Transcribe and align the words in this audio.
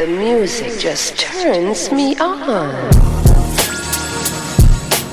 The 0.00 0.06
music 0.06 0.80
just 0.80 1.18
turns 1.18 1.92
me 1.92 2.16
on. 2.16 2.72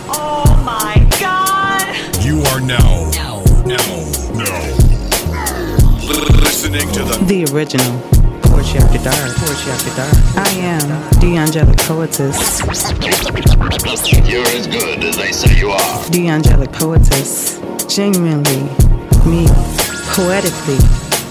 Oh 0.08 0.64
my 0.64 0.96
god! 1.20 1.94
You 2.24 2.40
are 2.44 2.62
now, 2.62 3.12
now, 3.12 3.44
now, 3.66 3.84
now 4.32 4.78
listening 6.40 6.90
to 6.94 7.04
the 7.04 7.22
The 7.28 7.54
original. 7.54 8.00
Poetry 8.44 8.80
After 8.80 9.04
Dark. 9.04 9.36
Poetry 9.36 9.72
After 9.74 9.94
Dark. 9.98 10.16
I 10.38 10.50
am 10.60 10.88
D'Angelic 11.20 11.80
poetess. 11.80 12.62
You're 14.26 14.48
as 14.48 14.68
good 14.68 15.04
as 15.04 15.18
they 15.18 15.34
say 15.34 15.60
you 15.60 15.72
are. 15.72 16.10
D'Angelic 16.12 16.72
poetess. 16.72 17.60
Genuinely 17.94 18.64
me. 19.28 19.48
Poetically 20.16 20.80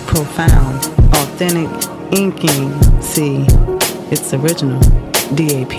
profound. 0.05 0.85
Authentic 1.15 1.96
inking. 2.13 2.73
See, 3.03 3.45
it's 4.11 4.33
original. 4.35 4.81
DAP. 5.35 5.75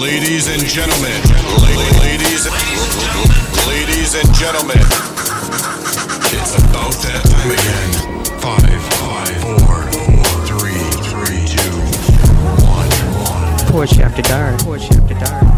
ladies 0.00 0.46
and 0.48 0.62
gentlemen, 0.66 1.20
la- 1.56 2.00
ladies, 2.04 2.44
ladies 3.66 4.14
and 4.14 4.34
gentlemen. 4.34 4.76
It's 6.36 6.54
about 6.58 6.92
that 7.06 7.22
time 7.24 7.50
again. 7.50 7.90
Five, 8.40 8.82
five, 9.00 9.36
four, 9.40 9.88
four, 9.90 10.24
three, 10.44 10.84
three, 11.08 11.46
two, 11.48 11.72
one, 12.66 12.90
one. 13.24 13.72
Poetry 13.72 14.02
After 14.04 14.22
Dark. 14.22 14.58
Poetry 14.60 14.96
After 14.96 15.14
Dark. 15.14 15.55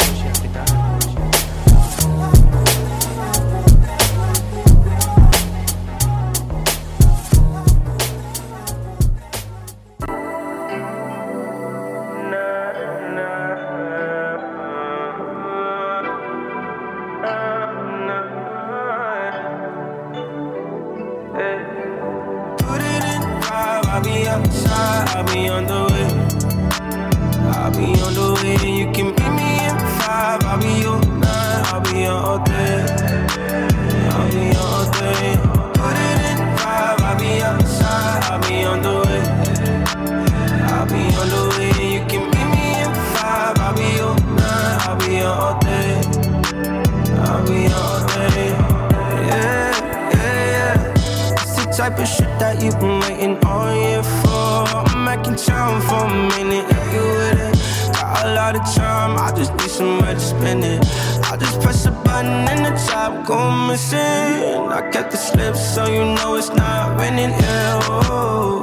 Kept 64.93 65.11
the 65.11 65.17
slip 65.17 65.57
so 65.57 65.87
you 65.87 66.05
know 66.17 66.37
it's 66.37 66.51
not 66.51 66.97
winning. 66.99 67.31
Yeah, 67.31 67.81
oh, 67.85 68.61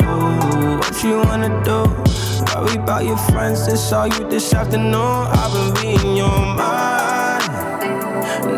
what 0.80 1.04
you 1.04 1.18
wanna 1.20 1.52
do? 1.64 1.86
Worry 2.56 2.78
about 2.78 3.06
your 3.06 3.18
friends. 3.18 3.68
It's 3.68 3.92
all 3.92 4.08
you 4.08 4.30
this 4.30 4.54
afternoon. 4.54 4.96
I've 4.96 5.52
been 5.54 5.74
reading 5.82 6.16
your 6.18 6.40
mind. 6.62 7.52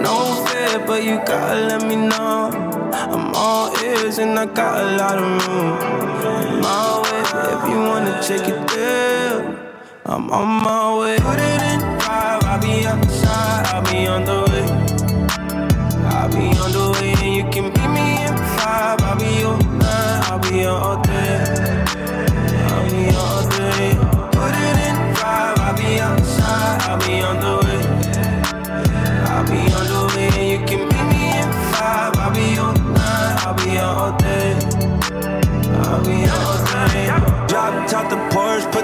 No 0.04 0.46
fear, 0.46 0.86
but 0.86 1.04
you 1.04 1.18
gotta 1.26 1.60
let 1.68 1.82
me 1.84 1.96
know. 1.96 2.52
I'm 2.94 3.34
all 3.36 3.76
ears 3.84 4.18
and 4.18 4.38
I 4.38 4.46
got 4.46 4.80
a 4.82 4.98
lot 4.98 5.18
of 5.18 5.48
room. 5.48 6.62
My 6.62 7.02
way, 7.04 7.22
if 7.56 7.70
you 7.70 7.80
wanna 7.90 8.22
take 8.22 8.48
it 8.48 8.68
there. 8.70 9.18
I'm 10.06 10.32
on 10.32 10.48
my 10.64 10.98
way. 11.00 11.47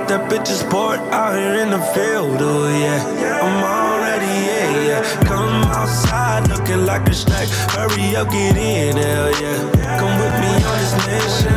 Put 0.04 0.10
that 0.10 0.30
bitch's 0.30 0.60
sport 0.60 1.00
out 1.16 1.32
here 1.40 1.64
in 1.64 1.70
the 1.70 1.80
field, 1.96 2.36
oh 2.42 2.68
yeah. 2.68 3.00
I'm 3.40 3.64
already, 3.64 4.28
yeah, 4.28 5.00
yeah. 5.00 5.24
Come 5.24 5.64
outside 5.72 6.50
looking 6.50 6.86
like 6.86 7.08
a 7.08 7.14
snack. 7.14 7.48
Hurry 7.72 8.14
up, 8.14 8.28
get 8.30 8.58
in, 8.58 8.98
hell 8.98 9.32
yeah. 9.40 9.56
Come 10.04 10.12
with 10.20 10.36
me 10.44 10.52
on 10.60 10.76
this 10.84 10.94
mission. 11.08 11.56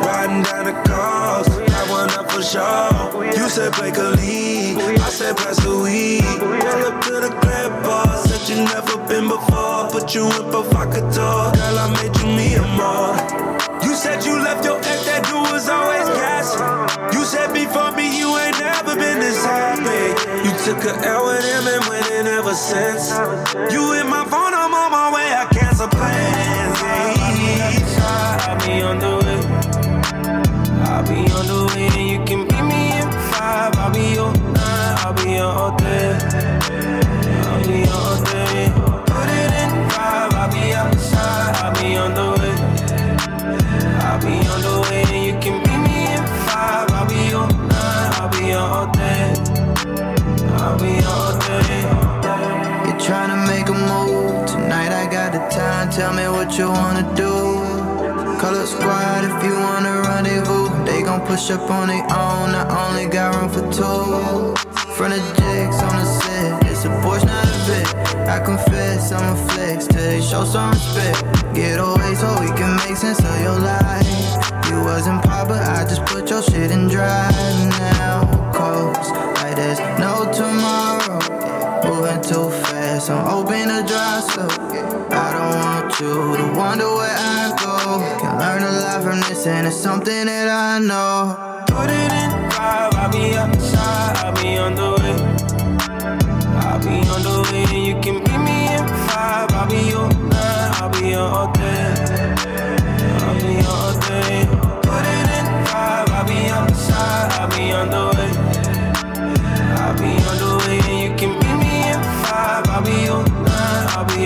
Riding 0.00 0.42
down 0.48 0.64
the 0.64 0.76
coast, 0.88 1.52
got 1.68 1.84
one 1.92 2.08
up 2.16 2.30
for 2.32 2.40
sure. 2.40 3.20
You 3.36 3.50
said 3.50 3.74
break 3.74 3.98
a 3.98 4.16
lead, 4.16 4.80
I 4.80 5.10
said 5.10 5.36
pass 5.36 5.60
the 5.62 5.76
weed. 5.76 6.24
Pull 6.40 6.88
up 6.88 7.04
to 7.04 7.20
the 7.20 7.36
crib 7.36 7.72
bar, 7.84 8.16
said 8.24 8.48
you 8.48 8.64
never 8.64 8.96
been 9.04 9.28
before. 9.28 9.90
Put 9.92 10.14
you 10.14 10.24
in 10.24 10.48
provocateur, 10.48 11.52
girl, 11.52 11.78
I 11.84 11.92
made 12.00 12.16
you 12.16 12.28
me 12.32 12.54
a 12.54 12.64
more. 12.80 13.43
Took 20.64 20.82
a 20.84 20.94
L 21.06 21.26
with 21.26 21.44
him 21.44 21.68
and 21.68 21.84
went 21.90 22.10
in 22.10 22.26
ever 22.26 22.54
since. 22.54 23.10
You 23.70 23.92
hit 23.92 24.06
my 24.06 24.24
phone, 24.24 24.54
I'm 24.54 24.72
on 24.72 24.90
my 24.90 25.12
way, 25.12 25.28
I 25.34 25.44
cancel 25.52 25.88
plans. 25.88 26.78
I'll 28.00 28.58
be 28.66 28.80
on 28.80 28.98
the 28.98 29.12
way. 29.24 29.40
I'll 30.88 31.02
be 31.02 31.30
on 31.32 31.46
the 31.46 31.70
way, 31.74 31.88
and 31.88 32.08
you 32.08 32.24
can 32.24 32.40
meet 32.48 32.64
me 32.64 32.98
in 32.98 33.10
five. 33.32 33.76
I'll 33.76 33.92
be 33.92 34.16
on 34.16 34.32
nine, 34.54 34.96
I'll 35.04 35.12
be 35.12 35.38
on 35.38 35.54
all 35.54 35.76
day. 35.76 36.18
I'll 37.44 37.66
be 37.66 37.82
on 37.82 37.92
all 37.92 38.24
day. 38.24 38.53
Wanna 56.74 57.04
do. 57.14 57.34
Call 58.40 58.54
squad 58.66 59.24
if 59.24 59.36
you 59.46 59.54
wanna 59.54 60.02
rendezvous. 60.06 60.68
They 60.84 61.02
gon' 61.02 61.22
push 61.26 61.50
up 61.50 61.70
on 61.70 61.88
their 61.88 62.04
own. 62.04 62.48
I 62.60 62.64
only 62.86 63.06
got 63.06 63.34
room 63.34 63.48
for 63.48 63.64
two. 63.72 64.54
Front 64.96 65.14
of 65.14 65.24
jigs 65.36 65.82
on 65.82 65.94
the 66.00 66.06
set. 66.20 66.64
It's 66.70 66.84
a 66.84 66.90
Porsche, 67.02 67.26
not 67.26 67.46
a 67.46 67.56
bit. 67.66 67.86
I 68.28 68.38
confess, 68.44 69.12
I'm 69.12 69.34
a 69.34 69.36
flex 69.48 69.86
till 69.86 70.02
they 70.02 70.20
show 70.20 70.44
some 70.44 70.70
respect. 70.70 71.22
Get 71.54 71.78
away 71.78 72.14
so 72.14 72.28
we 72.40 72.48
can 72.58 72.76
make 72.82 72.96
sense 72.96 73.20
of 73.20 73.40
your 73.42 73.58
life. 73.58 74.06
You 74.68 74.80
wasn't 74.82 75.22
pop, 75.24 75.48
but 75.48 75.62
I 75.62 75.84
just 75.84 76.04
put 76.06 76.30
your 76.30 76.42
shit 76.42 76.70
in 76.70 76.88
drive 76.88 77.34
now. 77.98 78.52
Coast 78.52 79.10
like 79.40 79.56
there's 79.56 79.78
no 79.98 80.30
tomorrow. 80.32 81.20
Moving 81.84 82.22
too 82.22 82.48
fast, 82.50 82.63
I'm 82.94 83.26
open 83.26 83.66
to 83.66 83.82
drive 83.88 84.22
slow. 84.22 84.46
I 84.46 85.32
don't 85.34 85.56
want 85.58 85.98
you 85.98 86.14
to 86.36 86.56
wonder 86.56 86.86
where 86.94 87.10
I 87.10 87.50
go. 87.58 87.98
Can 88.20 88.38
learn 88.38 88.62
a 88.62 88.70
lot 88.70 89.02
from 89.02 89.18
this, 89.22 89.48
and 89.48 89.66
it's 89.66 89.76
something 89.76 90.26
that 90.26 90.48
I 90.48 90.78
know. 90.78 91.34
Put 91.66 91.90
it 91.90 92.12
in 92.22 92.30
five, 92.52 92.94
I'll 92.94 93.10
be 93.10 93.34
outside, 93.34 94.16
I'll 94.18 94.32
be 94.40 94.58
on 94.58 94.76
the 94.76 94.90
way. 94.94 95.16
I'll 96.62 96.78
be 96.78 97.02
on 97.10 97.22
the 97.26 97.50
way, 97.50 97.64
and 97.74 97.84
you 97.84 98.00
can 98.00 98.22
meet 98.22 98.38
me 98.38 98.76
in 98.76 98.86
five. 99.08 99.50
I'll 99.50 99.68
be 99.68 99.92
on 99.92 100.28
nine, 100.28 100.70
I'll 100.78 100.90
be 100.90 101.14
on 101.16 101.32
all 101.34 101.52
day. 101.52 102.34
I'll 103.18 103.34
be 103.34 103.58
on 103.58 103.66
all 103.66 103.92
day. 104.06 104.46
Put 104.86 105.04
it 105.18 105.28
in 105.34 105.46
five, 105.66 106.08
I'll 106.10 106.26
be 106.28 106.46
outside, 106.46 107.32
I'll 107.40 107.50
be 107.50 107.72
on 107.72 107.90
the 107.90 108.16
way. 108.16 108.23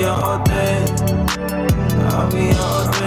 Nine, 0.02 0.04
I'll 0.04 0.04
be 0.04 0.04
on 0.04 0.22
all 0.22 0.44
day. 0.44 0.84
I'll 2.10 2.30
be 2.30 2.50
on 2.50 2.58
all 2.58 2.92
day. 2.92 2.97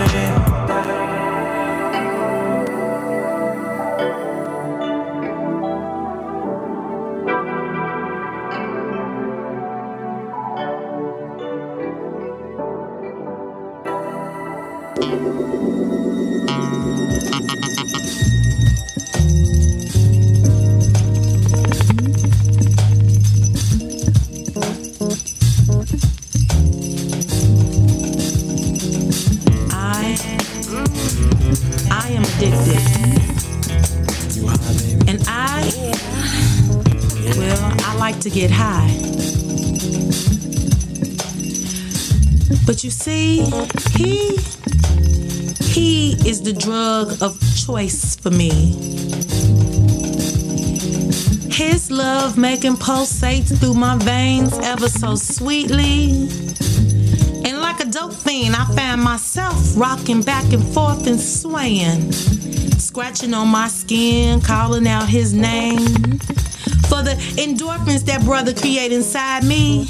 Like 38.12 38.22
to 38.22 38.30
get 38.30 38.52
high. 38.52 38.90
But 42.66 42.84
you 42.84 42.90
see, 42.90 43.44
he 43.98 44.38
he 45.74 46.14
is 46.30 46.42
the 46.42 46.54
drug 46.54 47.22
of 47.22 47.40
choice 47.56 48.16
for 48.16 48.32
me. 48.32 48.52
His 51.52 51.90
love 51.90 52.38
making 52.38 52.76
pulsates 52.76 53.58
through 53.58 53.76
my 53.76 53.98
veins 53.98 54.58
ever 54.60 54.90
so 54.90 55.16
sweetly. 55.16 56.28
And 57.46 57.62
like 57.62 57.80
a 57.80 57.86
dope 57.86 58.14
fiend, 58.14 58.56
I 58.56 58.66
found 58.76 59.02
myself 59.02 59.56
rocking 59.78 60.22
back 60.22 60.52
and 60.52 60.66
forth 60.74 61.08
and 61.08 61.20
swaying, 61.20 62.12
scratching 62.78 63.34
on 63.34 63.48
my 63.48 63.70
skin, 63.70 64.42
calling 64.42 64.88
out 64.88 65.08
his 65.08 65.34
name. 65.34 66.20
The 67.02 67.16
endorphins 67.42 68.06
that 68.06 68.24
brother 68.24 68.54
create 68.54 68.92
inside 68.92 69.44
me, 69.44 69.86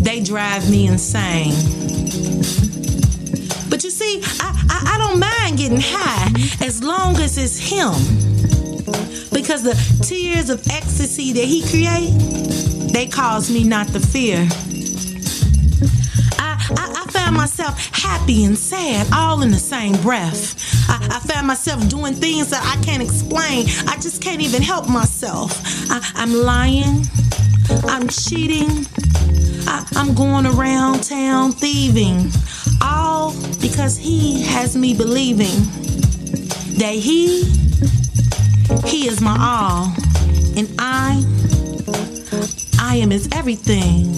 they 0.00 0.22
drive 0.22 0.70
me 0.70 0.86
insane. 0.86 1.52
But 3.68 3.84
you 3.84 3.90
see, 3.90 4.22
I, 4.40 4.64
I, 4.70 4.94
I 4.94 4.98
don't 4.98 5.20
mind 5.20 5.58
getting 5.58 5.80
high 5.82 6.32
as 6.64 6.82
long 6.82 7.16
as 7.16 7.36
it's 7.36 7.58
him. 7.58 7.92
Because 9.30 9.62
the 9.62 9.74
tears 10.02 10.48
of 10.48 10.66
ecstasy 10.68 11.34
that 11.34 11.44
he 11.44 11.60
create, 11.68 12.12
they 12.92 13.06
cause 13.06 13.50
me 13.50 13.62
not 13.62 13.88
to 13.88 14.00
fear. 14.00 14.48
I, 16.38 16.56
I, 16.78 17.04
I 17.04 17.10
found 17.10 17.36
myself 17.36 17.78
happy 17.94 18.44
and 18.44 18.56
sad 18.56 19.06
all 19.12 19.42
in 19.42 19.50
the 19.50 19.58
same 19.58 20.00
breath. 20.00 20.71
I, 20.92 21.16
I 21.16 21.20
found 21.20 21.46
myself 21.46 21.88
doing 21.88 22.12
things 22.14 22.50
that 22.50 22.62
I 22.64 22.80
can't 22.84 23.02
explain. 23.02 23.66
I 23.88 23.96
just 24.00 24.22
can't 24.22 24.42
even 24.42 24.60
help 24.62 24.88
myself. 24.88 25.50
I, 25.90 26.00
I'm 26.14 26.34
lying. 26.34 27.06
I'm 27.84 28.08
cheating. 28.08 28.86
I, 29.66 29.86
I'm 29.96 30.14
going 30.14 30.46
around 30.46 31.02
town 31.04 31.52
thieving. 31.52 32.30
All 32.82 33.32
because 33.60 33.96
he 33.96 34.42
has 34.42 34.76
me 34.76 34.94
believing 34.94 35.60
that 36.76 36.94
he, 36.94 37.44
he 38.86 39.08
is 39.08 39.20
my 39.22 39.36
all. 39.40 39.94
And 40.56 40.68
I, 40.78 41.24
I 42.78 42.96
am 42.96 43.10
his 43.10 43.28
everything. 43.32 44.12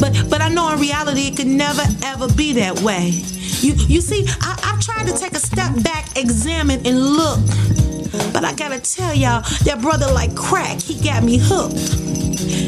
But 0.00 0.28
but 0.28 0.40
I 0.42 0.48
know 0.48 0.72
in 0.72 0.80
reality 0.80 1.28
it 1.28 1.36
could 1.36 1.46
never 1.46 1.82
ever 2.04 2.28
be 2.32 2.52
that 2.54 2.80
way. 2.80 3.22
You 3.60 3.74
you 3.88 4.00
see, 4.00 4.24
I, 4.40 4.58
I've 4.64 4.80
tried 4.80 5.06
to 5.06 5.18
take 5.18 5.32
a 5.32 5.40
step 5.40 5.82
back, 5.82 6.16
examine, 6.16 6.86
and 6.86 6.98
look. 6.98 7.40
But 8.32 8.44
I 8.44 8.54
gotta 8.54 8.78
tell 8.78 9.14
y'all, 9.14 9.42
that 9.64 9.78
brother 9.80 10.06
like 10.12 10.34
crack, 10.36 10.80
he 10.80 11.02
got 11.02 11.24
me 11.24 11.38
hooked. 11.40 12.18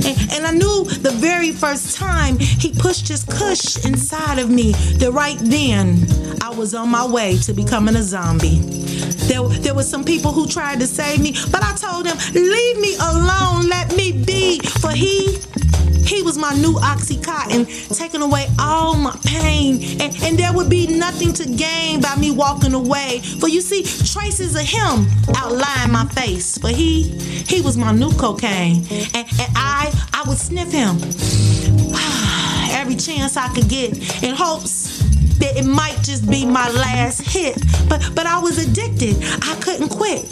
And, 0.04 0.32
and 0.32 0.46
I 0.46 0.52
knew 0.52 0.84
the 0.84 1.12
very 1.12 1.52
first 1.52 1.96
time 1.96 2.38
he 2.38 2.72
pushed 2.72 3.08
his 3.08 3.24
cush 3.24 3.84
inside 3.84 4.38
of 4.38 4.50
me 4.50 4.72
that 4.98 5.12
right 5.12 5.38
then 5.40 6.06
I 6.42 6.50
was 6.50 6.74
on 6.74 6.88
my 6.90 7.06
way 7.06 7.38
to 7.38 7.52
becoming 7.52 7.94
a 7.96 8.02
zombie. 8.02 8.58
There, 9.28 9.46
there 9.48 9.74
were 9.74 9.84
some 9.84 10.04
people 10.04 10.32
who 10.32 10.46
tried 10.46 10.80
to 10.80 10.86
save 10.86 11.20
me, 11.20 11.36
but 11.52 11.62
I 11.62 11.74
told 11.76 12.06
them, 12.06 12.16
leave 12.34 12.78
me 12.80 12.96
alone, 12.96 13.68
let 13.68 13.94
me 13.96 14.12
be. 14.12 14.58
For 14.80 14.90
he, 14.90 15.38
he 16.10 16.22
was 16.22 16.36
my 16.36 16.52
new 16.54 16.74
Oxycontin, 16.74 17.96
taking 17.96 18.20
away 18.20 18.48
all 18.58 18.96
my 18.96 19.16
pain. 19.24 20.00
And, 20.00 20.12
and 20.24 20.36
there 20.36 20.52
would 20.52 20.68
be 20.68 20.88
nothing 20.88 21.32
to 21.34 21.46
gain 21.46 22.00
by 22.00 22.16
me 22.16 22.32
walking 22.32 22.74
away. 22.74 23.20
For 23.38 23.48
you 23.48 23.60
see, 23.60 23.84
traces 23.84 24.56
of 24.56 24.62
him 24.62 25.06
outline 25.36 25.92
my 25.92 26.04
face. 26.06 26.58
For 26.58 26.68
he, 26.68 27.10
he 27.46 27.60
was 27.60 27.76
my 27.76 27.92
new 27.92 28.10
cocaine. 28.10 28.84
And, 29.14 29.26
and 29.38 29.50
I, 29.54 29.92
I 30.12 30.24
would 30.26 30.36
sniff 30.36 30.72
him 30.72 30.96
every 32.72 32.96
chance 32.96 33.36
I 33.36 33.48
could 33.54 33.68
get 33.68 33.96
in 34.24 34.34
hopes 34.34 34.98
that 35.38 35.56
it 35.56 35.64
might 35.64 35.96
just 36.02 36.28
be 36.28 36.44
my 36.44 36.68
last 36.70 37.20
hit. 37.20 37.56
But 37.88 38.02
but 38.16 38.26
I 38.26 38.38
was 38.40 38.58
addicted. 38.58 39.16
I 39.42 39.56
couldn't 39.60 39.90
quit. 39.90 40.22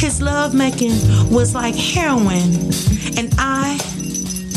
His 0.00 0.22
love 0.22 0.54
making 0.54 0.92
was 1.30 1.54
like 1.54 1.74
heroin. 1.74 2.72
And 3.18 3.32
I 3.38 3.78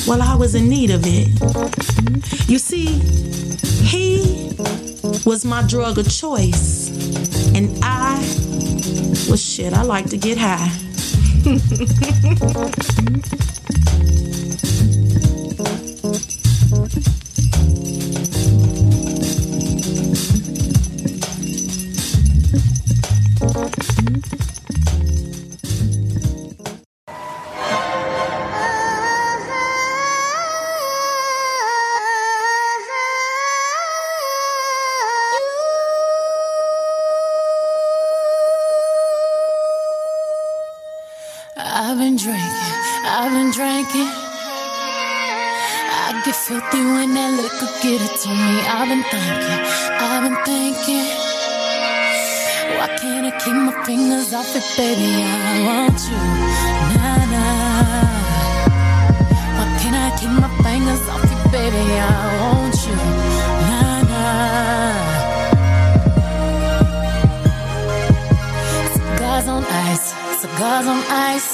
well, 0.07 0.21
I 0.21 0.35
was 0.35 0.55
in 0.55 0.67
need 0.69 0.89
of 0.89 1.01
it. 1.05 1.29
You 2.49 2.57
see, 2.59 2.87
he 3.83 4.51
was 5.25 5.45
my 5.45 5.63
drug 5.63 5.97
of 5.97 6.09
choice. 6.09 6.89
And 7.55 7.77
I 7.83 8.17
was 9.29 9.41
shit, 9.41 9.73
I 9.73 9.83
like 9.83 10.09
to 10.09 10.17
get 10.17 10.37
high. 10.37 10.71
been 48.93 49.03
thinking, 49.09 49.61
I've 50.05 50.21
been 50.23 50.37
thinking. 50.45 51.07
Why 52.77 52.87
can't 53.01 53.25
I 53.25 53.31
keep 53.43 53.55
my 53.55 53.73
fingers 53.85 54.33
off 54.33 54.55
it, 54.55 54.65
baby? 54.77 55.09
I 55.23 55.65
want 55.67 55.99
you, 56.09 56.19
nah 56.93 57.21
nah. 57.33 58.05
Why 59.57 59.65
can't 59.81 59.97
I 59.97 60.09
keep 60.19 60.33
my 60.43 60.49
fingers 60.61 61.03
off 61.09 61.25
you, 61.31 61.39
baby? 61.51 61.83
I 61.97 62.13
want 62.41 62.77
you, 62.85 62.95
nah 63.69 64.11
nah. 64.11 64.95
Cigars 68.93 69.47
on 69.47 69.63
ice, 69.89 70.07
cigars 70.41 70.87
on 70.93 71.01
ice. 71.09 71.49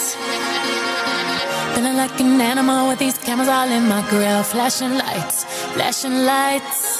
Feeling 1.74 1.96
like 1.96 2.19
an 2.19 2.41
animal 2.41 2.89
with 2.89 3.00
these 3.00 3.17
cameras 3.17 3.48
all 3.48 3.72
in 3.72 3.88
my 3.88 4.01
grill. 4.10 4.43
Flashing 4.43 4.96
lights, 4.98 5.46
flashing 5.74 6.25
lights. 6.25 6.99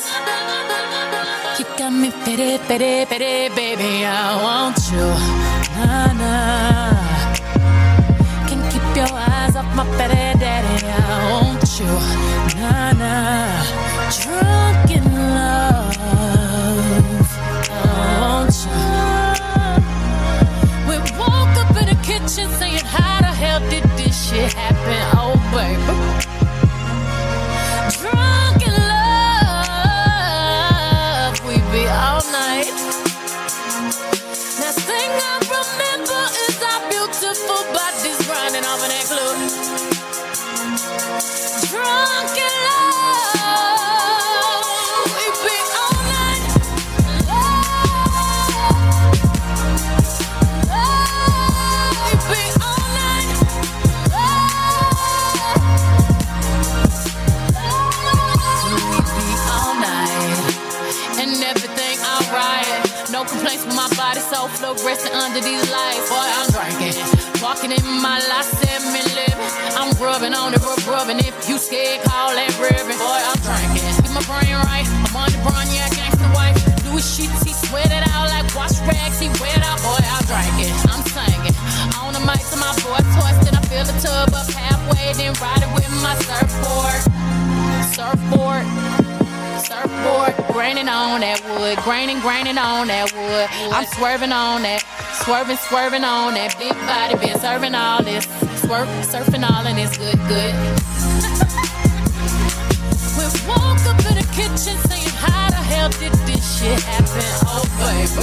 Got 1.89 1.98
me 2.01 2.12
pity, 2.24 2.60
pity, 2.67 3.03
pity, 3.08 3.50
baby. 3.55 4.05
I 4.05 4.38
want 4.43 4.77
you, 4.91 5.08
nah 5.74 6.13
nah. 6.22 6.93
Can't 8.48 8.65
keep 8.72 8.96
your 8.96 9.12
eyes 9.12 9.55
off 9.55 9.65
my 9.75 9.84
petty 9.98 10.38
daddy. 10.38 10.86
I 10.86 11.31
want 11.31 11.65
you, 11.79 11.89
nah 12.62 12.91
nah. 13.01 13.65
Drunk 14.22 14.91
in 14.98 15.05
love, 15.34 15.98
I 17.72 18.19
want 18.22 18.53
you. 18.65 18.86
We 20.89 20.96
woke 21.17 21.55
up 21.58 21.74
in 21.75 21.86
the 21.89 21.98
kitchen 22.03 22.51
saying, 22.60 22.86
How 22.86 23.22
the 23.22 23.34
hell 23.34 23.62
did 23.67 23.84
this 23.98 24.29
shit 24.29 24.53
happen? 24.53 25.18
still 64.75 64.88
resting 64.88 65.13
under 65.13 65.41
these 65.41 65.63
lights. 65.71 66.09
Boy, 66.09 66.29
I'm 66.38 66.49
drinking. 66.51 66.95
Walking 67.41 67.71
in 67.71 67.85
my 68.01 68.19
last 68.29 68.51
seven 68.57 68.93
lip. 69.15 69.38
I'm 69.77 69.93
grubbing 69.95 70.33
on 70.33 70.51
the 70.51 70.59
rub 70.59 70.79
rubbing. 70.88 71.19
If 71.19 71.49
you 71.49 71.57
scared, 71.57 72.03
call 72.03 72.29
that 72.35 72.53
ribbon. 72.59 72.97
Boy, 72.97 73.21
I'm 73.29 73.39
drinking. 73.41 73.85
Keep 74.03 74.13
my 74.13 74.23
brain 74.29 74.53
right. 74.69 74.85
I'm 75.09 75.15
on 75.15 75.29
the 75.31 75.39
brun, 75.41 75.65
yeah, 75.73 75.89
gangsta 75.89 76.27
wife. 76.35 76.57
Do 76.83 76.91
his 76.97 77.05
shit, 77.05 77.31
he 77.45 77.53
sweat 77.53 77.89
it 77.89 78.05
out 78.13 78.29
like 78.29 78.45
wash 78.55 78.77
rags. 78.85 79.19
He 79.19 79.29
wet 79.41 79.61
out. 79.65 79.79
Boy, 79.81 80.01
I'm 80.01 80.23
drinking. 80.27 80.73
I'm 80.89 81.03
singing. 81.07 81.55
On 82.01 82.13
the 82.13 82.21
mic 82.21 82.41
to 82.53 82.57
my 82.59 82.73
boy, 82.83 83.01
twisting. 83.17 83.55
I 83.55 83.61
fill 83.65 83.85
the 83.85 83.95
tub 84.01 84.33
up 84.33 84.47
halfway, 84.53 85.13
then 85.17 85.33
ride 85.41 85.63
it 85.63 85.71
with 85.73 85.89
my 86.03 86.13
surfboard. 86.27 87.01
Surfboard 87.95 88.99
some 90.60 90.89
on 90.89 91.22
that 91.22 91.39
wood, 91.56 91.78
graining, 91.88 92.20
graining 92.20 92.58
on 92.58 92.88
that 92.88 93.13
wood. 93.16 93.48
I'm 93.72 93.86
swerving 93.96 94.34
on 94.34 94.63
that, 94.63 94.84
swerving, 95.24 95.56
swerving 95.56 96.04
on 96.04 96.34
that 96.34 96.58
big 96.60 96.75
body, 96.84 97.16
been 97.16 97.39
serving 97.39 97.75
all 97.75 98.04
this, 98.04 98.25
swerve, 98.60 98.89
surfing 99.08 99.48
all 99.48 99.63
and 99.63 99.80
it's 99.80 99.96
good, 99.96 100.20
good. 100.28 100.54
we 103.16 103.24
woke 103.48 103.80
up 103.88 104.04
in 104.04 104.20
the 104.20 104.28
kitchen 104.36 104.75
saying, 104.92 105.08
How 105.16 105.48
the 105.48 105.63
hell 105.63 105.89
did 105.96 106.12
this 106.28 106.44
shit 106.60 106.84
happen? 106.84 107.24
Oh, 107.48 107.63
baby. 107.80 108.20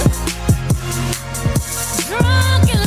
Drunk 2.05 2.69
in 2.69 2.86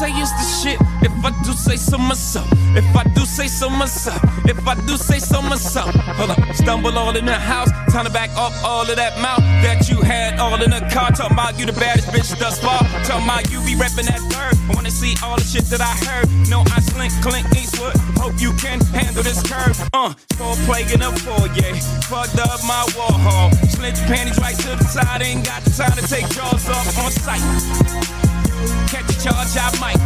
say 0.00 0.12
it's 0.16 0.32
the 0.32 0.46
shit. 0.60 0.78
If 1.04 1.12
I 1.22 1.30
do 1.44 1.52
say 1.52 1.76
so 1.76 1.98
myself. 1.98 2.48
If 2.74 2.88
I 2.96 3.04
do 3.12 3.20
say 3.26 3.48
so 3.48 3.68
myself. 3.68 4.22
If 4.48 4.66
I 4.66 4.74
do 4.88 4.96
say 4.96 5.18
so 5.18 5.42
myself. 5.42 5.94
Hold 6.16 6.30
up. 6.30 6.40
Stumble 6.54 6.96
all 6.96 7.14
in 7.16 7.26
the 7.26 7.34
house. 7.34 7.68
Time 7.92 8.06
to 8.06 8.10
back 8.10 8.30
up 8.30 8.54
all 8.64 8.88
of 8.88 8.96
that 8.96 9.20
mouth 9.20 9.44
that 9.60 9.90
you 9.90 10.00
had 10.00 10.40
all 10.40 10.56
in 10.62 10.70
the 10.70 10.80
car. 10.88 11.10
Talking 11.12 11.36
about 11.36 11.58
you 11.58 11.66
the 11.66 11.74
baddest 11.74 12.08
bitch 12.08 12.32
thus 12.38 12.58
far. 12.58 12.80
Talking 13.04 13.28
about 13.28 13.50
you 13.52 13.60
be 13.68 13.74
reppin' 13.76 14.08
that 14.08 14.24
third. 14.32 14.56
I 14.70 14.72
wanna 14.74 14.90
see 14.90 15.12
all 15.22 15.36
the 15.36 15.44
shit 15.44 15.64
that 15.68 15.82
I 15.82 15.92
heard. 16.08 16.26
No, 16.48 16.64
I 16.72 16.80
slink, 16.80 17.12
clink, 17.20 17.44
Eastwood. 17.52 17.96
Hope 18.16 18.40
you 18.40 18.54
can 18.54 18.80
handle 18.96 19.22
this 19.22 19.42
curve. 19.44 19.76
Uh, 19.92 20.14
for 20.40 20.56
plague 20.64 20.90
in 20.96 21.02
a 21.02 21.12
foyer. 21.12 21.76
Fucked 22.08 22.40
up 22.40 22.60
my 22.64 22.88
Warhol. 22.96 23.52
Slint 23.68 24.00
panties 24.08 24.38
right 24.38 24.56
to 24.64 24.70
the 24.80 24.84
side. 24.84 25.20
Ain't 25.20 25.44
got 25.44 25.60
the 25.62 25.70
time 25.76 25.92
to 25.92 26.04
take 26.08 26.26
drawers 26.30 26.66
off 26.70 26.88
on 27.04 27.10
sight. 27.12 28.39
Catch 28.88 29.08
a 29.10 29.16
charge, 29.22 29.56
I 29.56 29.70
might. 29.80 30.00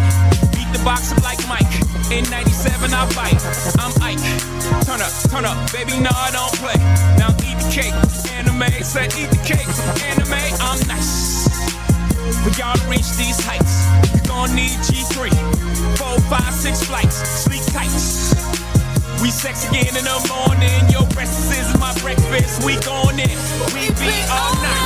Beat 0.54 0.70
the 0.72 0.82
boxer 0.84 1.16
like 1.22 1.40
Mike. 1.48 1.66
In 2.12 2.28
97, 2.30 2.92
I 2.92 3.06
bite. 3.14 3.40
I'm 3.80 3.92
Ike. 4.02 4.20
Turn 4.84 5.00
up, 5.00 5.12
turn 5.30 5.44
up, 5.44 5.56
baby, 5.72 5.98
no, 5.98 6.10
I 6.12 6.30
don't 6.30 6.52
play. 6.60 6.76
Now 7.18 7.32
eat 7.42 7.58
the 7.58 7.68
cake. 7.72 7.96
Annie 8.32 8.56
Mae, 8.56 8.82
said 8.82 9.12
eat 9.18 9.30
the 9.30 9.40
cake. 9.42 9.66
Annie 10.04 10.28
Mae, 10.30 10.52
I'm 10.60 10.78
nice. 10.86 11.48
For 12.44 12.50
y'all 12.60 12.76
reach 12.88 13.08
these 13.16 13.40
heights, 13.40 13.84
you 14.14 14.20
gon' 14.28 14.54
need 14.54 14.76
G3. 14.84 15.32
Four, 15.96 16.20
five, 16.28 16.52
six 16.52 16.84
flights, 16.84 17.16
sleep 17.16 17.64
tight. 17.72 17.90
We 19.22 19.30
sex 19.30 19.68
again 19.68 19.96
in 19.96 20.04
the 20.04 20.20
morning. 20.28 20.90
Your 20.90 21.08
breakfast 21.16 21.50
is 21.52 21.80
my 21.80 21.94
breakfast. 22.00 22.64
We 22.64 22.76
gon' 22.84 23.18
in. 23.18 23.38
We 23.72 23.88
be 23.96 24.12
all 24.28 24.54
night. 24.60 24.83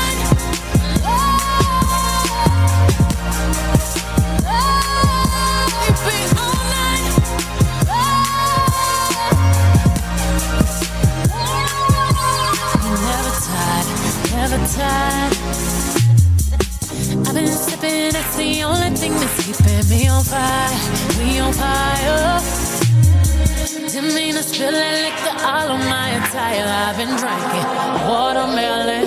Watermelon. 28.08 29.06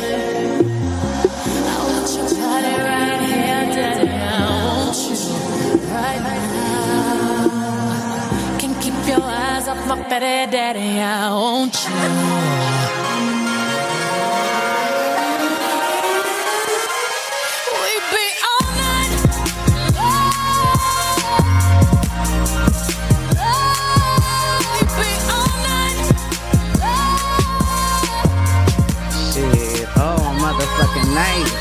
I 1.67 1.77
want 1.84 2.10
your 2.15 2.25
body 2.39 2.84
right 2.84 3.00
your 9.12 9.22
eyes 9.22 9.68
off 9.68 9.88
my 9.88 10.01
daddy. 10.08 11.01
I 11.01 11.34
want 11.34 11.75
you. 11.84 11.91
All 29.98 30.20
oh, 30.20 30.34
motherfucking 30.41 31.10
night. 31.13 31.51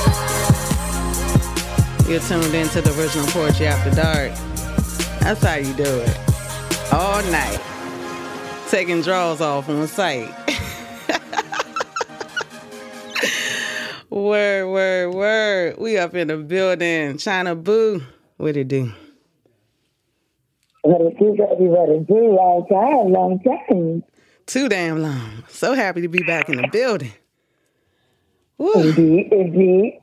You're 2.09 2.21
tuned 2.21 2.55
into 2.55 2.81
the 2.81 2.93
original 2.99 3.27
Poetry 3.27 3.67
After 3.67 3.91
Dark. 3.91 4.33
That's 5.21 5.43
how 5.43 5.57
you 5.57 5.75
do 5.75 6.01
it. 6.01 6.30
All 6.93 7.23
night. 7.31 7.61
Taking 8.69 9.03
draws 9.03 9.41
off 9.41 9.69
on 9.69 9.87
site. 9.87 10.29
word, 14.11 14.71
word, 14.71 15.15
word. 15.15 15.79
We 15.79 15.99
up 15.99 16.15
in 16.15 16.29
the 16.29 16.37
building. 16.37 17.19
China 17.19 17.55
Boo. 17.55 18.03
What 18.39 18.57
it 18.57 18.69
do? 18.69 18.93
What 20.83 21.01
it 21.03 21.19
do, 21.19 21.37
baby, 21.37 21.69
what 21.69 21.91
it 21.91 22.07
do, 22.07 22.35
long 22.35 22.67
time, 22.67 23.13
long 23.13 23.39
time. 23.41 24.03
Too 24.47 24.69
damn 24.69 25.01
long. 25.01 25.45
So 25.49 25.75
happy 25.75 26.01
to 26.01 26.09
be 26.09 26.23
back 26.23 26.49
in 26.49 26.57
the 26.57 26.69
building. 26.73 27.13
Woo. 28.59 28.73
Indeed, 28.75 29.33
indeed. 29.33 30.01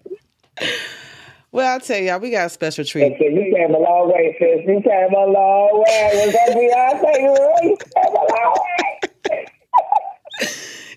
Well, 1.57 1.73
I'll 1.73 1.79
tell 1.79 1.99
y'all, 1.99 2.19
we 2.19 2.29
got 2.29 2.45
a 2.45 2.49
special 2.49 2.85
treat. 2.85 3.17
So 3.17 3.25
you 3.25 3.51
came 3.55 3.73
a 3.73 3.79
long 3.79 4.13
way, 4.13 4.37
sis. 4.37 4.63
You 4.67 4.79
came 4.79 5.11
a 5.11 5.25
long 5.25 5.83
way. 5.87 6.11
Was 6.13 6.31
that 6.31 6.49
Beyonce? 6.53 7.63
You 7.63 7.77
came 7.95 8.13
a 8.13 8.25
long 8.31 8.53
way. 8.61 9.45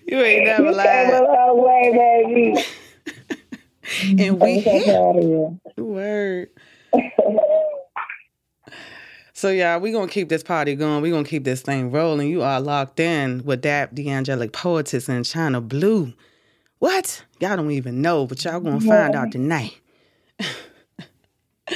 You 0.05 0.21
ain't 0.21 0.45
never 0.45 0.69
You 0.69 0.79
came 0.79 1.09
a 1.09 1.21
long 1.23 1.63
way, 1.65 2.53
baby. 2.53 2.63
And 4.23 4.39
we 4.39 4.61
so 4.61 4.69
here. 4.69 5.59
you. 5.75 5.83
Word. 5.83 6.49
So 9.33 9.49
y'all, 9.49 9.79
we 9.79 9.91
gonna 9.91 10.07
keep 10.07 10.29
this 10.29 10.43
party 10.43 10.75
going. 10.75 11.01
We're 11.01 11.11
gonna 11.11 11.23
keep 11.23 11.43
this 11.43 11.63
thing 11.63 11.89
rolling. 11.89 12.29
You 12.29 12.43
are 12.43 12.61
locked 12.61 12.99
in 12.99 13.43
with 13.45 13.63
that 13.63 13.95
the 13.95 14.11
angelic 14.11 14.53
poetess 14.53 15.09
in 15.09 15.23
China 15.23 15.59
Blue. 15.59 16.13
What? 16.77 17.25
Y'all 17.39 17.57
don't 17.57 17.71
even 17.71 18.03
know, 18.03 18.27
but 18.27 18.45
y'all 18.45 18.59
gonna 18.59 18.79
find 18.79 19.15
out 19.15 19.31
tonight. 19.31 19.80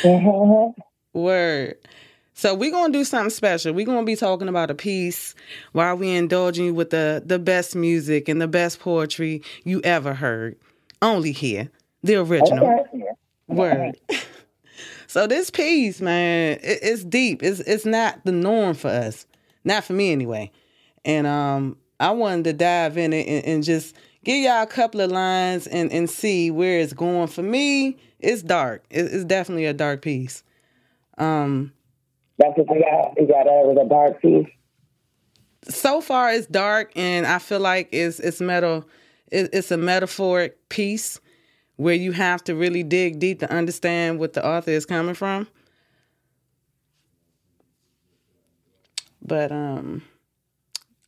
Word. 1.13 1.77
So 2.33 2.53
we're 2.53 2.71
gonna 2.71 2.91
do 2.91 3.05
something 3.05 3.29
special. 3.29 3.73
We're 3.73 3.85
gonna 3.85 4.03
be 4.03 4.17
talking 4.17 4.49
about 4.49 4.69
a 4.69 4.75
piece 4.75 5.35
while 5.71 5.95
we 5.95 6.11
indulging 6.11 6.65
you 6.65 6.73
with 6.73 6.89
the 6.89 7.23
the 7.25 7.39
best 7.39 7.75
music 7.75 8.27
and 8.27 8.41
the 8.41 8.47
best 8.47 8.79
poetry 8.79 9.41
you 9.63 9.81
ever 9.83 10.13
heard. 10.13 10.57
Only 11.01 11.31
here. 11.31 11.69
The 12.03 12.15
original. 12.15 12.67
Okay. 12.67 13.05
Word. 13.47 13.97
so 15.07 15.27
this 15.27 15.49
piece, 15.49 16.01
man, 16.01 16.59
it, 16.61 16.79
it's 16.81 17.05
deep. 17.05 17.41
It's 17.41 17.61
it's 17.61 17.85
not 17.85 18.25
the 18.25 18.33
norm 18.33 18.75
for 18.75 18.89
us. 18.89 19.25
Not 19.63 19.85
for 19.85 19.93
me 19.93 20.11
anyway. 20.11 20.51
And 21.05 21.25
um 21.25 21.77
I 22.01 22.11
wanted 22.11 22.43
to 22.45 22.53
dive 22.53 22.97
in 22.97 23.13
it 23.13 23.27
and, 23.27 23.45
and 23.45 23.63
just 23.63 23.95
give 24.25 24.43
y'all 24.43 24.63
a 24.63 24.67
couple 24.67 24.99
of 24.99 25.11
lines 25.11 25.67
and, 25.67 25.91
and 25.93 26.09
see 26.09 26.51
where 26.51 26.79
it's 26.79 26.91
going. 26.91 27.27
For 27.27 27.43
me, 27.43 27.97
it's 28.25 28.41
dark. 28.43 28.83
It, 28.89 29.05
it's 29.05 29.25
definitely 29.25 29.65
a 29.65 29.73
dark 29.73 30.01
piece. 30.01 30.43
Um 31.17 31.71
That's 32.37 32.57
what 32.57 32.67
you 32.69 32.81
got. 32.83 33.13
You 33.17 33.27
got 33.27 33.47
out 33.47 33.67
with 33.67 33.77
a 33.85 33.87
dark 33.89 34.21
piece. 34.21 34.47
so 35.69 36.01
far 36.01 36.31
it's 36.31 36.47
dark 36.47 36.91
and 36.95 37.25
I 37.25 37.39
feel 37.39 37.59
like 37.59 37.89
it's 37.91 38.19
it's 38.19 38.39
metal 38.41 38.87
it, 39.31 39.49
it's 39.53 39.71
a 39.71 39.77
metaphoric 39.77 40.69
piece 40.69 41.19
where 41.77 41.95
you 41.95 42.11
have 42.11 42.43
to 42.45 42.55
really 42.55 42.83
dig 42.83 43.19
deep 43.19 43.39
to 43.39 43.51
understand 43.51 44.19
what 44.19 44.33
the 44.33 44.45
author 44.45 44.71
is 44.71 44.85
coming 44.85 45.15
from. 45.15 45.47
But 49.21 49.51
um 49.51 50.03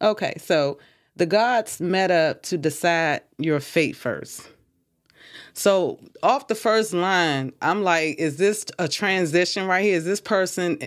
okay, 0.02 0.34
so 0.38 0.80
the 1.16 1.26
gods 1.26 1.80
met 1.80 2.12
up 2.12 2.44
to 2.44 2.58
decide 2.58 3.22
your 3.38 3.60
fate 3.60 3.96
first. 3.96 4.50
So 5.58 5.98
off 6.22 6.48
the 6.48 6.54
first 6.54 6.94
line, 6.94 7.52
I'm 7.64 7.82
like, 7.82 8.20
is 8.20 8.38
this 8.38 8.64
a 8.78 8.88
transition 8.88 9.66
right 9.66 9.84
here? 9.84 9.98
Is 9.98 10.06
this 10.06 10.22
person 10.22 10.78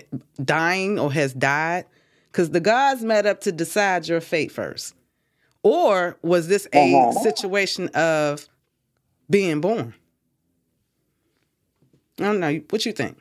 dying 0.41 0.97
or 0.97 1.11
has 1.11 1.33
died? 1.33 1.83
Because 2.31 2.51
the 2.51 2.61
gods 2.61 3.03
met 3.03 3.25
up 3.25 3.41
to 3.41 3.51
decide 3.51 4.07
your 4.07 4.21
fate 4.21 4.49
first. 4.49 4.95
Or 5.61 6.17
was 6.21 6.47
this 6.47 6.69
a 6.71 6.95
Uh-huh. 6.95 7.11
situation 7.19 7.89
of 7.89 8.47
being 9.29 9.59
born. 9.59 9.93
I 12.17 12.23
don't 12.23 12.39
know. 12.39 12.61
What 12.69 12.85
you 12.85 12.93
think? 12.93 13.17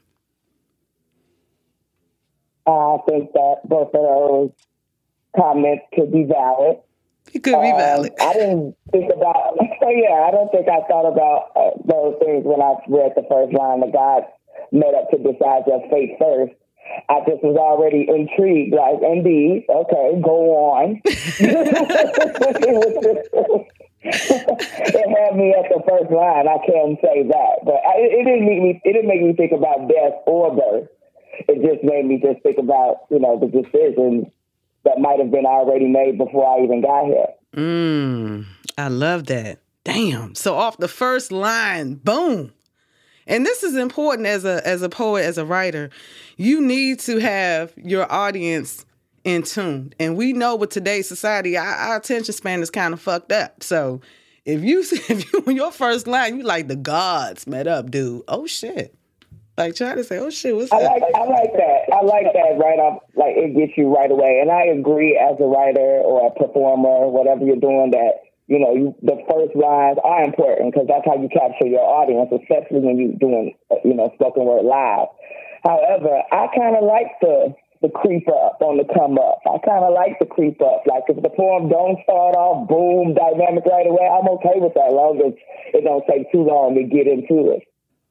I 2.64 2.96
think 3.08 3.32
that 3.32 3.56
both 3.64 3.88
of 3.88 3.92
those 3.92 4.50
comments 5.36 5.82
could 5.94 6.12
be 6.12 6.22
valid. 6.22 6.76
It 7.32 7.42
could 7.42 7.60
be 7.60 7.70
Um, 7.70 7.78
valid. 7.78 8.12
I 8.20 8.32
didn't 8.34 8.76
think 8.90 9.12
about. 9.12 9.56
yeah, 9.82 10.26
I 10.26 10.30
don't 10.30 10.50
think 10.50 10.68
I 10.68 10.80
thought 10.88 11.06
about 11.06 11.50
uh, 11.56 11.70
those 11.84 12.16
things 12.24 12.44
when 12.44 12.60
I 12.60 12.74
read 12.88 13.12
the 13.16 13.22
first 13.28 13.52
line. 13.52 13.80
The 13.80 13.86
God 13.92 14.24
made 14.72 14.94
up 14.94 15.10
to 15.10 15.18
decide 15.18 15.62
your 15.66 15.80
fate 15.90 16.16
first. 16.18 16.52
I 17.08 17.20
just 17.28 17.42
was 17.44 17.56
already 17.56 18.06
intrigued. 18.08 18.74
Like, 18.74 18.98
indeed, 19.02 19.64
okay, 19.70 20.20
go 20.20 20.74
on. 20.74 21.00
it 24.02 25.08
had 25.14 25.36
me 25.36 25.54
at 25.54 25.68
the 25.70 25.82
first 25.86 26.10
line. 26.10 26.48
I 26.48 26.58
can't 26.66 26.98
say 27.00 27.22
that, 27.28 27.54
but 27.64 27.78
I, 27.86 27.94
it 28.00 28.24
didn't 28.24 28.46
make 28.46 28.62
me. 28.62 28.80
It 28.84 28.92
didn't 28.92 29.08
make 29.08 29.22
me 29.22 29.34
think 29.34 29.52
about 29.52 29.88
death 29.88 30.18
or 30.26 30.50
birth. 30.54 30.88
It 31.48 31.62
just 31.62 31.84
made 31.84 32.04
me 32.06 32.20
just 32.20 32.42
think 32.42 32.58
about 32.58 33.06
you 33.10 33.20
know 33.20 33.38
the 33.38 33.46
decisions 33.46 34.26
that 34.84 34.98
might 34.98 35.18
have 35.20 35.30
been 35.30 35.46
already 35.46 35.86
made 35.86 36.18
before 36.18 36.46
I 36.46 36.62
even 36.62 36.80
got 36.82 37.04
here. 37.06 37.26
Mm, 37.56 38.46
I 38.78 38.88
love 38.88 39.26
that. 39.26 39.60
Damn. 39.84 40.34
So 40.34 40.54
off 40.56 40.78
the 40.78 40.88
first 40.88 41.32
line, 41.32 41.94
boom. 41.94 42.52
And 43.26 43.46
this 43.46 43.62
is 43.62 43.76
important 43.76 44.26
as 44.26 44.44
a 44.44 44.66
as 44.66 44.82
a 44.82 44.88
poet, 44.88 45.24
as 45.24 45.38
a 45.38 45.44
writer. 45.44 45.90
You 46.36 46.60
need 46.60 47.00
to 47.00 47.18
have 47.18 47.72
your 47.76 48.10
audience 48.10 48.84
in 49.24 49.42
tune. 49.42 49.92
And 50.00 50.16
we 50.16 50.32
know 50.32 50.56
with 50.56 50.70
today's 50.70 51.08
society, 51.08 51.56
our, 51.56 51.66
our 51.66 51.96
attention 51.96 52.34
span 52.34 52.62
is 52.62 52.70
kind 52.70 52.92
of 52.94 53.00
fucked 53.00 53.32
up. 53.32 53.62
So 53.62 54.00
if 54.44 54.62
you 54.62 54.80
if 54.92 55.32
you 55.32 55.44
on 55.46 55.54
your 55.56 55.72
first 55.72 56.06
line, 56.06 56.38
you 56.38 56.44
like 56.44 56.68
the 56.68 56.76
gods 56.76 57.46
met 57.46 57.66
up, 57.66 57.90
dude. 57.90 58.22
Oh 58.28 58.46
shit. 58.46 58.94
Like 59.56 59.74
trying 59.74 59.96
to 59.96 60.04
say, 60.04 60.18
oh 60.18 60.30
shit, 60.30 60.56
what's 60.56 60.72
I 60.72 60.80
that? 60.80 60.90
like 60.90 61.02
I 61.14 61.24
like 61.24 61.52
that. 61.52 61.59
I 62.00 62.04
like 62.08 62.32
that 62.32 62.56
right 62.56 62.80
off. 62.80 63.04
Like 63.12 63.36
it 63.36 63.52
gets 63.52 63.76
you 63.76 63.92
right 63.92 64.10
away. 64.10 64.40
And 64.40 64.48
I 64.48 64.72
agree 64.72 65.20
as 65.20 65.36
a 65.36 65.44
writer 65.44 66.00
or 66.00 66.28
a 66.28 66.32
performer, 66.32 67.12
whatever 67.12 67.44
you're 67.44 67.60
doing, 67.60 67.92
that 67.92 68.24
you 68.48 68.56
know 68.56 68.72
you, 68.72 68.96
the 69.04 69.20
first 69.28 69.52
lines 69.52 70.00
are 70.00 70.24
important 70.24 70.72
because 70.72 70.88
that's 70.88 71.04
how 71.04 71.20
you 71.20 71.28
capture 71.28 71.68
your 71.68 71.84
audience, 71.84 72.32
especially 72.32 72.80
when 72.80 72.96
you're 72.96 73.20
doing 73.20 73.52
you 73.84 73.92
know 73.92 74.08
spoken 74.16 74.48
word 74.48 74.64
live. 74.64 75.12
However, 75.60 76.24
I 76.32 76.48
kind 76.56 76.80
of 76.80 76.88
like 76.88 77.12
the 77.20 77.52
the 77.84 77.92
creep 77.92 78.28
up 78.28 78.60
on 78.64 78.80
the 78.80 78.88
come 78.96 79.20
up. 79.20 79.44
I 79.44 79.60
kind 79.60 79.84
of 79.84 79.92
like 79.92 80.16
the 80.20 80.28
creep 80.28 80.60
up. 80.64 80.88
Like 80.88 81.04
if 81.08 81.20
the 81.20 81.32
poem 81.32 81.68
don't 81.68 82.00
start 82.04 82.32
off 82.36 82.68
boom 82.68 83.12
dynamic 83.12 83.68
right 83.68 83.88
away, 83.88 84.08
I'm 84.08 84.28
okay 84.40 84.56
with 84.56 84.72
that. 84.72 84.92
Long 84.92 85.20
as 85.20 85.36
it 85.76 85.84
don't 85.84 86.04
take 86.08 86.32
too 86.32 86.44
long 86.48 86.76
to 86.76 86.84
get 86.84 87.08
into 87.08 87.52
it. 87.52 87.64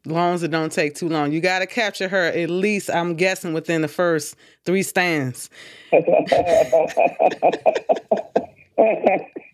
Long 0.05 0.35
as 0.35 0.43
it 0.43 0.51
don't 0.51 0.71
take 0.71 0.95
too 0.95 1.09
long. 1.09 1.31
You 1.31 1.41
got 1.41 1.59
to 1.59 1.67
capture 1.67 2.07
her 2.07 2.25
at 2.25 2.49
least, 2.49 2.89
I'm 2.89 3.15
guessing, 3.15 3.53
within 3.53 3.81
the 3.81 3.87
first 3.87 4.35
three 4.65 4.83
stands. 4.83 5.49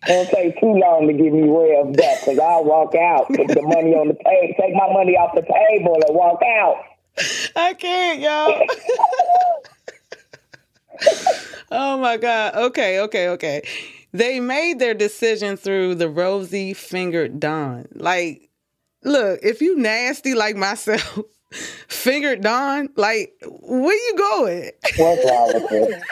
Don't 0.06 0.28
take 0.28 0.60
too 0.60 0.72
long 0.72 1.08
to 1.08 1.12
give 1.12 1.32
me 1.32 1.42
revved 1.42 2.00
up 2.00 2.20
because 2.20 2.38
I'll 2.38 2.64
walk 2.64 2.94
out, 2.94 3.26
put 3.28 3.48
the 3.48 3.62
money 3.62 3.92
on 3.94 4.08
the 4.08 4.14
table, 4.24 4.54
take 4.60 4.74
my 4.74 4.92
money 4.92 5.16
off 5.16 5.34
the 5.34 5.42
table 5.42 5.96
and 6.06 6.16
walk 6.16 6.40
out. 6.42 6.76
I 7.56 7.74
can't, 7.74 8.20
y'all. 8.20 8.62
oh 11.72 11.98
my 11.98 12.16
God. 12.18 12.54
Okay, 12.54 13.00
okay, 13.00 13.28
okay. 13.30 13.62
They 14.12 14.38
made 14.38 14.78
their 14.78 14.94
decision 14.94 15.56
through 15.56 15.96
the 15.96 16.08
rosy 16.08 16.72
fingered 16.72 17.40
dawn. 17.40 17.88
Like, 17.94 18.48
look, 19.06 19.40
if 19.42 19.62
you 19.62 19.78
nasty 19.78 20.34
like 20.34 20.56
myself, 20.56 21.18
fingered 21.88 22.42
Don, 22.42 22.90
like, 22.96 23.32
where 23.42 23.94
you 23.94 24.14
going? 24.16 24.70
What's 24.96 25.24
wrong 25.24 25.52
with 25.54 25.72
it? 25.72 26.02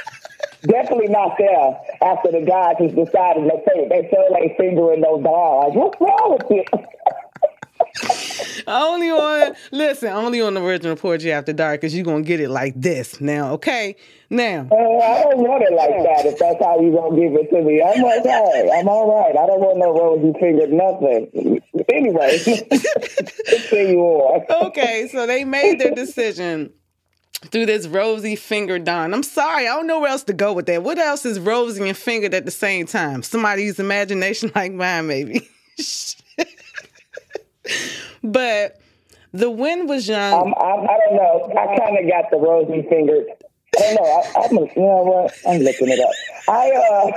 Definitely 0.67 1.09
not 1.09 1.37
there 1.37 1.79
after 2.01 2.33
the 2.33 2.41
guys 2.41 2.77
just 2.81 2.95
decided 2.95 3.45
they 3.45 3.63
say 3.69 3.89
they 3.89 4.09
feel 4.09 4.27
like 4.31 4.57
fingering 4.57 5.03
no 5.03 5.21
dog. 5.21 5.75
What's 5.75 6.01
wrong 6.01 6.39
with 6.39 6.51
you? 6.51 6.65
only 8.67 9.11
on 9.11 9.55
listen, 9.71 10.09
only 10.09 10.41
on 10.41 10.55
the 10.55 10.63
original 10.63 10.97
Poetry 10.97 11.33
After 11.33 11.53
Dark, 11.53 11.81
because 11.81 11.95
you're 11.95 12.05
gonna 12.05 12.23
get 12.23 12.41
it 12.41 12.51
like 12.51 12.75
this 12.77 13.21
now, 13.21 13.53
okay? 13.53 13.97
Now. 14.31 14.69
Uh, 14.71 14.75
I 14.75 15.23
don't 15.23 15.39
want 15.39 15.63
it 15.63 15.73
like 15.75 15.91
that 15.91 16.27
if 16.27 16.39
that's 16.39 16.63
how 16.63 16.81
you 16.81 16.93
gonna 16.93 17.15
give 17.15 17.35
it 17.35 17.51
to 17.51 17.63
me. 17.63 17.83
I'm 17.83 18.05
okay. 18.21 18.71
I'm 18.75 18.89
all 18.89 19.15
right. 19.15 19.37
I 19.37 19.47
don't 19.47 19.61
want 19.61 19.79
no 19.79 19.93
rosy 19.93 20.33
fingered 20.41 20.73
nothing. 20.73 21.61
Anyway, 21.89 22.41
on. 23.97 24.67
okay, 24.69 25.09
so 25.11 25.27
they 25.27 25.45
made 25.45 25.79
their 25.79 25.95
decision 25.95 26.73
through 27.51 27.67
this 27.67 27.87
rosy 27.87 28.37
finger 28.37 28.79
Dawn. 28.79 29.15
I'm 29.15 29.23
sorry, 29.23 29.69
I 29.69 29.75
don't 29.75 29.87
know 29.87 30.01
where 30.01 30.11
else 30.11 30.25
to 30.25 30.33
go 30.33 30.53
with 30.53 30.67
that. 30.67 30.83
What 30.83 30.99
else 30.99 31.25
is 31.25 31.39
rosy 31.39 31.89
and 31.89 31.97
fingered 31.97 32.35
at 32.35 32.45
the 32.45 32.51
same 32.51 32.87
time? 32.87 33.23
Somebody's 33.23 33.79
imagination 33.79 34.51
like 34.55 34.73
mine, 34.73 35.07
maybe. 35.07 35.49
but 38.23 38.81
the 39.33 39.51
wind 39.51 39.89
was 39.89 40.09
young. 40.09 40.33
Um, 40.33 40.55
I, 40.57 40.71
I 40.71 40.99
don't 40.99 41.17
know. 41.17 41.53
I 41.59 41.77
kind 41.79 41.99
of 41.99 42.11
got 42.11 42.31
the 42.31 42.37
rosy 42.37 42.87
fingered. 42.89 43.27
I 43.77 43.81
don't 43.83 43.95
know. 43.97 44.05
I, 44.05 44.45
I'm, 44.45 44.57
a, 44.59 44.61
you 44.61 44.83
know 44.83 45.03
what? 45.03 45.35
I'm 45.47 45.61
looking 45.61 45.89
it 45.89 46.01
up. 46.01 46.15
I, 46.49 46.71
uh, 46.71 47.11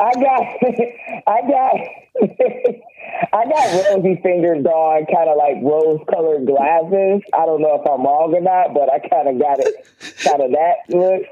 I 0.04 0.12
got, 0.14 0.42
I 1.26 1.40
got, 1.48 1.74
I 3.32 3.44
got 3.46 3.94
rosy 3.96 4.20
fingered 4.22 4.64
dawn, 4.64 5.06
kind 5.06 5.28
of 5.28 5.36
like 5.36 5.56
rose 5.62 6.00
colored 6.12 6.46
glasses. 6.46 7.22
I 7.32 7.46
don't 7.46 7.60
know 7.62 7.80
if 7.80 7.86
I'm 7.90 8.02
wrong 8.04 8.34
or 8.34 8.40
not, 8.40 8.74
but 8.74 8.90
I 8.92 8.98
kind 9.00 9.28
of 9.28 9.38
got 9.40 9.58
it, 9.60 9.86
kind 10.24 10.42
of 10.42 10.50
that 10.52 10.76
look. 10.90 11.22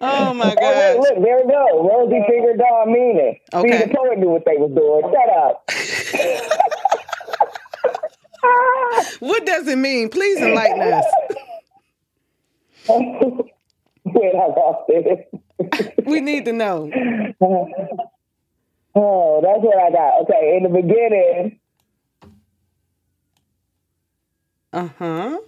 oh 0.00 0.34
my 0.34 0.52
Oh, 0.52 0.54
god! 0.60 0.96
look, 0.96 1.08
look, 1.16 1.24
there 1.24 1.36
we 1.38 1.50
go. 1.50 1.88
Rosy 1.88 2.22
fingered 2.28 2.58
dawn 2.58 2.92
meaning. 2.92 3.38
Okay. 3.52 3.70
See, 3.78 3.84
the 3.84 3.94
poet 3.94 4.18
knew 4.18 4.28
what 4.30 4.44
they 4.44 4.56
was 4.56 4.70
doing. 4.74 5.02
Shut 5.12 5.30
up. 5.36 5.64
What 9.20 9.46
does 9.46 9.66
it 9.68 9.76
mean? 9.78 10.08
Please 10.08 10.38
enlighten 10.40 10.80
us. 10.80 11.04
Wait, 12.88 14.34
I 14.34 14.46
lost 14.46 14.84
it. 14.88 15.28
We 16.06 16.20
need 16.20 16.44
to 16.46 16.52
know. 16.52 16.90
Oh, 18.98 19.42
that's 19.42 19.60
what 19.60 19.76
I 19.76 19.90
got. 19.90 20.22
Okay, 20.22 20.56
in 20.56 20.62
the 20.62 20.70
beginning, 20.70 21.60
Uh 24.72 24.88
huh. 24.98 25.38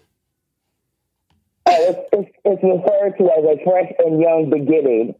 uh, 1.64 1.70
it's, 1.70 2.08
it's, 2.12 2.30
it's 2.44 2.62
referred 2.62 3.16
to 3.16 3.24
as 3.24 3.44
a 3.44 3.64
fresh 3.64 3.90
and 4.00 4.20
young 4.20 4.50
beginning 4.50 5.14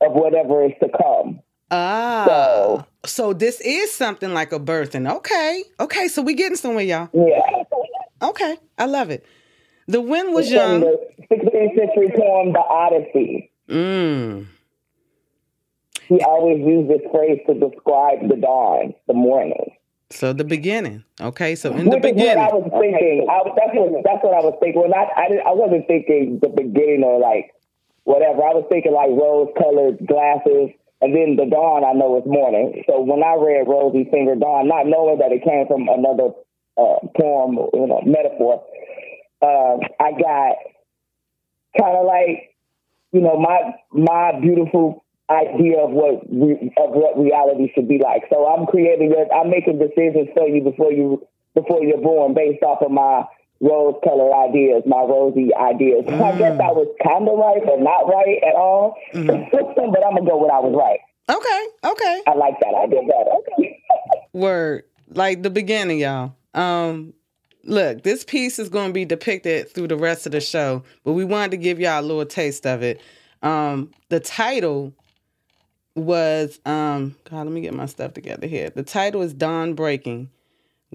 of 0.00 0.12
whatever 0.12 0.64
is 0.64 0.72
to 0.84 0.88
come. 0.88 1.40
Ah. 1.70 2.86
So 3.06 3.32
this 3.32 3.60
is 3.60 3.92
something 3.92 4.32
like 4.32 4.52
a 4.52 4.58
birthing. 4.60 5.10
Okay. 5.16 5.64
Okay. 5.80 6.08
So 6.08 6.22
we 6.22 6.34
getting 6.34 6.56
somewhere, 6.56 6.84
y'all. 6.84 7.08
Yeah. 7.12 8.28
Okay. 8.28 8.56
I 8.78 8.86
love 8.86 9.10
it. 9.10 9.24
The 9.86 10.00
wind 10.00 10.32
was 10.32 10.46
It's 10.46 10.54
young. 10.54 10.80
the 10.80 10.98
16th 11.30 11.76
century 11.76 12.10
poem, 12.16 12.52
The 12.52 12.60
Odyssey. 12.60 13.50
Mm. 13.68 14.46
He 16.08 16.20
always 16.22 16.58
used 16.60 16.90
this 16.90 17.00
phrase 17.10 17.40
to 17.48 17.54
describe 17.54 18.28
the 18.28 18.36
dawn, 18.36 18.94
the 19.06 19.14
morning. 19.14 19.72
So 20.10 20.32
the 20.32 20.44
beginning. 20.44 21.04
Okay. 21.20 21.54
So 21.54 21.70
in 21.70 21.84
the 21.88 21.96
Which 21.96 22.02
what 22.02 22.02
beginning. 22.14 22.38
I 22.44 22.48
was 22.54 22.70
thinking. 22.80 23.26
I, 23.28 23.40
that's, 23.44 23.74
what, 23.74 24.04
that's 24.04 24.24
what 24.24 24.34
I 24.34 24.40
was 24.40 24.54
thinking. 24.60 24.80
Well, 24.80 24.90
not, 24.90 25.08
I, 25.16 25.28
didn't, 25.28 25.46
I 25.46 25.52
wasn't 25.52 25.86
thinking 25.86 26.38
the 26.40 26.48
beginning 26.48 27.02
or 27.04 27.18
like 27.18 27.50
whatever. 28.04 28.42
I 28.44 28.52
was 28.54 28.64
thinking 28.70 28.92
like 28.92 29.10
rose 29.10 29.48
colored 29.58 30.06
glasses. 30.06 30.70
And 31.00 31.14
then 31.14 31.36
the 31.36 31.44
dawn, 31.50 31.84
I 31.84 31.92
know 31.92 32.16
is 32.16 32.24
morning. 32.26 32.82
So 32.86 33.00
when 33.02 33.22
I 33.22 33.36
read 33.36 33.68
Rosy 33.68 34.08
Finger 34.10 34.36
Dawn, 34.36 34.68
not 34.68 34.86
knowing 34.86 35.18
that 35.18 35.32
it 35.32 35.44
came 35.44 35.66
from 35.66 35.88
another 35.88 36.32
uh, 36.78 37.06
poem, 37.18 37.58
you 37.74 37.86
know, 37.86 38.00
metaphor, 38.06 38.64
uh, 39.42 39.76
I 40.00 40.12
got 40.12 40.56
kind 41.76 41.96
of 41.96 42.06
like, 42.06 42.54
you 43.12 43.20
know, 43.20 43.38
my 43.38 43.74
my 43.92 44.40
beautiful 44.40 45.04
idea 45.30 45.78
of 45.78 45.90
what 45.90 46.24
re- 46.30 46.72
of 46.76 46.90
what 46.90 47.18
reality 47.18 47.70
should 47.74 47.88
be 47.88 47.98
like. 47.98 48.24
So 48.30 48.46
I'm 48.46 48.66
creating. 48.66 49.12
I'm 49.34 49.50
making 49.50 49.78
decisions 49.78 50.28
for 50.34 50.48
you 50.48 50.62
before 50.62 50.92
you 50.92 51.26
before 51.54 51.82
you're 51.84 52.00
born, 52.00 52.34
based 52.34 52.62
off 52.62 52.82
of 52.82 52.90
my 52.90 53.24
rose 53.60 53.94
color 54.04 54.34
ideas, 54.48 54.82
my 54.86 55.00
rosy 55.00 55.54
ideas. 55.54 56.04
So 56.06 56.22
I 56.22 56.36
guess 56.36 56.58
I 56.60 56.70
was 56.72 56.88
kind 57.02 57.28
of 57.28 57.38
right, 57.38 57.62
but 57.64 57.80
not 57.80 58.08
right 58.08 58.42
at 58.42 58.54
all. 58.54 58.96
but 59.12 60.06
I'm 60.06 60.14
gonna 60.14 60.28
go 60.28 60.42
with 60.42 60.50
I 60.50 60.60
was 60.60 60.74
right. 60.76 61.00
Okay. 61.28 61.66
Okay. 61.84 62.22
I 62.26 62.34
like 62.34 62.60
that 62.60 62.74
idea 62.74 63.00
better. 63.02 63.30
Okay. 63.30 63.82
Word. 64.32 64.84
Like 65.08 65.42
the 65.42 65.50
beginning, 65.50 65.98
y'all. 65.98 66.34
Um, 66.54 67.14
look, 67.64 68.02
this 68.02 68.24
piece 68.24 68.58
is 68.58 68.68
going 68.68 68.88
to 68.88 68.92
be 68.92 69.04
depicted 69.04 69.70
through 69.70 69.88
the 69.88 69.96
rest 69.96 70.26
of 70.26 70.32
the 70.32 70.40
show, 70.40 70.82
but 71.02 71.12
we 71.12 71.24
wanted 71.24 71.52
to 71.52 71.56
give 71.56 71.80
y'all 71.80 72.00
a 72.00 72.02
little 72.02 72.26
taste 72.26 72.66
of 72.66 72.82
it. 72.82 73.00
Um, 73.42 73.90
the 74.08 74.20
title 74.20 74.94
was 75.96 76.58
um 76.66 77.14
God, 77.30 77.44
let 77.44 77.52
me 77.52 77.60
get 77.60 77.74
my 77.74 77.86
stuff 77.86 78.14
together 78.14 78.46
here. 78.46 78.70
The 78.70 78.82
title 78.82 79.22
is 79.22 79.32
Dawn 79.32 79.74
Breaking. 79.74 80.30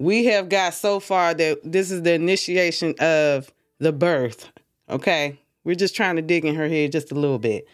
We 0.00 0.24
have 0.24 0.48
got 0.48 0.72
so 0.72 0.98
far 0.98 1.34
that 1.34 1.60
this 1.62 1.90
is 1.90 2.04
the 2.04 2.14
initiation 2.14 2.94
of 3.00 3.52
the 3.80 3.92
birth. 3.92 4.50
Okay. 4.88 5.38
We're 5.62 5.74
just 5.74 5.94
trying 5.94 6.16
to 6.16 6.22
dig 6.22 6.46
in 6.46 6.54
her 6.54 6.68
head 6.68 6.92
just 6.92 7.12
a 7.12 7.14
little 7.14 7.38
bit. 7.38 7.68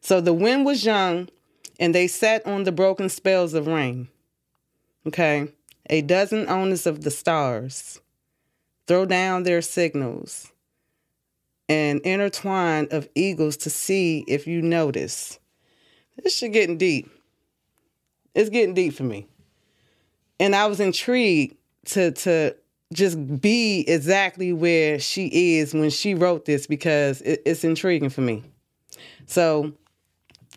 So 0.00 0.20
the 0.20 0.32
wind 0.32 0.66
was 0.66 0.84
young, 0.84 1.28
and 1.78 1.94
they 1.94 2.08
sat 2.08 2.44
on 2.44 2.64
the 2.64 2.72
broken 2.72 3.08
spells 3.08 3.54
of 3.54 3.68
rain. 3.68 4.08
Okay. 5.06 5.52
A 5.88 6.02
dozen 6.02 6.48
owners 6.48 6.84
of 6.84 7.04
the 7.04 7.12
stars 7.12 8.00
throw 8.88 9.04
down 9.04 9.44
their 9.44 9.62
signals 9.62 10.50
and 11.68 12.00
intertwine 12.00 12.88
of 12.90 13.08
eagles 13.14 13.56
to 13.58 13.70
see 13.70 14.24
if 14.26 14.48
you 14.48 14.62
notice. 14.62 15.38
This 16.20 16.36
shit 16.36 16.52
getting 16.52 16.76
deep. 16.76 17.08
It's 18.34 18.50
getting 18.50 18.74
deep 18.74 18.94
for 18.94 19.04
me. 19.04 19.28
And 20.40 20.56
I 20.56 20.66
was 20.66 20.80
intrigued 20.80 21.56
to 21.86 22.12
to 22.12 22.54
just 22.92 23.40
be 23.40 23.84
exactly 23.86 24.52
where 24.52 24.98
she 24.98 25.58
is 25.58 25.74
when 25.74 25.90
she 25.90 26.14
wrote 26.14 26.44
this 26.46 26.66
because 26.66 27.20
it, 27.22 27.42
it's 27.44 27.64
intriguing 27.64 28.10
for 28.10 28.22
me. 28.22 28.42
So 29.26 29.72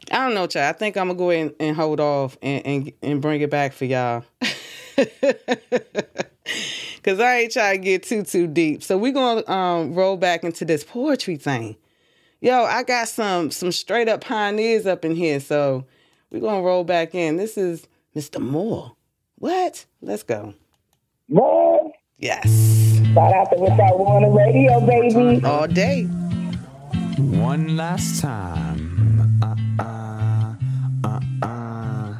I 0.10 0.26
don't 0.26 0.34
know, 0.34 0.48
child. 0.48 0.76
I 0.76 0.78
think 0.78 0.98
I'm 0.98 1.08
gonna 1.08 1.18
go 1.18 1.30
ahead 1.30 1.48
and, 1.48 1.56
and 1.60 1.76
hold 1.76 2.00
off 2.00 2.38
and, 2.42 2.66
and 2.66 2.92
and 3.02 3.22
bring 3.22 3.42
it 3.42 3.50
back 3.50 3.74
for 3.74 3.86
y'all. 3.86 4.24
Cause 7.04 7.20
I 7.20 7.40
ain't 7.40 7.52
trying 7.52 7.80
to 7.80 7.84
get 7.84 8.04
too 8.04 8.24
too 8.24 8.48
deep. 8.48 8.84
So 8.84 8.98
we're 8.98 9.12
gonna 9.12 9.48
um, 9.50 9.94
roll 9.94 10.18
back 10.18 10.44
into 10.44 10.66
this 10.66 10.84
poetry 10.84 11.36
thing. 11.36 11.76
Yo, 12.42 12.64
I 12.64 12.84
got 12.84 13.08
some 13.08 13.52
some 13.52 13.72
straight 13.72 14.08
up 14.08 14.22
pioneers 14.22 14.86
up 14.86 15.04
in 15.04 15.16
here. 15.16 15.40
So 15.40 15.86
we're 16.30 16.42
gonna 16.42 16.62
roll 16.62 16.84
back 16.84 17.14
in. 17.16 17.38
This 17.38 17.58
is 17.58 17.88
Mr. 18.16 18.40
Moore. 18.40 18.96
What? 19.36 19.86
Let's 20.02 20.24
go. 20.24 20.54
Moore. 21.32 21.92
Yes. 22.20 23.00
Shout 23.14 23.34
out 23.34 23.50
to 23.52 23.60
Without 23.62 23.98
One 23.98 24.24
on 24.24 24.24
the 24.24 24.38
radio, 24.38 24.80
baby. 24.86 25.44
All 25.46 25.66
day. 25.66 26.04
One 27.18 27.78
last 27.78 28.22
time. 28.22 29.40
Uh, 29.42 29.56
uh, 29.80 30.56
uh, 31.06 31.20
uh. 31.42 32.16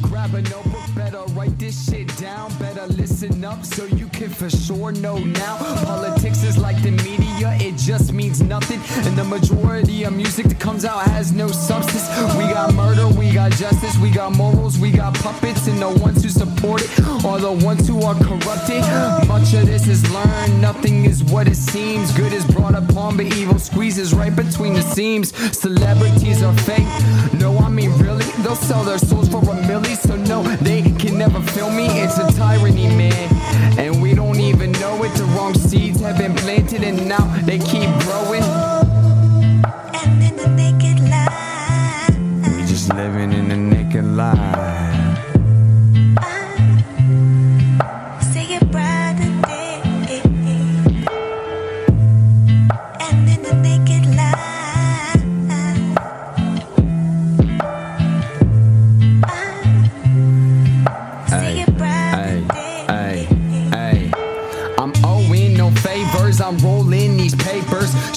Grab 0.00 0.34
a 0.34 0.42
notebook, 0.42 0.94
better 0.94 1.22
write 1.34 1.58
this 1.58 1.88
shit 1.88 2.08
down. 2.16 2.50
Better 2.58 2.86
listen 2.86 3.44
up 3.44 3.64
so 3.66 3.84
you 3.84 4.08
can 4.08 4.30
for 4.30 4.48
sure 4.48 4.92
know 4.92 5.18
now. 5.18 5.58
Politics 5.84 6.42
is 6.42 6.56
like 6.56 6.80
the 6.82 6.90
media, 6.90 7.23
it 7.52 7.76
just 7.76 8.12
means 8.12 8.42
nothing. 8.42 8.80
And 9.06 9.16
the 9.16 9.24
majority 9.24 10.04
of 10.04 10.12
music 10.12 10.46
that 10.46 10.60
comes 10.60 10.84
out 10.84 11.02
has 11.02 11.32
no 11.32 11.48
substance. 11.48 12.08
We 12.36 12.44
got 12.44 12.74
murder, 12.74 13.08
we 13.08 13.32
got 13.32 13.52
justice, 13.52 13.96
we 13.98 14.10
got 14.10 14.36
morals, 14.36 14.78
we 14.78 14.90
got 14.90 15.14
puppets. 15.14 15.66
And 15.66 15.80
the 15.80 15.88
ones 15.88 16.22
who 16.22 16.28
support 16.28 16.82
it 16.82 16.90
are 17.24 17.38
the 17.38 17.52
ones 17.64 17.86
who 17.88 18.02
are 18.02 18.14
corrupted. 18.14 18.82
Much 19.28 19.54
of 19.54 19.66
this 19.66 19.88
is 19.88 20.08
learned, 20.10 20.60
nothing 20.60 21.04
is 21.04 21.22
what 21.24 21.48
it 21.48 21.56
seems. 21.56 22.12
Good 22.12 22.32
is 22.32 22.44
brought 22.44 22.74
upon, 22.74 23.16
but 23.16 23.26
evil 23.36 23.58
squeezes 23.58 24.14
right 24.14 24.34
between 24.34 24.74
the 24.74 24.82
seams. 24.82 25.34
Celebrities 25.56 26.42
are 26.42 26.56
fake. 26.58 26.88
No, 27.34 27.56
I 27.58 27.68
mean, 27.68 27.92
really? 27.98 28.24
They'll 28.42 28.56
sell 28.56 28.84
their 28.84 28.98
souls 28.98 29.28
for 29.28 29.38
a 29.38 29.56
milli, 29.68 29.96
so 29.96 30.16
no, 30.16 30.42
they 30.58 30.82
can 30.82 31.18
never 31.18 31.40
feel 31.40 31.70
me. 31.70 31.86
It's 32.00 32.18
a 32.18 32.30
tyranny, 32.32 32.88
man. 32.88 33.43
And 33.78 34.00
we 34.02 34.14
don't 34.14 34.40
even 34.40 34.72
know 34.72 35.02
it. 35.04 35.12
The 35.14 35.24
wrong 35.36 35.54
seeds 35.54 36.00
have 36.00 36.18
been 36.18 36.34
planted, 36.34 36.82
and 36.82 37.08
now 37.08 37.24
they 37.44 37.58
keep 37.58 37.90
growing. 38.00 38.42
We 42.56 42.66
just 42.66 42.92
living 42.94 43.32
in 43.32 43.48
the 43.48 43.56
naked 43.56 44.04
life. 44.04 45.03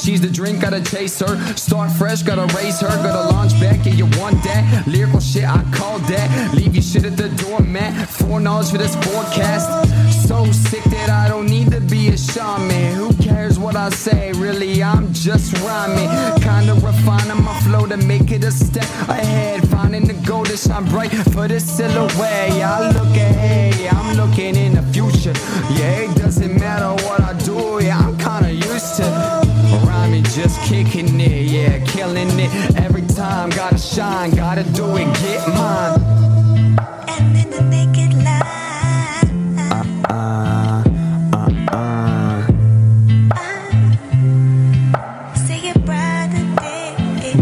She's 0.08 0.22
the 0.22 0.30
drink, 0.30 0.62
gotta 0.62 0.82
chase 0.82 1.20
her. 1.20 1.36
Start 1.58 1.92
fresh, 1.92 2.24
gotta 2.24 2.48
raise 2.56 2.80
her. 2.80 2.88
Gotta 2.88 3.28
launch 3.28 3.60
back, 3.60 3.86
yeah, 3.86 3.92
you 3.92 4.06
want 4.18 4.42
that. 4.46 4.88
Lyrical 4.88 5.20
shit, 5.20 5.44
I 5.44 5.62
call 5.74 6.00
that. 6.00 6.54
Leave 6.56 6.74
your 6.76 6.82
shit 6.82 7.04
at 7.04 7.18
the 7.18 7.28
door, 7.44 7.60
man. 7.60 7.94
Foreknowledge 8.06 8.72
for 8.72 8.78
this 8.78 8.96
forecast. 8.96 9.68
So 10.26 10.46
sick 10.46 10.86
that 10.86 11.10
I 11.10 11.28
don't 11.28 11.48
need 11.48 11.72
to 11.72 11.82
be 11.82 12.08
a 12.08 12.18
shaman. 12.18 12.96
Who 12.96 13.14
cares 13.22 13.60
what 13.60 13.76
I 13.76 13.90
say? 13.90 14.32
Really, 14.32 14.82
I'm 14.82 15.12
just 15.12 15.52
rhyming. 15.58 16.08
Kinda 16.42 16.76
refining 16.76 17.44
my 17.44 17.60
flow 17.64 17.86
to 17.86 17.98
make 17.98 18.32
it 18.32 18.46
a 18.46 18.52
step 18.52 18.88
ahead. 19.10 19.68
Finding 19.68 20.08
the 20.08 20.14
goal 20.26 20.46
to 20.46 20.56
shine 20.56 20.86
bright 20.86 21.12
for 21.34 21.50
the 21.50 21.60
silhouette. 21.60 22.54
I 22.54 22.92
look 22.92 23.14
ahead, 23.14 23.94
I'm 23.94 24.16
looking 24.16 24.56
in 24.56 24.76
the 24.76 24.84
future. 24.94 25.34
Yeah, 25.76 26.08
it 26.08 26.16
doesn't 26.16 26.58
matter 26.58 26.92
what 27.04 27.20
I 27.20 27.34
do, 27.44 27.84
yeah, 27.84 28.00
I'm 28.00 28.18
kinda 28.18 28.54
used 28.54 28.96
to 28.96 29.37
kicking 30.84 31.20
it, 31.20 31.50
yeah, 31.50 31.84
killing 31.86 32.30
it 32.40 32.52
every 32.78 33.02
time. 33.08 33.50
Gotta 33.50 33.80
shine, 33.80 34.32
gotta 34.36 34.64
do 34.64 34.96
it, 34.96 35.08
get 35.22 35.48
mine. 35.48 36.78
Uh, 40.10 40.84
uh, 41.34 41.50
uh. 41.72 42.48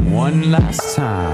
One 0.10 0.52
last 0.52 0.96
time. 0.96 1.25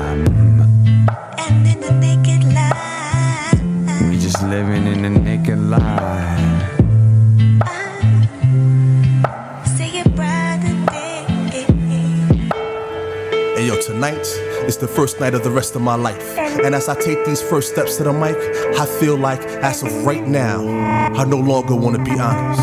The 14.82 14.88
first 14.88 15.20
night 15.20 15.36
of 15.36 15.44
the 15.44 15.52
rest 15.52 15.76
of 15.76 15.82
my 15.82 15.96
life. 15.96 16.38
And 16.38 16.74
as 16.74 16.90
I 16.90 17.00
take 17.00 17.24
these 17.24 17.42
first 17.42 17.72
steps 17.72 17.98
to 17.98 18.04
the 18.04 18.12
mic, 18.12 18.36
I 18.80 18.86
feel 19.00 19.16
like, 19.16 19.40
as 19.64 19.84
of 19.84 20.06
right 20.06 20.28
now, 20.28 20.68
I 21.14 21.24
no 21.24 21.38
longer 21.38 21.76
want 21.76 21.98
to 21.98 22.04
be 22.04 22.20
honest. 22.20 22.62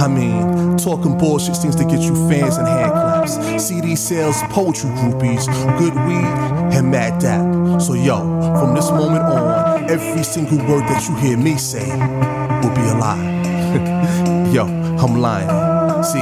I 0.00 0.06
mean, 0.06 0.76
talking 0.76 1.18
bullshit 1.18 1.56
seems 1.56 1.74
to 1.76 1.84
get 1.84 2.00
you 2.00 2.14
fans 2.28 2.56
and 2.56 2.68
hand 2.68 2.92
claps. 2.92 3.66
CD 3.66 3.96
sales, 3.96 4.40
poetry 4.50 4.90
groupies, 4.90 5.46
good 5.78 5.94
weed, 6.06 6.76
and 6.76 6.90
mad 6.90 7.18
dap. 7.20 7.80
So 7.82 7.94
yo, 7.94 8.18
from 8.60 8.74
this 8.74 8.90
moment 8.90 9.24
on, 9.24 9.90
every 9.90 10.22
single 10.22 10.58
word 10.58 10.84
that 10.88 11.08
you 11.08 11.16
hear 11.16 11.36
me 11.36 11.56
say 11.56 11.88
will 12.62 12.74
be 12.74 12.82
a 12.82 12.94
lie. 12.94 14.50
yo, 14.52 14.66
I'm 14.66 15.16
lying. 15.20 16.04
See, 16.04 16.20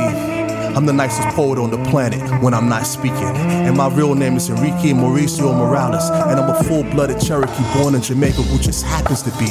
I'm 0.76 0.86
the 0.86 0.92
nicest 0.92 1.28
poet 1.36 1.56
on 1.56 1.70
the 1.70 1.78
planet 1.88 2.20
when 2.42 2.52
I'm 2.52 2.68
not 2.68 2.84
speaking. 2.84 3.14
And 3.14 3.76
my 3.76 3.88
real 3.88 4.16
name 4.16 4.36
is 4.36 4.50
Enrique 4.50 4.90
Mauricio 4.90 5.56
Morales. 5.56 6.10
And 6.10 6.40
I'm 6.40 6.50
a 6.50 6.64
full 6.64 6.82
blooded 6.82 7.20
Cherokee 7.20 7.62
born 7.74 7.94
in 7.94 8.02
Jamaica 8.02 8.42
who 8.42 8.58
just 8.58 8.84
happens 8.84 9.22
to 9.22 9.30
be 9.38 9.46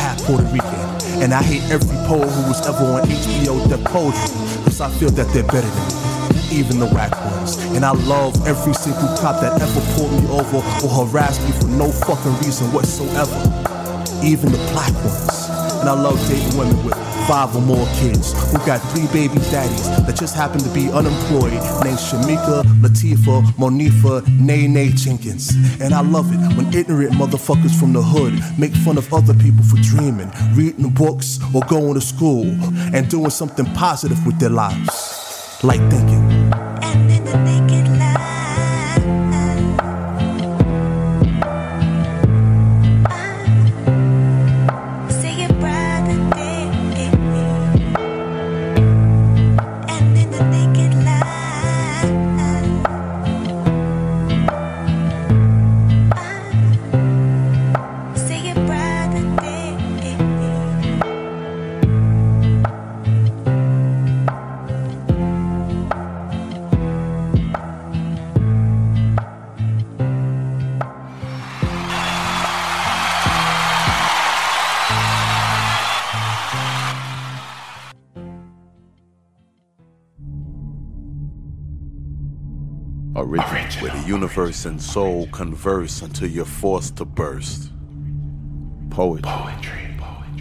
half 0.00 0.22
Puerto 0.22 0.44
Rican. 0.44 0.74
And 1.22 1.34
I 1.34 1.42
hate 1.42 1.70
every 1.70 1.96
poet 2.08 2.30
who 2.30 2.48
was 2.48 2.66
ever 2.66 2.82
on 2.82 3.02
HBO 3.06 3.68
Def 3.68 3.84
Poetry 3.84 4.32
because 4.64 4.80
I 4.80 4.88
feel 4.98 5.10
that 5.10 5.28
they're 5.34 5.44
better 5.44 5.68
than 5.68 6.32
me. 6.32 6.58
Even 6.58 6.78
the 6.78 6.86
whack 6.86 7.12
ones. 7.12 7.58
And 7.76 7.84
I 7.84 7.92
love 7.92 8.34
every 8.46 8.72
single 8.72 9.08
cop 9.18 9.42
that 9.42 9.60
ever 9.60 9.80
pulled 9.94 10.12
me 10.12 10.26
over 10.30 10.56
or 10.56 11.06
harassed 11.06 11.42
me 11.44 11.52
for 11.60 11.66
no 11.66 11.90
fucking 11.92 12.32
reason 12.38 12.72
whatsoever. 12.72 13.36
Even 14.24 14.50
the 14.50 14.58
black 14.72 14.94
ones. 15.04 15.43
And 15.84 15.90
I 15.90 16.02
love 16.02 16.18
dating 16.28 16.56
women 16.56 16.82
with 16.82 16.94
five 17.28 17.54
or 17.54 17.60
more 17.60 17.86
kids 18.00 18.32
who 18.50 18.56
got 18.64 18.78
three 18.92 19.06
baby 19.08 19.38
daddies 19.50 19.86
that 20.06 20.16
just 20.16 20.34
happen 20.34 20.58
to 20.60 20.70
be 20.70 20.90
unemployed 20.90 21.52
named 21.84 21.98
Shamika, 21.98 22.62
Latifa, 22.80 23.42
Monifa, 23.60 24.26
Nene 24.40 24.96
Jenkins. 24.96 25.50
And 25.82 25.92
I 25.92 26.00
love 26.00 26.32
it 26.32 26.56
when 26.56 26.72
ignorant 26.72 27.12
motherfuckers 27.12 27.78
from 27.78 27.92
the 27.92 28.00
hood 28.00 28.32
make 28.58 28.72
fun 28.76 28.96
of 28.96 29.12
other 29.12 29.34
people 29.34 29.62
for 29.62 29.76
dreaming, 29.82 30.32
reading 30.54 30.88
books, 30.88 31.38
or 31.54 31.60
going 31.68 31.92
to 31.92 32.00
school 32.00 32.46
and 32.94 33.06
doing 33.10 33.28
something 33.28 33.66
positive 33.74 34.24
with 34.24 34.38
their 34.38 34.48
lives. 34.48 35.60
Like 35.62 35.80
thinking. 35.90 36.23
And 84.66 84.80
soul 84.80 85.26
converse 85.26 86.00
until 86.00 86.30
you're 86.30 86.46
forced 86.46 86.96
to 86.96 87.04
burst. 87.04 87.70
Poetry, 88.88 89.94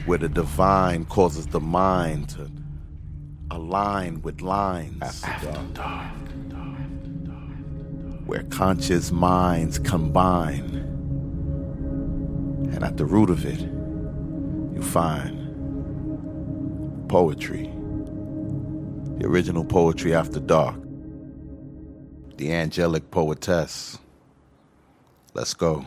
where 0.06 0.18
the 0.18 0.30
divine 0.30 1.04
causes 1.06 1.46
the 1.48 1.60
mind 1.60 2.30
to 2.30 2.50
align 3.52 4.22
with 4.22 4.40
lines. 4.40 5.02
After 5.02 5.52
dark, 5.74 6.14
Where 8.26 8.44
conscious 8.44 9.12
minds 9.12 9.78
combine. 9.78 10.70
And 12.72 12.82
at 12.82 12.96
the 12.96 13.06
root 13.06 13.30
of 13.30 13.46
it, 13.46 13.60
you 14.74 14.82
find 14.82 15.38
poetry. 17.10 17.70
The 19.18 19.26
original 19.26 19.66
poetry 19.66 20.16
after 20.16 20.40
dark. 20.40 20.80
D'Angelic 22.38 23.12
poetess. 23.12 24.00
Let's 25.36 25.56
go. 25.56 25.86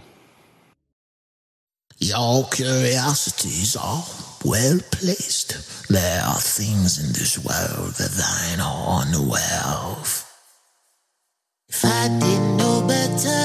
Your 1.99 2.45
curiosities 2.51 3.77
are 3.77 4.03
well 4.45 4.81
placed. 4.91 5.89
There 5.89 6.21
are 6.21 6.41
things 6.41 6.99
in 6.99 7.13
this 7.13 7.39
world 7.39 7.95
that 7.95 8.11
thine 8.11 8.61
are 8.61 9.03
unaware 9.03 9.63
of. 9.65 10.25
If 11.69 11.85
I 11.85 12.09
didn't 12.19 12.57
know 12.57 12.85
better, 12.89 13.43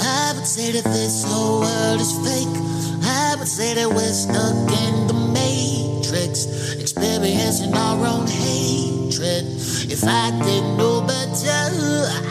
I 0.00 0.32
would 0.36 0.46
say 0.46 0.70
that 0.72 0.84
this 0.84 1.24
whole 1.26 1.60
world 1.60 2.00
is 2.00 2.12
fake. 2.22 2.56
I 3.02 3.34
would 3.36 3.48
say 3.48 3.74
that 3.74 3.88
we're 3.88 4.14
stuck 4.14 4.54
in 4.86 5.06
the 5.08 5.14
matrix, 5.34 6.46
experiencing 6.74 7.74
our 7.74 8.06
own 8.06 8.28
hatred. 8.28 9.44
If 9.90 10.04
I 10.04 10.30
didn't 10.44 10.76
know 10.76 11.02
better, 11.02 11.66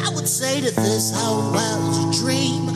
I 0.08 0.12
would 0.16 0.28
say 0.28 0.62
that 0.62 0.76
this 0.76 1.12
whole 1.14 1.52
world's 1.52 1.98
a 2.00 2.24
dream. 2.24 2.71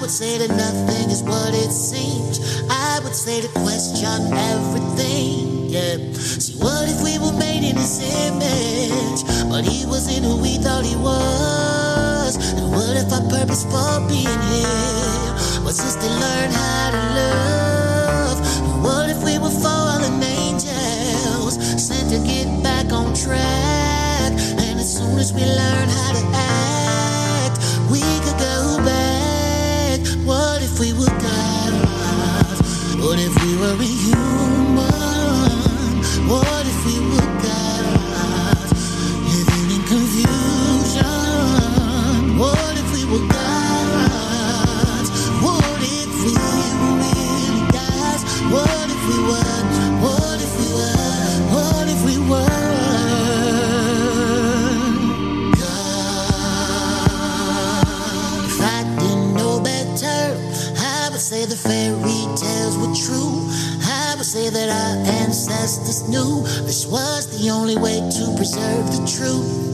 Would 0.00 0.10
say 0.10 0.38
that 0.38 0.48
nothing 0.54 1.10
is 1.10 1.24
what 1.24 1.52
it 1.52 1.72
seems. 1.72 2.38
I 2.70 3.00
would 3.02 3.16
say 3.16 3.42
to 3.42 3.48
question 3.48 4.32
everything. 4.32 5.68
Yeah. 5.68 5.98
See, 6.14 6.54
what 6.54 6.88
if 6.88 7.02
we 7.02 7.18
were 7.18 7.36
made 7.36 7.66
in 7.68 7.74
his 7.74 7.98
image, 8.24 9.26
but 9.50 9.64
he 9.64 9.84
wasn't 9.86 10.24
who 10.24 10.40
we 10.40 10.56
thought 10.58 10.84
he 10.84 10.94
was? 10.94 12.36
And 12.54 12.70
what 12.70 12.94
if 12.96 13.12
our 13.12 13.26
purpose 13.28 13.64
for 13.64 13.98
being 14.06 14.40
here 14.54 15.34
was 15.66 15.78
just 15.82 16.00
to 16.00 16.06
learn 16.06 16.50
how 16.52 16.90
to 16.94 17.02
love? 17.18 18.38
And 18.70 18.84
what 18.84 19.10
if 19.10 19.20
we 19.24 19.36
were 19.38 19.50
fallen 19.50 20.22
angels 20.22 21.58
sent 21.74 22.08
to 22.14 22.18
get 22.24 22.46
back 22.62 22.92
on 22.92 23.12
track? 23.14 24.30
And 24.62 24.78
as 24.78 24.96
soon 24.96 25.18
as 25.18 25.32
we 25.34 25.42
learn 25.42 25.88
how 25.88 26.12
to 26.12 26.24
act, 26.38 26.47
the 68.92 69.02
truth. 69.06 69.68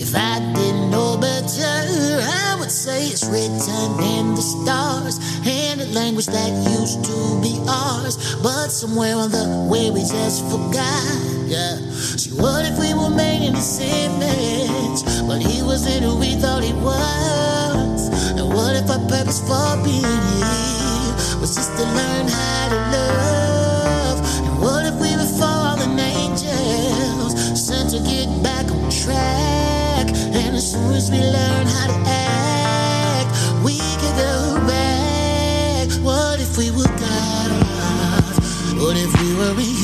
If 0.00 0.14
I 0.16 0.40
didn't 0.54 0.90
know 0.90 1.16
better, 1.16 2.20
I 2.20 2.56
would 2.58 2.70
say 2.70 3.06
it's 3.06 3.24
written 3.24 3.58
in 4.02 4.34
the 4.34 4.42
stars 4.42 5.18
in 5.46 5.80
a 5.80 5.86
language 5.92 6.26
that 6.26 6.50
used 6.70 7.04
to 7.04 7.40
be 7.40 7.58
ours, 7.68 8.16
but 8.42 8.68
somewhere 8.68 9.16
on 9.16 9.30
the 9.30 9.68
way 9.70 9.90
we 9.90 10.00
just 10.00 10.44
forgot. 10.50 11.32
Yeah. 11.46 11.76
See, 12.16 12.32
what 12.40 12.64
if 12.64 12.78
we 12.78 12.94
were 12.94 13.14
made 13.14 13.46
in 13.46 13.54
his 13.54 13.80
image, 13.80 15.00
but 15.28 15.40
he 15.40 15.62
wasn't 15.62 16.02
who 16.04 16.18
we 16.18 16.34
thought 16.36 16.62
he 16.62 16.72
was? 16.74 18.08
And 18.38 18.48
what 18.48 18.76
if 18.76 18.90
our 18.90 19.00
purpose 19.08 19.40
for 19.40 19.76
being 19.84 20.02
here 20.02 21.40
was 21.40 21.54
just 21.54 21.72
to 21.76 21.84
learn 21.84 22.28
how 22.28 22.68
to 22.68 22.76
love? 22.96 23.31
Track? 29.04 30.06
And 30.38 30.54
as 30.54 30.72
soon 30.72 30.94
as 30.94 31.10
we 31.10 31.18
learn 31.18 31.66
how 31.66 31.86
to 31.88 31.98
act, 32.06 33.30
we 33.64 33.78
can 33.78 34.12
go 34.16 34.66
back. 34.66 35.88
What 36.02 36.40
if 36.40 36.56
we 36.56 36.70
were 36.70 36.92
gods? 37.02 38.38
What 38.78 38.96
if 38.96 39.12
we 39.20 39.34
were 39.34 39.54
human? 39.60 39.81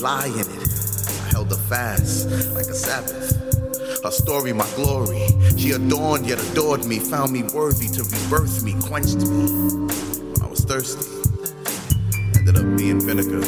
Lie 0.00 0.26
in 0.26 0.40
it? 0.40 0.48
I 0.48 1.28
held 1.30 1.50
her 1.50 1.56
fast 1.56 2.28
like 2.54 2.66
a 2.66 2.74
Sabbath. 2.74 3.36
Her 4.02 4.10
story, 4.10 4.52
my 4.52 4.68
glory. 4.76 5.28
She 5.56 5.72
adorned 5.72 6.26
yet 6.26 6.40
adored 6.50 6.84
me, 6.86 6.98
found 6.98 7.32
me 7.32 7.42
worthy 7.54 7.88
to 7.88 8.02
rebirth 8.04 8.62
me, 8.62 8.74
quenched 8.80 9.18
me 9.28 9.44
I 10.42 10.46
was 10.46 10.64
thirsty. 10.64 11.06
Ended 12.38 12.56
up 12.56 12.78
being 12.78 13.00
vinegar, 13.00 13.42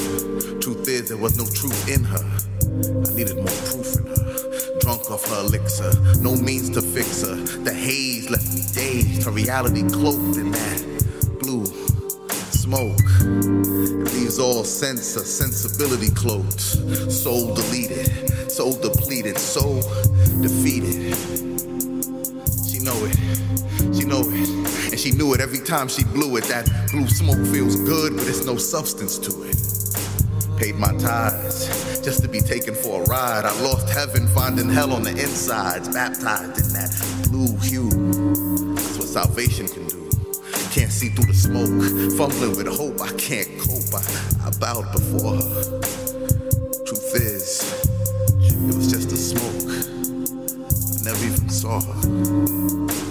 thick 0.82 1.02
is, 1.02 1.08
there 1.08 1.16
was 1.16 1.36
no 1.38 1.44
truth 1.44 1.88
in 1.88 2.04
her. 2.04 2.24
I 3.06 3.14
needed 3.14 3.36
more 3.36 3.56
proof 3.70 3.96
in 3.96 4.06
her. 4.06 4.80
Drunk 4.80 5.10
off 5.10 5.26
her 5.28 5.40
elixir, 5.40 5.92
no 6.20 6.36
means 6.36 6.70
to 6.70 6.82
fix 6.82 7.22
her. 7.22 7.36
The 7.36 7.72
haze 7.72 8.30
left 8.30 8.52
me 8.54 8.62
dazed, 8.74 9.24
her 9.24 9.30
reality 9.30 9.88
cloaked 9.88 10.36
sense 14.82 15.14
of 15.14 15.24
sensibility 15.24 16.10
cloaked. 16.10 16.60
Soul 16.60 17.54
deleted, 17.54 18.50
soul 18.50 18.72
depleted, 18.72 19.38
soul 19.38 19.80
defeated. 20.42 21.14
She 22.66 22.80
know 22.80 22.98
it, 23.04 23.16
she 23.94 24.02
know 24.02 24.22
it, 24.22 24.48
and 24.90 24.98
she 24.98 25.12
knew 25.12 25.34
it 25.34 25.40
every 25.40 25.60
time 25.60 25.86
she 25.86 26.02
blew 26.02 26.36
it. 26.36 26.42
That 26.46 26.68
blue 26.90 27.06
smoke 27.06 27.46
feels 27.54 27.76
good, 27.76 28.16
but 28.16 28.26
it's 28.26 28.44
no 28.44 28.56
substance 28.56 29.18
to 29.18 29.44
it. 29.44 30.58
Paid 30.58 30.74
my 30.74 30.92
tithes 30.98 32.00
just 32.02 32.20
to 32.22 32.28
be 32.28 32.40
taken 32.40 32.74
for 32.74 33.04
a 33.04 33.04
ride. 33.04 33.44
I 33.44 33.52
lost 33.62 33.88
heaven, 33.88 34.26
finding 34.26 34.68
hell 34.68 34.92
on 34.92 35.04
the 35.04 35.10
insides, 35.10 35.90
baptized 35.90 36.58
in 36.58 36.72
that 36.72 36.90
blue 37.30 37.56
hue. 37.58 37.88
That's 38.74 38.98
what 38.98 39.06
salvation 39.06 39.68
can 39.68 39.86
do. 39.86 39.91
Can't 40.72 40.90
see 40.90 41.10
through 41.10 41.26
the 41.26 41.34
smoke, 41.34 41.68
fumbling 42.16 42.56
with 42.56 42.66
hope. 42.66 42.98
I 43.02 43.12
can't 43.18 43.46
cope. 43.58 43.92
I, 43.92 44.46
I 44.46 44.50
bowed 44.58 44.90
before 44.90 45.34
her. 45.34 45.80
Truth 46.86 47.14
is, 47.14 47.84
it 48.40 48.74
was 48.74 48.90
just 48.90 49.12
a 49.12 49.16
smoke. 49.18 49.68
I 50.96 51.04
never 51.04 51.26
even 51.26 51.50
saw 51.50 51.78
her. 51.78 53.01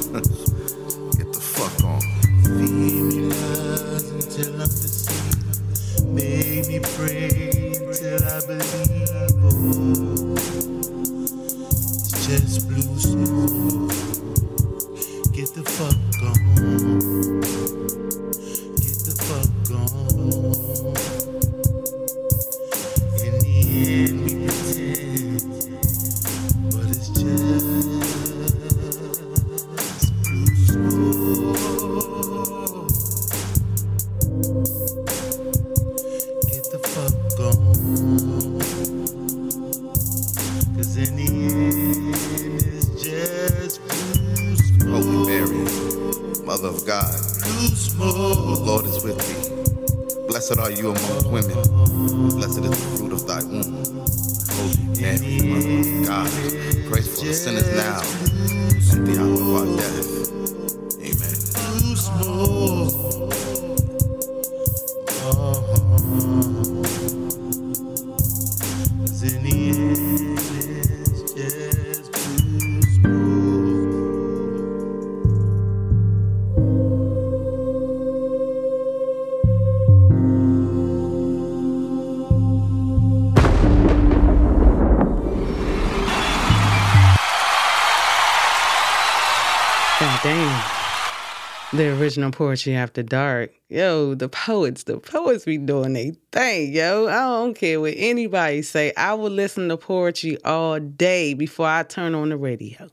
Original 92.12 92.32
poetry 92.32 92.76
after 92.76 93.02
dark. 93.02 93.52
Yo, 93.70 94.16
the 94.16 94.28
poets, 94.28 94.84
the 94.84 94.98
poets 94.98 95.46
be 95.46 95.58
doing 95.58 95.94
their 95.94 96.12
thing, 96.34 96.74
yo. 96.74 97.08
I 97.08 97.22
don't 97.22 97.54
care 97.54 97.80
what 97.80 97.94
anybody 97.96 98.64
say. 98.64 98.92
I 98.98 99.14
will 99.14 99.30
listen 99.30 99.70
to 99.70 99.78
poetry 99.78 100.38
all 100.44 100.78
day 100.82 101.34
before 101.34 101.68
I 101.68 101.84
turn 101.84 102.14
on 102.14 102.28
the 102.28 102.36
radio. 102.36 102.90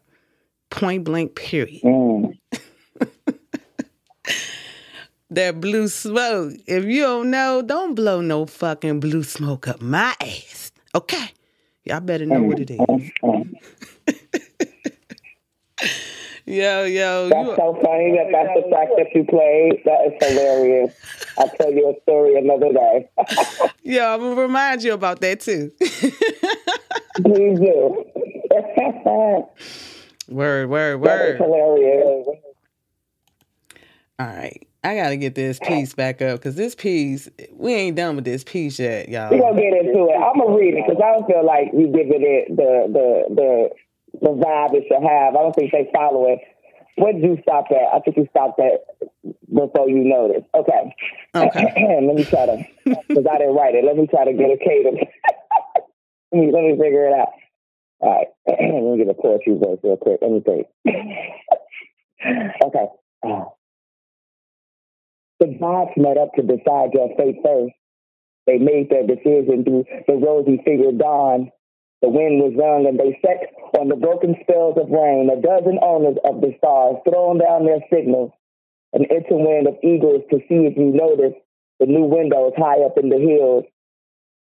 Point 0.70 1.02
blank, 1.02 1.34
period. 1.34 1.82
Mm. 1.82 2.38
that 5.30 5.60
blue 5.60 5.88
smoke. 5.88 6.52
If 6.68 6.84
you 6.84 7.02
don't 7.02 7.32
know, 7.32 7.60
don't 7.62 7.96
blow 7.96 8.20
no 8.20 8.46
fucking 8.46 9.00
blue 9.00 9.24
smoke 9.24 9.66
up 9.66 9.82
my 9.82 10.14
ass. 10.20 10.70
Okay? 10.94 11.32
Y'all 11.84 11.98
better 11.98 12.24
know 12.24 12.42
what 12.42 12.60
it 12.60 12.70
is. 12.70 12.78
Mm, 12.78 13.10
mm, 13.24 13.54
yo, 16.48 16.84
yo. 16.84 17.28
That's 17.28 17.56
so 17.56 17.78
funny 17.82 18.16
that 18.16 18.28
that's 18.32 18.50
the 18.54 18.68
track 18.70 18.88
that 18.96 19.06
you 19.14 19.24
played. 19.24 19.82
That 19.84 20.06
is 20.06 20.12
hilarious. 20.20 20.92
I'll 21.38 21.48
tell 21.50 21.72
you 21.72 21.90
a 21.96 22.02
story 22.02 22.36
another 22.36 22.72
day. 22.72 23.08
Yo, 23.84 24.14
I'm 24.14 24.20
gonna 24.20 24.40
remind 24.40 24.82
you 24.82 24.92
about 24.92 25.20
that 25.20 25.40
too. 25.40 25.70
Please 25.80 27.58
do. 27.60 28.04
word, 30.28 30.68
word, 30.68 31.02
That 31.02 31.20
is 31.20 31.38
word. 31.38 31.38
hilarious. 31.38 32.26
All 34.18 34.26
right. 34.26 34.66
I 34.84 34.96
gotta 34.96 35.16
get 35.16 35.34
this 35.34 35.58
piece 35.58 35.94
back 35.94 36.22
up 36.22 36.38
because 36.40 36.54
this 36.54 36.74
piece, 36.74 37.28
we 37.52 37.74
ain't 37.74 37.96
done 37.96 38.16
with 38.16 38.24
this 38.24 38.42
piece 38.44 38.78
yet, 38.78 39.08
y'all. 39.08 39.30
We're 39.30 39.40
gonna 39.40 39.60
get 39.60 39.74
into 39.74 40.06
it. 40.08 40.14
I'm 40.16 40.38
gonna 40.38 40.56
read 40.56 40.74
it 40.74 40.84
because 40.86 41.02
I 41.02 41.12
don't 41.12 41.26
feel 41.26 41.44
like 41.44 41.72
we 41.72 41.84
giving 41.86 42.22
it 42.22 42.48
the 42.56 42.86
the 42.92 43.34
the 43.34 43.70
the 44.12 44.30
vibe 44.30 44.74
it 44.74 44.84
should 44.88 45.02
have. 45.02 45.36
I 45.36 45.42
don't 45.42 45.54
think 45.54 45.72
they 45.72 45.90
follow 45.92 46.26
it. 46.28 46.40
Where 46.96 47.12
did 47.12 47.22
you 47.22 47.38
stop 47.42 47.66
at? 47.70 47.94
I 47.94 48.00
think 48.00 48.16
you 48.16 48.26
stopped 48.30 48.58
at 48.60 48.82
before 49.46 49.88
you 49.88 50.02
noticed. 50.02 50.46
Okay. 50.54 50.94
Okay. 51.34 52.00
let 52.06 52.14
me 52.16 52.24
try 52.24 52.46
to 52.46 52.64
because 52.84 53.26
I 53.30 53.38
didn't 53.38 53.54
write 53.54 53.74
it. 53.74 53.84
Let 53.84 53.96
me 53.96 54.08
try 54.08 54.24
to 54.24 54.32
get 54.32 54.50
a 54.50 54.58
cadence. 54.58 54.98
let 56.32 56.40
me 56.40 56.50
let 56.52 56.64
me 56.64 56.72
figure 56.72 57.06
it 57.06 57.14
out. 57.14 57.28
All 58.00 58.10
right. 58.10 58.26
let 58.48 58.58
me 58.58 58.98
get 58.98 59.08
a 59.08 59.14
poetry 59.14 59.58
verse 59.62 59.78
real 59.84 59.96
quick. 59.96 60.18
Let 60.20 60.30
me 60.30 60.40
think. 60.40 60.66
okay. 62.64 62.86
Uh, 63.24 63.44
the 65.40 65.56
gods 65.60 65.90
met 65.96 66.18
up 66.18 66.34
to 66.34 66.42
decide 66.42 66.90
your 66.94 67.14
fate 67.16 67.36
first. 67.44 67.74
They 68.46 68.58
made 68.58 68.90
their 68.90 69.06
decision 69.06 69.62
through 69.62 69.84
the 70.06 70.14
rosy 70.14 70.60
fingered 70.64 70.98
dawn. 70.98 71.52
The 72.00 72.08
wind 72.08 72.38
was 72.38 72.54
young 72.54 72.86
and 72.86 72.98
they 72.98 73.18
set 73.20 73.50
on 73.78 73.88
the 73.88 73.96
broken 73.96 74.36
spells 74.42 74.78
of 74.78 74.88
rain. 74.88 75.28
A 75.30 75.40
dozen 75.40 75.78
owners 75.82 76.16
of 76.24 76.40
the 76.40 76.54
stars 76.58 76.96
thrown 77.02 77.38
down 77.38 77.66
their 77.66 77.82
signals. 77.92 78.30
An 78.92 79.04
interwind 79.04 79.66
of 79.66 79.74
eagles 79.82 80.22
to 80.30 80.38
see 80.48 80.64
if 80.64 80.76
you 80.76 80.92
notice 80.94 81.34
the 81.80 81.86
new 81.86 82.04
windows 82.04 82.52
high 82.56 82.82
up 82.86 82.98
in 82.98 83.08
the 83.08 83.18
hills. 83.18 83.64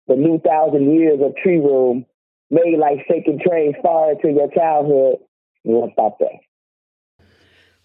The 0.08 0.16
new 0.16 0.40
thousand 0.40 0.94
years 0.94 1.20
of 1.22 1.36
tree 1.36 1.60
room 1.60 2.06
made 2.50 2.78
like 2.80 3.06
shaking 3.08 3.40
trains 3.46 3.76
far 3.82 4.12
into 4.12 4.30
your 4.32 4.50
childhood. 4.52 5.20
You 5.64 5.74
want 5.74 5.92
to 5.92 5.94
stop. 5.94 6.18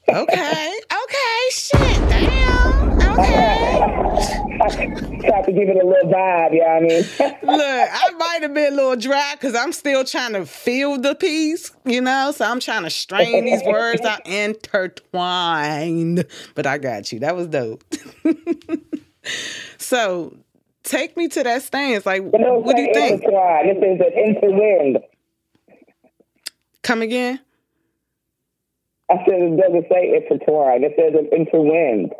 Okay, 0.08 0.80
okay, 0.92 1.50
shit, 1.50 2.08
damn. 2.08 2.81
Okay. 3.12 4.88
Tried 5.20 5.42
to 5.44 5.52
give 5.52 5.68
it 5.68 5.76
a 5.82 5.86
little 5.86 6.10
vibe, 6.10 6.52
you 6.52 6.60
know 6.60 6.66
I 6.66 6.80
mean? 6.80 7.02
Look, 7.42 7.88
I 7.92 8.10
might 8.16 8.42
have 8.42 8.54
been 8.54 8.72
a 8.72 8.76
little 8.76 8.96
dry 8.96 9.34
because 9.34 9.54
I'm 9.54 9.72
still 9.72 10.04
trying 10.04 10.32
to 10.34 10.46
feel 10.46 10.98
the 10.98 11.14
piece, 11.14 11.72
you 11.84 12.00
know? 12.00 12.32
So 12.32 12.44
I'm 12.44 12.60
trying 12.60 12.84
to 12.84 12.90
strain 12.90 13.44
these 13.44 13.62
words 13.64 14.02
out 14.02 14.26
intertwined. 14.26 16.24
But 16.54 16.66
I 16.66 16.78
got 16.78 17.12
you. 17.12 17.20
That 17.20 17.34
was 17.36 17.48
dope. 17.48 17.84
so 19.78 20.36
take 20.82 21.16
me 21.16 21.28
to 21.28 21.42
that 21.42 21.62
stance. 21.62 22.06
Like, 22.06 22.22
It 22.22 22.32
don't 22.32 22.64
what 22.64 22.76
do 22.76 22.82
you 22.82 22.94
think? 22.94 23.22
This 23.22 23.30
is 23.78 24.00
an 24.00 24.12
interwind. 24.12 24.98
Come 26.82 27.02
again? 27.02 27.40
I 29.10 29.16
said 29.26 29.34
it 29.42 29.56
doesn't 29.60 29.86
say 29.90 30.16
intertwine. 30.16 30.84
It 30.84 30.94
says 30.96 31.14
an 31.14 31.28
interwind. 31.36 32.12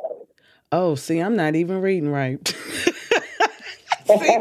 Oh, 0.73 0.95
see, 0.95 1.19
I'm 1.19 1.37
not 1.37 1.55
even 1.55 1.83
reading 1.83 2.09
right. 2.09 2.49
see, 4.07 4.39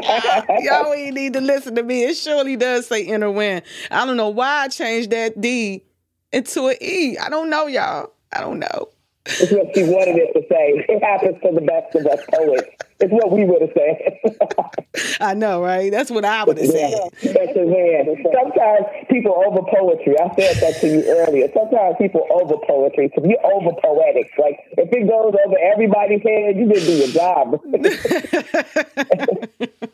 y'all 0.60 0.92
ain't 0.94 1.14
need 1.14 1.34
to 1.34 1.42
listen 1.42 1.74
to 1.74 1.82
me. 1.82 2.04
It 2.04 2.16
surely 2.16 2.56
does 2.56 2.86
say 2.86 3.02
interwind. 3.02 3.62
I 3.90 4.06
don't 4.06 4.16
know 4.16 4.30
why 4.30 4.62
I 4.62 4.68
changed 4.68 5.10
that 5.10 5.38
D 5.38 5.84
into 6.32 6.68
an 6.68 6.76
E. 6.80 7.18
I 7.18 7.28
don't 7.28 7.50
know, 7.50 7.66
y'all. 7.66 8.12
I 8.32 8.40
don't 8.40 8.58
know. 8.58 8.88
It's 9.26 9.52
what 9.52 9.74
she 9.74 9.82
wanted 9.82 10.16
it 10.16 10.32
to 10.32 10.40
say. 10.48 10.84
It 10.88 11.04
happens 11.04 11.36
to 11.42 11.52
the 11.52 11.60
best 11.60 11.94
of 11.94 12.06
us 12.06 12.24
poets. 12.32 12.68
It's 13.02 13.12
what 13.12 13.32
we 13.32 13.44
would 13.44 13.60
have 13.62 13.72
said. 13.74 15.18
I 15.20 15.34
know, 15.34 15.60
right? 15.60 15.90
That's 15.90 16.08
what 16.08 16.24
I 16.24 16.44
would 16.44 16.56
have 16.56 16.68
said. 16.68 16.94
That's. 17.20 17.52
Sometimes 17.52 18.86
people 19.10 19.42
over 19.44 19.60
poetry. 19.62 20.14
I 20.20 20.32
said 20.36 20.56
that 20.62 20.80
to 20.80 20.86
you 20.86 21.02
earlier. 21.08 21.48
Sometimes 21.52 21.96
people 21.98 22.24
over 22.30 22.54
poetry. 22.64 23.10
So 23.16 23.24
you're 23.24 23.44
over 23.44 23.72
poetic. 23.82 24.30
Like 24.38 24.60
if 24.78 24.92
it 24.92 25.08
goes 25.08 25.34
over 25.34 25.58
everybody's 25.58 26.22
head, 26.22 26.56
you 26.56 26.68
didn't 26.68 26.86
do 26.86 26.92
your 26.92 27.08
job. 27.08 27.60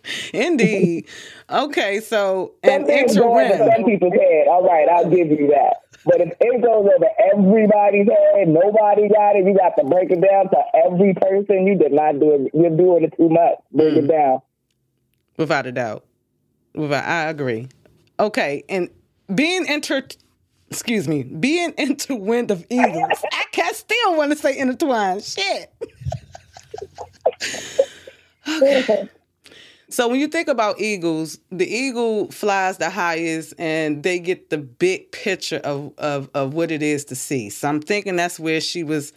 Indeed. 0.34 1.06
Okay, 1.48 2.00
so 2.00 2.52
and 2.62 2.82
Some 2.82 2.86
things 2.86 3.16
go 3.16 3.40
over 3.40 3.56
some 3.56 3.84
people's 3.84 4.12
head. 4.12 4.48
All 4.48 4.66
right, 4.68 4.86
I'll 4.86 5.08
give 5.08 5.28
you 5.28 5.48
that. 5.48 5.87
But 6.08 6.22
if 6.22 6.32
it 6.40 6.62
goes 6.62 6.88
over 6.88 7.10
everybody's 7.34 8.08
head, 8.08 8.48
nobody 8.48 9.10
got 9.10 9.36
it. 9.36 9.44
You 9.44 9.54
got 9.54 9.76
to 9.76 9.84
break 9.84 10.10
it 10.10 10.22
down 10.22 10.48
to 10.48 10.62
every 10.86 11.12
person. 11.12 11.66
You 11.66 11.76
did 11.76 11.92
not 11.92 12.18
do 12.18 12.32
it. 12.32 12.50
You're 12.54 12.74
doing 12.74 13.04
it 13.04 13.14
too 13.14 13.28
much. 13.28 13.58
Break 13.70 13.94
it 13.94 14.04
mm. 14.04 14.08
down. 14.08 14.40
Without 15.36 15.66
a 15.66 15.72
doubt. 15.72 16.06
Without, 16.74 17.04
I 17.04 17.24
agree. 17.24 17.68
Okay, 18.18 18.64
and 18.70 18.88
being 19.34 19.66
inter, 19.66 20.02
excuse 20.70 21.06
me, 21.06 21.24
being 21.24 21.74
intertwined 21.76 22.52
of 22.52 22.64
eagles. 22.70 23.22
I 23.30 23.44
can 23.52 23.74
still 23.74 24.16
want 24.16 24.32
to 24.32 24.38
say 24.38 24.58
intertwined. 24.58 25.22
Shit. 25.22 25.74
Okay. 28.50 29.06
So 29.98 30.06
when 30.06 30.20
you 30.20 30.28
think 30.28 30.46
about 30.46 30.80
eagles, 30.80 31.40
the 31.50 31.66
eagle 31.66 32.30
flies 32.30 32.78
the 32.78 32.88
highest 32.88 33.52
and 33.58 34.00
they 34.04 34.20
get 34.20 34.48
the 34.48 34.58
big 34.58 35.10
picture 35.10 35.56
of, 35.64 35.92
of, 35.98 36.30
of 36.34 36.54
what 36.54 36.70
it 36.70 36.84
is 36.84 37.04
to 37.06 37.16
see. 37.16 37.50
So 37.50 37.68
I'm 37.68 37.80
thinking 37.80 38.14
that's 38.14 38.38
where 38.38 38.60
she 38.60 38.84
was 38.84 39.12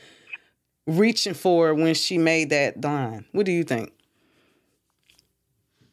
reaching 0.88 1.36
for 1.36 1.76
when 1.76 1.94
she 1.94 2.18
made 2.18 2.50
that 2.50 2.84
line. 2.84 3.26
What 3.32 3.46
do 3.46 3.52
you 3.52 3.64
think? 3.64 3.94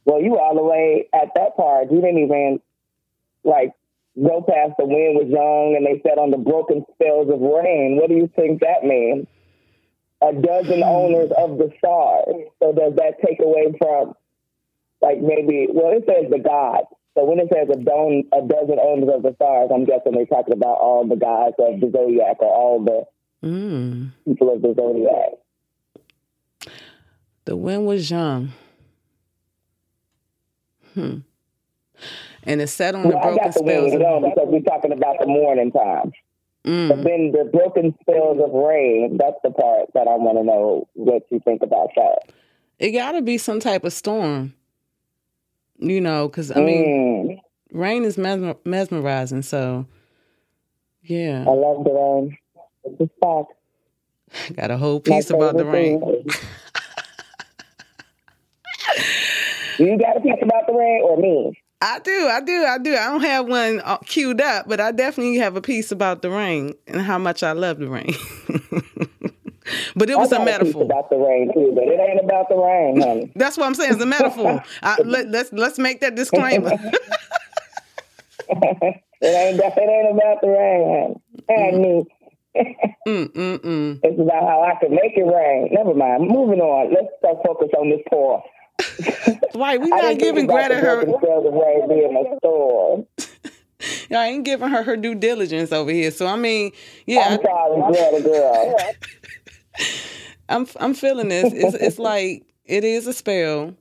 Well, 0.06 0.22
you 0.22 0.30
were 0.30 0.40
all 0.40 0.54
the 0.54 0.62
way 0.62 1.06
at 1.12 1.34
that 1.34 1.54
part. 1.54 1.92
You 1.92 2.00
didn't 2.00 2.20
even 2.20 2.58
like 3.44 3.72
go 4.16 4.40
past 4.40 4.72
the 4.78 4.86
wind 4.86 5.18
was 5.18 5.28
young 5.28 5.76
and 5.76 5.84
they 5.84 6.00
said 6.00 6.16
on 6.16 6.30
the 6.30 6.38
broken 6.38 6.86
spells 6.94 7.28
of 7.28 7.40
rain. 7.40 7.98
What 8.00 8.08
do 8.08 8.14
you 8.14 8.30
think 8.34 8.62
that 8.62 8.84
means? 8.84 9.26
A 10.22 10.32
dozen 10.32 10.78
hmm. 10.78 10.88
owners 10.88 11.30
of 11.36 11.58
the 11.58 11.70
stars. 11.76 12.48
So 12.62 12.72
does 12.72 12.94
that 12.96 13.20
take 13.22 13.40
away 13.40 13.74
from 13.78 14.14
like 15.00 15.18
maybe 15.20 15.68
well 15.72 15.92
it 15.96 16.04
says 16.06 16.30
the 16.30 16.38
gods. 16.38 16.86
So 17.16 17.24
when 17.24 17.40
it 17.40 17.48
says 17.52 17.68
a, 17.72 17.76
don, 17.82 18.22
a 18.32 18.46
dozen 18.46 18.78
owners 18.80 19.10
of 19.12 19.22
the 19.24 19.32
stars, 19.34 19.70
I'm 19.74 19.84
guessing 19.84 20.12
they're 20.12 20.26
talking 20.26 20.52
about 20.54 20.78
all 20.78 21.04
the 21.08 21.16
gods 21.16 21.56
of 21.58 21.80
the 21.80 21.90
zodiac 21.90 22.36
or 22.40 22.54
all 22.54 22.84
the 22.84 23.04
Mm. 23.46 24.10
people 24.24 24.52
of 24.52 24.62
the 24.62 24.74
zodiac. 24.74 25.38
The 27.44 27.56
wind 27.56 27.86
was 27.86 28.10
young. 28.10 28.50
Hmm. 30.94 31.18
And 32.44 32.60
it 32.60 32.68
set 32.68 32.94
on 32.94 33.02
the 33.02 33.08
Well, 33.10 33.18
I 33.18 33.22
broken 33.22 33.44
got 33.44 33.54
the 33.54 33.62
wind 33.62 33.78
spells. 33.78 33.92
was 33.92 34.00
young 34.00 34.22
because 34.22 34.48
we're 34.48 34.60
talking 34.62 34.92
about 34.92 35.16
the 35.20 35.26
morning 35.26 35.70
time. 35.72 36.12
Mm. 36.64 36.88
But 36.88 36.96
then 37.04 37.32
the 37.32 37.48
broken 37.52 37.94
spells 38.00 38.38
of 38.40 38.50
rain, 38.52 39.16
that's 39.18 39.36
the 39.44 39.50
part 39.50 39.90
that 39.94 40.08
I 40.08 40.16
want 40.16 40.38
to 40.38 40.44
know 40.44 40.88
what 40.94 41.22
you 41.30 41.40
think 41.44 41.62
about 41.62 41.90
that. 41.96 42.32
It 42.78 42.90
got 42.92 43.12
to 43.12 43.22
be 43.22 43.38
some 43.38 43.60
type 43.60 43.84
of 43.84 43.92
storm. 43.92 44.54
You 45.78 46.00
know, 46.00 46.28
because 46.28 46.50
I 46.50 46.60
mean, 46.60 47.30
Mm. 47.30 47.40
rain 47.72 48.04
is 48.04 48.18
mesmer- 48.18 48.56
mesmerizing. 48.64 49.42
So, 49.42 49.86
yeah, 51.02 51.44
I 51.46 51.50
love 51.52 51.84
the 51.84 51.92
rain. 51.92 52.36
It's 52.84 52.98
just 52.98 53.12
fact. 53.22 53.52
got 54.56 54.70
a 54.70 54.76
whole 54.76 55.00
piece 55.00 55.30
about 55.30 55.56
the 55.56 55.64
rain. 55.64 56.00
you 59.78 59.96
got 59.98 60.16
a 60.16 60.20
piece 60.20 60.34
about 60.42 60.66
the 60.66 60.72
rain 60.74 61.02
or 61.04 61.16
me? 61.16 61.52
I 61.80 62.00
do, 62.00 62.26
I 62.28 62.40
do, 62.40 62.64
I 62.64 62.78
do. 62.78 62.96
I 62.96 63.04
don't 63.04 63.20
have 63.20 63.46
one 63.46 63.80
uh, 63.84 63.98
queued 63.98 64.40
up, 64.40 64.68
but 64.68 64.80
I 64.80 64.90
definitely 64.90 65.36
have 65.36 65.54
a 65.54 65.60
piece 65.60 65.92
about 65.92 66.22
the 66.22 66.30
rain 66.30 66.74
and 66.88 67.00
how 67.00 67.18
much 67.18 67.44
I 67.44 67.52
love 67.52 67.78
the 67.78 67.88
rain. 67.88 68.12
but 69.96 70.10
it 70.10 70.16
was 70.18 70.32
a 70.32 70.44
metaphor. 70.44 70.82
about 70.82 71.10
the 71.10 71.16
rain 71.16 71.52
too, 71.52 71.72
but 71.74 71.84
it 71.84 72.00
ain't 72.00 72.24
about 72.24 72.48
the 72.48 72.56
rain, 72.56 73.00
honey. 73.00 73.32
That's 73.36 73.56
what 73.56 73.66
I'm 73.66 73.74
saying. 73.74 73.92
It's 73.92 74.02
a 74.02 74.06
metaphor. 74.06 74.62
I, 74.82 75.00
let, 75.04 75.28
let's 75.28 75.52
let's 75.52 75.78
make 75.78 76.00
that 76.00 76.14
disclaimer. 76.14 76.70
It 79.20 79.26
ain't. 79.26 79.60
It 79.60 79.78
ain't 79.78 80.16
about 80.16 80.40
the 80.40 80.48
rain, 80.48 81.16
honey. 81.48 81.68
And 81.70 81.82
me. 81.82 82.04
mm, 83.06 83.28
mm, 83.32 83.58
mm. 83.58 84.00
It's 84.04 84.20
about 84.20 84.42
how 84.44 84.62
I 84.62 84.78
can 84.80 84.92
make 84.92 85.16
it 85.16 85.24
rain. 85.24 85.70
Never 85.72 85.92
mind. 85.92 86.28
Moving 86.28 86.60
on. 86.60 86.94
Let's 86.94 87.08
start 87.18 87.38
focus 87.44 87.68
on 87.76 87.90
this 87.90 88.00
poor. 88.08 88.42
Right, 89.54 89.80
we 89.80 89.90
I 89.92 90.12
not 90.12 90.18
giving 90.18 90.46
Greta 90.46 90.76
her. 90.76 91.04
broken 91.04 91.20
spells 91.20 91.46
of 91.46 91.52
rain 91.52 91.88
being 91.88 92.16
a 92.16 92.36
store. 92.38 93.06
I 94.10 94.26
ain't 94.28 94.44
giving 94.44 94.68
her 94.68 94.82
her 94.82 94.96
due 94.96 95.14
diligence 95.14 95.72
over 95.72 95.90
here. 95.90 96.10
So 96.10 96.26
I 96.26 96.36
mean, 96.36 96.72
yeah, 97.06 97.28
I'm 97.30 97.40
sorry, 97.42 97.92
Greta 97.92 98.22
girl. 98.22 98.76
I'm 100.48 100.66
I'm 100.80 100.94
feeling 100.94 101.28
this. 101.28 101.52
It's 101.52 101.74
it's 101.74 101.98
like 102.10 102.44
it 102.64 102.84
is 102.84 103.06
a 103.06 103.12
spell. 103.12 103.74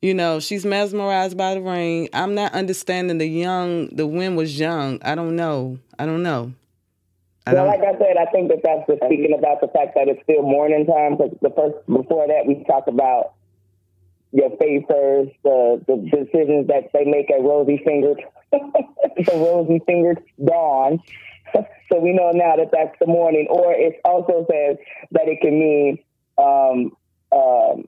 You 0.00 0.14
know, 0.14 0.40
she's 0.40 0.64
mesmerized 0.66 1.36
by 1.36 1.54
the 1.54 1.60
rain. 1.60 2.08
I'm 2.12 2.34
not 2.34 2.52
understanding 2.54 3.18
the 3.18 3.26
young. 3.26 3.88
The 3.94 4.06
wind 4.06 4.36
was 4.36 4.58
young. 4.58 5.00
I 5.02 5.14
don't 5.14 5.36
know. 5.36 5.78
I 5.98 6.06
don't 6.06 6.24
know. 6.24 6.52
I 7.46 7.54
Well, 7.54 7.64
don't. 7.66 7.80
like 7.80 7.94
I 7.94 7.98
said, 7.98 8.16
I 8.16 8.26
think 8.32 8.48
that 8.50 8.62
that's 8.64 8.86
just 8.88 9.02
speaking 9.04 9.36
about 9.38 9.60
the 9.60 9.68
fact 9.68 9.94
that 9.94 10.08
it's 10.08 10.22
still 10.24 10.42
morning 10.42 10.86
time. 10.86 11.16
Because 11.16 11.36
the 11.40 11.50
first 11.50 11.86
before 11.86 12.26
that, 12.26 12.46
we 12.46 12.64
talked 12.64 12.88
about 12.88 13.34
your 14.32 14.50
first, 14.88 15.30
the 15.44 15.82
the 15.86 15.96
decisions 16.10 16.66
that 16.68 16.90
they 16.92 17.04
make 17.04 17.30
at 17.30 17.40
rosy 17.42 17.80
fingered, 17.84 18.22
the 18.52 19.32
rosy 19.34 19.80
fingered 19.86 20.22
dawn. 20.44 21.00
so 21.92 22.00
we 22.00 22.12
know 22.12 22.30
now 22.32 22.56
that 22.56 22.70
that's 22.72 22.96
the 23.00 23.06
morning. 23.06 23.46
Or 23.50 23.72
it 23.72 24.00
also 24.04 24.46
says 24.50 24.76
that 25.12 25.28
it 25.28 25.40
can 25.40 25.58
mean 25.58 25.98
um, 26.38 26.96
um, 27.32 27.84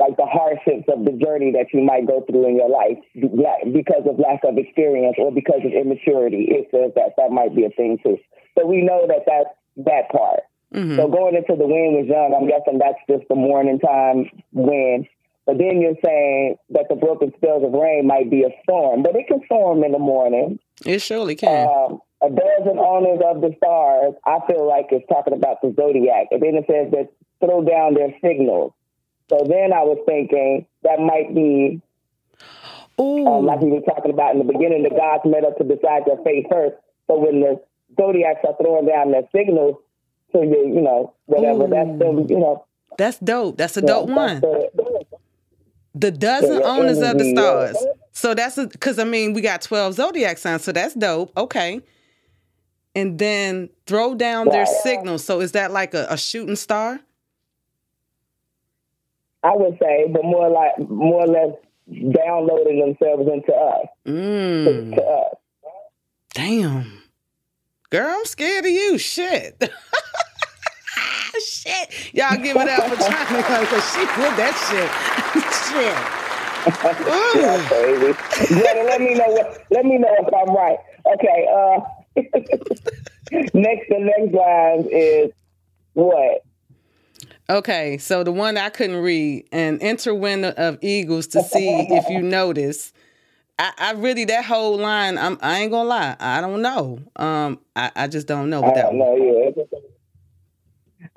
like 0.00 0.16
the 0.16 0.26
hardships 0.26 0.88
of 0.88 1.04
the 1.04 1.12
journey 1.12 1.52
that 1.52 1.66
you 1.72 1.82
might 1.82 2.06
go 2.06 2.24
through 2.24 2.48
in 2.48 2.56
your 2.56 2.70
life 2.70 2.98
because 3.14 4.08
of 4.08 4.18
lack 4.18 4.40
of 4.44 4.56
experience 4.56 5.16
or 5.18 5.30
because 5.30 5.60
of 5.64 5.72
immaturity. 5.72 6.48
It 6.48 6.68
says 6.72 6.92
that 6.96 7.14
that 7.18 7.30
might 7.30 7.54
be 7.54 7.64
a 7.64 7.70
thing 7.70 7.98
too. 8.02 8.16
So 8.58 8.66
we 8.66 8.82
know 8.82 9.06
that 9.06 9.28
that's 9.28 9.52
that 9.86 10.08
part. 10.10 10.40
Mm-hmm. 10.74 10.96
So 10.96 11.08
going 11.08 11.34
into 11.34 11.54
the 11.54 11.66
wind 11.66 12.00
was 12.00 12.06
young, 12.08 12.32
I'm 12.32 12.48
guessing 12.48 12.78
that's 12.78 12.98
just 13.08 13.28
the 13.28 13.34
morning 13.34 13.78
time 13.78 14.30
wind. 14.52 15.06
But 15.46 15.58
then 15.58 15.80
you're 15.80 15.98
saying 16.04 16.56
that 16.70 16.86
the 16.88 16.94
broken 16.94 17.32
spells 17.36 17.64
of 17.64 17.72
rain 17.72 18.06
might 18.06 18.30
be 18.30 18.44
a 18.44 18.50
storm, 18.62 19.02
but 19.02 19.16
it 19.16 19.26
can 19.26 19.40
storm 19.46 19.82
in 19.84 19.92
the 19.92 19.98
morning. 19.98 20.58
It 20.86 21.02
surely 21.02 21.34
can. 21.34 21.68
Um, 21.68 22.00
a 22.22 22.28
dozen 22.28 22.78
owners 22.78 23.20
of 23.24 23.40
the 23.40 23.54
stars, 23.56 24.14
I 24.26 24.38
feel 24.46 24.66
like 24.66 24.86
it's 24.90 25.06
talking 25.08 25.32
about 25.34 25.60
the 25.62 25.72
zodiac. 25.74 26.26
And 26.30 26.42
then 26.42 26.54
it 26.56 26.66
says 26.68 26.90
that 26.92 27.08
throw 27.40 27.62
down 27.64 27.94
their 27.94 28.14
signals. 28.22 28.72
So 29.30 29.38
then 29.48 29.72
I 29.72 29.82
was 29.84 29.98
thinking 30.06 30.66
that 30.82 30.98
might 31.00 31.34
be, 31.34 31.80
um, 32.98 33.46
like 33.46 33.60
we 33.60 33.70
were 33.70 33.80
talking 33.80 34.10
about 34.12 34.32
in 34.34 34.38
the 34.44 34.52
beginning, 34.52 34.82
the 34.82 34.90
gods 34.90 35.22
met 35.24 35.44
up 35.44 35.56
to 35.58 35.64
decide 35.64 36.02
their 36.06 36.18
fate 36.24 36.46
first. 36.50 36.74
So 37.06 37.18
when 37.18 37.40
the 37.40 37.60
zodiacs 37.98 38.40
are 38.46 38.54
throwing 38.60 38.86
down 38.86 39.12
their 39.12 39.28
signals 39.34 39.76
to 40.32 40.38
you, 40.40 40.72
you 40.74 40.80
know, 40.80 41.14
whatever, 41.26 41.66
that's 41.68 41.98
the, 41.98 42.26
you 42.28 42.38
know, 42.38 42.66
That's 42.98 43.18
dope. 43.18 43.56
That's 43.56 43.76
a 43.76 43.82
dope 43.82 44.08
that's 44.08 44.16
one. 44.16 44.40
the- 44.40 45.04
The 45.94 46.10
dozen 46.12 46.52
Yeah, 46.54 46.58
yeah, 46.60 46.66
owners 46.66 47.00
of 47.02 47.18
the 47.18 47.24
stars. 47.24 47.76
So 48.12 48.34
that's 48.34 48.56
because 48.56 48.98
I 48.98 49.04
mean 49.04 49.32
we 49.32 49.40
got 49.40 49.62
twelve 49.62 49.94
zodiac 49.94 50.38
signs, 50.38 50.62
so 50.62 50.70
that's 50.72 50.94
dope. 50.94 51.32
Okay, 51.36 51.80
and 52.94 53.18
then 53.18 53.68
throw 53.86 54.14
down 54.14 54.48
their 54.48 54.64
Right. 54.64 54.82
signals. 54.82 55.24
So 55.24 55.40
is 55.40 55.52
that 55.52 55.70
like 55.70 55.94
a, 55.94 56.06
a 56.10 56.16
shooting 56.18 56.56
star? 56.56 57.00
I 59.42 59.54
would 59.56 59.78
say, 59.80 60.06
but 60.12 60.24
more 60.24 60.50
like, 60.50 60.78
more 60.90 61.22
or 61.24 61.26
less 61.26 61.54
downloading 62.14 62.80
themselves 62.80 63.28
into 63.32 63.54
us. 63.54 63.86
Mm. 64.06 64.94
To 64.96 65.02
us. 65.02 65.34
Damn, 66.34 67.02
girl, 67.90 68.14
I'm 68.18 68.24
scared 68.24 68.64
of 68.64 68.70
you. 68.70 68.98
Shit. 68.98 69.60
shit. 71.44 72.14
Y'all 72.14 72.36
give 72.36 72.56
it 72.56 72.68
up 72.68 72.84
for 72.90 72.96
trying 73.10 73.36
because 73.42 73.92
she 73.92 74.00
with 74.00 74.36
that 74.36 74.54
shit. 74.68 74.90
shit. 75.70 77.40
yeah, 77.42 77.66
crazy. 77.68 78.54
Greta, 78.54 78.82
let 78.84 79.00
me 79.00 79.14
know 79.14 79.24
what. 79.28 79.64
Let 79.70 79.84
me 79.86 79.98
know 79.98 80.14
if 80.18 80.34
I'm 80.34 80.54
right. 80.54 80.78
Okay. 81.14 81.48
Uh, 81.50 81.80
next, 82.16 83.88
the 83.88 83.98
next 83.98 84.32
line 84.34 84.88
is 84.90 85.32
what? 85.94 86.44
Okay, 87.48 87.98
so 87.98 88.22
the 88.22 88.32
one 88.32 88.56
I 88.56 88.68
couldn't 88.68 89.02
read, 89.02 89.48
an 89.52 89.78
interwind 89.78 90.44
of 90.44 90.78
eagles 90.82 91.26
to 91.28 91.42
see 91.42 91.68
if 91.68 92.08
you 92.08 92.22
notice. 92.22 92.92
I, 93.58 93.72
I 93.76 93.92
really 93.92 94.24
that 94.26 94.44
whole 94.44 94.78
line. 94.78 95.18
I'm, 95.18 95.36
I 95.42 95.58
ain't 95.60 95.70
gonna 95.72 95.88
lie. 95.88 96.16
I 96.18 96.40
don't 96.40 96.62
know. 96.62 97.00
Um, 97.16 97.58
I, 97.76 97.90
I 97.94 98.06
just 98.06 98.26
don't 98.26 98.50
know 98.50 98.62
I 98.62 98.66
what 98.66 98.74
that 98.76 98.82
don't 98.84 98.98
one. 98.98 99.18
know. 99.18 99.54
Yeah. 99.56 99.89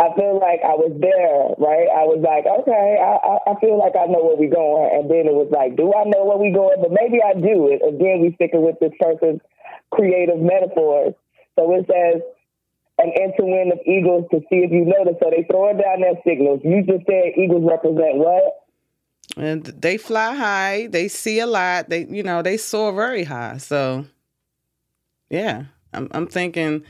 I 0.04 0.12
feel 0.20 0.36
like 0.36 0.60
I 0.60 0.76
was 0.76 0.92
there, 1.00 1.56
right? 1.56 1.88
I 1.88 2.04
was 2.04 2.20
like, 2.20 2.44
okay, 2.44 3.00
I, 3.00 3.40
I, 3.48 3.56
feel 3.64 3.80
like 3.80 3.96
I 3.96 4.12
know 4.12 4.20
where 4.20 4.36
we're 4.36 4.52
going. 4.52 4.92
And 4.92 5.08
then 5.08 5.32
it 5.32 5.36
was 5.36 5.48
like, 5.48 5.80
do 5.80 5.96
I 5.96 6.04
know 6.12 6.28
where 6.28 6.36
we're 6.36 6.52
going? 6.52 6.84
But 6.84 6.92
maybe 6.92 7.24
I 7.24 7.32
do. 7.40 7.72
It 7.72 7.80
again, 7.80 8.20
we 8.20 8.36
sticking 8.36 8.68
with 8.68 8.76
this 8.84 8.92
person's 9.00 9.40
creative 9.96 10.44
metaphors. 10.44 11.16
So 11.56 11.72
it 11.72 11.88
says 11.88 12.20
an 13.00 13.16
interwind 13.16 13.72
of 13.72 13.80
eagles 13.88 14.28
to 14.36 14.44
see 14.52 14.68
if 14.68 14.76
you 14.76 14.84
notice. 14.84 15.16
So 15.24 15.32
they 15.32 15.48
throwing 15.48 15.80
down 15.80 16.04
their 16.04 16.20
signals. 16.28 16.60
You 16.68 16.84
just 16.84 17.08
said 17.08 17.40
eagles 17.40 17.64
represent 17.64 18.20
what? 18.20 18.68
And 19.40 19.64
they 19.64 19.96
fly 19.96 20.36
high. 20.36 20.88
They 20.92 21.08
see 21.08 21.40
a 21.40 21.48
lot. 21.48 21.88
They, 21.88 22.04
you 22.12 22.24
know, 22.24 22.42
they 22.42 22.58
soar 22.58 22.92
very 22.92 23.24
high. 23.24 23.58
So, 23.58 24.04
yeah, 25.30 25.72
I'm, 25.94 26.12
I'm 26.12 26.28
thinking 26.28 26.84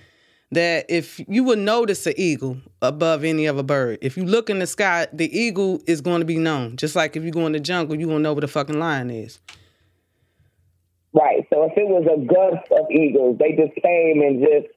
that 0.55 0.85
if 0.89 1.19
you 1.27 1.43
would 1.43 1.59
notice 1.59 2.05
an 2.05 2.13
eagle 2.17 2.57
above 2.81 3.23
any 3.23 3.47
other 3.47 3.63
bird, 3.63 3.99
if 4.01 4.17
you 4.17 4.25
look 4.25 4.49
in 4.49 4.59
the 4.59 4.67
sky, 4.67 5.07
the 5.13 5.35
eagle 5.37 5.81
is 5.87 6.01
going 6.01 6.19
to 6.19 6.25
be 6.25 6.37
known. 6.37 6.77
Just 6.77 6.95
like 6.95 7.15
if 7.15 7.23
you 7.23 7.31
go 7.31 7.45
in 7.45 7.53
the 7.53 7.59
jungle, 7.59 7.95
you 7.99 8.07
gonna 8.07 8.19
know 8.19 8.33
where 8.33 8.41
the 8.41 8.47
fucking 8.47 8.79
lion 8.79 9.09
is. 9.09 9.39
Right. 11.13 11.45
So 11.51 11.63
if 11.65 11.77
it 11.77 11.87
was 11.87 12.05
a 12.05 12.17
gust 12.25 12.71
of 12.71 12.89
eagles, 12.89 13.37
they 13.37 13.51
just 13.51 13.75
came 13.81 14.21
and 14.21 14.39
just, 14.41 14.73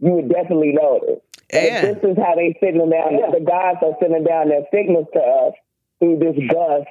you 0.00 0.12
would 0.12 0.30
definitely 0.30 0.72
notice. 0.72 1.20
Yeah. 1.52 1.82
This 1.82 1.98
is 2.04 2.16
how 2.16 2.34
they 2.34 2.56
sending 2.60 2.90
down, 2.90 3.12
the 3.32 3.44
gods 3.44 3.78
are 3.82 3.96
sending 4.00 4.24
down 4.24 4.48
their 4.48 4.64
signals 4.72 5.06
to 5.12 5.20
us 5.20 5.54
through 5.98 6.18
this 6.18 6.36
gust, 6.48 6.88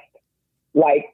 like, 0.74 1.06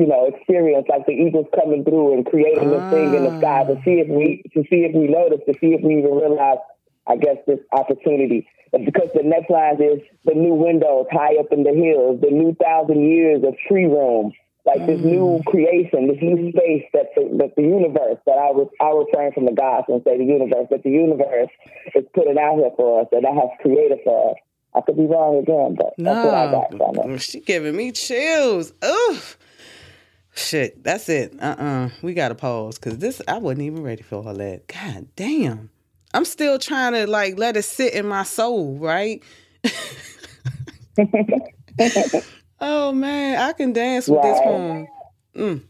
you 0.00 0.06
know, 0.06 0.24
experience, 0.32 0.86
like 0.88 1.04
the 1.04 1.12
eagles 1.12 1.46
coming 1.52 1.84
through 1.84 2.14
and 2.14 2.24
creating 2.24 2.70
this 2.70 2.90
thing 2.90 3.12
in 3.12 3.24
the 3.24 3.36
sky 3.36 3.64
to 3.68 3.76
see 3.84 4.00
if 4.00 4.08
we, 4.08 4.40
to 4.56 4.64
see 4.72 4.88
if 4.88 4.96
we 4.96 5.08
notice, 5.08 5.44
to 5.44 5.52
see 5.60 5.76
if 5.76 5.84
we 5.84 6.00
even 6.00 6.16
realize, 6.16 6.64
I 7.06 7.16
guess, 7.16 7.36
this 7.46 7.60
opportunity. 7.72 8.48
And 8.72 8.86
because 8.86 9.10
the 9.12 9.22
next 9.22 9.50
line 9.50 9.76
is 9.76 10.00
the 10.24 10.32
new 10.32 10.54
windows 10.54 11.06
high 11.12 11.36
up 11.36 11.52
in 11.52 11.64
the 11.64 11.76
hills, 11.76 12.20
the 12.24 12.32
new 12.32 12.56
thousand 12.56 13.04
years 13.04 13.44
of 13.44 13.52
tree 13.68 13.84
room, 13.84 14.32
like 14.64 14.86
this 14.86 15.00
new 15.00 15.40
mm. 15.40 15.44
creation, 15.44 16.08
this 16.08 16.22
new 16.22 16.52
space 16.52 16.84
that 16.92 17.12
the, 17.16 17.28
that 17.38 17.56
the 17.56 17.62
universe, 17.62 18.18
that 18.24 18.38
I 18.38 18.52
was 18.52 18.68
I 18.80 18.88
refrain 18.92 19.32
from 19.32 19.46
the 19.46 19.52
gods 19.52 19.86
and 19.88 20.00
say 20.04 20.16
the 20.16 20.24
universe, 20.24 20.68
that 20.70 20.82
the 20.82 20.90
universe 20.90 21.50
is 21.94 22.04
putting 22.14 22.38
out 22.38 22.56
here 22.56 22.70
for 22.76 23.00
us, 23.00 23.08
that 23.12 23.22
that 23.22 23.34
has 23.34 23.50
created 23.60 23.98
for 24.04 24.32
us. 24.32 24.36
I 24.74 24.80
could 24.82 24.96
be 24.96 25.06
wrong 25.06 25.38
again, 25.38 25.74
but 25.76 25.94
that's 25.98 26.24
what 26.24 26.34
I 26.34 26.50
got 26.52 26.70
from 26.76 27.10
it. 27.10 27.22
She 27.22 27.40
giving 27.40 27.74
me 27.74 27.90
chills. 27.90 28.72
Oof. 28.84 29.36
Shit, 30.40 30.84
that's 30.84 31.08
it. 31.10 31.34
Uh 31.42 31.56
uh 31.58 31.90
We 32.02 32.14
got 32.14 32.30
to 32.30 32.36
pause 32.36 32.78
because 32.78 32.98
this, 32.98 33.22
I 33.28 33.38
wasn't 33.38 33.62
even 33.62 33.82
ready 33.84 34.02
for 34.04 34.16
all 34.16 34.34
that. 34.34 34.68
God 34.68 35.08
damn. 35.16 35.70
I'm 36.14 36.26
still 36.26 36.58
trying 36.58 36.94
to 36.94 37.06
like 37.08 37.38
let 37.38 37.56
it 37.58 37.64
sit 37.64 37.94
in 37.94 38.06
my 38.08 38.24
soul, 38.24 38.78
right? 38.78 39.22
oh 42.60 42.92
man, 42.92 43.38
I 43.40 43.52
can 43.54 43.72
dance 43.72 44.10
with 44.10 44.22
this 44.22 44.40
Right. 44.40 44.42
poem. 44.42 44.88
Mm. 45.36 45.62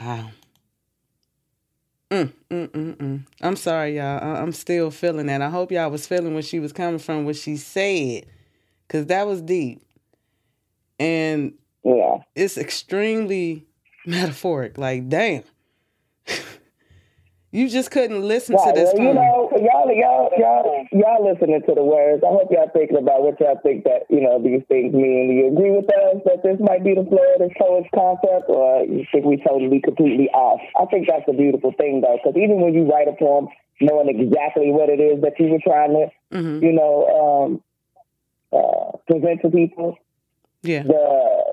Wow. 0.00 0.30
Mm, 2.10 2.32
mm, 2.50 2.68
mm, 2.70 2.96
mm. 2.96 3.26
I'm 3.42 3.56
sorry, 3.56 3.96
y'all. 3.96 4.20
I- 4.22 4.40
I'm 4.42 4.52
still 4.52 4.90
feeling 4.90 5.26
that. 5.26 5.42
I 5.42 5.50
hope 5.50 5.72
y'all 5.72 5.90
was 5.90 6.06
feeling 6.06 6.34
where 6.34 6.42
she 6.42 6.60
was 6.60 6.72
coming 6.72 7.00
from, 7.00 7.26
what 7.26 7.36
she 7.36 7.56
said, 7.56 8.26
because 8.88 9.06
that 9.06 9.26
was 9.26 9.42
deep, 9.42 9.82
and 11.00 11.54
yeah, 11.84 12.18
it's 12.34 12.56
extremely 12.58 13.66
metaphoric. 14.06 14.78
Like, 14.78 15.08
damn, 15.08 15.42
you 17.50 17.68
just 17.68 17.90
couldn't 17.90 18.22
listen 18.26 18.56
Right, 18.56 18.74
to 18.74 18.80
this 18.80 18.92
well, 18.94 19.02
you 19.08 19.14
know, 19.14 19.50
y'all, 19.56 19.92
y'all, 19.92 20.30
y'all, 20.38 20.86
y'all 20.92 21.32
listening 21.32 21.60
to 21.68 21.74
the 21.74 21.84
words. 21.84 22.22
I 22.24 22.28
hope 22.30 22.48
y'all 22.50 22.70
thinking 22.72 22.96
about 22.96 23.22
what 23.22 23.38
y'all 23.40 23.58
think 23.62 23.84
that 23.84 24.06
you 24.08 24.20
know 24.20 24.42
these 24.42 24.62
things 24.68 24.94
mean. 24.94 25.28
Do 25.28 25.34
you 25.34 25.46
agree 25.52 25.70
with 25.72 25.84
us 25.92 26.22
that 26.24 26.42
this 26.42 26.56
might 26.60 26.82
be 26.82 26.94
the 26.94 27.04
this 27.38 27.52
poet's 27.60 27.88
concept, 27.94 28.48
or 28.48 28.84
you 28.84 29.04
think 29.12 29.24
we 29.24 29.36
totally, 29.46 29.80
completely 29.80 30.28
off? 30.30 30.60
I 30.80 30.86
think 30.86 31.08
that's 31.08 31.28
a 31.28 31.32
beautiful 31.34 31.72
thing, 31.76 32.00
though, 32.00 32.16
because 32.22 32.36
even 32.40 32.60
when 32.60 32.72
you 32.74 32.90
write 32.90 33.08
a 33.08 33.12
poem, 33.12 33.48
knowing 33.80 34.08
exactly 34.08 34.70
what 34.70 34.88
it 34.88 35.00
is 35.00 35.20
that 35.22 35.34
you 35.38 35.48
were 35.52 35.60
trying 35.62 35.92
to, 35.92 36.06
Mm-hmm. 36.32 36.64
you 36.64 36.72
know, 36.72 37.52
um, 37.52 37.62
uh, 38.58 38.96
present 39.06 39.42
to 39.42 39.50
people, 39.50 39.98
yeah, 40.62 40.82
the 40.82 40.92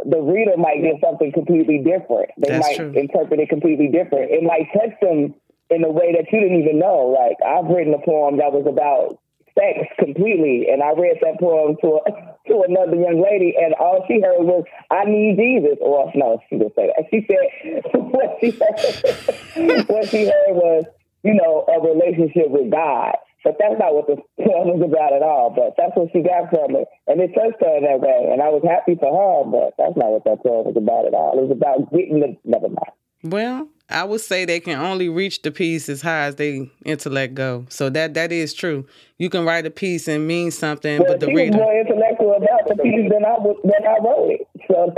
the 0.05 0.21
reader 0.21 0.55
might 0.57 0.81
get 0.81 1.01
something 1.03 1.31
completely 1.31 1.79
different. 1.79 2.31
They 2.37 2.49
That's 2.49 2.67
might 2.67 2.75
true. 2.75 2.93
interpret 2.95 3.39
it 3.39 3.49
completely 3.49 3.87
different. 3.87 4.31
It 4.31 4.43
might 4.43 4.67
touch 4.73 4.95
them 5.01 5.35
in 5.69 5.83
a 5.83 5.91
way 5.91 6.13
that 6.13 6.31
you 6.31 6.39
didn't 6.39 6.61
even 6.61 6.79
know. 6.79 7.13
Like 7.13 7.37
I've 7.45 7.69
written 7.69 7.93
a 7.93 8.03
poem 8.03 8.37
that 8.37 8.51
was 8.51 8.65
about 8.65 9.19
sex 9.57 9.85
completely, 9.99 10.67
and 10.71 10.81
I 10.81 10.93
read 10.93 11.19
that 11.21 11.39
poem 11.39 11.75
to 11.81 11.99
a, 12.05 12.11
to 12.47 12.63
another 12.67 12.95
young 12.95 13.21
lady, 13.21 13.55
and 13.59 13.73
all 13.75 14.05
she 14.07 14.21
heard 14.21 14.43
was 14.43 14.63
"I 14.89 15.05
need 15.05 15.37
Jesus." 15.37 15.77
Or 15.81 16.11
no, 16.15 16.39
she 16.49 16.57
didn't 16.57 16.75
say 16.75 16.91
that. 16.95 17.05
She 17.11 17.25
said 17.27 17.83
what 17.93 18.37
she 18.39 18.51
heard, 18.51 19.87
what 19.89 20.09
she 20.09 20.25
heard 20.25 20.55
was 20.55 20.85
you 21.23 21.33
know 21.33 21.65
a 21.67 21.79
relationship 21.81 22.49
with 22.49 22.71
God. 22.71 23.15
But 23.43 23.55
that's 23.59 23.79
not 23.79 23.95
what 23.95 24.07
the 24.07 24.17
poem 24.43 24.75
was 24.75 24.83
about 24.83 25.13
at 25.13 25.23
all. 25.23 25.49
But 25.55 25.75
that's 25.77 25.95
what 25.95 26.09
she 26.11 26.21
got 26.21 26.49
from 26.49 26.75
it, 26.75 26.87
and 27.07 27.21
it 27.21 27.31
touched 27.33 27.61
her 27.63 27.77
in 27.77 27.83
that 27.83 27.99
way. 28.01 28.29
And 28.31 28.41
I 28.41 28.49
was 28.49 28.63
happy 28.67 28.95
for 28.99 29.07
her. 29.11 29.49
But 29.49 29.73
that's 29.77 29.95
not 29.95 30.11
what 30.11 30.23
that 30.25 30.43
poem 30.43 30.67
was 30.67 30.75
about 30.75 31.07
at 31.07 31.13
all. 31.13 31.39
It 31.39 31.47
was 31.47 31.55
about 31.55 31.91
getting 31.93 32.19
the 32.19 32.35
never 32.43 32.67
mind. 32.67 32.91
Well, 33.23 33.67
I 33.89 34.03
would 34.05 34.21
say 34.21 34.45
they 34.45 34.59
can 34.61 34.79
only 34.79 35.09
reach 35.09 35.41
the 35.41 35.51
piece 35.51 35.89
as 35.89 36.01
high 36.01 36.25
as 36.25 36.35
they 36.35 36.71
intellect 36.85 37.33
go. 37.33 37.65
So 37.69 37.89
that 37.89 38.13
that 38.13 38.31
is 38.31 38.53
true. 38.53 38.85
You 39.17 39.29
can 39.29 39.43
write 39.45 39.65
a 39.65 39.71
piece 39.71 40.07
and 40.07 40.27
mean 40.27 40.51
something, 40.51 40.99
Well, 40.99 41.13
but 41.13 41.19
the 41.19 41.25
she 41.27 41.33
was 41.33 41.41
reader, 41.41 41.57
more 41.57 41.79
intellectual 41.79 42.33
about 42.35 42.67
the 42.67 42.75
piece 42.81 43.11
than 43.11 43.25
I 43.25 43.37
was, 43.39 43.57
than 43.63 43.87
I 43.87 43.97
wrote 44.03 44.31
it. 44.31 44.47
So 44.69 44.93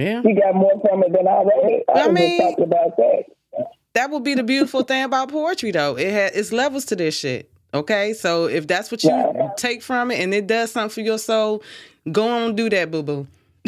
yeah, 0.00 0.22
she 0.22 0.34
got 0.34 0.54
more 0.54 0.80
from 0.88 1.02
it 1.04 1.12
than 1.12 1.28
I 1.28 1.36
wrote 1.38 1.70
it. 1.70 1.84
I, 1.88 2.08
I 2.08 2.08
mean- 2.10 2.38
just 2.38 2.50
talking 2.50 2.64
about 2.64 2.96
sex. 2.96 3.30
that 3.94 4.10
would 4.10 4.24
be 4.24 4.34
the 4.34 4.42
beautiful 4.42 4.82
thing 4.82 5.04
about 5.04 5.30
poetry, 5.30 5.70
though. 5.70 5.96
It 5.96 6.10
has 6.12 6.32
it's 6.32 6.52
levels 6.52 6.84
to 6.86 6.96
this 6.96 7.16
shit. 7.16 7.50
Okay, 7.76 8.14
so 8.14 8.46
if 8.46 8.66
that's 8.66 8.90
what 8.90 9.04
you 9.04 9.50
take 9.56 9.82
from 9.82 10.10
it 10.10 10.20
and 10.20 10.32
it 10.32 10.46
does 10.46 10.72
something 10.72 10.94
for 10.94 11.02
your 11.02 11.18
soul, 11.18 11.62
go 12.10 12.26
on 12.26 12.56
do 12.56 12.70
that, 12.70 12.90
boo 12.90 13.02
boo. 13.02 13.26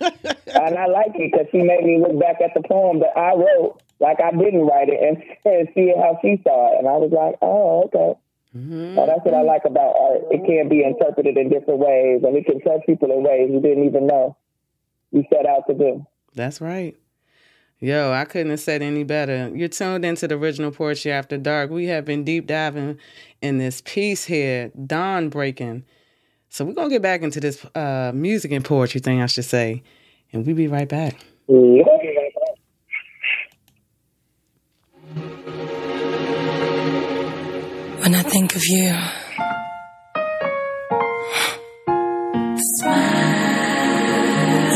and 0.00 0.78
I 0.78 0.86
like 0.86 1.12
it 1.14 1.32
because 1.32 1.46
she 1.50 1.58
made 1.58 1.84
me 1.84 1.98
look 1.98 2.18
back 2.20 2.40
at 2.40 2.54
the 2.54 2.62
poem 2.68 3.00
that 3.00 3.16
I 3.16 3.34
wrote, 3.34 3.80
like 3.98 4.18
I 4.20 4.30
didn't 4.30 4.62
write 4.62 4.88
it, 4.88 5.00
and, 5.02 5.22
and 5.44 5.68
see 5.74 5.92
how 5.96 6.18
she 6.22 6.40
saw 6.44 6.74
it. 6.74 6.78
And 6.78 6.88
I 6.88 6.96
was 6.96 7.10
like, 7.10 7.36
oh, 7.42 7.84
okay. 7.86 8.18
Mm-hmm. 8.56 8.96
So 8.96 9.06
that's 9.06 9.24
what 9.24 9.34
I 9.34 9.42
like 9.42 9.62
about 9.64 9.94
art. 9.98 10.22
It 10.30 10.42
mm-hmm. 10.42 10.46
can 10.46 10.68
be 10.68 10.84
interpreted 10.84 11.36
in 11.36 11.48
different 11.48 11.80
ways, 11.80 12.22
and 12.22 12.36
it 12.36 12.46
can 12.46 12.60
touch 12.60 12.86
people 12.86 13.10
in 13.10 13.22
ways 13.22 13.50
you 13.50 13.60
didn't 13.60 13.84
even 13.86 14.06
know 14.06 14.36
you 15.10 15.24
set 15.32 15.46
out 15.46 15.66
to 15.68 15.74
do. 15.74 16.06
That's 16.34 16.60
right. 16.60 16.96
Yo, 17.82 18.12
I 18.12 18.26
couldn't 18.26 18.50
have 18.50 18.60
said 18.60 18.82
any 18.82 19.04
better. 19.04 19.50
You're 19.54 19.68
tuned 19.68 20.04
into 20.04 20.28
the 20.28 20.34
original 20.34 20.70
Poetry 20.70 21.12
After 21.12 21.38
Dark. 21.38 21.70
We 21.70 21.86
have 21.86 22.04
been 22.04 22.24
deep 22.24 22.46
diving 22.46 22.98
in 23.40 23.56
this 23.56 23.80
piece 23.80 24.24
here, 24.24 24.70
Dawn 24.86 25.30
Breaking. 25.30 25.84
So 26.50 26.66
we're 26.66 26.74
gonna 26.74 26.90
get 26.90 27.00
back 27.00 27.22
into 27.22 27.40
this 27.40 27.64
uh, 27.74 28.12
music 28.14 28.52
and 28.52 28.62
poetry 28.62 29.00
thing, 29.00 29.22
I 29.22 29.26
should 29.26 29.46
say, 29.46 29.82
and 30.30 30.44
we'll 30.44 30.56
be 30.56 30.68
right 30.68 30.88
back. 30.88 31.24
When 31.46 31.86
I 38.14 38.22
think 38.22 38.56
of 38.56 38.66
you, 38.66 38.94
smile. 42.76 43.46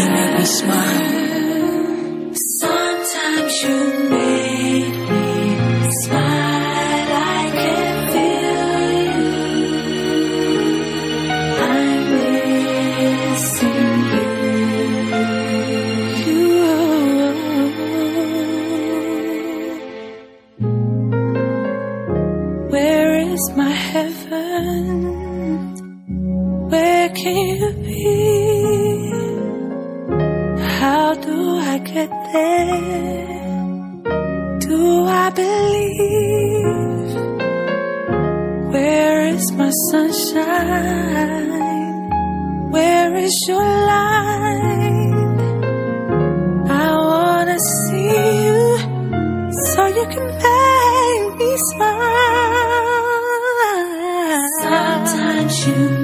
You 0.00 0.10
make 0.10 0.38
me 0.38 0.44
smile. 0.46 1.13
Do 32.34 32.40
I 35.06 35.30
believe? 35.30 37.14
Where 38.72 39.28
is 39.28 39.52
my 39.52 39.70
sunshine? 39.90 41.50
Where 42.72 43.14
is 43.14 43.46
your 43.46 43.62
light? 43.62 45.22
I 46.70 46.90
wanna 47.10 47.58
see 47.60 48.46
you 48.46 48.78
so 49.70 49.86
you 49.86 50.04
can 50.14 50.26
make 50.42 51.36
me 51.38 51.56
smile. 51.56 52.10
Sometimes 54.60 55.54
you 55.68 56.03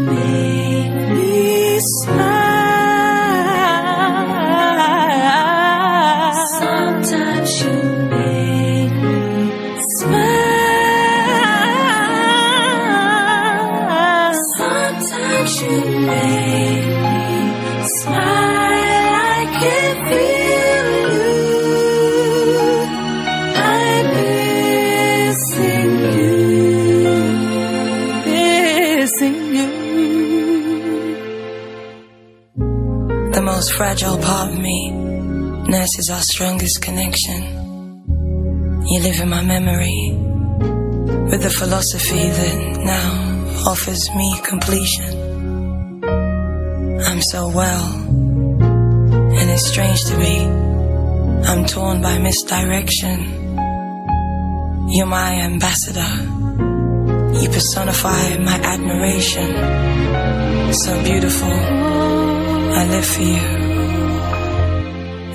fragile 33.80 34.18
part 34.18 34.52
of 34.52 34.58
me 34.58 34.90
nurses 34.90 36.10
our 36.10 36.20
strongest 36.20 36.82
connection. 36.82 37.40
You 38.86 39.00
live 39.00 39.18
in 39.22 39.30
my 39.30 39.40
memory 39.40 40.02
with 41.30 41.42
the 41.42 41.48
philosophy 41.48 42.28
that 42.28 42.56
now 42.84 43.10
offers 43.66 44.10
me 44.14 44.38
completion. 44.44 46.02
I'm 47.08 47.22
so 47.22 47.48
well, 47.48 47.86
and 49.38 49.50
it's 49.50 49.66
strange 49.68 50.04
to 50.10 50.16
be. 50.18 50.36
I'm 51.48 51.64
torn 51.64 52.02
by 52.02 52.18
misdirection. 52.18 53.18
You're 54.90 55.06
my 55.06 55.32
ambassador. 55.40 56.12
You 57.40 57.48
personify 57.48 58.36
my 58.50 58.60
admiration. 58.62 59.48
So 60.74 61.02
beautiful. 61.02 61.56
I 62.78 62.86
live 62.86 63.06
for 63.06 63.22
you 63.22 63.59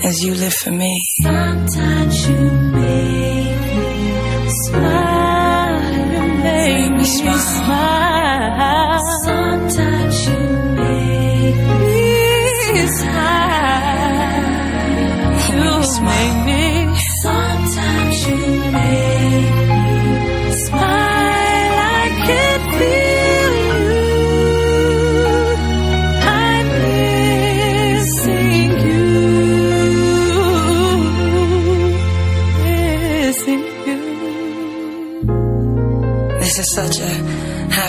as 0.06 0.24
you 0.24 0.34
live 0.36 0.54
for 0.54 0.72
me. 0.72 1.02
Sometimes 1.22 2.30
you 2.30 2.52
make 2.80 3.60
me 3.76 4.50
smile. 4.64 5.94
You 6.14 6.44
make 6.44 6.92
me 6.92 7.06
smile. 7.06 8.05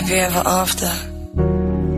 Happy 0.07 0.19
ever 0.19 0.43
after. 0.45 0.91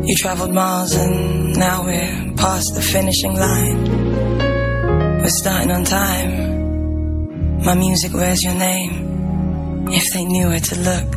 You 0.07 0.15
traveled 0.15 0.51
miles 0.51 0.95
and 0.95 1.55
now 1.57 1.83
we're 1.83 2.33
past 2.37 2.73
the 2.73 2.81
finishing 2.81 3.35
line. 3.35 3.77
We're 5.21 5.29
starting 5.29 5.71
on 5.71 5.83
time. 5.83 7.63
My 7.63 7.75
music 7.75 8.13
wears 8.13 8.43
your 8.43 8.55
name. 8.55 9.87
If 9.89 10.11
they 10.13 10.25
knew 10.25 10.47
where 10.47 10.59
to 10.59 10.75
look, 10.79 11.07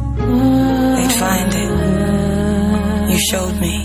they'd 0.96 1.16
find 1.24 1.52
it. 1.62 3.12
You 3.12 3.18
showed 3.18 3.58
me. 3.60 3.76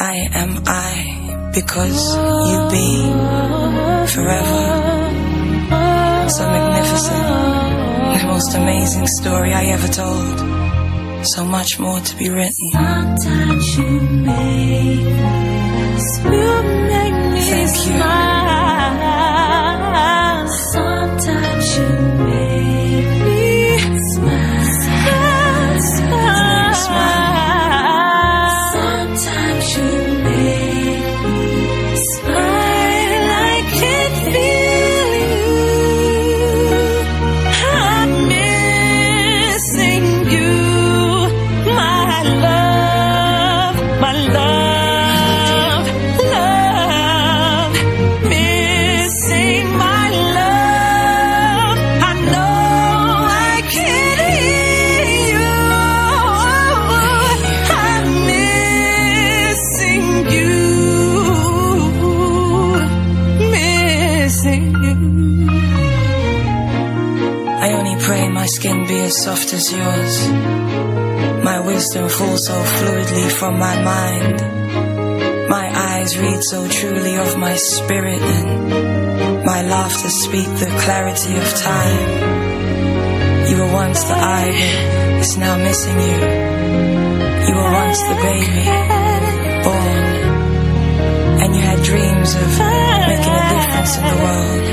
I 0.00 0.28
am 0.32 0.62
I 0.66 1.50
because 1.54 2.16
you 2.48 2.58
be 2.76 2.88
forever. 4.14 4.64
So 6.30 6.42
magnificent. 6.56 7.26
The 8.14 8.26
most 8.28 8.54
amazing 8.54 9.06
story 9.08 9.52
I 9.52 9.64
ever 9.64 9.88
told. 9.88 10.63
So 11.24 11.42
much 11.42 11.78
more 11.78 12.00
to 12.00 12.16
be 12.16 12.28
written. 12.28 12.70
Sometimes 12.70 13.78
you 13.78 14.00
make 14.00 14.98
you 16.22 16.62
make 16.92 17.14
me 17.32 17.40
Thank 17.40 17.76
you. 17.86 17.98
Sometimes 20.72 21.76
you 21.78 21.88
soft 69.24 69.54
as 69.54 69.72
yours. 69.72 70.14
My 71.42 71.58
wisdom 71.60 72.10
falls 72.10 72.44
so 72.46 72.52
fluidly 72.76 73.32
from 73.32 73.58
my 73.58 73.74
mind. 73.82 74.36
My 75.48 75.66
eyes 75.92 76.18
read 76.18 76.42
so 76.42 76.68
truly 76.68 77.16
of 77.16 77.38
my 77.38 77.56
spirit, 77.56 78.20
and 78.20 78.68
my 79.46 79.62
laughter 79.62 80.10
speak 80.10 80.48
the 80.62 80.70
clarity 80.84 81.34
of 81.42 81.48
time. 81.72 82.10
You 83.48 83.56
were 83.60 83.72
once 83.72 84.04
the 84.04 84.18
eye 84.36 84.52
that 84.52 85.20
is 85.22 85.38
now 85.38 85.56
missing 85.56 85.98
you. 86.08 86.18
You 87.46 87.54
were 87.60 87.72
once 87.82 88.00
the 88.10 88.16
baby 88.28 88.64
born, 89.66 90.04
and 91.40 91.48
you 91.56 91.62
had 91.70 91.80
dreams 91.82 92.30
of 92.42 92.50
making 93.12 93.36
a 93.42 93.46
difference 93.54 93.92
in 93.98 94.04
the 94.10 94.18
world. 94.24 94.66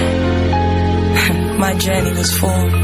My 1.65 1.73
journey 1.75 2.11
was 2.11 2.31
formed. 2.37 2.80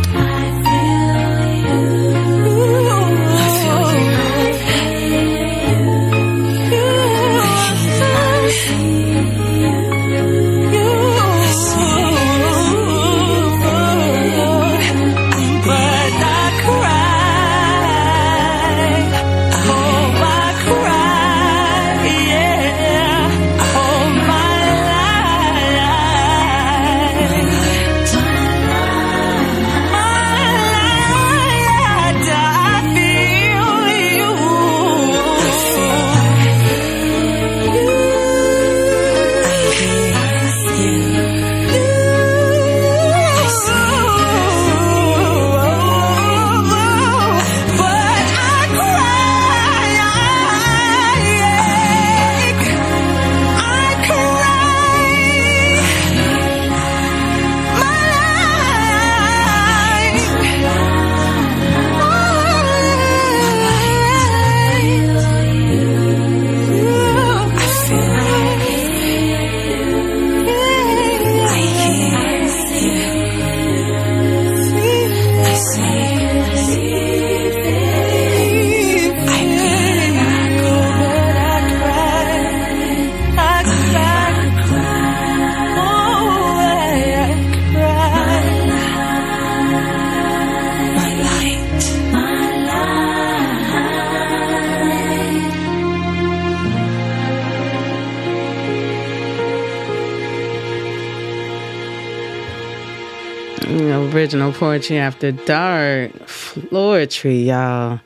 Original 104.28 104.52
Poetry 104.52 104.98
After 104.98 105.32
Dark. 105.32 106.12
Floetry, 106.26 107.46
y'all. 107.46 108.02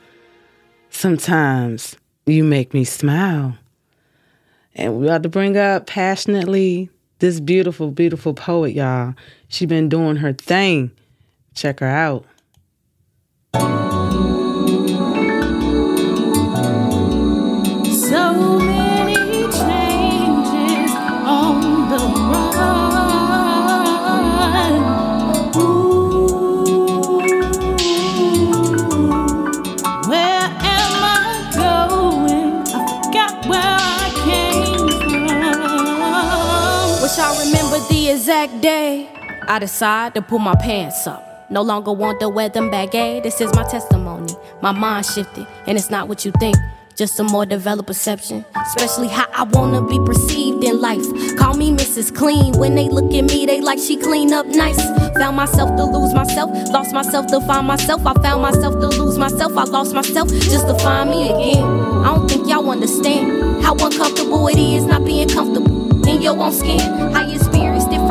Sometimes 0.88 1.96
you 2.26 2.44
make 2.44 2.72
me 2.72 2.84
smile. 2.84 3.58
And 4.76 5.00
we 5.00 5.06
about 5.06 5.24
to 5.24 5.28
bring 5.28 5.56
up 5.56 5.88
passionately 5.88 6.90
this 7.18 7.40
beautiful, 7.40 7.90
beautiful 7.90 8.34
poet, 8.34 8.72
y'all. 8.72 9.14
She 9.48 9.66
been 9.66 9.88
doing 9.88 10.14
her 10.14 10.32
thing. 10.32 10.92
Check 11.54 11.80
her 11.80 11.88
out. 11.88 12.24
Exact 38.42 38.62
day 38.62 39.08
I 39.46 39.58
decide 39.58 40.14
to 40.14 40.22
pull 40.22 40.38
my 40.38 40.54
pants 40.56 41.06
up. 41.06 41.46
No 41.50 41.62
longer 41.62 41.92
want 41.92 42.18
to 42.20 42.28
wear 42.28 42.48
them 42.48 42.70
baggy. 42.70 42.98
Eh? 42.98 43.20
This 43.20 43.40
is 43.40 43.54
my 43.54 43.62
testimony. 43.64 44.32
My 44.60 44.72
mind 44.72 45.06
shifted, 45.06 45.46
and 45.66 45.76
it's 45.78 45.90
not 45.90 46.08
what 46.08 46.24
you 46.24 46.32
think. 46.40 46.56
Just 46.96 47.20
a 47.20 47.24
more 47.24 47.46
developed 47.46 47.86
perception, 47.86 48.44
especially 48.66 49.08
how 49.08 49.26
I 49.32 49.44
wanna 49.44 49.82
be 49.86 49.98
perceived 50.04 50.62
in 50.64 50.80
life. 50.80 51.04
Call 51.36 51.54
me 51.54 51.70
Mrs. 51.70 52.14
Clean. 52.14 52.52
When 52.58 52.74
they 52.74 52.88
look 52.88 53.14
at 53.14 53.24
me, 53.24 53.46
they 53.46 53.60
like 53.60 53.78
she 53.78 53.96
clean 53.96 54.32
up 54.32 54.46
nice. 54.46 54.80
Found 55.18 55.36
myself 55.36 55.76
to 55.76 55.84
lose 55.84 56.12
myself, 56.12 56.50
lost 56.70 56.92
myself 56.92 57.26
to 57.28 57.40
find 57.46 57.66
myself. 57.66 58.04
I 58.06 58.14
found 58.22 58.42
myself 58.42 58.74
to 58.80 58.88
lose 59.00 59.18
myself, 59.18 59.56
I 59.56 59.64
lost 59.64 59.94
myself 59.94 60.28
just 60.28 60.66
to 60.66 60.74
find 60.80 61.10
me 61.10 61.30
again. 61.30 61.64
I 62.04 62.14
don't 62.14 62.28
think 62.28 62.48
y'all 62.48 62.68
understand 62.70 63.62
how 63.62 63.74
uncomfortable 63.74 64.48
it 64.48 64.58
is 64.58 64.84
not 64.84 65.04
being 65.04 65.28
comfortable 65.28 66.06
in 66.08 66.20
your 66.20 66.36
own 66.38 66.52
skin. 66.52 66.80
Experienced 67.14 67.48
it 67.48 67.51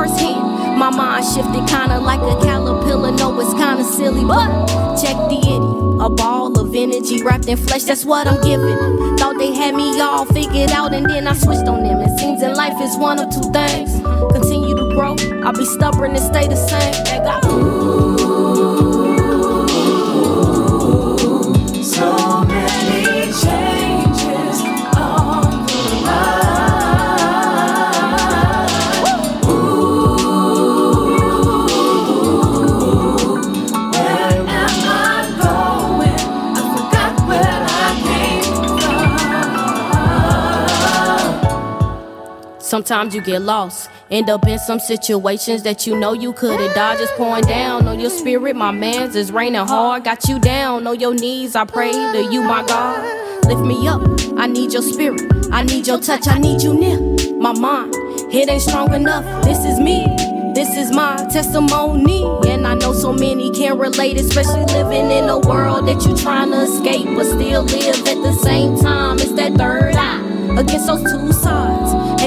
firsthand. 0.02 0.78
My 0.80 0.89
mind 0.89 1.26
shifted 1.26 1.68
kinda 1.68 1.99
like 1.99 2.22
a 2.22 2.36
caterpillar. 2.43 3.12
No, 3.12 3.39
it's 3.39 3.54
kinda 3.54 3.84
silly, 3.84 4.26
but 4.26 4.47
check 5.02 5.16
the 5.30 5.38
itty. 5.56 5.72
A 6.08 6.10
ball 6.10 6.60
of 6.60 6.74
energy 6.74 7.22
wrapped 7.24 7.47
in 7.47 7.58
flesh, 7.58 7.84
that's 7.84 8.04
what 8.04 8.26
I'm 8.28 8.41
giving. 8.41 8.78
Thought 9.18 9.38
they 9.38 9.54
had 9.54 9.76
me 9.76 9.99
all 10.02 10.26
figured 10.26 10.72
out, 10.72 10.93
and 10.93 11.06
then 11.08 11.28
I 11.28 11.34
switched 11.34 11.68
on 11.68 11.84
them. 11.84 11.99
It 12.02 12.20
seems 12.20 12.41
in 12.41 12.56
life 12.56 12.82
is 12.82 12.97
one 12.97 13.20
of 13.20 13.30
two 13.30 13.47
things 13.52 13.91
continue 14.34 14.76
to 14.76 14.88
grow, 14.95 15.16
I'll 15.45 15.54
be 15.54 15.66
stubborn 15.66 16.12
and 16.16 16.26
stay 16.32 16.47
the 16.47 16.56
same. 16.56 17.24
Got- 17.24 17.43
So 17.43 18.11
Sometimes 42.82 43.13
you 43.13 43.21
get 43.21 43.43
lost, 43.43 43.91
end 44.09 44.27
up 44.27 44.47
in 44.47 44.57
some 44.57 44.79
situations 44.79 45.61
that 45.61 45.86
you 45.86 45.95
know 45.95 46.13
you 46.13 46.34
could've 46.34 46.73
dodge. 46.73 46.97
Just 46.97 47.13
pouring 47.13 47.43
down 47.43 47.88
on 47.88 47.99
your 47.99 48.09
spirit, 48.09 48.55
my 48.55 48.71
man's 48.71 49.15
is 49.15 49.32
raining 49.32 49.67
hard. 49.67 50.03
Got 50.03 50.27
you 50.27 50.39
down 50.39 50.88
on 50.88 50.99
your 50.99 51.13
knees, 51.13 51.55
I 51.55 51.63
pray 51.63 51.91
to 51.91 52.27
you, 52.32 52.41
my 52.41 52.65
God. 52.65 53.45
Lift 53.45 53.61
me 53.61 53.88
up, 53.88 54.01
I 54.36 54.47
need 54.47 54.73
your 54.73 54.82
spirit, 54.82 55.21
I 55.51 55.61
need 55.61 55.86
your 55.86 55.99
touch, 55.99 56.27
I 56.27 56.39
need 56.39 56.63
you 56.63 56.73
near. 56.73 56.99
My 57.38 57.53
mind, 57.53 57.93
it 58.34 58.49
ain't 58.49 58.63
strong 58.63 58.95
enough. 58.95 59.43
This 59.43 59.59
is 59.59 59.79
me, 59.79 60.03
this 60.55 60.75
is 60.75 60.91
my 60.91 61.17
testimony. 61.32 62.23
And 62.49 62.65
I 62.65 62.73
know 62.73 62.93
so 62.93 63.13
many 63.13 63.51
can 63.51 63.77
relate, 63.77 64.17
especially 64.17 64.65
living 64.73 65.11
in 65.11 65.29
a 65.29 65.38
world 65.38 65.88
that 65.88 66.03
you 66.07 66.17
trying 66.17 66.49
to 66.49 66.61
escape, 66.61 67.05
but 67.15 67.25
still 67.25 67.61
live 67.61 68.07
at 68.07 68.23
the 68.23 68.34
same 68.41 68.75
time. 68.79 69.19
It's 69.19 69.34
that 69.34 69.53
third 69.53 69.93
eye 69.95 70.59
against 70.59 70.88
those 70.88 71.03
two 71.03 71.32
sides 71.32 71.70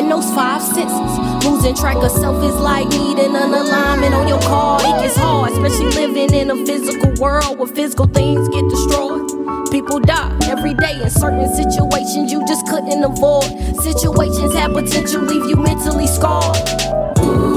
and 0.05 0.13
those 0.13 0.33
five 0.35 0.63
senses. 0.63 1.45
Losing 1.45 1.75
track 1.75 1.97
of 1.97 2.11
self 2.11 2.43
is 2.45 2.55
like 2.57 2.89
needing 2.89 3.35
an 3.35 3.55
alignment 3.55 4.15
on 4.15 4.29
your 4.29 4.41
car. 4.41 4.79
It 4.81 5.03
gets 5.03 5.17
hard, 5.17 5.53
especially 5.53 5.91
living 6.07 6.35
in 6.35 6.51
a 6.51 6.67
physical 6.67 7.13
world 7.15 7.59
where 7.59 7.69
physical 7.69 8.07
things 8.07 8.49
get 8.51 8.69
destroyed. 8.69 9.27
People 9.71 10.01
die 10.01 10.37
every 10.45 10.75
day 10.75 11.01
in 11.03 11.11
certain 11.11 11.49
situations 11.55 12.31
you 12.31 12.45
just 12.47 12.67
couldn't 12.67 13.03
avoid. 13.03 13.51
Situations 13.81 14.55
have 14.55 14.73
potential, 14.73 15.23
leave 15.23 15.49
you 15.49 15.57
mentally 15.57 16.07
scarred. 16.07 17.54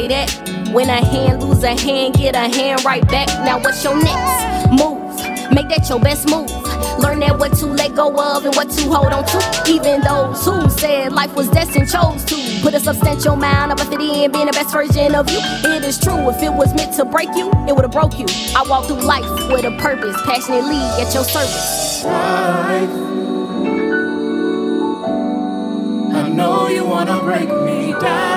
Say 0.00 0.08
that. 0.08 0.70
When 0.72 0.88
a 0.88 1.04
hand 1.04 1.42
lose 1.42 1.62
a 1.62 1.78
hand, 1.78 2.14
get 2.14 2.34
a 2.34 2.48
hand 2.56 2.84
right 2.84 3.06
back. 3.08 3.28
Now 3.44 3.58
what's 3.58 3.82
your 3.84 3.96
next 3.96 4.70
move? 4.70 5.00
Make 5.52 5.68
that 5.68 5.88
your 5.88 6.00
best 6.00 6.28
move. 6.28 6.50
Learn 6.98 7.20
that 7.20 7.38
what 7.38 7.54
to 7.58 7.66
let 7.66 7.94
go 7.94 8.08
of 8.08 8.44
and 8.44 8.54
what 8.54 8.70
to 8.70 8.82
hold 8.84 9.12
on 9.12 9.24
to. 9.24 9.38
Even 9.68 10.00
those 10.00 10.44
who 10.44 10.68
said 10.70 11.12
life 11.12 11.34
was 11.34 11.48
destined 11.50 11.88
chose 11.90 12.24
to 12.26 12.36
put 12.62 12.74
a 12.74 12.80
substantial 12.80 13.34
amount 13.34 13.72
of 13.72 13.80
effort 13.80 14.00
in 14.00 14.30
being 14.30 14.46
the 14.46 14.52
best 14.52 14.72
version 14.72 15.14
of 15.14 15.28
you. 15.30 15.40
It 15.74 15.84
is 15.84 15.98
true, 15.98 16.28
if 16.30 16.42
it 16.42 16.52
was 16.52 16.72
meant 16.74 16.94
to 16.96 17.04
break 17.04 17.30
you, 17.34 17.50
it 17.66 17.74
would 17.74 17.84
have 17.84 17.92
broke 17.92 18.18
you. 18.18 18.26
I 18.56 18.64
walk 18.68 18.86
through 18.86 19.02
life 19.02 19.28
with 19.50 19.64
a 19.64 19.76
purpose, 19.78 20.16
passionately 20.22 20.80
at 21.02 21.12
your 21.12 21.24
service. 21.24 22.04
Life. 22.04 22.90
I 26.12 26.28
know 26.28 26.68
you 26.68 26.84
wanna 26.84 27.20
break 27.22 27.48
me 27.48 27.92
down. 28.00 28.29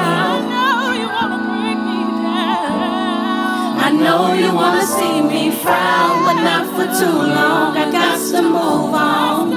I 3.86 3.92
know 3.92 4.32
you 4.32 4.56
wanna 4.56 4.86
see 4.86 5.22
me 5.22 5.52
frown, 5.52 6.24
but 6.24 6.42
not 6.42 6.66
for 6.72 6.88
too 7.00 7.18
long. 7.36 7.76
I 7.76 7.92
got 7.92 8.16
to 8.32 8.42
move 8.42 8.94
on. 8.94 9.52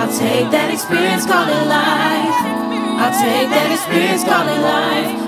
I'll 0.00 0.18
take 0.18 0.50
that 0.50 0.72
experience, 0.72 1.26
call 1.26 1.46
it 1.46 1.66
life. 1.68 2.38
I'll 2.98 3.14
take 3.22 3.48
that 3.50 3.70
experience, 3.70 4.24
call 4.24 4.48
it 4.48 4.60
life. 4.62 5.23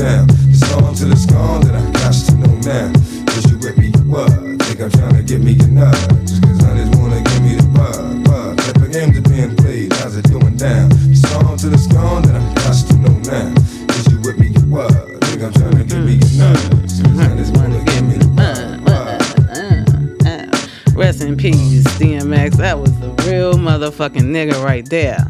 Down? 0.00 0.26
It's 0.48 0.64
on 0.72 0.94
till 0.94 1.12
it's 1.12 1.26
gone, 1.26 1.60
then 1.60 1.76
I 1.76 1.84
got 1.92 2.14
to 2.14 2.34
know 2.36 2.54
now. 2.64 2.88
Is 3.36 3.44
you 3.50 3.58
with 3.58 3.76
me, 3.76 3.92
what? 4.08 4.30
Think 4.64 4.80
I'm 4.80 4.90
trying 4.90 5.16
to 5.16 5.22
give 5.22 5.44
me 5.44 5.52
enough. 5.60 6.00
Just 6.24 6.42
cause 6.42 6.60
honeys 6.64 6.88
wanna 6.96 7.20
give 7.20 7.42
me 7.44 7.54
the 7.60 7.68
bug. 7.76 8.26
What 8.28 8.56
type 8.58 8.76
of 8.76 8.92
games 8.92 9.18
are 9.18 9.28
being 9.28 9.54
played? 9.56 9.92
How's 9.92 10.16
it 10.16 10.30
going 10.32 10.56
down? 10.56 10.88
It's 11.12 11.24
on 11.36 11.58
till 11.58 11.74
it's 11.74 11.86
gone, 11.86 12.22
then 12.22 12.36
I 12.36 12.54
got 12.54 12.72
to 12.88 12.96
know 12.96 13.16
now. 13.28 13.52
Is 13.92 14.08
you 14.08 14.18
with 14.24 14.38
me, 14.40 14.48
you 14.48 14.64
what? 14.72 14.90
Think 15.28 15.42
I'm 15.42 15.52
trying 15.52 15.76
to 15.76 15.84
give 15.84 16.04
me 16.04 16.14
enough. 16.16 16.56
Mm. 16.56 16.80
Just 16.82 17.04
cause 17.04 17.12
mm-hmm. 17.12 17.20
honeys 17.20 17.50
wanna 17.52 17.84
give 17.84 18.04
me 18.08 18.16
the 18.16 18.28
bug. 18.28 18.56
Mm-hmm. 18.56 20.24
Mm-hmm. 20.24 20.98
Rest 20.98 21.20
in 21.20 21.36
peace, 21.36 21.84
DMX. 22.00 22.56
That 22.56 22.78
was 22.78 22.98
the 23.00 23.10
real 23.28 23.54
motherfucking 23.54 24.32
nigga 24.32 24.64
right 24.64 24.88
there. 24.88 25.26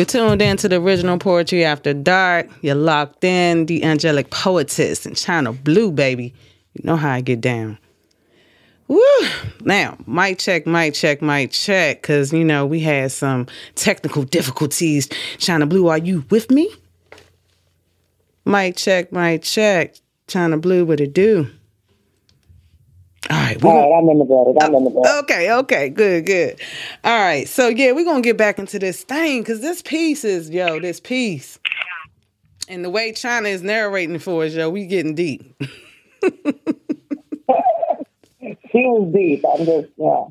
You're 0.00 0.06
tuned 0.06 0.40
in 0.40 0.56
to 0.56 0.66
the 0.66 0.76
original 0.76 1.18
Poetry 1.18 1.62
After 1.62 1.92
Dark. 1.92 2.48
You're 2.62 2.74
locked 2.74 3.22
in, 3.22 3.66
D'Angelic 3.66 4.30
poetess 4.30 5.04
and 5.04 5.14
China 5.14 5.52
Blue, 5.52 5.92
baby. 5.92 6.32
You 6.72 6.84
know 6.84 6.96
how 6.96 7.10
I 7.10 7.20
get 7.20 7.42
down. 7.42 7.76
Woo! 8.88 8.98
Now, 9.60 9.98
mic 10.06 10.38
check, 10.38 10.66
mic 10.66 10.94
check, 10.94 11.20
mic 11.20 11.50
check, 11.50 12.00
because, 12.00 12.32
you 12.32 12.44
know, 12.44 12.64
we 12.64 12.80
had 12.80 13.12
some 13.12 13.46
technical 13.74 14.22
difficulties. 14.22 15.06
China 15.36 15.66
Blue, 15.66 15.88
are 15.88 15.98
you 15.98 16.24
with 16.30 16.50
me? 16.50 16.74
Mic 18.46 18.76
check, 18.76 19.12
mic 19.12 19.42
check. 19.42 19.96
China 20.26 20.56
Blue, 20.56 20.86
what 20.86 21.02
it 21.02 21.12
do? 21.12 21.46
All 23.28 23.36
right, 23.36 23.62
All 23.62 23.76
right, 23.76 23.98
I'm 23.98 24.08
in 24.08 24.18
the 24.18 24.24
building. 24.24 24.56
I'm 24.62 24.74
in 24.74 24.84
the 24.84 24.90
building. 24.90 25.02
Oh, 25.06 25.20
okay, 25.20 25.52
okay, 25.52 25.88
good, 25.90 26.24
good. 26.24 26.60
All 27.04 27.20
right, 27.20 27.46
so 27.46 27.68
yeah, 27.68 27.92
we're 27.92 28.04
gonna 28.04 28.22
get 28.22 28.38
back 28.38 28.58
into 28.58 28.78
this 28.78 29.04
thing 29.04 29.42
because 29.42 29.60
this 29.60 29.82
piece 29.82 30.24
is 30.24 30.48
yo, 30.48 30.80
this 30.80 31.00
piece, 31.00 31.58
and 32.66 32.82
the 32.84 32.90
way 32.90 33.12
China 33.12 33.48
is 33.48 33.62
narrating 33.62 34.18
for 34.18 34.44
us, 34.44 34.54
yo, 34.54 34.70
we 34.70 34.86
getting 34.86 35.14
deep. 35.14 35.54
She 38.72 38.78
was 38.86 39.12
deep. 39.12 39.44
I'm 39.44 39.64
just, 39.66 39.88
yeah, 39.96 40.24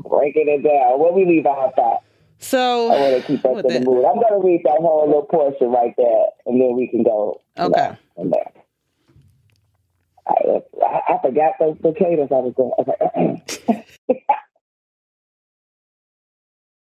breaking 0.00 0.48
it 0.48 0.62
down. 0.62 0.98
What 0.98 1.14
we 1.14 1.24
leave 1.24 1.46
out 1.46 1.74
that. 1.76 1.98
So 2.38 2.90
I 2.90 2.98
want 2.98 3.22
to 3.22 3.26
keep 3.26 3.44
us 3.44 3.64
in 3.64 3.84
the 3.84 3.88
mood. 3.88 4.04
I'm 4.04 4.16
going 4.16 4.40
to 4.40 4.46
read 4.46 4.62
that 4.64 4.78
whole 4.80 5.06
little 5.06 5.22
portion 5.22 5.70
right 5.70 5.94
there, 5.96 6.24
and 6.46 6.60
then 6.60 6.74
we 6.74 6.88
can 6.88 7.04
go. 7.04 7.40
Okay. 7.56 7.96
From 8.16 8.30
there. 8.30 8.50
I, 10.28 10.62
I, 10.82 11.00
I 11.14 11.18
forgot 11.22 11.54
those 11.58 11.78
potatoes 11.78 12.28
I 12.30 12.40
was 12.40 12.54
doing. 12.56 12.72
Okay. 12.78 13.84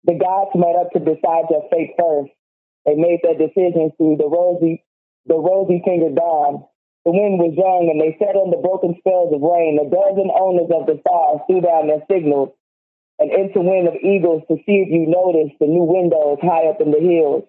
the 0.06 0.18
gods 0.18 0.52
met 0.56 0.76
up 0.76 0.92
to 0.94 1.00
decide 1.00 1.46
their 1.50 1.68
fate 1.72 1.94
first. 1.98 2.32
They 2.86 2.96
made 2.96 3.20
their 3.22 3.38
decisions 3.38 3.92
through 3.98 4.18
the 4.18 4.30
rosy, 4.30 4.84
the 5.26 5.38
rosy 5.38 5.82
fingered 5.86 6.16
dawn. 6.16 6.66
The 7.06 7.12
wind 7.12 7.40
was 7.40 7.56
young, 7.56 7.90
and 7.90 8.02
they 8.02 8.18
sat 8.20 8.36
on 8.36 8.52
the 8.52 8.60
broken 8.60 8.96
spells 9.00 9.34
of 9.34 9.42
rain. 9.42 9.80
A 9.80 9.88
dozen 9.88 10.30
owners 10.34 10.70
of 10.74 10.86
the 10.86 11.00
stars 11.00 11.40
threw 11.48 11.62
down 11.62 11.88
their 11.88 12.04
signals, 12.12 12.52
an 13.20 13.32
interwind 13.32 13.88
of 13.88 13.96
eagles 14.02 14.44
to 14.50 14.58
see 14.66 14.84
if 14.84 14.90
you 14.90 15.08
noticed 15.08 15.60
the 15.60 15.68
new 15.68 15.86
windows 15.86 16.40
high 16.42 16.68
up 16.68 16.82
in 16.82 16.92
the 16.92 17.00
hills, 17.00 17.46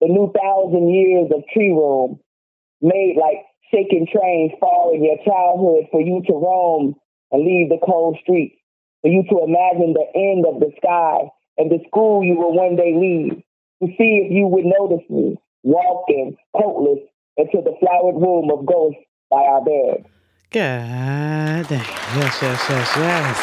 the 0.00 0.08
new 0.08 0.32
thousand 0.32 0.92
years 0.92 1.30
of 1.32 1.46
tree 1.52 1.72
room, 1.72 2.20
made 2.82 3.16
like 3.16 3.46
shaking 3.70 4.06
trains 4.06 4.52
fall 4.60 4.92
in 4.94 5.04
your 5.04 5.18
childhood 5.24 5.88
for 5.90 6.00
you 6.00 6.22
to 6.26 6.32
roam 6.32 6.94
and 7.32 7.44
leave 7.44 7.68
the 7.68 7.78
cold 7.84 8.16
streets, 8.22 8.56
for 9.02 9.08
you 9.10 9.22
to 9.28 9.44
imagine 9.44 9.94
the 9.94 10.06
end 10.14 10.46
of 10.46 10.60
the 10.60 10.70
sky 10.78 11.28
and 11.58 11.70
the 11.70 11.78
school 11.88 12.22
you 12.24 12.36
will 12.36 12.54
one 12.54 12.76
day 12.76 12.94
leave, 12.94 13.42
to 13.82 13.88
see 13.96 14.22
if 14.24 14.32
you 14.32 14.46
would 14.46 14.64
notice 14.64 15.04
me 15.10 15.36
walking 15.62 16.36
coatless 16.56 17.00
into 17.36 17.60
the 17.62 17.74
flowered 17.80 18.14
room 18.14 18.50
of 18.50 18.64
ghosts 18.64 19.00
by 19.30 19.42
our 19.42 19.64
bed. 19.64 20.06
God 20.50 21.68
damn. 21.68 21.84
Yes, 22.16 22.38
yes, 22.40 22.66
yes, 22.68 22.96
yes. 22.96 23.36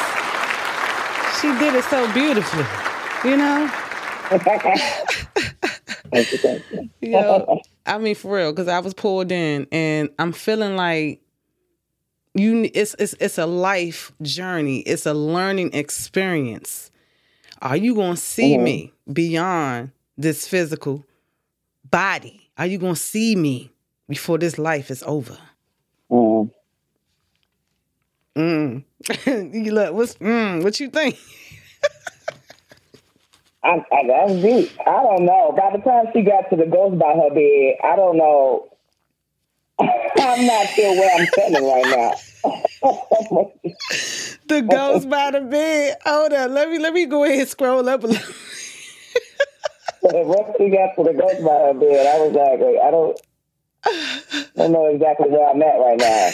She 1.42 1.48
did 1.60 1.76
it 1.76 1.84
so 1.86 2.12
beautifully, 2.14 2.66
you 3.30 3.38
know? 3.38 3.70
Thank 6.14 6.32
you, 6.32 6.38
thank 6.38 6.66
you. 6.72 6.90
Yo, 7.02 7.62
I 7.86 7.98
mean 7.98 8.16
for 8.16 8.36
real, 8.36 8.52
because 8.52 8.68
I 8.68 8.80
was 8.80 8.94
pulled 8.94 9.32
in 9.32 9.68
and 9.72 10.10
I'm 10.20 10.32
feeling 10.32 10.76
like 10.76 11.22
you 12.36 12.70
it's 12.74 12.96
it's 13.00 13.14
it's 13.20 13.38
a 13.38 13.46
life 13.46 14.12
journey. 14.22 14.80
It's 14.80 15.06
a 15.06 15.14
learning 15.14 15.74
experience. 15.74 16.92
Are 17.62 17.78
you 17.78 17.96
going 17.96 18.16
to 18.16 18.22
see 18.22 18.58
Mhm. 18.58 18.64
me 18.64 18.94
beyond 19.12 19.92
this 20.18 20.48
physical 20.48 21.06
body? 21.90 22.50
Are 22.58 22.66
you 22.68 22.78
going 22.78 22.96
to 22.96 23.00
see 23.00 23.36
me 23.36 23.72
before 24.10 24.38
this 24.38 24.58
life 24.58 24.92
is 24.92 25.04
over? 25.04 25.38
Mm. 26.12 26.52
Mm. 28.36 28.84
you 29.54 29.72
look, 29.72 29.94
what's, 29.94 30.16
mm, 30.16 30.64
what 30.64 30.80
you 30.80 30.90
think? 30.90 31.18
I, 33.64 33.84
I, 33.92 34.08
that's 34.08 34.34
deep. 34.42 34.72
I 34.86 35.04
don't 35.04 35.26
know. 35.26 35.54
By 35.56 35.78
the 35.78 35.84
time 35.84 36.08
she 36.14 36.22
got 36.22 36.50
to 36.50 36.56
the 36.56 36.66
ghost 36.66 37.00
by 37.00 37.14
her 37.14 37.30
bed, 37.34 37.76
I 37.84 37.96
don't 37.96 38.18
know. 38.18 38.70
I'm 39.80 40.46
not 40.46 40.68
sure 40.76 40.96
where 40.96 41.16
I'm 41.16 41.28
standing 41.28 41.66
right 41.66 41.88
now. 41.88 42.14
The 44.48 44.62
ghost 44.62 45.10
by 45.10 45.32
the 45.32 45.42
bed. 45.42 45.98
Hold 46.06 46.34
on. 46.34 46.54
Let 46.54 46.70
me 46.70 46.78
let 46.78 46.94
me 46.94 47.06
go 47.06 47.24
ahead 47.24 47.40
and 47.40 47.48
scroll 47.50 47.88
up 47.88 48.04
a 48.04 48.08
little. 48.08 48.34
Once 50.02 50.56
she 50.58 50.70
got 50.70 50.96
to 50.96 51.04
the 51.04 51.14
ghost 51.14 51.44
by 51.44 51.58
her 51.60 51.74
bed, 51.74 52.06
I 52.06 52.20
was 52.20 52.34
like, 52.34 52.60
I 52.84 52.92
don't, 52.92 53.20
I 53.86 54.50
don't 54.58 54.72
know 54.74 54.88
exactly 54.94 55.30
where 55.30 55.48
I'm 55.48 55.62
at 55.62 55.80
right 55.80 55.98
now. 55.98 56.32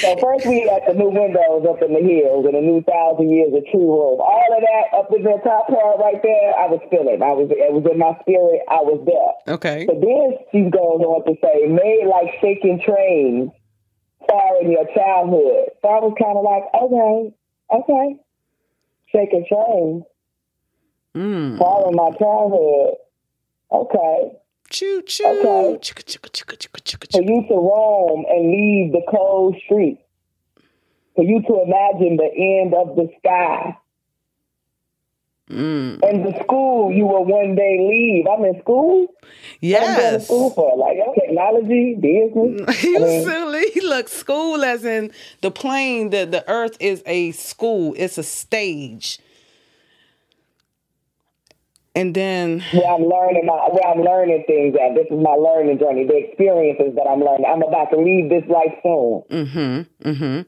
So 0.00 0.16
first 0.22 0.46
we 0.46 0.64
got 0.64 0.86
the 0.86 0.94
new 0.94 1.10
windows 1.10 1.66
up 1.68 1.82
in 1.82 1.92
the 1.92 2.04
hills 2.04 2.46
and 2.46 2.54
the 2.54 2.62
new 2.62 2.82
thousand 2.86 3.30
years 3.30 3.50
of 3.54 3.64
tree 3.66 3.82
roof. 3.82 4.20
All 4.22 4.48
of 4.54 4.62
that 4.62 4.96
up 4.96 5.10
in 5.10 5.22
the 5.24 5.40
top 5.42 5.66
part 5.66 5.98
right 5.98 6.22
there, 6.22 6.54
I 6.54 6.66
was 6.70 6.78
feeling. 6.90 7.18
I 7.22 7.32
was, 7.34 7.50
it 7.50 7.72
was 7.72 7.82
in 7.90 7.98
my 7.98 8.14
spirit. 8.22 8.62
I 8.70 8.80
was 8.86 9.02
there. 9.02 9.56
Okay. 9.58 9.86
So 9.86 9.98
then 9.98 10.38
she 10.52 10.70
goes 10.70 11.02
on 11.02 11.24
to 11.26 11.34
say, 11.42 11.66
made 11.66 12.06
like 12.06 12.30
shaking 12.40 12.78
trains 12.84 13.50
far 14.28 14.62
in 14.62 14.70
your 14.70 14.86
childhood. 14.94 15.74
So 15.82 15.88
I 15.88 15.98
was 15.98 16.14
kind 16.14 16.36
of 16.38 16.44
like, 16.46 16.66
okay, 16.78 17.34
okay. 17.74 18.06
Shaking 19.10 19.46
trains 19.48 20.04
Mm. 21.16 21.58
far 21.58 21.88
in 21.88 21.96
my 21.96 22.10
childhood. 22.18 22.94
Okay. 23.72 24.32
Choo 24.70 25.02
choo. 25.02 25.24
Okay. 25.24 25.78
For 27.12 27.22
you 27.22 27.44
to 27.48 27.54
roam 27.54 28.24
and 28.28 28.50
leave 28.50 28.92
the 28.92 29.02
cold 29.10 29.56
streets. 29.64 30.02
For 31.14 31.24
you 31.24 31.42
to 31.42 31.62
imagine 31.62 32.16
the 32.16 32.30
end 32.60 32.74
of 32.74 32.94
the 32.94 33.08
sky. 33.18 33.78
Mm. 35.50 36.00
And 36.02 36.26
the 36.26 36.38
school 36.42 36.92
you 36.92 37.06
will 37.06 37.24
one 37.24 37.54
day 37.54 37.78
leave. 37.80 38.26
I'm 38.26 38.44
in 38.44 38.60
school. 38.60 39.06
What 39.06 39.82
I'm 39.82 39.96
Yes. 39.96 40.26
school 40.26 40.50
for 40.50 40.76
like 40.76 40.98
technology, 41.14 41.94
business. 41.94 42.82
you 42.84 42.96
I 42.96 43.00
mean, 43.00 43.24
silly. 43.24 43.80
Look, 43.80 44.08
school 44.08 44.62
as 44.62 44.84
in 44.84 45.10
the 45.40 45.50
plane, 45.50 46.10
the, 46.10 46.26
the 46.26 46.48
earth 46.48 46.76
is 46.80 47.02
a 47.06 47.32
school. 47.32 47.94
It's 47.96 48.18
a 48.18 48.22
stage. 48.22 49.18
And 51.94 52.14
then 52.14 52.60
where 52.72 52.86
I'm 52.92 53.02
learning 53.02 53.44
my 53.46 53.68
where 53.72 53.86
I'm 53.86 54.02
learning 54.02 54.44
things 54.46 54.76
at. 54.80 54.94
This 54.94 55.06
is 55.10 55.22
my 55.22 55.32
learning 55.32 55.78
journey, 55.78 56.06
the 56.06 56.16
experiences 56.16 56.94
that 56.94 57.06
I'm 57.10 57.20
learning. 57.20 57.46
I'm 57.46 57.62
about 57.62 57.90
to 57.90 57.96
leave 57.98 58.28
this 58.30 58.44
life 58.48 58.74
soon. 58.82 59.22
Mm-hmm. 59.30 60.08
Mm-hmm. 60.08 60.42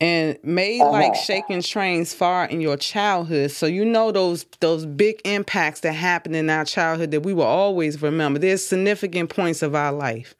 And 0.00 0.38
made 0.44 0.80
Uh-huh. 0.80 0.90
like 0.92 1.14
shaking 1.14 1.62
trains 1.62 2.12
far 2.12 2.44
in 2.46 2.60
your 2.60 2.76
childhood. 2.76 3.50
So 3.50 3.66
you 3.66 3.84
know 3.84 4.12
those 4.12 4.44
those 4.60 4.84
big 4.84 5.20
impacts 5.24 5.80
that 5.80 5.92
happened 5.92 6.36
in 6.36 6.50
our 6.50 6.64
childhood 6.64 7.12
that 7.12 7.22
we 7.22 7.32
will 7.32 7.44
always 7.44 8.02
remember. 8.02 8.38
There's 8.38 8.64
significant 8.66 9.30
points 9.30 9.62
of 9.62 9.74
our 9.74 9.92
life. 9.92 10.34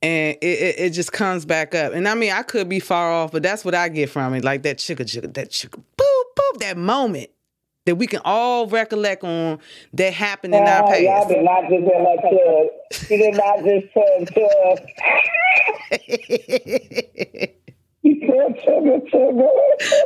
And 0.00 0.36
it, 0.40 0.44
it, 0.44 0.74
it 0.78 0.90
just 0.90 1.12
comes 1.12 1.44
back 1.44 1.74
up. 1.76 1.92
And 1.92 2.08
I 2.08 2.14
mean, 2.14 2.32
I 2.32 2.42
could 2.42 2.68
be 2.68 2.80
far 2.80 3.12
off, 3.12 3.30
but 3.30 3.44
that's 3.44 3.64
what 3.64 3.74
I 3.74 3.88
get 3.88 4.10
from 4.10 4.34
it. 4.34 4.42
Like 4.42 4.62
that 4.62 4.78
chicka 4.78 5.04
chicka, 5.04 5.32
that 5.34 5.50
chicka 5.50 5.80
boop 5.96 6.22
boop, 6.36 6.58
that 6.60 6.76
moment 6.76 7.30
that 7.84 7.96
we 7.96 8.06
can 8.06 8.20
all 8.24 8.66
recollect 8.66 9.24
on 9.24 9.58
that 9.94 10.12
happened 10.12 10.54
in 10.54 10.62
our 10.62 10.84
past. 10.84 11.02
y'all 11.02 11.28
did 11.28 11.42
not 11.44 11.68
just 11.68 11.84
like 11.84 12.20
chug. 12.22 12.68
She 13.08 13.16
did 13.16 13.34
not 13.34 13.64
just. 13.64 13.86
He 18.02 18.18
said 18.26 18.58
sugar 18.64 18.98
sugar. 19.10 19.48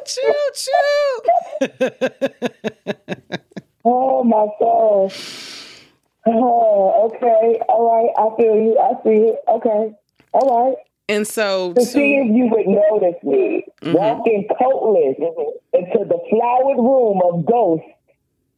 choo 0.05 0.35
choo. 0.55 1.21
oh 3.87 4.23
my 4.23 4.47
soul. 4.59 5.11
Oh, 6.27 7.11
okay. 7.15 7.61
All 7.69 7.91
right. 7.91 8.11
I 8.19 8.37
feel 8.37 8.57
you. 8.57 8.79
I 8.79 9.03
see 9.03 9.31
it. 9.31 9.39
Okay. 9.49 9.95
All 10.33 10.67
right. 10.67 10.77
And 11.09 11.27
so 11.27 11.73
To 11.75 11.83
see 11.83 12.17
if 12.17 12.27
you 12.35 12.49
would 12.51 12.67
notice 12.67 13.23
me 13.23 13.65
walking 13.95 14.49
coatless 14.59 15.17
into 15.73 16.05
the 16.05 16.19
flowered 16.31 16.79
room 16.79 17.21
of 17.25 17.47
ghosts 17.47 17.87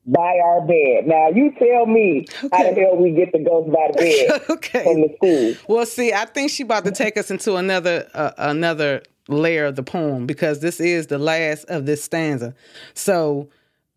by 0.06 0.38
our 0.42 0.62
bed. 0.62 1.06
Now 1.06 1.28
you 1.28 1.52
tell 1.58 1.84
me 1.84 2.26
how 2.50 2.62
the 2.62 2.74
hell 2.74 2.96
we 2.96 3.12
get 3.12 3.32
the 3.32 3.40
ghost 3.40 3.70
by 3.70 3.88
the 3.92 3.98
bed 4.28 4.42
okay. 4.50 4.84
from 4.84 5.02
the 5.02 5.14
school. 5.16 5.54
Well, 5.68 5.84
see, 5.84 6.12
I 6.12 6.24
think 6.24 6.50
she 6.50 6.62
about 6.62 6.84
to 6.86 6.90
take 6.90 7.18
us 7.18 7.30
into 7.30 7.56
another 7.56 8.08
uh, 8.14 8.32
another 8.38 9.02
layer 9.28 9.66
of 9.66 9.76
the 9.76 9.82
poem 9.82 10.26
because 10.26 10.60
this 10.60 10.80
is 10.80 11.08
the 11.08 11.18
last 11.18 11.64
of 11.64 11.84
this 11.84 12.02
stanza. 12.02 12.54
So, 12.94 13.50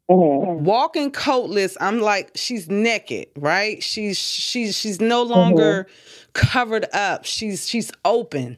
Mm-hmm. 0.10 0.52
Mm-hmm. 0.52 0.66
walking 0.66 1.12
coatless, 1.12 1.78
I'm 1.80 2.02
like 2.02 2.32
she's 2.36 2.70
naked, 2.70 3.28
right? 3.38 3.82
She's 3.82 4.18
she's 4.20 4.78
she's 4.78 5.00
no 5.00 5.24
longer 5.24 5.86
mm-hmm. 5.86 6.32
covered 6.34 6.86
up. 6.94 7.24
She's 7.24 7.68
she's 7.68 7.92
open 8.04 8.58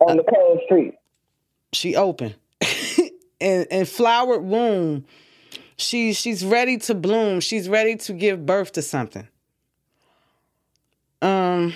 on 0.00 0.16
the 0.16 0.22
cold 0.22 0.60
street. 0.66 0.94
She 1.72 1.96
open, 1.96 2.34
and 3.40 3.66
and 3.70 3.88
flowered 3.88 4.44
womb. 4.44 5.04
She 5.76 6.12
she's 6.12 6.44
ready 6.44 6.78
to 6.78 6.94
bloom. 6.94 7.40
She's 7.40 7.68
ready 7.68 7.96
to 7.96 8.12
give 8.12 8.46
birth 8.46 8.72
to 8.72 8.82
something. 8.82 9.26
Um. 11.22 11.74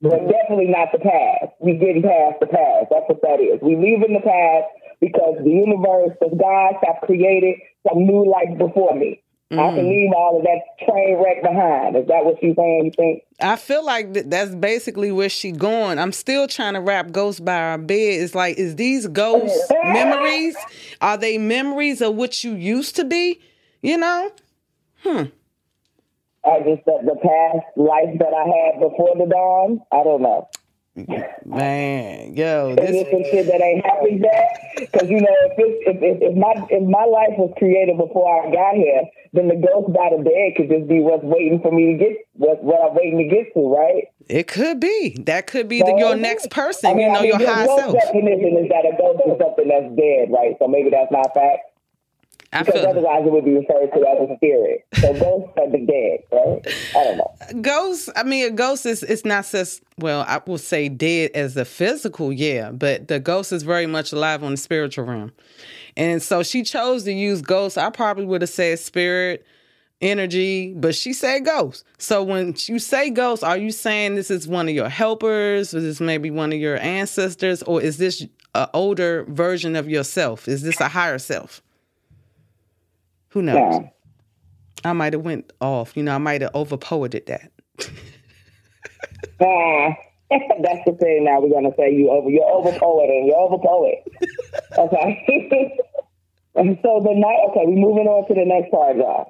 But 0.00 0.18
definitely 0.28 0.66
not 0.66 0.88
the 0.90 0.98
past. 0.98 1.54
We 1.60 1.74
getting 1.74 2.02
past 2.02 2.40
the 2.40 2.46
past. 2.46 2.86
That's 2.90 3.04
what 3.06 3.22
that 3.22 3.38
is. 3.38 3.60
We 3.62 3.76
leaving 3.76 4.14
the 4.14 4.20
past 4.20 4.66
because 5.02 5.34
the 5.42 5.50
universe, 5.50 6.16
the 6.20 6.30
gods 6.36 6.78
have 6.86 7.02
created 7.02 7.56
some 7.86 8.06
new 8.06 8.24
life 8.24 8.56
before 8.56 8.94
me. 8.94 9.20
I 9.50 9.54
Mm. 9.56 9.74
can 9.74 9.88
leave 9.90 10.12
all 10.16 10.38
of 10.38 10.44
that 10.44 10.60
train 10.86 11.16
wreck 11.22 11.42
behind. 11.42 11.94
Is 11.96 12.06
that 12.06 12.24
what 12.24 12.42
you 12.42 12.54
saying? 12.56 12.86
You 12.86 12.90
think? 12.96 13.22
I 13.38 13.56
feel 13.56 13.84
like 13.84 14.14
th- 14.14 14.26
that's 14.28 14.54
basically 14.54 15.12
where 15.12 15.28
she 15.28 15.52
going. 15.52 15.98
I'm 15.98 16.12
still 16.12 16.46
trying 16.48 16.72
to 16.72 16.80
wrap 16.80 17.10
ghosts 17.10 17.40
by 17.40 17.56
our 17.60 17.76
bed. 17.76 18.22
It's 18.22 18.34
like, 18.34 18.56
is 18.56 18.76
these 18.76 19.06
ghosts 19.08 19.70
memories? 19.84 20.56
Are 21.02 21.18
they 21.18 21.36
memories 21.36 22.00
of 22.00 22.14
what 22.14 22.42
you 22.44 22.52
used 22.54 22.96
to 22.96 23.04
be? 23.04 23.40
You 23.82 23.98
know? 23.98 24.30
Hmm. 25.02 25.24
I 26.44 26.58
just 26.60 26.84
the, 26.86 26.98
the 27.04 27.16
past 27.22 27.66
life 27.76 28.18
that 28.20 28.32
I 28.34 28.44
had 28.48 28.80
before 28.80 29.14
the 29.18 29.26
dawn. 29.26 29.80
I 29.92 30.02
don't 30.02 30.22
know. 30.22 30.48
Man, 30.94 32.36
yo, 32.36 32.76
this 32.76 32.90
it 32.92 33.08
some 33.10 33.24
shit 33.24 33.46
that 33.46 33.62
ain't 33.62 33.84
happened 33.84 34.20
yet? 34.20 34.60
Because 34.76 35.08
you 35.08 35.20
know, 35.20 35.36
if, 35.48 35.56
it's, 35.56 35.78
if 35.88 35.96
if 36.04 36.16
if 36.20 36.34
my 36.36 36.52
if 36.68 36.84
my 36.84 37.08
life 37.08 37.32
was 37.40 37.52
created 37.56 37.96
before 37.96 38.28
I 38.28 38.52
got 38.52 38.74
here, 38.76 39.08
then 39.32 39.48
the 39.48 39.56
ghost 39.56 39.88
by 39.96 40.12
the 40.12 40.20
bed 40.20 40.52
could 40.56 40.68
just 40.68 40.88
be 40.88 41.00
what's 41.00 41.24
waiting 41.24 41.60
for 41.64 41.72
me 41.72 41.92
to 41.92 41.98
get 41.98 42.28
what 42.34 42.62
what 42.62 42.90
I'm 42.90 42.94
waiting 42.94 43.24
to 43.24 43.28
get 43.28 43.54
to, 43.54 43.64
right? 43.72 44.12
it 44.28 44.48
could 44.48 44.80
be. 44.80 45.16
That 45.26 45.46
could 45.46 45.68
be 45.68 45.80
the, 45.82 45.94
your 45.98 46.16
next 46.16 46.50
person. 46.50 46.90
I 46.90 46.94
mean, 46.94 47.06
you 47.06 47.12
know, 47.12 47.18
I 47.18 47.22
mean, 47.22 47.40
your 47.40 47.48
high 47.48 47.66
self. 47.66 47.92
definition 47.92 48.64
is 48.64 48.68
that 48.68 48.86
a 48.86 48.96
ghost 48.96 49.20
is 49.26 49.38
something 49.38 49.68
that's 49.68 49.92
dead, 49.96 50.32
right? 50.32 50.56
So 50.58 50.68
maybe 50.68 50.90
that's 50.90 51.10
not 51.10 51.34
fact. 51.34 51.71
I 52.54 52.62
Because 52.62 52.80
feel- 52.82 52.90
otherwise 52.90 53.26
it 53.26 53.32
would 53.32 53.44
be 53.44 53.52
referred 53.54 53.86
to 53.92 54.06
as 54.06 54.30
a 54.30 54.36
spirit. 54.36 54.84
So 54.94 55.12
ghosts 55.18 55.52
are 55.58 55.70
the 55.70 55.86
dead, 55.86 56.20
right? 56.30 56.66
I 56.96 57.04
don't 57.04 57.16
know. 57.16 57.62
Ghosts. 57.62 58.10
I 58.14 58.22
mean, 58.24 58.46
a 58.46 58.50
ghost 58.50 58.84
is 58.84 59.02
it's 59.02 59.24
not 59.24 59.46
just 59.50 59.82
well, 59.98 60.24
I 60.28 60.40
will 60.46 60.58
say 60.58 60.88
dead 60.88 61.30
as 61.34 61.56
a 61.56 61.64
physical, 61.64 62.32
yeah, 62.32 62.70
but 62.70 63.08
the 63.08 63.20
ghost 63.20 63.52
is 63.52 63.62
very 63.62 63.86
much 63.86 64.12
alive 64.12 64.42
on 64.44 64.50
the 64.52 64.56
spiritual 64.58 65.04
realm. 65.06 65.32
And 65.96 66.22
so 66.22 66.42
she 66.42 66.62
chose 66.62 67.04
to 67.04 67.12
use 67.12 67.40
ghost. 67.42 67.78
I 67.78 67.90
probably 67.90 68.24
would 68.26 68.42
have 68.42 68.50
said 68.50 68.78
spirit, 68.78 69.46
energy, 70.00 70.74
but 70.74 70.94
she 70.94 71.12
said 71.12 71.44
ghost. 71.44 71.84
So 71.98 72.22
when 72.22 72.54
you 72.66 72.78
say 72.78 73.10
ghost, 73.10 73.44
are 73.44 73.56
you 73.56 73.70
saying 73.70 74.14
this 74.14 74.30
is 74.30 74.46
one 74.48 74.68
of 74.68 74.74
your 74.74 74.88
helpers, 74.88 75.74
or 75.74 75.80
this 75.80 76.00
maybe 76.00 76.30
one 76.30 76.52
of 76.52 76.58
your 76.58 76.78
ancestors, 76.78 77.62
or 77.62 77.80
is 77.80 77.98
this 77.98 78.26
an 78.54 78.66
older 78.74 79.24
version 79.28 79.76
of 79.76 79.88
yourself? 79.88 80.48
Is 80.48 80.62
this 80.62 80.80
a 80.80 80.88
higher 80.88 81.18
self? 81.18 81.62
Who 83.32 83.40
knows? 83.40 83.80
I 84.84 84.92
might 84.92 85.14
have 85.14 85.22
went 85.22 85.52
off. 85.60 85.96
You 85.96 86.02
know, 86.02 86.14
I 86.14 86.18
might 86.18 86.42
have 86.42 86.50
over 86.54 86.76
poeted 86.76 87.26
that. 87.26 87.50
Ah, 89.40 89.96
that's 90.30 90.84
the 90.84 90.96
thing. 91.00 91.24
Now 91.24 91.40
we're 91.40 91.48
gonna 91.48 91.74
say 91.78 91.94
you 91.94 92.10
over. 92.10 92.28
You're 92.28 92.44
over 92.44 92.76
poet 92.78 93.08
and 93.08 93.26
you're 93.26 93.36
over 93.36 93.56
poet. 93.58 94.04
Okay. 94.76 95.78
and 96.56 96.78
so 96.82 97.00
the 97.02 97.14
night. 97.14 97.40
Okay, 97.50 97.64
we're 97.64 97.80
moving 97.80 98.06
on 98.06 98.28
to 98.28 98.34
the 98.34 98.44
next 98.44 98.70
paragraph. 98.70 99.28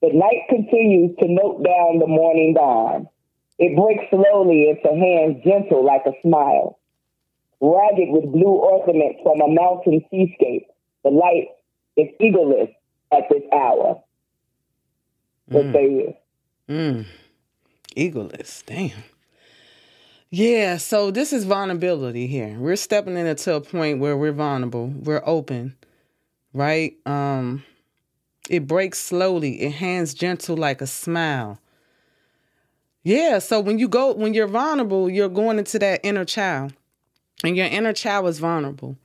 The 0.00 0.10
night 0.14 0.48
continues 0.48 1.14
to 1.20 1.28
note 1.28 1.62
down 1.62 1.98
the 1.98 2.06
morning 2.06 2.54
dawn. 2.54 3.08
It 3.58 3.76
breaks 3.76 4.08
slowly 4.10 4.70
into 4.70 4.96
hands 4.96 5.44
gentle 5.44 5.84
like 5.84 6.02
a 6.06 6.16
smile, 6.22 6.78
ragged 7.60 8.08
with 8.08 8.32
blue 8.32 8.56
ornaments 8.64 9.20
from 9.22 9.42
a 9.42 9.52
mountain 9.52 10.00
seascape. 10.10 10.66
The 11.04 11.10
light 11.10 11.48
is 11.96 12.08
egoless 12.20 12.72
at 13.12 13.28
this 13.30 13.42
hour. 13.52 14.02
What 15.46 15.66
Mm. 15.66 15.72
say 15.72 15.84
you? 15.90 16.14
Mm. 16.68 17.06
Egoless. 17.96 18.64
Damn. 18.64 19.04
Yeah, 20.30 20.78
so 20.78 21.10
this 21.10 21.32
is 21.32 21.44
vulnerability 21.44 22.26
here. 22.26 22.56
We're 22.58 22.76
stepping 22.76 23.16
into 23.18 23.54
a 23.54 23.60
point 23.60 23.98
where 24.00 24.16
we're 24.16 24.32
vulnerable. 24.32 24.86
We're 24.86 25.22
open. 25.26 25.76
Right? 26.54 26.94
Um 27.06 27.64
it 28.50 28.66
breaks 28.66 28.98
slowly. 28.98 29.62
It 29.62 29.72
hands 29.72 30.14
gentle 30.14 30.56
like 30.56 30.80
a 30.80 30.86
smile. 30.86 31.58
Yeah, 33.04 33.38
so 33.40 33.60
when 33.60 33.78
you 33.78 33.88
go 33.88 34.12
when 34.14 34.32
you're 34.32 34.46
vulnerable, 34.48 35.10
you're 35.10 35.28
going 35.28 35.58
into 35.58 35.78
that 35.80 36.00
inner 36.02 36.24
child. 36.24 36.72
And 37.44 37.56
your 37.56 37.66
inner 37.66 37.92
child 37.92 38.28
is 38.28 38.38
vulnerable. 38.38 38.96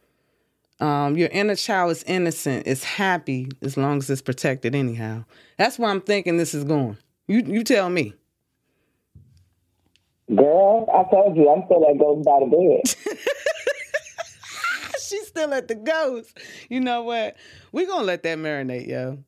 Um, 0.80 1.17
your 1.17 1.30
inner 1.30 1.55
child 1.55 1.91
is 1.91 2.03
innocent, 2.03 2.67
it's 2.67 2.84
happy 2.84 3.49
as 3.61 3.78
long 3.78 3.97
as 3.97 4.09
it's 4.09 4.21
protected 4.21 4.75
anyhow. 4.75 5.25
That's 5.57 5.80
where 5.80 5.89
I'm 5.89 6.01
thinking 6.01 6.38
this 6.38 6.53
is 6.53 6.63
going. 6.63 6.97
You 7.28 7.41
you 7.45 7.63
tell 7.63 7.89
me. 7.89 8.13
Girl, 10.34 10.88
I 10.93 11.09
told 11.09 11.36
you, 11.38 11.49
I'm 11.49 11.63
still 11.65 11.80
that 11.80 11.97
goes 11.97 12.23
by 12.25 12.39
the 12.41 12.45
bed. 12.45 13.17
She's 14.99 15.28
still 15.28 15.53
at 15.53 15.67
the 15.67 15.75
ghost. 15.75 16.38
You 16.69 16.82
know 16.82 17.03
what? 17.03 17.38
We're 17.71 17.88
gonna 17.88 18.03
let 18.03 18.23
that 18.23 18.38
marinate, 18.38 18.88
yo. 18.88 19.19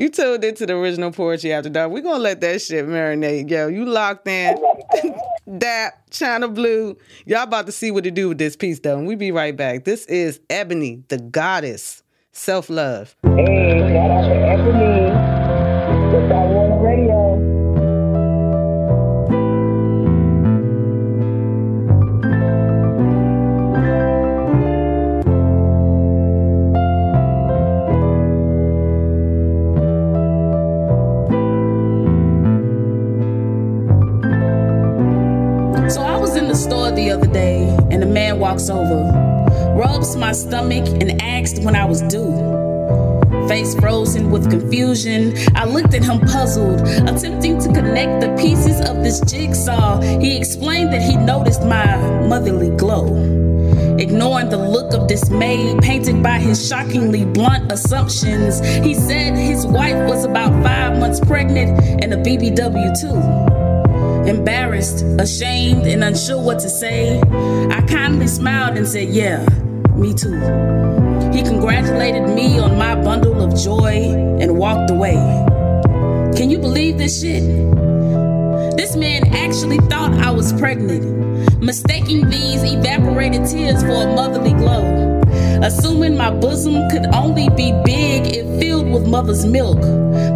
You 0.00 0.08
tuned 0.08 0.42
into 0.44 0.64
the 0.64 0.72
original 0.76 1.12
poetry 1.12 1.52
after 1.52 1.68
dark. 1.68 1.92
We're 1.92 2.00
gonna 2.00 2.20
let 2.20 2.40
that 2.40 2.62
shit 2.62 2.86
marinate, 2.86 3.50
yo. 3.50 3.68
You 3.68 3.84
locked 3.84 4.26
in. 4.26 4.56
Dap, 5.58 5.92
China 6.08 6.48
Blue. 6.48 6.96
Y'all 7.26 7.42
about 7.42 7.66
to 7.66 7.72
see 7.72 7.90
what 7.90 8.04
to 8.04 8.10
do 8.10 8.30
with 8.30 8.38
this 8.38 8.56
piece 8.56 8.80
though. 8.80 8.96
And 8.96 9.06
we 9.06 9.14
be 9.14 9.30
right 9.30 9.54
back. 9.54 9.84
This 9.84 10.06
is 10.06 10.40
Ebony, 10.48 11.02
the 11.08 11.18
goddess. 11.18 12.02
Self-love. 12.32 13.14
Hey, 13.24 13.98
Ebony. 14.48 14.89
My 51.70 51.96
motherly 52.26 52.70
glow. 52.70 53.06
Ignoring 53.96 54.48
the 54.48 54.58
look 54.58 54.92
of 54.92 55.06
dismay 55.06 55.78
painted 55.80 56.20
by 56.20 56.38
his 56.38 56.66
shockingly 56.66 57.24
blunt 57.24 57.70
assumptions, 57.70 58.60
he 58.84 58.94
said 58.94 59.36
his 59.36 59.64
wife 59.66 60.08
was 60.08 60.24
about 60.24 60.50
five 60.64 60.98
months 60.98 61.20
pregnant 61.20 61.80
and 62.02 62.12
a 62.12 62.16
BBW 62.16 63.00
too. 63.00 64.28
Embarrassed, 64.28 65.04
ashamed, 65.20 65.86
and 65.86 66.02
unsure 66.02 66.42
what 66.42 66.58
to 66.58 66.68
say, 66.68 67.20
I 67.20 67.80
kindly 67.82 68.26
smiled 68.26 68.76
and 68.76 68.88
said, 68.88 69.08
Yeah, 69.08 69.46
me 69.94 70.12
too. 70.12 70.38
He 71.32 71.42
congratulated 71.42 72.28
me 72.28 72.58
on 72.58 72.76
my 72.76 72.96
bundle 72.96 73.40
of 73.40 73.56
joy 73.56 74.12
and 74.40 74.58
walked 74.58 74.90
away. 74.90 75.14
Can 76.36 76.50
you 76.50 76.58
believe 76.58 76.98
this 76.98 77.20
shit? 77.20 77.42
This 78.76 78.96
man 78.96 79.34
actually 79.34 79.78
thought 79.88 80.12
I 80.14 80.30
was 80.30 80.52
pregnant, 80.54 81.19
mistaking 81.60 82.28
these 82.28 82.62
evaporated 82.64 83.46
tears 83.46 83.82
for 83.82 83.92
a 83.92 84.14
motherly 84.14 84.52
glow. 84.52 85.20
Assuming 85.62 86.16
my 86.16 86.30
bosom 86.30 86.88
could 86.90 87.06
only 87.14 87.48
be 87.50 87.72
big 87.84 88.34
if 88.34 88.60
filled 88.60 88.90
with 88.90 89.06
mother's 89.06 89.44
milk. 89.44 89.78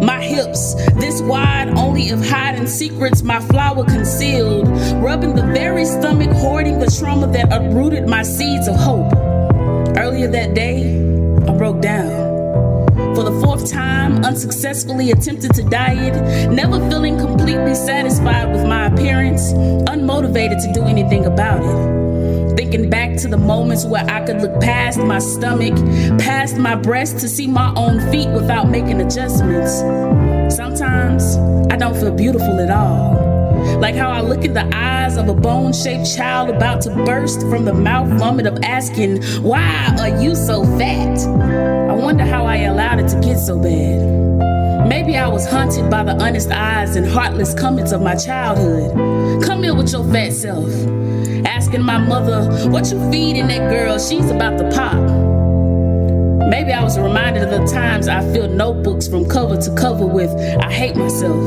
My 0.03 0.21
hips, 0.21 0.75
this 0.93 1.21
wide 1.21 1.69
only 1.69 2.09
if 2.09 2.29
hiding 2.29 2.67
secrets 2.67 3.23
my 3.23 3.39
flower 3.39 3.83
concealed. 3.85 4.67
Rubbing 5.01 5.35
the 5.35 5.45
very 5.47 5.85
stomach, 5.85 6.29
hoarding 6.29 6.79
the 6.79 6.95
trauma 6.99 7.27
that 7.27 7.51
uprooted 7.51 8.07
my 8.07 8.23
seeds 8.23 8.67
of 8.67 8.75
hope. 8.75 9.11
Earlier 9.97 10.27
that 10.27 10.53
day, 10.53 10.95
I 11.47 11.57
broke 11.57 11.81
down. 11.81 12.14
For 13.15 13.23
the 13.23 13.39
fourth 13.41 13.71
time, 13.71 14.25
unsuccessfully 14.25 15.11
attempted 15.11 15.53
to 15.53 15.63
diet, 15.63 16.51
never 16.51 16.79
feeling 16.89 17.17
completely 17.17 17.73
satisfied 17.73 18.51
with 18.51 18.67
my 18.67 18.87
appearance, 18.87 19.53
unmotivated 19.53 20.61
to 20.61 20.73
do 20.73 20.83
anything 20.83 21.25
about 21.25 21.61
it. 21.63 22.55
Thinking 22.57 22.89
back 22.89 23.15
to 23.19 23.29
the 23.29 23.37
moments 23.37 23.85
where 23.85 24.03
I 24.03 24.25
could 24.25 24.41
look 24.41 24.59
past 24.59 24.99
my 24.99 25.19
stomach, 25.19 25.75
past 26.19 26.57
my 26.57 26.75
breast 26.75 27.19
to 27.19 27.29
see 27.29 27.47
my 27.47 27.73
own 27.77 28.01
feet 28.11 28.27
without 28.27 28.69
making 28.69 28.99
adjustments. 28.99 29.79
Sometimes 30.53 31.37
I 31.71 31.77
don't 31.77 31.95
feel 31.95 32.13
beautiful 32.13 32.59
at 32.59 32.69
all. 32.69 33.24
Like 33.79 33.95
how 33.95 34.09
I 34.09 34.21
look 34.21 34.43
in 34.45 34.53
the 34.53 34.69
eyes 34.73 35.17
of 35.17 35.27
a 35.27 35.33
bone 35.33 35.73
shaped 35.73 36.15
child 36.15 36.49
about 36.49 36.81
to 36.81 36.89
burst 37.05 37.41
from 37.41 37.65
the 37.65 37.73
mouth 37.73 38.07
vomit 38.19 38.45
of 38.45 38.57
asking, 38.63 39.21
Why 39.43 39.95
are 39.99 40.21
you 40.21 40.35
so 40.35 40.63
fat? 40.77 41.19
I 41.89 41.93
wonder 41.93 42.25
how 42.25 42.45
I 42.45 42.57
allowed 42.57 42.99
it 42.99 43.09
to 43.09 43.19
get 43.19 43.37
so 43.37 43.59
bad. 43.59 44.87
Maybe 44.87 45.17
I 45.17 45.27
was 45.27 45.45
haunted 45.45 45.89
by 45.89 46.03
the 46.03 46.13
honest 46.23 46.51
eyes 46.51 46.95
and 46.95 47.05
heartless 47.05 47.53
comments 47.53 47.91
of 47.91 48.01
my 48.01 48.15
childhood. 48.15 49.43
Come 49.43 49.63
here 49.63 49.75
with 49.75 49.91
your 49.91 50.03
fat 50.11 50.31
self. 50.31 50.69
Asking 51.45 51.81
my 51.81 51.97
mother, 51.97 52.69
What 52.69 52.91
you 52.91 53.11
feeding 53.11 53.47
that 53.47 53.69
girl? 53.69 53.99
She's 53.99 54.29
about 54.29 54.57
to 54.57 54.71
pop. 54.71 55.14
Maybe 56.65 56.73
I 56.73 56.83
was 56.83 56.97
reminded 56.97 57.43
of 57.43 57.51
the 57.51 57.71
times 57.71 58.07
I 58.07 58.21
filled 58.33 58.49
notebooks 58.49 59.07
from 59.07 59.29
cover 59.29 59.55
to 59.55 59.75
cover 59.75 60.07
with, 60.07 60.31
I 60.31 60.71
hate 60.71 60.95
myself. 60.95 61.37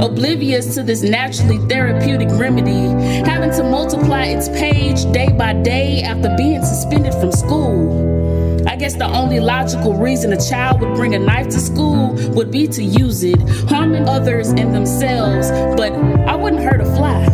Oblivious 0.00 0.74
to 0.74 0.82
this 0.82 1.02
naturally 1.02 1.58
therapeutic 1.68 2.30
remedy, 2.30 2.88
having 3.28 3.50
to 3.50 3.62
multiply 3.62 4.24
its 4.24 4.48
page 4.48 5.04
day 5.12 5.30
by 5.30 5.52
day 5.52 6.00
after 6.00 6.34
being 6.38 6.64
suspended 6.64 7.12
from 7.12 7.30
school. 7.30 8.66
I 8.66 8.76
guess 8.76 8.94
the 8.94 9.04
only 9.04 9.38
logical 9.38 9.92
reason 9.98 10.32
a 10.32 10.40
child 10.40 10.80
would 10.80 10.94
bring 10.94 11.14
a 11.14 11.18
knife 11.18 11.48
to 11.48 11.60
school 11.60 12.14
would 12.30 12.50
be 12.50 12.66
to 12.68 12.82
use 12.82 13.22
it, 13.24 13.38
harming 13.68 14.08
others 14.08 14.48
and 14.48 14.74
themselves, 14.74 15.50
but 15.76 15.92
I 16.26 16.34
wouldn't 16.34 16.62
hurt 16.62 16.80
a 16.80 16.86
fly. 16.96 17.24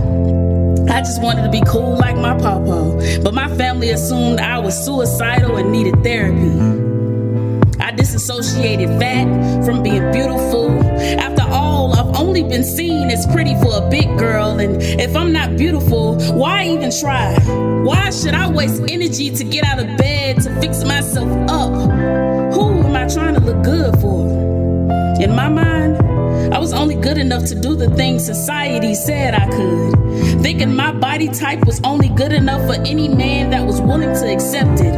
I 0.93 0.99
just 0.99 1.23
wanted 1.23 1.43
to 1.43 1.51
be 1.51 1.63
cool 1.65 1.97
like 1.97 2.17
my 2.17 2.37
papa, 2.37 3.21
but 3.23 3.35
my 3.35 3.47
family 3.57 3.91
assumed 3.91 4.41
I 4.41 4.59
was 4.59 4.75
suicidal 4.85 5.59
and 5.59 5.71
needed 5.71 6.03
therapy. 6.03 6.84
Disassociated 7.97 8.89
fat 8.99 9.65
from 9.65 9.83
being 9.83 10.11
beautiful. 10.13 10.71
After 11.21 11.43
all, 11.43 11.95
I've 11.95 12.17
only 12.17 12.43
been 12.43 12.65
seen 12.65 13.11
as 13.11 13.27
pretty 13.27 13.55
for 13.61 13.77
a 13.77 13.89
big 13.89 14.07
girl, 14.19 14.59
and 14.59 14.83
if 14.83 15.15
I'm 15.17 15.33
not 15.33 15.57
beautiful, 15.57 16.17
why 16.33 16.67
even 16.67 16.91
try? 16.91 17.35
Why 17.85 18.11
should 18.11 18.35
I 18.35 18.51
waste 18.51 18.83
energy 18.89 19.31
to 19.31 19.45
get 19.45 19.65
out 19.65 19.79
of 19.79 19.97
bed 19.97 20.43
to 20.43 20.61
fix 20.61 20.85
myself 20.85 21.29
up? 21.49 21.73
Who 22.55 22.85
am 22.85 22.97
I 22.97 23.07
trying 23.09 23.35
to 23.35 23.41
look 23.41 23.63
good 23.63 23.99
for? 24.01 24.25
In 25.23 25.35
my 25.35 25.49
mind, 25.49 25.84
was 26.65 26.73
only 26.73 26.95
good 26.95 27.19
enough 27.19 27.45
to 27.45 27.55
do 27.55 27.75
the 27.75 27.91
things 27.91 28.25
society 28.25 28.95
said 28.95 29.35
I 29.35 29.51
could. 29.51 30.43
Thinking 30.43 30.75
my 30.75 30.93
body 30.93 31.29
type 31.29 31.67
was 31.67 31.79
only 31.85 32.09
good 32.09 32.33
enough 32.33 32.67
for 32.67 32.81
any 32.87 33.07
man 33.07 33.51
that 33.51 33.67
was 33.67 33.83
willing 33.83 34.15
to 34.15 34.33
accept 34.33 34.81
it. 34.81 34.95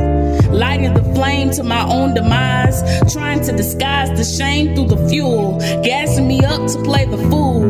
Lighting 0.53 0.95
the 0.95 1.03
flame 1.13 1.51
to 1.51 1.65
my 1.65 1.85
own 1.89 2.15
demise, 2.15 2.85
trying 3.13 3.43
to 3.47 3.51
disguise 3.51 4.17
the 4.17 4.23
shame 4.23 4.77
through 4.77 4.97
the 4.97 5.09
fuel, 5.09 5.59
gassing 5.83 6.29
me 6.29 6.39
up 6.45 6.71
to 6.71 6.81
play 6.85 7.05
the 7.05 7.19
fool. 7.31 7.65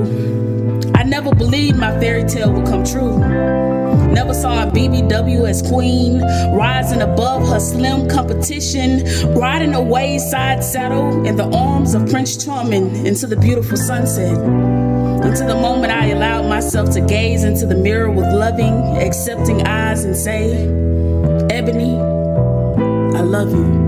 I 0.94 1.02
never 1.02 1.34
believed 1.34 1.78
my 1.78 1.98
fairy 1.98 2.24
tale 2.24 2.52
would 2.52 2.66
come 2.66 2.84
true. 2.84 3.85
Never 4.16 4.32
saw 4.32 4.62
a 4.62 4.70
BBW 4.70 5.46
as 5.46 5.60
queen, 5.60 6.22
rising 6.56 7.02
above 7.02 7.46
her 7.50 7.60
slim 7.60 8.08
competition, 8.08 9.04
riding 9.34 9.74
a 9.74 9.82
wayside 9.82 10.64
saddle 10.64 11.26
in 11.26 11.36
the 11.36 11.44
arms 11.54 11.92
of 11.92 12.08
Prince 12.08 12.42
Charming 12.42 13.04
into 13.04 13.26
the 13.26 13.36
beautiful 13.36 13.76
sunset. 13.76 14.38
Until 14.38 15.48
the 15.48 15.60
moment 15.60 15.92
I 15.92 16.06
allowed 16.06 16.48
myself 16.48 16.94
to 16.94 17.02
gaze 17.02 17.44
into 17.44 17.66
the 17.66 17.74
mirror 17.74 18.10
with 18.10 18.32
loving, 18.32 18.96
accepting 18.96 19.66
eyes 19.66 20.04
and 20.04 20.16
say, 20.16 20.64
Ebony, 21.54 21.98
I 23.18 23.20
love 23.20 23.50
you. 23.50 23.85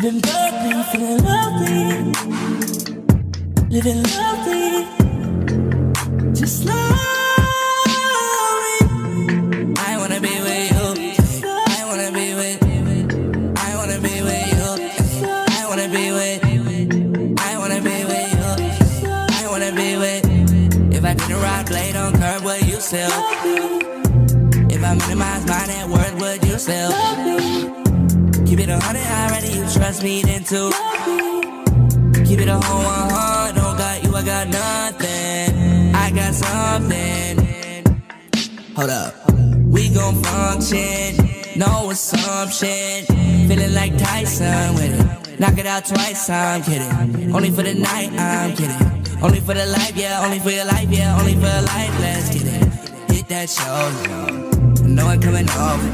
Sipping 0.00 0.20
bubbly, 0.20 0.82
feeling 0.92 1.22
lovely. 1.24 1.84
Living 3.68 4.02
lovely. 4.02 4.86
Just 6.32 6.62
slowly. 6.62 6.80
I 23.02 23.39
it 28.70 28.74
a 28.74 28.84
hundred 28.84 29.06
already, 29.06 29.48
you 29.58 29.64
trust 29.72 30.02
me 30.02 30.22
then 30.22 30.44
too. 30.44 30.70
Keep 32.24 32.40
it 32.40 32.48
a 32.48 32.58
whole 32.58 32.84
one 32.84 33.10
heart, 33.10 33.54
don't 33.56 33.76
got 33.76 34.02
you, 34.04 34.14
I 34.14 34.22
got 34.22 34.48
nothing. 34.48 35.94
I 35.94 36.10
got 36.10 36.34
something. 36.34 37.36
Hold 38.76 38.90
up. 38.90 39.14
We 39.66 39.88
gon' 39.90 40.22
function, 40.22 41.16
no 41.56 41.90
assumption. 41.90 43.06
Feeling 43.48 43.74
like 43.74 43.96
Tyson 43.98 44.74
with 44.74 44.94
it. 45.00 45.40
Knock 45.40 45.58
it 45.58 45.66
out 45.66 45.84
twice, 45.86 46.28
I'm 46.28 46.62
kidding. 46.62 47.34
Only 47.34 47.50
for 47.50 47.62
the 47.62 47.74
night, 47.74 48.12
I'm 48.12 48.54
kidding. 48.56 49.22
Only 49.22 49.40
for 49.40 49.54
the 49.54 49.66
life, 49.66 49.96
yeah, 49.96 50.24
only 50.24 50.38
for 50.38 50.50
your 50.50 50.64
life, 50.64 50.88
yeah, 50.90 51.18
only 51.18 51.34
for 51.34 51.50
your 51.54 51.62
life, 51.62 52.00
let's 52.00 52.30
get 52.34 52.46
it. 52.46 53.12
Hit 53.12 53.28
that 53.28 53.50
show, 53.50 53.90
no 54.84 55.06
one 55.06 55.20
coming 55.20 55.48
over. 55.50 55.90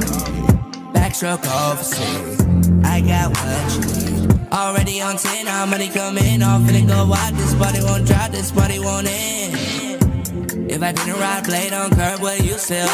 Backstroke 0.93 1.47
officer, 1.47 2.56
I 2.97 3.01
got 3.03 3.29
what. 3.29 4.51
Already 4.51 5.03
on 5.03 5.19
10, 5.19 5.47
how 5.47 5.67
money 5.67 5.89
coming 5.89 6.43
off, 6.43 6.63
finna 6.63 6.89
go 6.89 7.07
wild. 7.07 7.35
This 7.35 7.53
body 7.53 7.81
won't 7.83 8.07
drop, 8.07 8.31
this 8.31 8.51
body 8.51 8.79
won't 8.79 9.07
end. 9.07 10.71
If 10.71 10.83
I 10.83 10.93
didn't 10.93 11.21
ride 11.21 11.45
blade 11.45 11.75
on 11.75 11.91
curb, 11.91 12.21
would 12.21 12.43
you 12.43 12.57
still? 12.57 12.89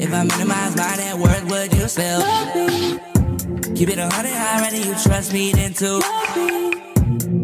If 0.00 0.14
I 0.14 0.22
minimize 0.24 0.74
my 0.76 0.96
net 0.96 1.18
worth, 1.18 1.44
would 1.50 1.74
you 1.74 1.88
still? 1.88 2.22
Keep 3.76 3.90
it 3.90 3.98
a 3.98 4.08
hundred 4.08 4.32
already, 4.32 4.78
you 4.78 4.94
trust 4.94 5.34
me 5.34 5.52
then 5.52 5.74
too. 5.74 6.00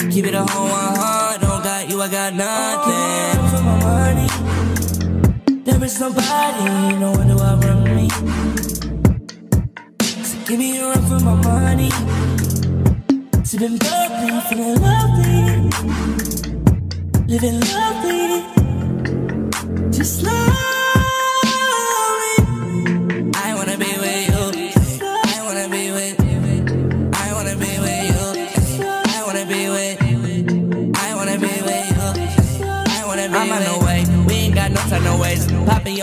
Keep 0.08 0.24
it 0.24 0.34
a 0.34 0.44
whole 0.46 0.70
one 0.70 0.96
heart, 0.96 1.42
don't 1.42 1.62
got 1.62 1.90
you, 1.90 2.00
I 2.00 2.08
got 2.08 2.32
nothing. 2.32 3.48
For 3.50 3.62
my 3.62 3.76
money, 3.84 4.28
there 5.64 5.84
is 5.84 6.00
nobody, 6.00 6.96
no 6.96 7.10
one 7.12 7.28
to 7.28 7.44
outrun 7.44 7.84
me. 7.94 8.08
Give 10.46 10.58
me 10.58 10.78
a 10.78 10.84
run 10.86 11.02
for 11.08 11.20
my 11.24 11.34
money. 11.36 11.90
Sipping 13.44 13.78
bubbly, 13.78 14.40
feeling 14.50 14.80
lovely, 14.82 15.70
living 17.26 17.60
lovely. 17.60 18.44
Just 19.90 20.20
slowly. 20.20 20.73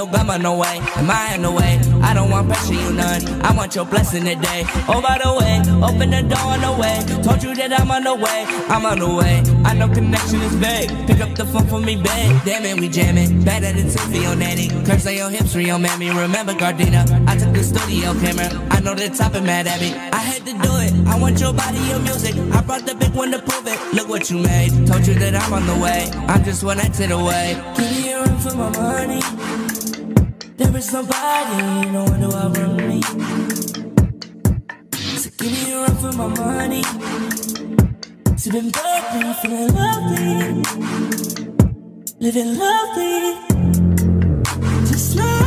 Your 0.02 0.10
on 0.10 0.42
the 0.42 0.52
way. 0.52 0.80
Am 0.98 1.12
I 1.12 1.36
on 1.36 1.44
the 1.44 1.52
way? 1.52 1.80
I 2.02 2.16
don't 2.16 2.32
want 2.32 2.48
pressure, 2.48 2.74
you 2.74 2.92
none. 2.92 3.22
I 3.44 3.54
want 3.54 3.76
your 3.76 3.86
blessing 3.86 4.24
today. 4.24 4.64
Oh, 4.90 5.00
by 5.00 5.20
the 5.22 5.30
way, 5.38 5.62
open 5.78 6.10
the 6.10 6.24
door 6.24 6.42
on 6.42 6.62
the 6.62 6.74
way. 6.74 7.22
Told 7.22 7.44
you 7.44 7.54
that 7.54 7.80
I'm 7.80 7.92
on 7.92 8.04
the 8.04 8.16
way. 8.16 8.46
I'm 8.74 8.84
on 8.84 8.98
the 8.98 9.14
way. 9.14 9.44
I 9.64 9.76
know 9.76 9.88
connection 9.90 10.42
is 10.42 10.56
big. 10.56 10.90
Pick 11.06 11.22
up 11.22 11.36
the 11.36 11.46
phone 11.46 11.68
for 11.68 11.80
me, 11.80 11.98
babe. 11.98 12.42
Damn 12.46 12.66
it, 12.66 12.80
we 12.80 12.90
jamming. 12.90 13.44
Better 13.44 13.72
than 13.74 13.86
Tiffy 13.94 14.26
on 14.26 14.40
Nanny. 14.40 14.70
Curse 14.86 15.06
on 15.06 15.14
your 15.14 15.30
hips, 15.30 15.56
Rio 15.56 15.78
Mammy. 15.78 16.10
Remember 16.10 16.54
Gardena? 16.54 17.06
I 17.30 17.38
took 17.38 17.54
the 17.54 17.64
studio 17.64 18.16
camera. 18.22 18.50
I 18.72 18.80
know 18.80 18.96
the 18.96 19.10
top 19.10 19.36
is 19.36 19.44
mad 19.44 19.68
me. 19.80 19.94
I 19.94 20.18
had 20.18 20.44
to 20.48 20.54
do 20.66 20.72
it. 20.82 21.08
I 21.08 21.20
want 21.20 21.40
your 21.40 21.54
body, 21.54 21.78
your 21.78 22.00
music. 22.00 22.34
I 22.52 22.62
brought 22.62 22.88
the 22.88 22.96
big 22.96 23.14
one 23.14 23.30
to 23.34 23.40
prove 23.40 23.68
it. 23.68 23.78
Look 23.94 24.10
what 24.10 24.32
you 24.32 24.40
made. 24.40 24.72
Told 24.88 25.06
you 25.06 25.14
that 25.14 25.36
I'm 25.36 25.54
on 25.54 25.68
the 25.68 25.78
way. 25.78 26.10
I'm 26.26 26.44
just 26.44 26.64
one 26.64 26.80
exit 26.80 27.12
away. 27.12 27.62
Give 27.78 27.92
me 27.92 28.12
a 28.14 28.20
run 28.20 28.40
for 28.40 28.56
my 28.56 28.70
money. 28.72 29.61
There 30.62 30.78
is 30.78 30.94
nobody, 30.94 31.90
no 31.90 32.04
one 32.04 32.20
to 32.22 32.38
outrun 32.38 32.78
me. 32.78 33.02
So 35.18 35.30
give 35.40 35.52
me 35.52 35.74
a 35.74 35.78
run 35.82 35.96
for 35.96 36.12
my 36.16 36.28
money. 36.28 36.84
Sipping 38.38 38.70
bubbly, 38.70 39.34
feeling 39.42 39.74
lovely, 39.74 40.62
living 42.20 42.60
lovely. 42.60 43.40
Just 44.86 45.14
slowly. 45.14 45.41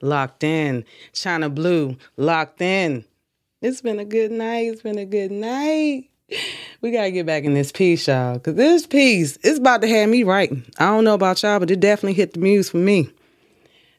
Locked 0.00 0.44
in. 0.44 0.84
China 1.12 1.48
Blue, 1.48 1.96
locked 2.16 2.60
in. 2.60 3.04
It's 3.62 3.80
been 3.80 3.98
a 3.98 4.04
good 4.04 4.30
night. 4.30 4.68
It's 4.68 4.82
been 4.82 4.98
a 4.98 5.04
good 5.04 5.30
night. 5.30 6.10
We 6.80 6.90
gotta 6.90 7.10
get 7.10 7.26
back 7.26 7.44
in 7.44 7.54
this 7.54 7.72
piece, 7.72 8.08
y'all. 8.08 8.38
Cause 8.38 8.54
this 8.54 8.86
piece, 8.86 9.36
is 9.38 9.58
about 9.58 9.80
to 9.82 9.88
have 9.88 10.08
me 10.08 10.24
writing. 10.24 10.64
I 10.78 10.86
don't 10.86 11.04
know 11.04 11.14
about 11.14 11.42
y'all, 11.42 11.58
but 11.58 11.70
it 11.70 11.80
definitely 11.80 12.14
hit 12.14 12.34
the 12.34 12.40
muse 12.40 12.70
for 12.70 12.78
me. 12.78 13.10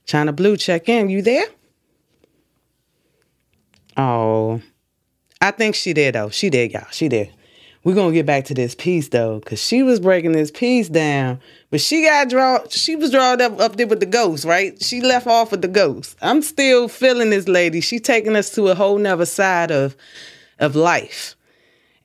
China 0.05 0.31
Blue, 0.31 0.57
check 0.57 0.89
in. 0.89 1.09
You 1.09 1.21
there? 1.21 1.45
Oh, 3.95 4.61
I 5.41 5.51
think 5.51 5.75
she 5.75 5.93
did 5.93 6.15
though. 6.15 6.29
She 6.29 6.49
did, 6.49 6.71
y'all. 6.71 6.87
She 6.91 7.07
did. 7.07 7.33
We're 7.87 7.95
gonna 7.95 8.11
get 8.11 8.25
back 8.25 8.43
to 8.47 8.53
this 8.53 8.75
piece 8.75 9.07
though, 9.07 9.39
cause 9.39 9.61
she 9.63 9.81
was 9.81 10.01
breaking 10.01 10.33
this 10.33 10.51
piece 10.51 10.89
down, 10.89 11.39
but 11.69 11.79
she 11.79 12.03
got 12.03 12.27
draw. 12.27 12.59
She 12.67 12.97
was 12.97 13.11
drawn 13.11 13.39
up 13.39 13.61
up 13.61 13.77
there 13.77 13.87
with 13.87 14.01
the 14.01 14.05
ghost, 14.05 14.43
right? 14.43 14.83
She 14.83 14.99
left 14.99 15.25
off 15.25 15.51
with 15.51 15.61
the 15.61 15.69
ghost. 15.69 16.17
I'm 16.21 16.41
still 16.41 16.89
feeling 16.89 17.29
this 17.29 17.47
lady. 17.47 17.79
She 17.79 17.99
taking 17.99 18.35
us 18.35 18.49
to 18.55 18.67
a 18.67 18.75
whole 18.75 18.97
nother 18.97 19.25
side 19.25 19.71
of 19.71 19.95
of 20.59 20.75
life, 20.75 21.37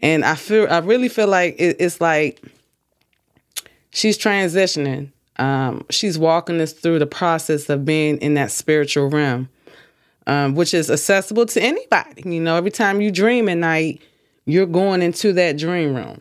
and 0.01 0.25
I 0.25 0.37
feel 0.37 0.69
I 0.71 0.79
really 0.79 1.09
feel 1.09 1.27
like 1.27 1.57
it, 1.59 1.79
it's 1.81 2.01
like 2.01 2.41
she's 3.91 4.17
transitioning 4.17 5.11
Um, 5.37 5.85
she's 5.91 6.17
walking 6.17 6.61
us 6.61 6.73
through 6.73 7.01
the 7.01 7.09
process 7.09 7.69
of 7.69 7.85
being 7.85 8.19
in 8.19 8.35
that 8.35 8.53
spiritual 8.53 9.09
realm, 9.11 9.49
um, 10.29 10.55
which 10.55 10.75
is 10.75 10.93
accessible 10.93 11.47
to 11.47 11.61
anybody. 11.61 12.23
You 12.25 12.41
know, 12.41 12.55
every 12.55 12.71
time 12.71 13.01
you 13.01 13.11
dream 13.11 13.49
at 13.49 13.59
night, 13.59 14.01
you're 14.45 14.67
going 14.67 15.03
into 15.03 15.33
that 15.35 15.59
dream 15.59 15.95
room. 15.95 16.21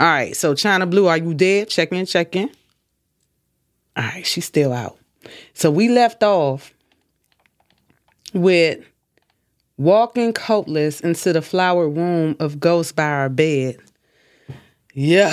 All 0.00 0.06
right, 0.08 0.36
so 0.36 0.54
China 0.54 0.86
Blue, 0.86 1.06
are 1.06 1.18
you 1.18 1.34
there? 1.34 1.64
Check 1.64 1.92
in, 1.92 2.06
check 2.06 2.34
in. 2.34 2.50
All 3.96 4.04
right, 4.04 4.26
she's 4.26 4.44
still 4.44 4.72
out. 4.72 4.98
So 5.54 5.70
we 5.70 5.88
left 5.88 6.22
off 6.22 6.72
with 8.32 8.84
walking 9.76 10.32
coatless 10.32 11.00
into 11.00 11.32
the 11.32 11.42
flower 11.42 11.88
womb 11.88 12.36
of 12.40 12.60
ghosts 12.60 12.92
by 12.92 13.04
our 13.04 13.28
bed. 13.28 13.76
Yo, 14.92 15.30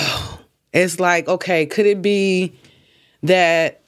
it's 0.72 1.00
like, 1.00 1.28
okay, 1.28 1.66
could 1.66 1.86
it 1.86 2.02
be 2.02 2.52
that 3.22 3.82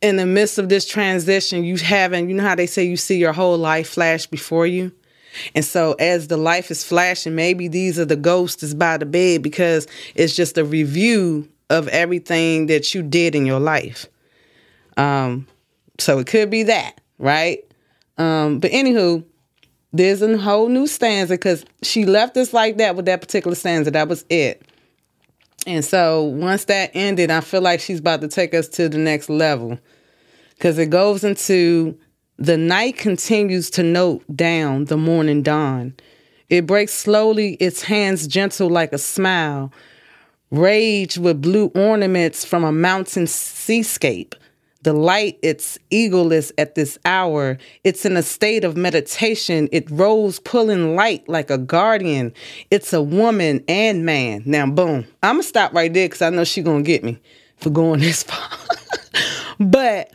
in 0.00 0.16
the 0.16 0.26
midst 0.26 0.58
of 0.58 0.68
this 0.68 0.86
transition, 0.86 1.64
you 1.64 1.76
haven't, 1.76 2.28
you 2.28 2.34
know 2.34 2.42
how 2.42 2.54
they 2.54 2.66
say 2.66 2.84
you 2.84 2.96
see 2.96 3.18
your 3.18 3.32
whole 3.32 3.56
life 3.56 3.88
flash 3.88 4.26
before 4.26 4.66
you? 4.66 4.92
And 5.54 5.64
so 5.64 5.92
as 5.94 6.28
the 6.28 6.36
life 6.36 6.70
is 6.70 6.84
flashing, 6.84 7.34
maybe 7.34 7.68
these 7.68 7.98
are 7.98 8.04
the 8.04 8.16
ghosts 8.16 8.62
that's 8.62 8.74
by 8.74 8.96
the 8.96 9.06
bed 9.06 9.42
because 9.42 9.86
it's 10.14 10.34
just 10.34 10.58
a 10.58 10.64
review 10.64 11.48
of 11.70 11.88
everything 11.88 12.66
that 12.66 12.94
you 12.94 13.02
did 13.02 13.34
in 13.34 13.46
your 13.46 13.60
life. 13.60 14.06
Um, 14.96 15.46
so 15.98 16.18
it 16.18 16.26
could 16.26 16.50
be 16.50 16.64
that, 16.64 17.00
right? 17.18 17.60
Um, 18.18 18.60
but 18.60 18.70
anywho, 18.70 19.24
there's 19.92 20.22
a 20.22 20.36
whole 20.38 20.68
new 20.68 20.86
stanza 20.86 21.34
because 21.34 21.64
she 21.82 22.04
left 22.04 22.36
us 22.36 22.52
like 22.52 22.76
that 22.78 22.96
with 22.96 23.06
that 23.06 23.20
particular 23.20 23.54
stanza. 23.54 23.90
That 23.90 24.08
was 24.08 24.24
it. 24.28 24.62
And 25.66 25.84
so 25.84 26.24
once 26.24 26.64
that 26.66 26.90
ended, 26.94 27.30
I 27.30 27.40
feel 27.40 27.62
like 27.62 27.80
she's 27.80 28.00
about 28.00 28.20
to 28.20 28.28
take 28.28 28.54
us 28.54 28.68
to 28.70 28.88
the 28.88 28.98
next 28.98 29.30
level 29.30 29.78
because 30.54 30.78
it 30.78 30.90
goes 30.90 31.24
into 31.24 31.98
the 32.38 32.56
night 32.56 32.96
continues 32.96 33.70
to 33.70 33.82
note 33.82 34.24
down 34.34 34.86
the 34.86 34.96
morning 34.96 35.42
dawn. 35.42 35.94
It 36.48 36.66
breaks 36.66 36.92
slowly, 36.92 37.54
its 37.54 37.82
hands 37.82 38.26
gentle 38.26 38.68
like 38.68 38.92
a 38.92 38.98
smile. 38.98 39.72
Rage 40.50 41.16
with 41.16 41.40
blue 41.42 41.66
ornaments 41.74 42.44
from 42.44 42.64
a 42.64 42.72
mountain 42.72 43.26
seascape. 43.26 44.34
The 44.82 44.92
light, 44.92 45.38
it's 45.42 45.78
eagleless 45.90 46.52
at 46.58 46.74
this 46.74 46.98
hour. 47.06 47.56
It's 47.84 48.04
in 48.04 48.16
a 48.18 48.22
state 48.22 48.64
of 48.64 48.76
meditation. 48.76 49.68
It 49.72 49.90
rose 49.90 50.38
pulling 50.40 50.94
light 50.94 51.26
like 51.26 51.48
a 51.48 51.56
guardian. 51.56 52.34
It's 52.70 52.92
a 52.92 53.00
woman 53.00 53.64
and 53.66 54.04
man. 54.04 54.42
Now, 54.44 54.66
boom. 54.66 55.06
I'm 55.22 55.36
going 55.36 55.42
to 55.42 55.48
stop 55.48 55.72
right 55.72 55.92
there 55.92 56.06
because 56.06 56.20
I 56.20 56.28
know 56.30 56.44
she's 56.44 56.64
going 56.64 56.84
to 56.84 56.86
get 56.86 57.02
me 57.02 57.18
for 57.56 57.70
going 57.70 58.00
this 58.00 58.24
far. 58.24 58.46
but 59.58 60.10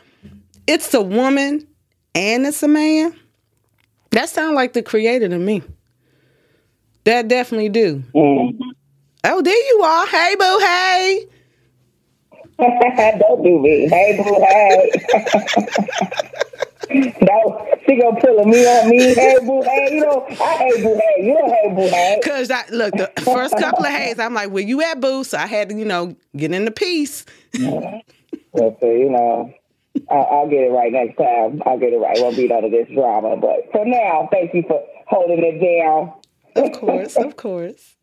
it's 0.67 0.93
a 0.93 1.01
woman 1.01 1.65
and 2.19 2.45
it's 2.45 2.61
a 2.61 2.67
man. 2.67 3.15
That 4.11 4.27
sounds 4.27 4.53
like 4.53 4.73
the 4.73 4.83
creator 4.83 5.29
to 5.29 5.39
me. 5.39 5.63
That 7.05 7.29
definitely 7.29 7.69
do. 7.69 8.03
Mm-hmm. 8.13 8.61
Oh, 9.23 9.41
there 9.41 9.55
you 9.55 9.81
are. 9.81 10.05
Hey, 10.07 10.35
boo, 10.35 10.59
hey. 10.59 11.25
Don't 13.19 13.41
do 13.41 13.59
me. 13.59 13.87
Hey, 13.87 14.17
boo, 14.17 14.35
hey. 14.37 14.91
no, 17.21 17.67
she 17.85 18.01
gonna 18.01 18.19
pull 18.19 18.39
a 18.39 18.45
me 18.45 18.65
on 18.65 18.89
me. 18.89 19.13
Hey, 19.15 19.37
boo, 19.39 19.61
hey. 19.61 19.87
You 19.93 20.01
know, 20.01 20.25
I 20.29 20.57
hate 20.57 20.83
boo, 20.83 20.95
hey. 20.95 21.25
You 21.25 21.35
don't 21.35 21.51
hate 21.51 21.73
boo, 21.73 21.87
hey. 21.87 22.19
Cause 22.21 22.51
I 22.51 22.65
look 22.69 22.95
the 22.95 23.09
first 23.23 23.57
couple 23.57 23.85
of 23.85 23.91
hays, 23.91 24.19
I'm 24.19 24.33
like, 24.33 24.49
where 24.49 24.63
you 24.63 24.81
at, 24.81 24.99
boo? 24.99 25.23
So 25.23 25.37
I 25.37 25.47
had 25.47 25.69
to, 25.69 25.75
you 25.75 25.85
know, 25.85 26.17
get 26.35 26.51
in 26.51 26.65
the 26.65 26.71
piece. 26.71 27.25
So, 27.55 28.03
you 28.81 29.09
know, 29.09 29.53
I'll, 30.09 30.27
I'll 30.31 30.49
get 30.49 30.63
it 30.63 30.71
right 30.71 30.91
next 30.91 31.17
time. 31.17 31.61
I'll 31.65 31.79
get 31.79 31.93
it 31.93 31.97
right. 31.97 32.17
Won't 32.19 32.35
be 32.35 32.47
none 32.47 32.63
of 32.63 32.71
this 32.71 32.87
drama. 32.93 33.37
But 33.37 33.71
for 33.71 33.85
now, 33.85 34.27
thank 34.31 34.53
you 34.53 34.63
for 34.67 34.83
holding 35.07 35.43
it 35.43 35.59
down. 35.59 36.13
Of 36.55 36.79
course, 36.79 37.15
of 37.15 37.35
course. 37.35 37.95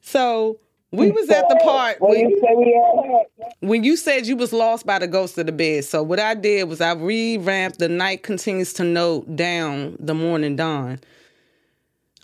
So 0.00 0.58
we 0.92 1.10
was 1.10 1.30
at 1.30 1.48
the 1.48 1.56
part 1.62 2.00
when, 2.00 2.28
you 2.28 2.38
say 2.40 2.54
we 2.54 3.24
had? 3.38 3.48
when 3.60 3.82
you 3.82 3.96
said 3.96 4.26
you 4.26 4.36
was 4.36 4.52
lost 4.52 4.84
by 4.84 4.98
the 4.98 5.06
ghost 5.06 5.38
of 5.38 5.46
the 5.46 5.52
bed. 5.52 5.84
So 5.84 6.02
what 6.02 6.20
I 6.20 6.34
did 6.34 6.68
was 6.68 6.80
I 6.80 6.92
revamped 6.92 7.78
the 7.78 7.88
night 7.88 8.22
continues 8.22 8.74
to 8.74 8.84
note 8.84 9.34
down 9.34 9.96
the 9.98 10.14
morning 10.14 10.56
dawn. 10.56 11.00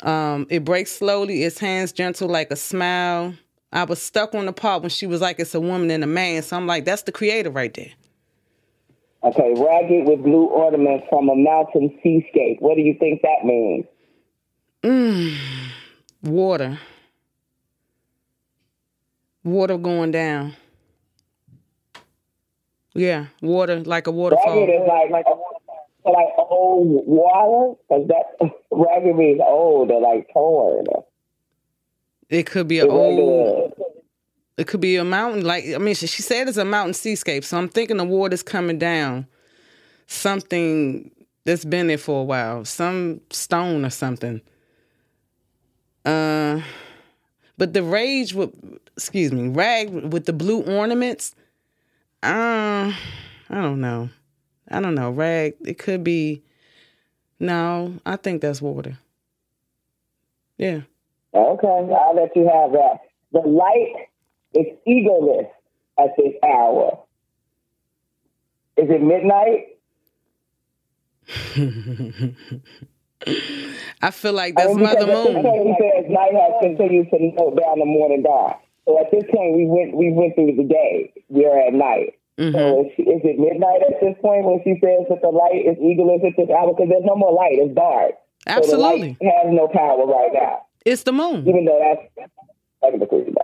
Um, 0.02 0.46
it 0.50 0.64
breaks 0.64 0.92
slowly, 0.92 1.42
its 1.42 1.58
hands 1.58 1.92
gentle 1.92 2.28
like 2.28 2.50
a 2.50 2.56
smile. 2.56 3.34
I 3.72 3.84
was 3.84 4.00
stuck 4.00 4.34
on 4.34 4.46
the 4.46 4.52
part 4.52 4.82
when 4.82 4.90
she 4.90 5.06
was 5.06 5.20
like, 5.20 5.38
it's 5.38 5.54
a 5.54 5.60
woman 5.60 5.90
and 5.90 6.04
a 6.04 6.06
man. 6.06 6.42
So 6.42 6.56
I'm 6.56 6.66
like, 6.66 6.84
that's 6.84 7.02
the 7.02 7.12
creator 7.12 7.50
right 7.50 7.72
there. 7.72 7.90
Okay, 9.24 9.52
ragged 9.56 10.06
with 10.06 10.22
blue 10.22 10.46
ornaments 10.46 11.06
from 11.10 11.28
a 11.28 11.34
mountain 11.34 11.98
seascape. 12.02 12.58
What 12.60 12.76
do 12.76 12.82
you 12.82 12.94
think 13.00 13.22
that 13.22 13.44
means? 13.44 13.84
Mm, 14.84 15.36
water. 16.22 16.78
Water 19.42 19.76
going 19.76 20.12
down. 20.12 20.54
Yeah, 22.94 23.26
water 23.42 23.80
like 23.80 24.06
a 24.06 24.12
waterfall. 24.12 24.60
Ragged 24.60 24.82
is 24.82 24.88
like 24.88 25.10
like 25.10 25.26
like 26.04 26.28
old 26.38 27.06
water. 27.06 27.78
Cause 27.88 28.08
that 28.08 28.50
ragged 28.70 29.16
means 29.16 29.40
old 29.44 29.90
or 29.90 30.00
like 30.00 30.28
torn. 30.32 30.86
It 32.28 32.46
could 32.46 32.68
be 32.68 32.78
an 32.78 32.90
old. 32.90 33.72
It 34.59 34.66
could 34.66 34.80
be 34.80 34.97
a 34.97 35.05
mountain. 35.05 35.44
Like 35.44 35.64
I 35.72 35.78
mean, 35.78 35.94
she, 35.94 36.09
she 36.09 36.20
said 36.20 36.48
it's 36.48 36.59
a 36.59 36.64
mountain 36.64 36.93
seascape. 36.93 37.44
So 37.44 37.56
I'm 37.56 37.68
thinking 37.68 37.97
the 37.97 38.05
water's 38.05 38.43
coming 38.43 38.78
down. 38.78 39.26
Something 40.09 41.12
that's 41.44 41.64
been 41.64 41.86
there 41.86 41.97
for 41.97 42.22
a 42.22 42.24
while. 42.24 42.64
Some 42.64 43.20
stone 43.30 43.85
or 43.85 43.90
something. 43.90 44.40
Uh, 46.05 46.60
but 47.56 47.72
the 47.72 47.85
rage 47.85 48.35
with 48.35 48.52
excuse 48.97 49.30
me, 49.30 49.48
rag 49.48 49.90
with 49.90 50.26
the 50.26 50.32
blue 50.32 50.62
ornaments. 50.62 51.36
Uh, 52.20 52.93
I 53.48 53.55
don't 53.55 53.80
know. 53.80 54.10
I 54.68 54.80
don't 54.80 54.97
know. 54.97 55.10
Rag. 55.10 55.55
It 55.64 55.78
could 55.78 56.02
be. 56.02 56.43
No, 57.39 57.94
I 58.05 58.16
think 58.16 58.43
that's 58.43 58.60
water. 58.60 58.98
Yeah. 60.56 60.80
Okay, 61.32 61.68
I'll 61.68 62.16
let 62.16 62.35
you 62.35 62.51
have 62.52 62.72
that. 62.72 62.98
The 63.30 63.40
light 63.47 64.07
is 64.54 64.66
egoless 64.86 65.48
at 65.98 66.10
this 66.16 66.34
hour. 66.44 67.04
Is 68.76 68.88
it 68.90 69.02
midnight? 69.02 69.78
I 74.00 74.10
feel 74.12 74.32
like 74.32 74.54
that's 74.54 74.74
mean, 74.74 74.84
Mother 74.84 75.06
because 75.06 75.26
at 75.26 75.34
this 75.34 75.42
Moon. 75.42 75.66
he 75.66 75.74
says 75.80 76.04
night 76.08 76.32
has 76.32 76.52
continued 76.62 77.10
to 77.10 77.18
note 77.18 77.58
down 77.60 77.78
the 77.80 77.84
morning 77.84 78.22
dawn. 78.22 78.54
So 78.86 78.98
at 79.00 79.10
this 79.10 79.24
point, 79.34 79.56
we 79.56 79.66
went 79.66 79.96
we 79.96 80.12
went 80.12 80.34
through 80.34 80.56
the 80.56 80.64
day. 80.64 81.12
We 81.28 81.44
are 81.44 81.58
at 81.58 81.74
night. 81.74 82.14
Mm-hmm. 82.38 82.56
So 82.56 82.86
is, 82.86 82.92
she, 82.96 83.02
is 83.02 83.20
it 83.24 83.38
midnight 83.38 83.82
at 83.82 84.00
this 84.00 84.14
point 84.22 84.46
when 84.46 84.62
she 84.62 84.78
says 84.78 85.10
that 85.10 85.20
the 85.20 85.28
light 85.28 85.66
is 85.66 85.76
egoless 85.82 86.24
at 86.24 86.38
this 86.38 86.48
hour? 86.48 86.72
Because 86.72 86.88
there's 86.88 87.04
no 87.04 87.16
more 87.16 87.34
light. 87.34 87.58
It's 87.58 87.74
dark. 87.74 88.14
Absolutely. 88.46 89.18
So 89.20 89.26
has 89.26 89.50
no 89.52 89.66
power 89.68 90.06
right 90.06 90.30
now. 90.32 90.62
It's 90.86 91.02
the 91.02 91.12
moon. 91.12 91.42
Even 91.48 91.66
though 91.66 91.82
that's 91.82 92.30
technically 92.80 93.24
true. 93.24 93.34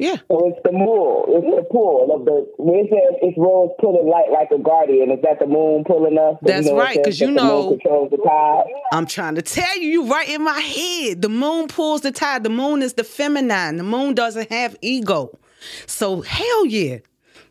Yeah. 0.00 0.16
So 0.28 0.48
it's 0.48 0.58
the 0.64 0.72
moon. 0.72 1.24
It's 1.28 1.44
the 1.44 1.62
pull 1.70 2.08
of 2.16 2.24
the. 2.24 2.48
It 2.72 2.88
says 2.88 3.18
it's 3.20 3.36
rose 3.36 3.68
pulling 3.80 4.08
light 4.08 4.30
like 4.32 4.48
a 4.50 4.56
guardian, 4.58 5.10
is 5.10 5.20
that 5.22 5.38
the 5.38 5.46
moon 5.46 5.84
pulling 5.86 6.16
us? 6.16 6.36
That's 6.40 6.68
it 6.68 6.72
right, 6.72 6.94
says 6.96 7.04
'cause 7.04 7.20
you 7.20 7.26
that 7.26 7.34
the 7.34 7.42
moon 7.42 7.48
know- 7.64 7.68
controls 7.76 8.10
the 8.10 8.16
tide. 8.16 8.64
I'm 8.92 9.04
trying 9.04 9.34
to 9.34 9.42
tell 9.42 9.78
you, 9.78 9.88
you 9.90 10.06
right 10.10 10.26
in 10.26 10.42
my 10.42 10.58
head. 10.58 11.20
The 11.20 11.28
moon 11.28 11.68
pulls 11.68 12.00
the 12.00 12.12
tide. 12.12 12.44
The 12.44 12.48
moon 12.48 12.80
is 12.80 12.94
the 12.94 13.04
feminine. 13.04 13.76
The 13.76 13.82
moon 13.82 14.14
doesn't 14.14 14.50
have 14.50 14.74
ego. 14.80 15.38
So 15.86 16.22
hell 16.22 16.64
yeah. 16.64 17.00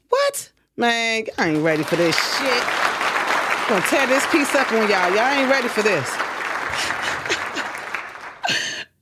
What? 0.09 0.51
Man, 0.75 1.25
I 1.37 1.49
ain't 1.49 1.63
ready 1.63 1.83
for 1.83 1.97
this 1.97 2.15
shit. 2.15 2.63
I'm 2.63 3.69
gonna 3.77 3.85
tear 3.85 4.07
this 4.07 4.25
piece 4.31 4.55
up 4.55 4.71
on 4.71 4.89
y'all. 4.89 5.13
Y'all 5.13 5.39
ain't 5.39 5.51
ready 5.51 5.67
for 5.67 5.83
this. 5.83 6.09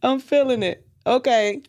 I'm 0.03 0.19
feeling 0.19 0.63
it. 0.63 0.85
Okay. 1.05 1.61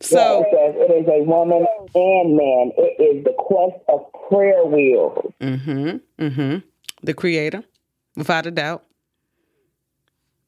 So 0.00 0.44
Yeah, 0.52 0.58
it 0.58 0.74
says 0.74 0.74
it 0.76 0.92
is 0.92 1.08
a 1.08 1.24
woman 1.24 1.66
and 1.94 2.36
man. 2.36 2.72
It 2.76 3.02
is 3.02 3.24
the 3.24 3.34
quest 3.38 3.76
of 3.88 4.06
prayer 4.28 4.64
wheels. 4.64 5.32
Mm-hmm. 5.40 6.22
Mm-hmm. 6.22 6.58
The 7.02 7.14
creator, 7.14 7.64
without 8.16 8.46
a 8.46 8.50
doubt. 8.50 8.84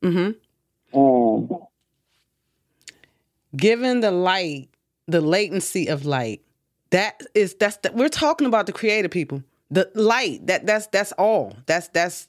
Mm-hmm. 0.02 0.98
Mm. 0.98 1.66
Given 3.56 4.00
the 4.00 4.10
light, 4.10 4.68
the 5.06 5.20
latency 5.20 5.86
of 5.88 6.04
light, 6.04 6.42
that 6.90 7.22
is 7.34 7.54
that's 7.54 7.78
the, 7.78 7.92
we're 7.92 8.08
talking 8.08 8.46
about 8.46 8.66
the 8.66 8.72
creator 8.72 9.08
people. 9.08 9.42
The 9.70 9.90
light, 9.94 10.46
that 10.46 10.66
that's 10.66 10.86
that's 10.88 11.12
all. 11.12 11.54
That's 11.66 11.88
that's 11.88 12.28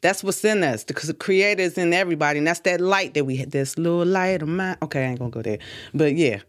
that's 0.00 0.22
what's 0.22 0.44
in 0.44 0.62
us 0.62 0.84
because 0.84 1.08
the 1.08 1.14
creator 1.14 1.62
is 1.62 1.78
in 1.78 1.92
everybody, 1.94 2.38
and 2.38 2.46
that's 2.46 2.60
that 2.60 2.80
light 2.80 3.14
that 3.14 3.24
we 3.24 3.36
had. 3.36 3.52
This 3.52 3.78
little 3.78 4.04
light 4.04 4.42
of 4.42 4.48
mine. 4.48 4.76
Okay, 4.82 5.04
I 5.04 5.08
ain't 5.08 5.18
gonna 5.18 5.30
go 5.30 5.42
there, 5.42 5.58
but 5.92 6.14
yeah. 6.14 6.40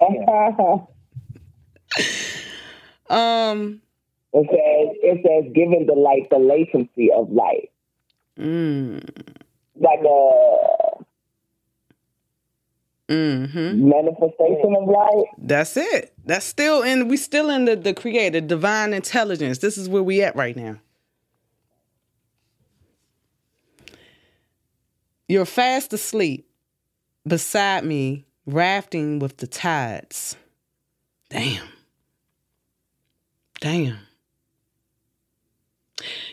Um, 3.10 3.80
it 4.34 4.46
says 4.50 4.96
it 5.02 5.22
says 5.26 5.52
giving 5.54 5.86
the 5.86 5.94
light 5.94 6.28
the 6.30 6.38
latency 6.38 7.10
of 7.10 7.30
light, 7.32 7.70
Mm. 8.38 9.02
like 9.76 10.00
a 10.00 11.02
Mm-hmm. 13.08 13.88
manifestation 13.88 14.76
of 14.76 14.86
light. 14.86 15.24
That's 15.38 15.78
it. 15.78 16.12
That's 16.26 16.44
still 16.44 16.82
in. 16.82 17.08
We 17.08 17.16
still 17.16 17.48
in 17.48 17.64
the 17.64 17.74
the 17.76 17.94
creator, 17.94 18.42
divine 18.42 18.92
intelligence. 18.92 19.58
This 19.58 19.78
is 19.78 19.88
where 19.88 20.02
we 20.02 20.22
at 20.22 20.36
right 20.36 20.54
now. 20.54 20.76
You're 25.26 25.46
fast 25.46 25.92
asleep 25.94 26.46
beside 27.26 27.84
me, 27.84 28.26
rafting 28.48 29.18
with 29.18 29.36
the 29.36 29.46
tides. 29.46 30.36
Damn. 31.28 31.68
Damn. 33.60 33.98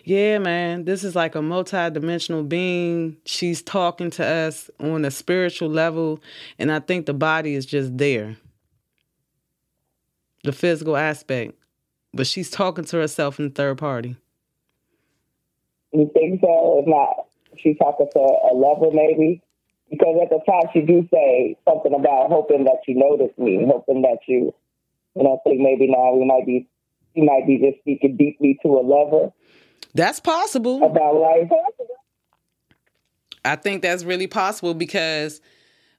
Yeah, 0.04 0.38
man. 0.38 0.86
This 0.86 1.04
is 1.04 1.16
like 1.16 1.36
a 1.36 1.42
multi-dimensional 1.42 2.44
being. 2.44 3.18
She's 3.26 3.62
talking 3.62 4.12
to 4.12 4.26
us 4.26 4.70
on 4.80 5.04
a 5.04 5.12
spiritual 5.12 5.70
level, 5.70 6.22
and 6.58 6.72
I 6.72 6.80
think 6.80 7.06
the 7.06 7.14
body 7.14 7.56
is 7.56 7.66
just 7.66 7.98
there. 7.98 8.38
The 10.44 10.52
physical 10.52 10.96
aspect. 10.96 11.54
But 12.14 12.28
she's 12.28 12.50
talking 12.50 12.86
to 12.86 12.98
herself 12.98 13.40
in 13.40 13.52
third 13.52 13.78
party. 13.78 14.16
You 15.92 16.10
think 16.14 16.40
so? 16.40 16.80
If 16.80 16.88
not, 16.88 17.28
she's 17.58 17.78
talking 17.78 18.08
to 18.14 18.20
a 18.20 18.54
lover 18.54 18.92
maybe. 18.94 19.42
Because 19.90 20.18
at 20.24 20.30
the 20.30 20.40
time 20.50 20.70
she 20.74 20.82
do 20.82 21.08
say 21.14 21.58
something 21.68 21.94
about 21.94 22.30
hoping 22.30 22.64
that 22.66 22.80
you 22.88 22.96
notice 22.96 23.36
me, 23.38 23.64
hoping 23.68 24.02
that 24.02 24.18
you, 24.28 24.54
you 25.16 25.24
know, 25.24 25.40
think 25.46 25.60
maybe 25.62 25.88
now 25.88 26.14
we 26.16 26.26
might 26.26 26.46
be, 26.46 26.68
you 27.14 27.24
might 27.24 27.46
be 27.48 27.58
just 27.60 27.80
speaking 27.82 28.18
deeply 28.18 28.58
to 28.64 28.68
a 28.70 28.82
lover 28.82 29.32
That's 29.94 30.20
possible. 30.20 30.84
about 30.84 31.16
life. 31.16 31.50
I 33.46 33.56
think 33.56 33.84
that's 33.84 34.04
really 34.04 34.28
possible 34.28 34.74
because 34.74 35.40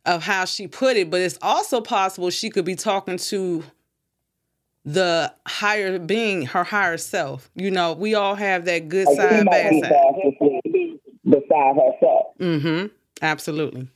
of 0.04 0.22
how 0.22 0.44
she 0.44 0.66
put 0.66 0.96
it, 0.96 1.10
but 1.10 1.20
it's 1.20 1.38
also 1.40 1.80
possible 1.80 2.30
she 2.30 2.50
could 2.50 2.64
be 2.64 2.74
talking 2.74 3.16
to 3.18 3.62
the 4.84 5.32
higher 5.46 5.98
being, 5.98 6.42
her 6.46 6.64
higher 6.64 6.96
self. 6.96 7.50
You 7.54 7.70
know, 7.70 7.92
we 7.92 8.14
all 8.14 8.34
have 8.34 8.64
that 8.66 8.88
good 8.88 9.06
Like, 9.06 9.16
side, 9.16 9.46
bad 9.46 9.72
side. 9.82 11.00
beside 11.24 11.74
herself. 11.76 12.26
Mm-hmm. 12.40 12.86
Absolutely. 13.22 13.88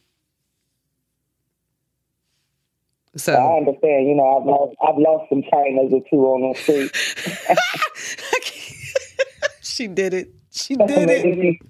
So 3.16 3.34
I 3.34 3.56
understand. 3.58 4.08
You 4.08 4.14
know, 4.14 4.38
I've 4.38 4.46
lost, 4.46 4.76
I've 4.86 4.98
lost 4.98 5.28
some 5.28 5.42
Chinas 5.42 5.92
or 5.92 6.02
two 6.10 6.24
on 6.26 6.52
the 6.52 6.58
street. 6.60 7.56
She 9.62 9.86
did 9.86 10.12
it. 10.12 10.28
She 10.52 10.76
did 10.86 11.08
it. 11.08 11.24
maybe 11.24 11.58
She, 11.58 11.60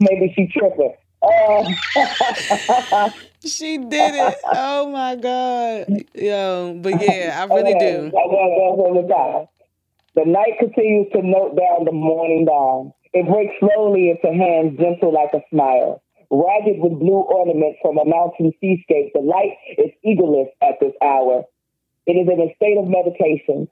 maybe 0.00 0.32
she 0.34 0.48
tripping. 0.58 0.94
Uh, 1.22 3.10
She 3.44 3.76
did 3.76 4.14
it. 4.14 4.38
Oh 4.46 4.90
my 4.90 5.16
God. 5.16 5.86
Yo, 6.14 6.78
but 6.82 7.00
yeah, 7.00 7.38
I 7.40 7.54
really 7.54 7.74
do. 7.74 8.06
I 8.06 8.10
got- 8.10 8.10
that's 8.10 8.76
what 8.76 8.94
we. 8.94 10.22
The 10.22 10.30
night 10.30 10.58
continues 10.58 11.08
to 11.12 11.20
note 11.22 11.56
down 11.56 11.84
the 11.84 11.92
morning 11.92 12.46
dawn. 12.46 12.92
It 13.12 13.26
breaks 13.28 13.52
slowly 13.60 14.10
into 14.10 14.32
hands 14.34 14.78
gentle 14.78 15.12
like 15.12 15.30
a 15.34 15.42
smile. 15.50 16.02
Ragged 16.30 16.80
with 16.80 16.98
blue 16.98 17.22
ornaments 17.22 17.78
from 17.82 17.98
a 17.98 18.04
mountain 18.04 18.52
seascape, 18.60 19.12
the 19.12 19.20
light 19.20 19.56
is 19.78 19.90
eagerless 20.02 20.48
at 20.62 20.80
this 20.80 20.92
hour. 21.02 21.44
It 22.06 22.12
is 22.12 22.28
in 22.28 22.40
a 22.40 22.54
state 22.56 22.78
of 22.78 22.86
meditation. 22.88 23.68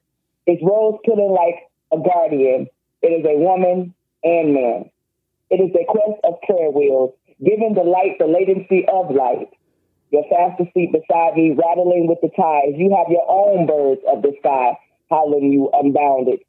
Its 0.46 0.62
rose 0.62 0.98
killing 1.04 1.30
like 1.32 1.70
a 1.92 1.98
guardian. 2.02 2.66
It 3.02 3.08
is 3.08 3.24
a 3.24 3.36
woman 3.38 3.94
and 4.24 4.54
man. 4.54 4.90
It 5.50 5.60
is 5.60 5.70
a 5.74 5.84
quest 5.84 6.20
of 6.24 6.40
prayer 6.42 6.70
wheels, 6.70 7.14
giving 7.44 7.74
the 7.74 7.84
light 7.84 8.16
the 8.18 8.26
latency 8.26 8.86
of 8.88 9.14
light. 9.14 9.50
You're 10.10 10.28
fast 10.28 10.60
asleep 10.60 10.92
beside 10.92 11.36
me, 11.36 11.52
rattling 11.56 12.06
with 12.06 12.20
the 12.20 12.28
tides. 12.36 12.76
You 12.76 12.94
have 12.96 13.08
your 13.08 13.24
own 13.28 13.66
birds 13.66 14.00
of 14.06 14.22
the 14.22 14.32
sky, 14.40 14.78
howling 15.10 15.52
you 15.52 15.70
unbounded. 15.72 16.40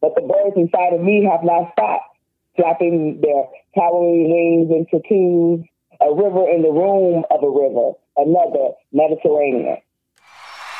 But 0.00 0.14
the 0.14 0.22
birds 0.22 0.56
inside 0.56 0.92
of 0.94 1.00
me 1.00 1.24
have 1.24 1.44
not 1.44 1.72
stopped, 1.72 2.15
flapping 2.56 3.20
their 3.20 3.44
towering 3.76 4.30
wings 4.30 4.70
into 4.70 5.02
twos. 5.08 5.60
A 6.00 6.12
river 6.14 6.50
in 6.50 6.60
the 6.60 6.70
room 6.70 7.24
of 7.30 7.42
a 7.42 7.48
river, 7.48 7.92
another 8.18 8.74
Mediterranean. 8.92 9.78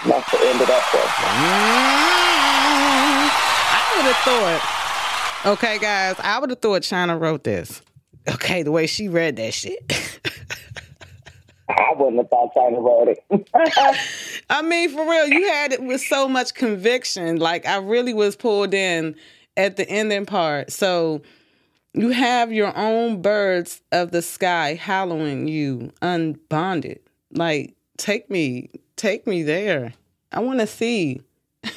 That's 0.06 0.30
the 0.30 0.38
end 0.46 0.60
of 0.60 0.66
that 0.66 0.82
I 3.72 3.96
would 3.96 4.04
have 4.04 4.16
thought. 4.24 5.52
Okay, 5.52 5.78
guys, 5.78 6.16
I 6.22 6.38
would 6.38 6.50
have 6.50 6.58
thought 6.58 6.82
China 6.82 7.16
wrote 7.16 7.44
this. 7.44 7.80
Okay, 8.28 8.62
the 8.62 8.72
way 8.72 8.86
she 8.86 9.08
read 9.08 9.36
that 9.36 9.54
shit. 9.54 9.78
I 11.68 11.92
wouldn't 11.96 12.18
have 12.18 12.28
thought 12.28 12.52
China 12.54 12.80
wrote 12.80 13.08
it. 13.08 13.24
I 14.50 14.62
mean, 14.62 14.90
for 14.90 15.08
real, 15.08 15.28
you 15.28 15.46
had 15.48 15.72
it 15.72 15.82
with 15.82 16.00
so 16.00 16.28
much 16.28 16.54
conviction. 16.54 17.38
Like 17.38 17.66
I 17.66 17.76
really 17.76 18.12
was 18.12 18.36
pulled 18.36 18.74
in 18.74 19.16
at 19.56 19.76
the 19.76 19.88
ending 19.88 20.26
part. 20.26 20.72
So 20.72 21.22
you 21.96 22.10
have 22.10 22.52
your 22.52 22.76
own 22.76 23.22
birds 23.22 23.80
of 23.90 24.10
the 24.10 24.20
sky 24.20 24.74
hallowing 24.74 25.48
you 25.48 25.92
unbonded. 26.02 26.98
Like, 27.32 27.74
take 27.96 28.30
me, 28.30 28.70
take 28.96 29.26
me 29.26 29.42
there. 29.42 29.94
I 30.30 30.40
want 30.40 30.60
to 30.60 30.66
see. 30.66 31.22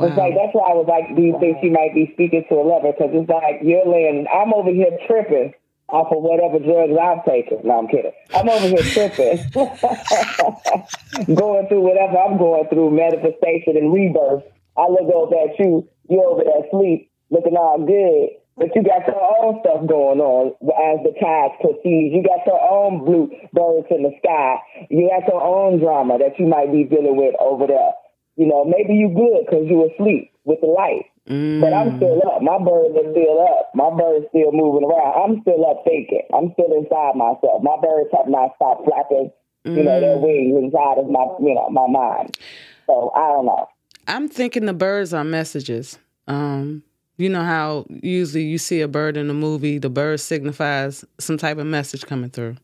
It's 0.00 0.16
like 0.16 0.34
that's 0.34 0.54
why 0.54 0.70
I 0.70 0.74
was 0.74 0.86
like, 0.86 1.16
do 1.16 1.22
you 1.22 1.36
think 1.40 1.58
she 1.60 1.70
might 1.70 1.92
be 1.92 2.08
speaking 2.12 2.44
to 2.50 2.54
a 2.54 2.62
lover? 2.62 2.92
Because 2.92 3.10
it's 3.14 3.28
like 3.28 3.58
you're 3.62 3.84
laying. 3.84 4.28
I'm 4.32 4.54
over 4.54 4.70
here 4.70 4.96
tripping 5.08 5.54
off 5.88 6.12
of 6.12 6.22
whatever 6.22 6.62
drugs 6.62 6.94
I've 6.94 7.24
taken. 7.24 7.66
No, 7.66 7.80
I'm 7.80 7.88
kidding. 7.88 8.12
I'm 8.32 8.48
over 8.48 8.68
here 8.68 8.84
tripping, 8.94 9.42
going 11.34 11.66
through 11.66 11.80
whatever 11.80 12.16
I'm 12.16 12.38
going 12.38 12.68
through, 12.68 12.92
manifestation 12.92 13.76
and 13.76 13.92
rebirth. 13.92 14.44
I 14.76 14.86
look 14.86 15.10
over 15.10 15.34
at 15.34 15.58
you. 15.58 15.88
You're 16.08 16.24
over 16.24 16.44
there 16.44 16.64
asleep, 16.64 17.07
looking 17.30 17.56
all 17.56 17.78
good. 17.84 18.38
But 18.58 18.74
you 18.74 18.82
got 18.82 19.06
your 19.06 19.22
own 19.38 19.62
stuff 19.62 19.86
going 19.86 20.18
on 20.18 20.50
as 20.58 20.98
the 21.06 21.14
tides 21.22 21.54
proceed. 21.62 22.10
You 22.10 22.26
got 22.26 22.42
your 22.42 22.58
own 22.58 23.06
blue 23.06 23.30
birds 23.54 23.86
in 23.90 24.02
the 24.02 24.10
sky. 24.18 24.58
You 24.90 25.06
got 25.06 25.30
your 25.30 25.38
own 25.38 25.78
drama 25.78 26.18
that 26.18 26.34
you 26.42 26.46
might 26.46 26.72
be 26.72 26.82
dealing 26.82 27.14
with 27.14 27.38
over 27.38 27.68
there. 27.70 27.94
You 28.34 28.46
know, 28.50 28.66
maybe 28.66 28.98
you 28.98 29.14
good 29.14 29.46
because 29.46 29.70
you 29.70 29.86
asleep 29.86 30.34
with 30.44 30.58
the 30.60 30.66
light. 30.66 31.06
But 31.60 31.74
I'm 31.74 31.98
still 31.98 32.18
up. 32.34 32.42
My 32.42 32.58
birds 32.58 32.96
are 32.98 33.10
still 33.12 33.46
up. 33.46 33.70
My 33.74 33.90
birds 33.94 34.26
still 34.30 34.50
moving 34.50 34.88
around. 34.88 35.12
I'm 35.22 35.42
still 35.42 35.62
up 35.68 35.84
thinking. 35.84 36.26
I'm 36.34 36.50
still 36.54 36.72
inside 36.72 37.14
myself. 37.14 37.62
My 37.62 37.76
birds 37.78 38.10
have 38.16 38.26
not 38.26 38.56
stopped 38.56 38.88
flapping, 38.88 39.30
you 39.64 39.84
know, 39.84 40.00
their 40.00 40.16
wings 40.16 40.56
inside 40.56 40.98
of 40.98 41.06
my, 41.10 41.28
you 41.38 41.54
know, 41.54 41.68
my 41.70 41.86
mind. 41.86 42.38
So 42.86 43.12
I 43.14 43.28
don't 43.28 43.46
know. 43.46 43.68
I'm 44.08 44.28
thinking 44.28 44.64
the 44.64 44.72
birds 44.72 45.12
are 45.12 45.22
messages. 45.22 45.98
Um, 46.26 46.82
you 47.18 47.28
know 47.28 47.42
how 47.42 47.84
usually 47.90 48.44
you 48.44 48.58
see 48.58 48.80
a 48.80 48.88
bird 48.88 49.16
in 49.16 49.28
a 49.28 49.34
movie, 49.34 49.78
the 49.78 49.90
bird 49.90 50.20
signifies 50.20 51.04
some 51.18 51.36
type 51.36 51.58
of 51.58 51.66
message 51.66 52.06
coming 52.06 52.30
through. 52.30 52.56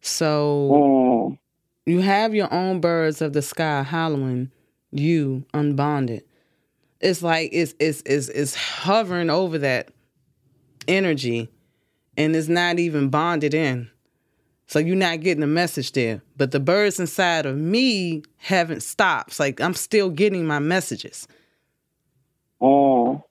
So 0.00 1.38
you 1.84 2.00
have 2.00 2.34
your 2.34 2.52
own 2.52 2.80
birds 2.80 3.20
of 3.20 3.34
the 3.34 3.42
sky 3.42 3.82
howling 3.82 4.50
you 4.90 5.44
unbonded. 5.52 6.22
It's 7.00 7.22
like 7.22 7.50
it's 7.52 7.74
it's 7.78 8.02
it's 8.06 8.28
it's 8.28 8.54
hovering 8.54 9.30
over 9.30 9.58
that 9.58 9.90
energy 10.88 11.50
and 12.16 12.34
it's 12.34 12.48
not 12.48 12.78
even 12.78 13.10
bonded 13.10 13.54
in. 13.54 13.90
So 14.66 14.78
you're 14.78 14.96
not 14.96 15.20
getting 15.20 15.42
a 15.42 15.48
message 15.48 15.92
there. 15.92 16.22
But 16.36 16.52
the 16.52 16.60
birds 16.60 16.98
inside 16.98 17.44
of 17.44 17.56
me 17.56 18.22
haven't 18.36 18.82
stopped. 18.82 19.30
It's 19.30 19.40
like 19.40 19.60
I'm 19.60 19.74
still 19.74 20.08
getting 20.08 20.46
my 20.46 20.60
messages. 20.60 21.28
Mm. 22.62 23.22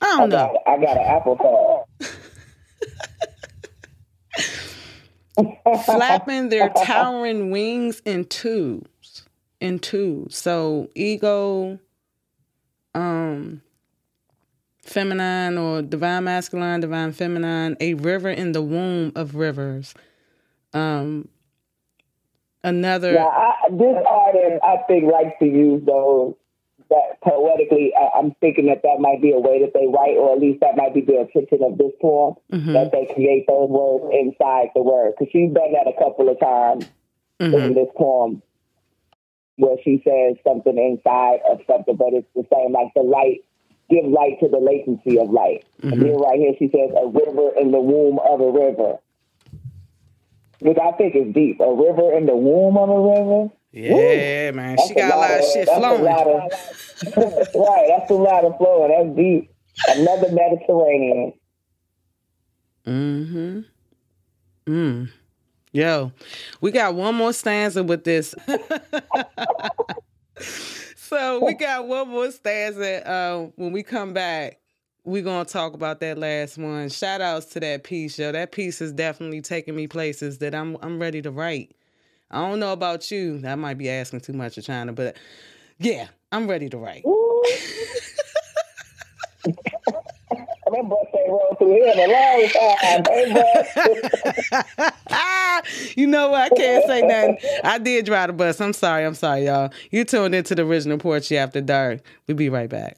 I 0.00 0.16
don't 0.16 0.28
know. 0.30 0.58
I 0.66 0.78
got 0.78 0.96
an 0.96 1.04
apple 1.04 1.36
card. 1.36 1.84
Flapping 5.84 6.48
their 6.48 6.68
towering 6.70 7.50
wings 7.50 8.00
in 8.04 8.24
twos. 8.24 9.24
In 9.60 9.78
twos. 9.78 10.36
So 10.36 10.88
ego, 10.94 11.78
um, 12.94 13.62
feminine 14.82 15.58
or 15.58 15.82
divine 15.82 16.24
masculine, 16.24 16.80
divine 16.80 17.12
feminine, 17.12 17.76
a 17.80 17.94
river 17.94 18.30
in 18.30 18.52
the 18.52 18.62
womb 18.62 19.12
of 19.14 19.34
rivers. 19.34 19.94
Um 20.74 21.28
another 22.62 23.12
Yeah, 23.12 23.26
I, 23.26 23.52
this 23.70 23.96
artist, 24.10 24.62
I 24.62 24.76
think, 24.86 25.10
likes 25.10 25.34
to 25.40 25.46
use 25.46 25.82
those. 25.84 26.34
That 26.90 27.20
poetically, 27.22 27.92
I, 27.94 28.18
I'm 28.18 28.32
thinking 28.40 28.66
that 28.66 28.82
that 28.82 28.96
might 28.98 29.20
be 29.20 29.32
a 29.32 29.38
way 29.38 29.60
that 29.60 29.74
they 29.74 29.86
write, 29.86 30.16
or 30.16 30.32
at 30.32 30.40
least 30.40 30.60
that 30.60 30.76
might 30.76 30.94
be 30.94 31.02
the 31.02 31.20
intention 31.20 31.62
of 31.62 31.76
this 31.76 31.92
poem, 32.00 32.34
Mhm. 32.50 32.72
that 32.72 32.92
they 32.92 33.12
create 33.14 33.46
those 33.46 33.68
words 33.68 34.06
inside 34.14 34.70
the 34.74 34.82
word. 34.82 35.12
Because 35.18 35.30
she's 35.32 35.52
done 35.52 35.72
that 35.72 35.86
a 35.86 35.92
couple 35.92 36.28
of 36.28 36.38
times 36.40 36.86
in 37.40 37.74
this 37.74 37.88
poem. 37.96 38.42
where 39.60 39.76
she 39.82 40.00
says 40.06 40.36
something 40.46 40.78
inside 40.78 41.40
of 41.50 41.60
something, 41.66 41.96
but 41.96 42.12
it's 42.12 42.28
the 42.36 42.46
same 42.54 42.70
like 42.70 42.94
the 42.94 43.02
light 43.02 43.42
give 43.90 44.04
light 44.04 44.38
to 44.38 44.48
the 44.48 44.58
latency 44.58 45.18
of 45.18 45.30
light. 45.30 45.64
And 45.82 45.94
Mhm. 45.94 46.00
then 46.00 46.16
right 46.16 46.38
here 46.38 46.54
she 46.58 46.68
says 46.68 46.92
a 46.94 47.06
river 47.08 47.50
in 47.58 47.72
the 47.72 47.80
womb 47.80 48.20
of 48.20 48.40
a 48.40 48.50
river. 48.50 49.00
Which 50.60 50.78
I 50.78 50.92
think 50.92 51.16
is 51.16 51.32
deep. 51.34 51.58
A 51.60 51.72
river 51.72 52.12
in 52.12 52.26
the 52.26 52.36
womb 52.36 52.76
of 52.76 52.88
a 52.88 53.00
river. 53.00 53.50
Yeah, 53.72 54.50
man. 54.52 54.76
That's 54.76 54.88
She 54.88 54.94
got 54.94 55.14
a 55.14 55.16
lot 55.16 55.38
of 55.38 55.44
shit 55.44 55.66
that's 55.66 55.78
flowing. 55.78 56.06
Of, 56.06 57.54
right, 57.54 57.86
that's 57.88 58.10
a 58.10 58.14
lot 58.14 58.44
of 58.44 58.56
flowing. 58.56 58.90
That's 58.90 59.16
deep. 59.16 59.50
Another 59.88 60.32
Mediterranean. 60.32 61.32
Mm-hmm. 62.86 63.60
Mm. 64.66 65.10
Yo, 65.72 66.12
we 66.60 66.70
got 66.70 66.94
one 66.94 67.14
more 67.14 67.32
stanza 67.32 67.82
with 67.84 68.04
this. 68.04 68.34
so 70.96 71.44
we 71.44 71.54
got 71.58 71.86
one 71.86 72.08
more 72.08 72.30
stanza. 72.30 73.08
Uh, 73.08 73.48
when 73.56 73.72
we 73.72 73.82
come 73.82 74.14
back, 74.14 74.58
we're 75.04 75.22
gonna 75.22 75.44
talk 75.44 75.74
about 75.74 76.00
that 76.00 76.16
last 76.18 76.56
one. 76.56 76.88
Shout 76.88 77.20
outs 77.20 77.46
to 77.46 77.60
that 77.60 77.84
piece, 77.84 78.18
yo. 78.18 78.32
That 78.32 78.52
piece 78.52 78.80
is 78.80 78.92
definitely 78.92 79.42
taking 79.42 79.76
me 79.76 79.86
places 79.86 80.38
that 80.38 80.54
I'm 80.54 80.76
I'm 80.82 80.98
ready 80.98 81.20
to 81.22 81.30
write. 81.30 81.74
I 82.30 82.46
don't 82.48 82.60
know 82.60 82.72
about 82.72 83.10
you. 83.10 83.40
I 83.46 83.54
might 83.54 83.78
be 83.78 83.88
asking 83.88 84.20
too 84.20 84.34
much 84.34 84.58
of 84.58 84.64
China, 84.64 84.92
but 84.92 85.16
yeah, 85.78 86.08
I'm 86.30 86.46
ready 86.48 86.68
to 86.68 86.76
write. 86.78 87.04
That 90.70 90.86
bus 90.86 90.98
rolled 91.26 91.56
through 91.58 91.72
here 91.72 91.90
in 91.94 91.98
a 91.98 92.06
long 92.12 92.46
time. 92.50 93.02
You 95.96 96.06
know 96.06 96.28
what? 96.30 96.52
I 96.52 96.56
can't 96.56 96.86
say 96.86 97.02
nothing. 97.02 97.36
I 97.64 97.78
did 97.78 98.06
drive 98.06 98.28
the 98.28 98.32
bus. 98.32 98.60
I'm 98.60 98.72
sorry. 98.72 99.04
I'm 99.04 99.14
sorry, 99.14 99.46
y'all. 99.46 99.70
You 99.90 100.04
tuned 100.04 100.32
into 100.34 100.54
the 100.54 100.62
original 100.62 100.98
Poetry 100.98 101.36
After 101.36 101.60
Dark. 101.60 102.00
We'll 102.26 102.36
be 102.36 102.48
right 102.48 102.70
back. 102.70 102.96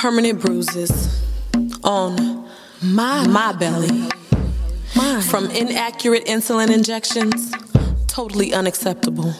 permanent 0.00 0.40
bruises 0.40 1.27
on 1.84 2.46
my 2.82 3.26
my 3.26 3.52
belly. 3.52 4.08
From 5.30 5.50
inaccurate 5.50 6.24
insulin 6.26 6.70
injections 6.70 7.52
totally 8.06 8.52
unacceptable. 8.52 9.32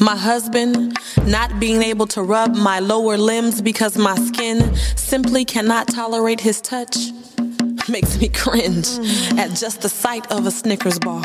My 0.00 0.16
husband 0.16 0.96
not 1.24 1.60
being 1.60 1.82
able 1.82 2.06
to 2.08 2.22
rub 2.22 2.56
my 2.56 2.80
lower 2.80 3.16
limbs 3.16 3.60
because 3.62 3.96
my 3.96 4.16
skin 4.16 4.74
simply 4.96 5.44
cannot 5.44 5.86
tolerate 5.88 6.40
his 6.40 6.60
touch 6.60 6.96
makes 7.92 8.18
me 8.18 8.28
cringe 8.28 8.86
at 9.38 9.54
just 9.56 9.80
the 9.82 9.88
sight 9.88 10.30
of 10.30 10.46
a 10.46 10.50
Snickers 10.50 10.98
bar. 10.98 11.22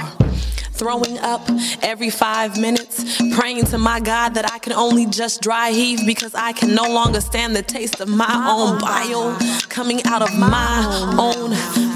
Throwing 0.71 1.19
up 1.19 1.41
every 1.81 2.09
five 2.09 2.59
minutes, 2.59 3.21
praying 3.35 3.65
to 3.65 3.77
my 3.77 3.99
God 3.99 4.33
that 4.35 4.51
I 4.51 4.59
can 4.59 4.73
only 4.73 5.05
just 5.05 5.41
dry 5.41 5.71
heave 5.71 6.05
because 6.05 6.33
I 6.33 6.53
can 6.53 6.73
no 6.73 6.83
longer 6.83 7.21
stand 7.21 7.55
the 7.55 7.61
taste 7.61 7.99
of 7.99 8.07
my 8.07 8.47
own 8.49 8.79
bile 8.79 9.37
coming 9.69 10.03
out 10.05 10.21
of 10.21 10.37
my 10.37 11.15
own 11.19 11.51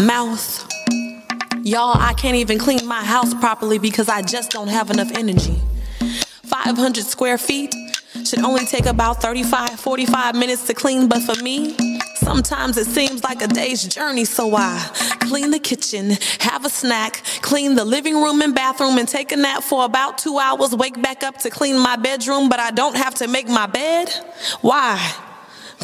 mouth. 0.06 0.68
Y'all, 1.64 1.98
I 1.98 2.14
can't 2.14 2.36
even 2.36 2.60
clean 2.60 2.86
my 2.86 3.04
house 3.04 3.34
properly 3.34 3.80
because 3.80 4.10
I 4.10 4.22
just 4.22 4.52
don't 4.52 4.70
have 4.70 4.92
enough 4.92 5.12
energy. 5.12 5.60
500 6.44 7.04
square 7.04 7.38
feet 7.38 7.74
should 8.26 8.40
only 8.40 8.66
take 8.66 8.86
about 8.86 9.22
35, 9.22 9.80
45 9.80 10.36
minutes 10.36 10.68
to 10.68 10.74
clean, 10.74 11.08
but 11.08 11.22
for 11.22 11.42
me, 11.42 11.76
sometimes 12.16 12.78
it 12.78 12.88
seems 12.88 13.24
like 13.24 13.42
a 13.42 13.48
day's 13.48 13.84
journey. 13.84 14.26
So 14.26 14.56
I 14.56 14.80
clean 15.22 15.52
the 15.52 15.60
kitchen, 15.60 16.12
have 16.40 16.66
a 16.66 16.70
snack, 16.70 17.24
clean 17.42 17.76
the 17.76 17.86
living 17.86 18.16
room 18.16 18.42
and 18.42 18.54
bathroom, 18.54 18.98
and 18.98 19.08
take 19.08 19.32
a 19.32 19.38
nap 19.38 19.64
for 19.64 19.86
about 19.86 20.18
two 20.18 20.38
hours, 20.38 20.76
wake 20.76 21.02
back 21.02 21.24
up 21.24 21.38
to 21.40 21.50
clean 21.50 21.78
my 21.78 21.96
bedroom, 21.96 22.50
but 22.50 22.60
I 22.60 22.72
don't 22.72 22.96
have 22.96 23.16
to 23.16 23.28
make 23.28 23.48
my 23.48 23.68
bed? 23.68 24.10
Why? 24.62 25.27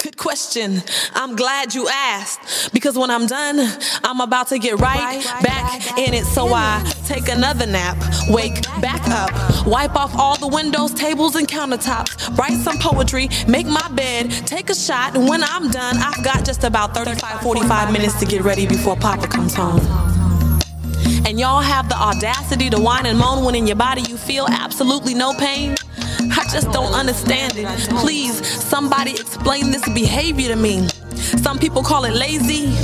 Good 0.02 0.18
question. 0.18 0.82
I'm 1.14 1.36
glad 1.36 1.74
you 1.74 1.88
asked 1.88 2.74
because 2.74 2.98
when 2.98 3.11
I'm 3.11 3.28
done, 3.28 3.60
I'm 4.03 4.22
about 4.22 4.48
to 4.49 4.60
get 4.60 4.80
right 4.80 5.24
back 5.44 5.98
in 5.98 6.14
it. 6.14 6.26
So 6.26 6.53
I 6.53 6.84
take 7.06 7.30
another 7.30 7.65
nap, 7.65 7.98
wake 8.30 8.64
back 8.82 9.07
up, 9.07 9.32
wipe 9.68 9.95
off 9.95 10.15
all 10.15 10.38
the 10.38 10.48
windows, 10.48 10.94
tables, 10.94 11.36
and 11.36 11.48
countertops, 11.48 12.36
write 12.38 12.57
some 12.57 12.80
poetry, 12.80 13.30
make 13.48 13.68
my 13.68 13.88
bed, 13.90 14.32
take 14.45 14.70
a 14.70 14.76
shot. 14.76 15.15
And 15.15 15.30
when 15.30 15.44
I'm 15.44 15.70
done, 15.70 15.98
I've 15.98 16.24
got 16.24 16.44
just 16.44 16.64
about 16.64 16.94
35, 16.95 17.41
45 17.41 17.94
minutes 17.94 18.20
to 18.20 18.26
get 18.26 18.44
ready 18.44 18.65
before 18.65 18.95
Papa 18.95 19.28
comes 19.28 19.53
home. 19.53 20.23
And 21.26 21.40
y'all 21.40 21.62
have 21.62 21.88
the 21.88 21.95
audacity 21.95 22.70
to 22.70 22.80
whine 22.80 23.06
and 23.06 23.18
moan 23.18 23.45
when 23.45 23.56
in 23.56 23.66
your 23.66 23.78
body 23.78 24.02
you 24.10 24.18
feel 24.18 24.45
absolutely 24.50 25.14
no 25.14 25.34
pain. 25.34 25.76
I 26.20 26.45
just 26.52 26.72
don't 26.72 26.94
understand 26.94 27.54
it. 27.56 27.68
Please, 28.02 28.45
somebody 28.45 29.12
explain 29.12 29.72
this 29.72 29.88
behavior 29.94 30.50
to 30.50 30.56
me. 30.56 30.88
Some 31.41 31.60
people 31.60 31.82
call 31.82 32.06
it 32.06 32.14
lazy. 32.14 32.76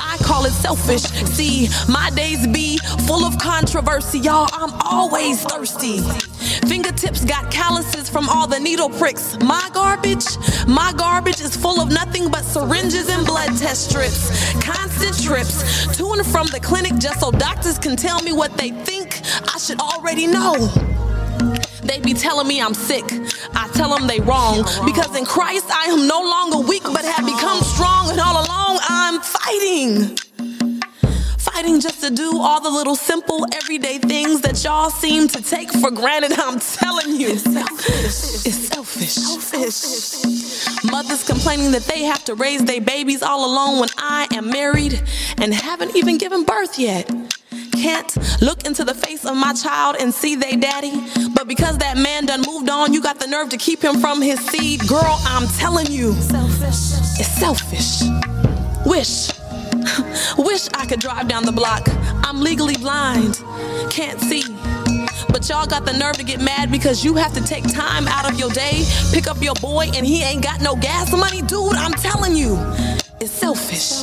I 0.00 0.16
call 0.22 0.44
it 0.44 0.52
selfish. 0.52 1.02
See, 1.02 1.68
my 1.88 2.10
days 2.10 2.46
be 2.46 2.78
full 3.06 3.24
of 3.24 3.38
controversy, 3.38 4.18
y'all. 4.18 4.48
I'm 4.52 4.72
always 4.80 5.44
thirsty. 5.44 6.00
Fingertips 6.66 7.24
got 7.24 7.50
calluses 7.50 8.08
from 8.08 8.28
all 8.28 8.46
the 8.46 8.58
needle 8.58 8.88
pricks. 8.90 9.38
My 9.40 9.68
garbage, 9.72 10.26
my 10.66 10.92
garbage 10.96 11.40
is 11.40 11.56
full 11.56 11.80
of 11.80 11.90
nothing 11.90 12.30
but 12.30 12.44
syringes 12.44 13.08
and 13.08 13.26
blood 13.26 13.56
test 13.56 13.90
strips. 13.90 14.52
Constant 14.62 15.22
trips 15.22 15.96
to 15.96 16.12
and 16.12 16.26
from 16.26 16.46
the 16.48 16.60
clinic 16.60 16.96
just 16.98 17.20
so 17.20 17.30
doctors 17.30 17.78
can 17.78 17.96
tell 17.96 18.22
me 18.22 18.32
what 18.32 18.56
they 18.56 18.70
think 18.70 19.20
I 19.54 19.58
should 19.58 19.80
already 19.80 20.26
know. 20.26 20.95
They 21.86 22.00
be 22.00 22.14
telling 22.14 22.48
me 22.48 22.60
I'm 22.60 22.74
sick. 22.74 23.04
I 23.54 23.68
tell 23.74 23.96
them 23.96 24.06
they 24.06 24.20
wrong. 24.20 24.64
Because 24.84 25.16
in 25.16 25.24
Christ 25.24 25.66
I 25.70 25.84
am 25.86 26.06
no 26.06 26.20
longer 26.20 26.58
weak, 26.58 26.82
but 26.82 27.04
have 27.04 27.24
become 27.24 27.60
strong. 27.60 28.10
And 28.10 28.20
all 28.20 28.44
along 28.44 28.78
I'm 28.82 29.20
fighting. 29.20 30.16
Fighting 31.38 31.80
just 31.80 32.02
to 32.02 32.10
do 32.10 32.40
all 32.40 32.60
the 32.60 32.70
little 32.70 32.96
simple 32.96 33.46
everyday 33.54 33.98
things 33.98 34.40
that 34.42 34.62
y'all 34.64 34.90
seem 34.90 35.28
to 35.28 35.42
take 35.42 35.70
for 35.70 35.90
granted. 35.90 36.32
I'm 36.38 36.58
telling 36.58 37.16
you. 37.16 37.28
It's 37.28 37.42
selfish. 37.44 38.46
It's 38.46 39.74
selfish. 39.74 40.84
Mothers 40.90 41.24
complaining 41.24 41.70
that 41.72 41.82
they 41.82 42.02
have 42.02 42.24
to 42.24 42.34
raise 42.34 42.64
their 42.64 42.80
babies 42.80 43.22
all 43.22 43.44
alone 43.44 43.80
when 43.80 43.88
I 43.96 44.26
am 44.34 44.50
married 44.50 45.02
and 45.38 45.54
haven't 45.54 45.96
even 45.96 46.18
given 46.18 46.44
birth 46.44 46.78
yet 46.78 47.10
can't 47.72 48.16
look 48.42 48.64
into 48.64 48.84
the 48.84 48.94
face 48.94 49.24
of 49.24 49.36
my 49.36 49.52
child 49.52 49.96
and 50.00 50.12
see 50.12 50.34
they 50.36 50.56
daddy. 50.56 50.92
But 51.34 51.48
because 51.48 51.78
that 51.78 51.96
man 51.96 52.26
done 52.26 52.42
moved 52.42 52.68
on, 52.68 52.92
you 52.92 53.02
got 53.02 53.18
the 53.18 53.26
nerve 53.26 53.48
to 53.50 53.56
keep 53.56 53.82
him 53.82 54.00
from 54.00 54.20
his 54.22 54.40
seed. 54.40 54.86
Girl, 54.88 55.18
I'm 55.24 55.46
telling 55.58 55.86
you, 55.86 56.12
selfish. 56.14 57.20
It's 57.20 57.28
selfish. 57.28 58.02
Wish. 58.86 59.30
Wish 60.38 60.68
I 60.74 60.86
could 60.86 61.00
drive 61.00 61.28
down 61.28 61.44
the 61.44 61.52
block. 61.52 61.88
I'm 62.24 62.40
legally 62.40 62.76
blind. 62.76 63.42
Can't 63.90 64.20
see. 64.20 64.42
But 65.28 65.48
y'all 65.48 65.66
got 65.66 65.84
the 65.84 65.92
nerve 65.92 66.16
to 66.16 66.24
get 66.24 66.40
mad 66.40 66.70
because 66.70 67.04
you 67.04 67.14
have 67.16 67.34
to 67.34 67.42
take 67.42 67.64
time 67.72 68.08
out 68.08 68.30
of 68.30 68.38
your 68.38 68.50
day, 68.50 68.84
pick 69.12 69.26
up 69.26 69.42
your 69.42 69.54
boy, 69.56 69.90
and 69.94 70.06
he 70.06 70.22
ain't 70.22 70.42
got 70.42 70.60
no 70.60 70.76
gas 70.76 71.12
money. 71.12 71.42
Dude, 71.42 71.74
I'm 71.74 71.92
telling 71.92 72.34
you, 72.34 72.56
it's 73.20 73.32
selfish. 73.32 74.02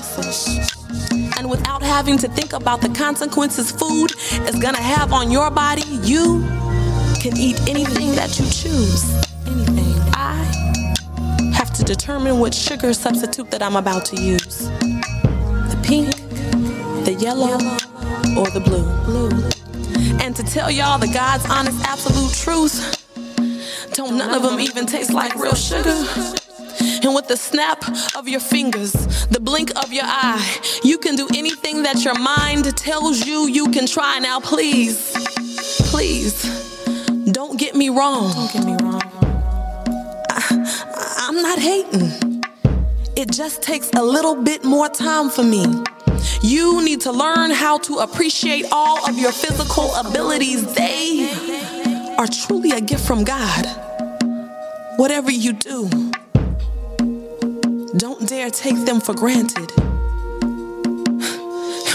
And 1.37 1.49
without 1.49 1.81
having 1.81 2.17
to 2.19 2.27
think 2.29 2.53
about 2.53 2.81
the 2.81 2.89
consequences 2.89 3.71
food 3.71 4.11
is 4.47 4.55
gonna 4.55 4.81
have 4.81 5.13
on 5.13 5.31
your 5.31 5.51
body, 5.51 5.83
you 6.03 6.41
can 7.21 7.37
eat 7.37 7.59
anything 7.69 8.15
that 8.15 8.39
you 8.39 8.45
choose. 8.45 9.03
Anything. 9.45 9.93
I 10.13 11.53
have 11.53 11.73
to 11.73 11.83
determine 11.83 12.39
which 12.39 12.55
sugar 12.55 12.93
substitute 12.93 13.51
that 13.51 13.61
I'm 13.61 13.75
about 13.75 14.05
to 14.05 14.21
use 14.21 14.67
the 14.69 15.79
pink, 15.83 16.15
the 17.05 17.15
yellow, 17.19 17.57
or 18.37 18.49
the 18.49 18.61
blue. 18.63 18.85
blue. 19.05 19.29
And 20.23 20.35
to 20.35 20.43
tell 20.43 20.71
y'all 20.71 20.97
the 20.97 21.07
God's 21.07 21.45
honest, 21.49 21.79
absolute 21.85 22.33
truth, 22.33 22.99
don't 23.93 24.17
none 24.17 24.33
of 24.33 24.41
them 24.41 24.59
even 24.59 24.85
taste 24.85 25.13
like 25.13 25.35
real 25.35 25.55
sugar. 25.55 25.93
And 27.03 27.13
with 27.13 27.27
the 27.27 27.35
snap 27.35 27.83
of 28.15 28.29
your 28.29 28.39
fingers, 28.39 28.93
the 29.27 29.39
blink 29.41 29.71
of 29.75 29.91
your 29.91 30.05
eye, 30.05 30.57
you 30.83 30.97
can 30.97 31.17
do 31.17 31.27
anything 31.35 31.83
that 31.83 32.05
your 32.05 32.17
mind 32.17 32.65
tells 32.77 33.25
you 33.25 33.47
you 33.47 33.69
can 33.71 33.85
try. 33.85 34.19
Now, 34.19 34.39
please, 34.39 35.11
please, 35.91 36.43
don't 37.31 37.59
get 37.59 37.75
me 37.75 37.89
wrong. 37.89 38.31
Don't 38.31 38.53
get 38.53 38.65
me 38.65 38.77
wrong. 38.81 39.01
I, 40.29 41.25
I'm 41.27 41.41
not 41.41 41.59
hating. 41.59 42.41
It 43.17 43.31
just 43.31 43.61
takes 43.61 43.89
a 43.91 44.01
little 44.01 44.41
bit 44.41 44.63
more 44.63 44.87
time 44.87 45.29
for 45.29 45.43
me. 45.43 45.65
You 46.41 46.83
need 46.85 47.01
to 47.01 47.11
learn 47.11 47.51
how 47.51 47.79
to 47.79 47.97
appreciate 47.97 48.65
all 48.71 49.05
of 49.07 49.19
your 49.19 49.33
physical 49.33 49.93
abilities. 49.95 50.73
They 50.73 51.29
are 52.17 52.27
truly 52.27 52.71
a 52.71 52.79
gift 52.79 53.05
from 53.05 53.25
God. 53.25 53.65
Whatever 54.95 55.31
you 55.31 55.53
do, 55.53 55.89
dare 58.43 58.51
take 58.51 58.85
them 58.85 58.99
for 58.99 59.13
granted. 59.13 59.71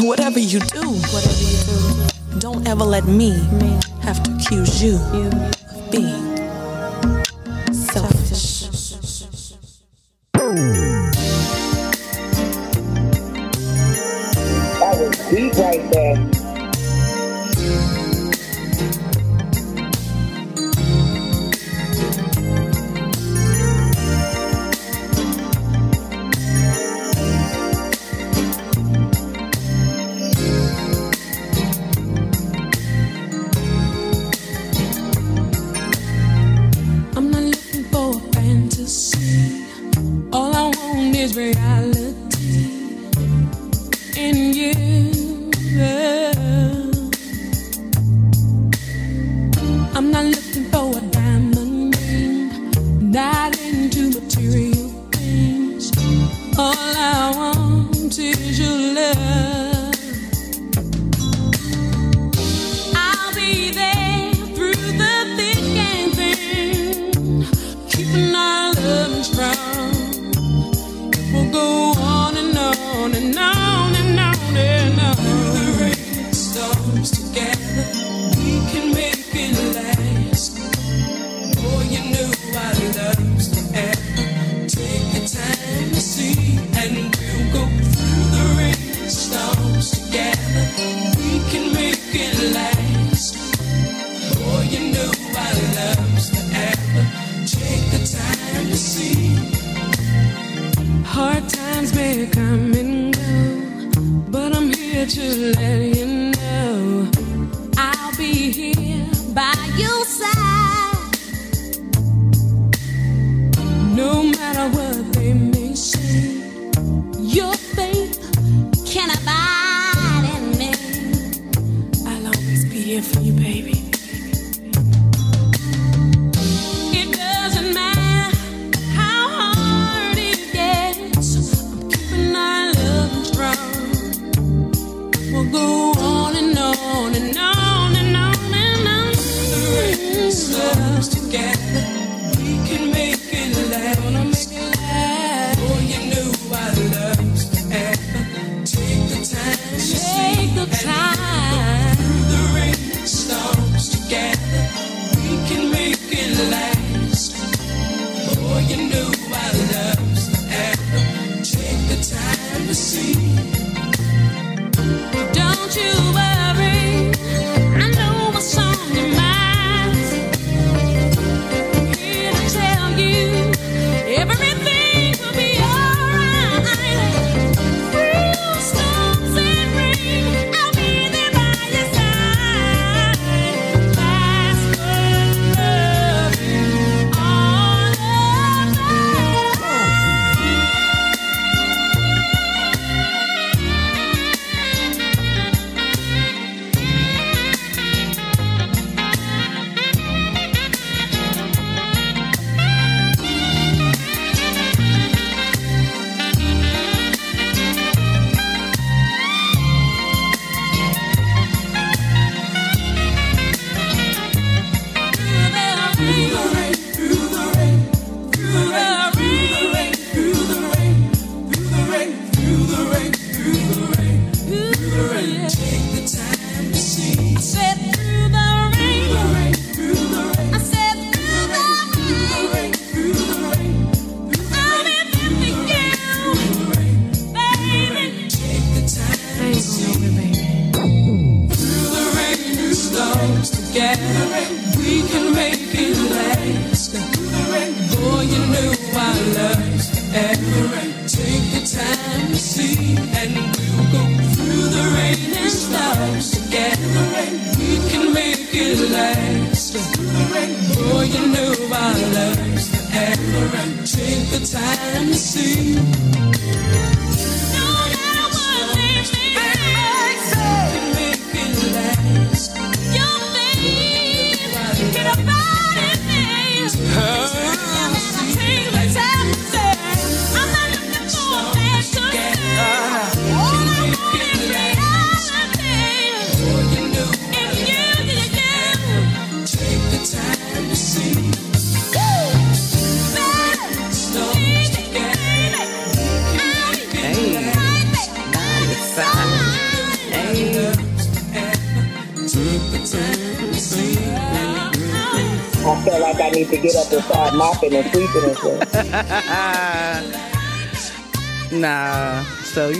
Whatever 0.01 0.39
you 0.39 0.61
do, 0.61 0.89
whatever 1.13 1.43
you 1.45 1.59
do, 1.69 2.39
don't 2.39 2.67
ever 2.67 2.85
let 2.85 3.05
me 3.05 3.33
have 4.01 4.23
to 4.23 4.35
accuse 4.35 4.83
you 4.83 4.97
of 4.97 5.91
being. 5.91 6.28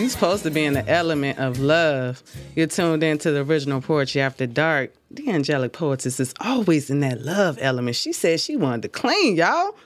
You 0.09 0.13
supposed 0.13 0.43
to 0.45 0.51
be 0.51 0.65
in 0.65 0.73
the 0.73 0.89
element 0.89 1.39
of 1.39 1.61
love. 1.61 2.23
You're 2.57 2.67
tuned 2.67 3.03
into 3.03 3.31
the 3.31 3.41
original 3.41 3.83
poetry 3.83 4.23
after 4.23 4.47
dark. 4.47 4.95
D'Angelic 5.13 5.75
poetess 5.75 6.19
is 6.19 6.33
always 6.41 6.89
in 6.89 7.01
that 7.01 7.21
love 7.21 7.59
element. 7.61 7.95
She 7.95 8.15
said 8.15 8.41
she 8.41 8.57
wanted 8.57 8.85
to 8.85 8.89
clean, 8.89 9.37
y'all. 9.37 9.77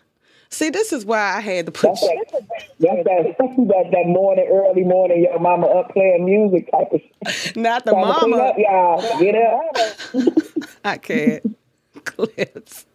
See, 0.49 0.70
this 0.70 0.93
is 0.93 1.05
why 1.05 1.35
I 1.35 1.40
had 1.40 1.66
to 1.66 1.73
put 1.73 1.90
That's 1.90 2.03
that, 2.03 2.27
that's 2.28 3.05
that, 3.05 3.36
that, 3.36 3.89
that 3.90 4.07
morning, 4.07 4.49
early 4.49 4.85
morning, 4.85 5.24
your 5.24 5.40
mama 5.40 5.66
up 5.66 5.93
playing 5.93 6.24
music 6.24 6.70
type 6.70 6.93
of 6.93 7.01
shit. 7.27 7.57
Not 7.57 7.85
the 7.85 7.90
Trying 7.90 8.07
to 8.07 8.20
clean 8.20 8.31
mama. 8.31 8.44
Up, 8.44 8.55
y'all. 8.59 9.19
Get 9.19 9.35
up. 9.35 10.69
I 10.85 10.99
can't. 10.99 11.59
Clips. 12.05 12.86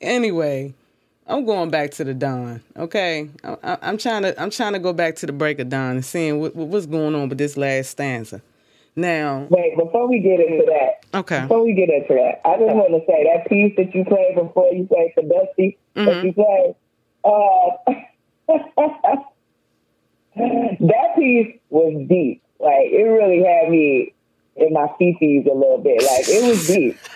Anyway, 0.00 0.72
I'm 1.28 1.44
going 1.44 1.70
back 1.70 1.90
to 1.92 2.04
the 2.04 2.14
dawn. 2.14 2.62
Okay, 2.76 3.28
I, 3.42 3.56
I, 3.62 3.78
I'm 3.82 3.98
trying 3.98 4.22
to 4.22 4.40
I'm 4.40 4.50
trying 4.50 4.74
to 4.74 4.78
go 4.78 4.92
back 4.92 5.16
to 5.16 5.26
the 5.26 5.32
break 5.32 5.58
of 5.58 5.68
dawn 5.68 5.92
and 5.96 6.04
seeing 6.04 6.38
what, 6.40 6.54
what- 6.54 6.68
what's 6.68 6.86
going 6.86 7.14
on 7.14 7.28
with 7.28 7.38
this 7.38 7.56
last 7.56 7.90
stanza. 7.90 8.40
Now, 8.98 9.46
Wait, 9.50 9.76
before 9.76 10.08
we 10.08 10.20
get 10.20 10.40
into 10.40 10.64
that, 10.66 11.04
okay, 11.18 11.42
before 11.42 11.62
we 11.64 11.74
get 11.74 11.90
into 11.90 12.14
that, 12.14 12.40
I 12.48 12.56
just 12.56 12.74
want 12.74 12.92
to 12.92 13.04
say 13.06 13.24
that 13.34 13.46
piece 13.48 13.74
that 13.76 13.94
you 13.94 14.04
played 14.04 14.34
before 14.36 14.72
you 14.72 14.86
played 14.86 15.12
the 15.16 15.22
Dusty 15.22 15.76
that 15.94 16.00
Mm-hmm. 16.06 16.26
you 16.26 16.32
played, 16.32 16.74
uh, 17.24 17.92
that 20.36 21.16
piece 21.18 21.58
was 21.70 22.06
deep. 22.08 22.42
Like 22.58 22.86
it 22.86 23.02
really 23.02 23.42
had 23.44 23.70
me 23.70 24.14
in 24.56 24.72
my 24.72 24.86
feces 24.98 25.46
a 25.50 25.54
little 25.54 25.78
bit. 25.78 26.02
Like 26.02 26.28
it 26.28 26.46
was 26.48 26.66
deep. 26.66 26.96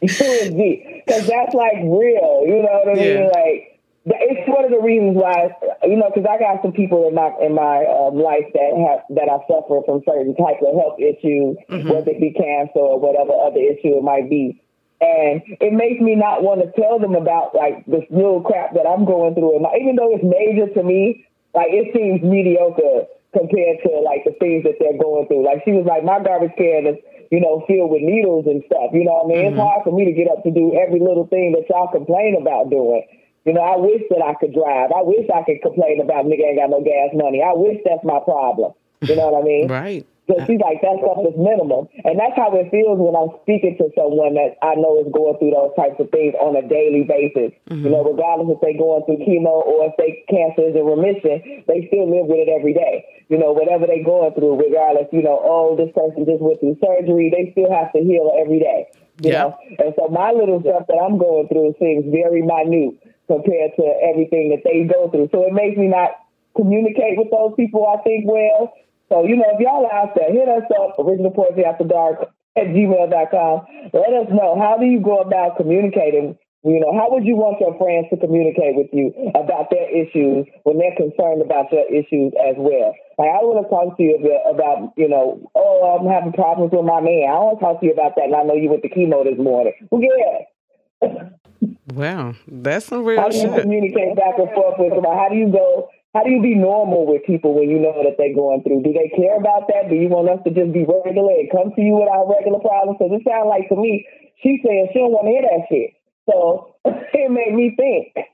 because 1.06 1.26
that's 1.26 1.54
like 1.54 1.76
real. 1.84 2.44
You 2.46 2.62
know 2.64 2.80
what 2.84 2.88
I 2.88 2.94
mean? 2.94 3.14
Yeah. 3.20 3.28
Like 3.28 3.80
it's 4.06 4.48
one 4.48 4.64
of 4.64 4.70
the 4.70 4.80
reasons 4.80 5.12
why 5.12 5.52
you 5.84 5.96
know 5.96 6.08
because 6.08 6.24
I 6.24 6.40
got 6.40 6.62
some 6.62 6.72
people 6.72 7.06
in 7.06 7.14
my 7.14 7.28
in 7.44 7.54
my 7.54 7.84
um, 7.84 8.16
life 8.16 8.48
that 8.56 8.72
have 8.72 9.04
that 9.16 9.28
I 9.28 9.44
suffer 9.44 9.84
from 9.84 10.00
certain 10.08 10.34
type 10.36 10.64
of 10.64 10.72
health 10.72 10.96
issues, 10.96 11.60
whether 11.68 12.10
it 12.10 12.20
be 12.20 12.32
cancer 12.32 12.80
or 12.80 12.98
whatever 12.98 13.36
other 13.36 13.60
issue 13.60 13.96
it 13.96 14.02
might 14.02 14.28
be. 14.30 14.56
And 15.00 15.40
it 15.60 15.72
makes 15.72 16.00
me 16.00 16.14
not 16.14 16.44
want 16.44 16.60
to 16.60 16.68
tell 16.76 17.00
them 17.00 17.16
about 17.16 17.54
like 17.54 17.84
this 17.86 18.04
little 18.10 18.40
crap 18.40 18.74
that 18.76 18.84
I'm 18.84 19.04
going 19.04 19.32
through. 19.32 19.56
And 19.56 19.64
even 19.80 19.96
though 19.96 20.12
it's 20.12 20.24
major 20.24 20.68
to 20.76 20.82
me, 20.84 21.24
like 21.54 21.72
it 21.72 21.92
seems 21.96 22.20
mediocre 22.20 23.08
compared 23.32 23.78
to 23.84 23.90
like 24.04 24.24
the 24.24 24.34
things 24.38 24.64
that 24.64 24.76
they're 24.80 24.98
going 24.98 25.26
through. 25.28 25.44
Like 25.44 25.62
she 25.64 25.72
was 25.72 25.86
like, 25.86 26.04
my 26.04 26.20
garbage 26.20 26.52
can 26.58 26.86
is, 26.86 26.98
you 27.30 27.40
know, 27.40 27.62
filled 27.66 27.90
with 27.90 28.02
needles 28.02 28.46
and 28.46 28.62
stuff. 28.66 28.90
You 28.92 29.06
know 29.06 29.22
what 29.22 29.30
I 29.30 29.38
mean? 29.38 29.46
It's 29.46 29.54
mm-hmm. 29.54 29.62
hard 29.62 29.82
for 29.86 29.94
me 29.94 30.04
to 30.04 30.12
get 30.12 30.26
up 30.26 30.42
to 30.42 30.50
do 30.50 30.74
every 30.74 30.98
little 30.98 31.26
thing 31.30 31.54
that 31.54 31.70
y'all 31.70 31.90
complain 31.90 32.36
about 32.38 32.70
doing. 32.70 33.06
You 33.46 33.54
know, 33.54 33.62
I 33.62 33.78
wish 33.78 34.02
that 34.10 34.20
I 34.20 34.34
could 34.34 34.52
drive. 34.52 34.90
I 34.92 35.00
wish 35.02 35.24
I 35.32 35.42
could 35.46 35.62
complain 35.62 36.02
about 36.02 36.26
nigga 36.26 36.44
ain't 36.44 36.58
got 36.58 36.70
no 36.70 36.82
gas 36.82 37.14
money. 37.14 37.40
I 37.40 37.54
wish 37.54 37.78
that's 37.86 38.04
my 38.04 38.20
problem. 38.20 38.74
You 39.00 39.16
know 39.16 39.30
what 39.30 39.40
I 39.40 39.44
mean? 39.44 39.68
Right. 39.68 40.06
So 40.30 40.38
she's 40.46 40.62
like, 40.62 40.78
that 40.86 41.02
stuff 41.02 41.26
is 41.26 41.34
minimum. 41.34 41.90
And 42.06 42.14
that's 42.14 42.38
how 42.38 42.54
it 42.54 42.70
feels 42.70 43.02
when 43.02 43.18
I'm 43.18 43.34
speaking 43.42 43.74
to 43.82 43.90
someone 43.98 44.38
that 44.38 44.54
I 44.62 44.78
know 44.78 45.02
is 45.02 45.10
going 45.10 45.34
through 45.42 45.50
those 45.50 45.74
types 45.74 45.98
of 45.98 46.06
things 46.14 46.38
on 46.38 46.54
a 46.54 46.62
daily 46.62 47.02
basis. 47.02 47.50
You 47.66 47.82
mm-hmm. 47.82 47.90
know, 47.90 48.06
regardless 48.06 48.54
if 48.54 48.62
they're 48.62 48.78
going 48.78 49.02
through 49.10 49.26
chemo 49.26 49.66
or 49.66 49.90
if 49.90 49.98
they 49.98 50.22
cancer 50.30 50.70
is 50.70 50.78
in 50.78 50.86
remission, 50.86 51.66
they 51.66 51.90
still 51.90 52.06
live 52.06 52.30
with 52.30 52.46
it 52.46 52.50
every 52.54 52.78
day. 52.78 53.26
You 53.26 53.42
know, 53.42 53.50
whatever 53.50 53.90
they're 53.90 54.06
going 54.06 54.30
through, 54.38 54.62
regardless, 54.62 55.10
you 55.10 55.26
know, 55.26 55.42
oh, 55.42 55.74
this 55.74 55.90
person 55.90 56.22
just 56.22 56.38
went 56.38 56.62
through 56.62 56.78
surgery, 56.78 57.34
they 57.34 57.50
still 57.50 57.70
have 57.74 57.90
to 57.90 57.98
heal 57.98 58.30
every 58.38 58.62
day. 58.62 58.86
You 59.18 59.34
know? 59.34 59.58
And 59.82 59.90
so 59.98 60.06
my 60.14 60.30
little 60.30 60.62
stuff 60.62 60.86
that 60.86 60.98
I'm 61.02 61.18
going 61.18 61.50
through 61.50 61.74
seems 61.82 62.06
very 62.06 62.46
minute 62.46 63.02
compared 63.26 63.74
to 63.78 63.86
everything 64.06 64.54
that 64.54 64.62
they 64.62 64.86
go 64.86 65.10
through. 65.10 65.28
So 65.34 65.46
it 65.46 65.52
makes 65.52 65.74
me 65.74 65.90
not 65.90 66.22
communicate 66.54 67.18
with 67.18 67.30
those 67.30 67.54
people, 67.58 67.86
I 67.86 68.02
think, 68.02 68.26
well. 68.26 68.72
So, 69.10 69.26
you 69.26 69.36
know, 69.36 69.50
if 69.52 69.58
y'all 69.60 69.84
are 69.86 69.94
out 69.94 70.14
there, 70.14 70.30
hit 70.30 70.48
us 70.48 70.62
up, 70.78 70.94
Original 70.98 71.32
Poetry 71.32 71.64
After 71.64 71.84
Dark 71.84 72.30
at 72.56 72.66
gmail.com. 72.70 73.56
Let 73.92 74.12
us 74.14 74.28
know, 74.30 74.54
how 74.58 74.78
do 74.78 74.86
you 74.86 75.00
go 75.00 75.18
about 75.18 75.56
communicating? 75.56 76.38
You 76.62 76.78
know, 76.78 76.92
how 76.92 77.08
would 77.10 77.24
you 77.24 77.36
want 77.36 77.58
your 77.58 77.72
friends 77.80 78.06
to 78.12 78.20
communicate 78.20 78.76
with 78.76 78.92
you 78.92 79.10
about 79.34 79.72
their 79.72 79.88
issues 79.88 80.44
when 80.62 80.76
they're 80.76 80.94
concerned 80.94 81.40
about 81.40 81.72
your 81.72 81.88
issues 81.88 82.36
as 82.36 82.54
well? 82.60 82.92
Like, 83.16 83.32
I 83.32 83.40
want 83.40 83.64
to 83.64 83.68
talk 83.72 83.96
to 83.96 84.02
you 84.02 84.20
about, 84.44 84.92
you 84.96 85.08
know, 85.08 85.40
oh, 85.56 85.96
I'm 85.96 86.06
having 86.06 86.36
problems 86.36 86.70
with 86.70 86.84
my 86.84 87.00
man. 87.00 87.32
I 87.32 87.40
want 87.40 87.58
to 87.58 87.64
talk 87.64 87.80
to 87.80 87.86
you 87.88 87.96
about 87.96 88.12
that, 88.16 88.28
and 88.28 88.36
I 88.36 88.44
know 88.44 88.54
you 88.54 88.68
went 88.68 88.84
to 88.84 88.92
chemo 88.92 89.24
this 89.24 89.40
morning. 89.40 89.72
Who 89.88 90.04
cares? 90.04 91.32
wow, 91.96 92.36
that's 92.46 92.86
some 92.86 93.08
real 93.08 93.24
How 93.24 93.32
do 93.32 93.40
you 93.40 93.48
shit. 93.48 93.64
communicate 93.64 94.14
back 94.20 94.36
and 94.36 94.52
forth 94.52 94.76
with 94.78 94.92
them? 94.92 95.04
How 95.08 95.32
do 95.32 95.36
you 95.40 95.48
go? 95.48 95.88
How 96.14 96.24
do 96.24 96.30
you 96.30 96.42
be 96.42 96.54
normal 96.56 97.06
with 97.06 97.22
people 97.24 97.54
when 97.54 97.70
you 97.70 97.78
know 97.78 97.94
that 98.02 98.16
they're 98.18 98.34
going 98.34 98.62
through? 98.64 98.82
Do 98.82 98.92
they 98.92 99.12
care 99.16 99.36
about 99.36 99.68
that? 99.68 99.88
Do 99.88 99.94
you 99.94 100.08
want 100.08 100.28
us 100.28 100.42
to 100.44 100.50
just 100.50 100.72
be 100.72 100.82
regular 100.84 101.32
and 101.38 101.50
come 101.50 101.70
to 101.76 101.80
you 101.80 101.94
with 101.94 102.08
our 102.08 102.26
regular 102.28 102.58
problems? 102.58 102.98
Because 102.98 103.14
it 103.14 103.22
sounds 103.28 103.46
like 103.46 103.68
to 103.68 103.76
me, 103.76 104.04
she's 104.42 104.58
saying 104.66 104.88
she 104.92 104.98
don't 104.98 105.12
want 105.12 105.26
to 105.26 105.30
hear 105.30 105.42
that 105.42 105.66
shit. 105.70 105.90
So 106.28 106.74
it 107.14 107.30
made 107.30 107.54
me 107.54 107.76
think. 107.78 108.26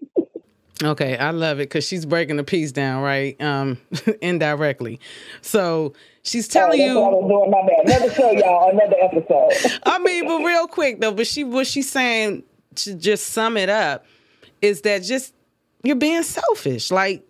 Okay, 0.82 1.16
I 1.16 1.30
love 1.30 1.58
it 1.58 1.68
because 1.68 1.86
she's 1.86 2.04
breaking 2.06 2.36
the 2.36 2.44
piece 2.44 2.72
down, 2.72 3.02
right? 3.02 3.40
Um, 3.42 3.78
indirectly. 4.22 4.98
So 5.42 5.92
she's 6.22 6.48
telling 6.48 6.80
Oh, 6.80 6.84
you. 6.86 6.94
what 7.00 7.04
I 7.04 7.16
was 7.16 7.28
doing. 7.28 7.50
My 7.50 7.62
bad. 7.66 7.98
Another 8.00 8.14
show, 8.14 8.30
y'all. 8.32 8.70
Another 8.70 8.96
episode. 9.02 9.80
I 9.86 9.98
mean, 9.98 10.26
but 10.26 10.38
real 10.44 10.66
quick 10.66 11.00
though, 11.00 11.12
but 11.12 11.26
she 11.26 11.44
what 11.44 11.66
she's 11.66 11.90
saying 11.90 12.42
to 12.76 12.94
just 12.94 13.28
sum 13.28 13.56
it 13.58 13.68
up 13.68 14.04
is 14.62 14.80
that 14.82 15.02
just 15.02 15.34
you're 15.82 15.96
being 15.96 16.22
selfish. 16.22 16.90
Like 16.90 17.22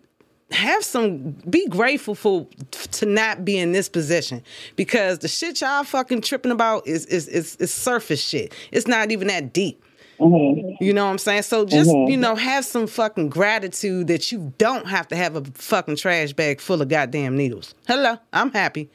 have 0.51 0.83
some 0.83 1.31
be 1.49 1.67
grateful 1.67 2.15
for 2.15 2.47
to 2.71 3.05
not 3.05 3.43
be 3.43 3.57
in 3.57 3.73
this 3.73 3.89
position 3.89 4.41
because 4.77 5.19
the 5.19 5.27
shit 5.27 5.59
y'all 5.61 5.83
fucking 5.83 6.21
tripping 6.21 6.51
about 6.51 6.87
is 6.87 7.05
is 7.07 7.27
is, 7.27 7.55
is 7.57 7.73
surface 7.73 8.21
shit. 8.21 8.53
It's 8.71 8.87
not 8.87 9.11
even 9.11 9.27
that 9.27 9.51
deep. 9.53 9.83
You 10.19 10.93
know 10.93 11.05
what 11.05 11.11
I'm 11.11 11.17
saying? 11.19 11.43
So 11.43 11.63
just, 11.63 11.91
Mhm. 11.91 12.09
you 12.09 12.17
know, 12.17 12.33
have 12.33 12.65
some 12.65 12.87
fucking 12.87 13.29
gratitude 13.29 14.07
that 14.07 14.31
you 14.31 14.51
don't 14.57 14.87
have 14.87 15.07
to 15.09 15.15
have 15.15 15.35
a 15.35 15.43
fucking 15.53 15.97
trash 15.97 16.33
bag 16.33 16.59
full 16.59 16.81
of 16.81 16.87
goddamn 16.87 17.37
needles. 17.37 17.75
Hello, 17.87 18.17
I'm 18.33 18.51
happy. 18.51 18.89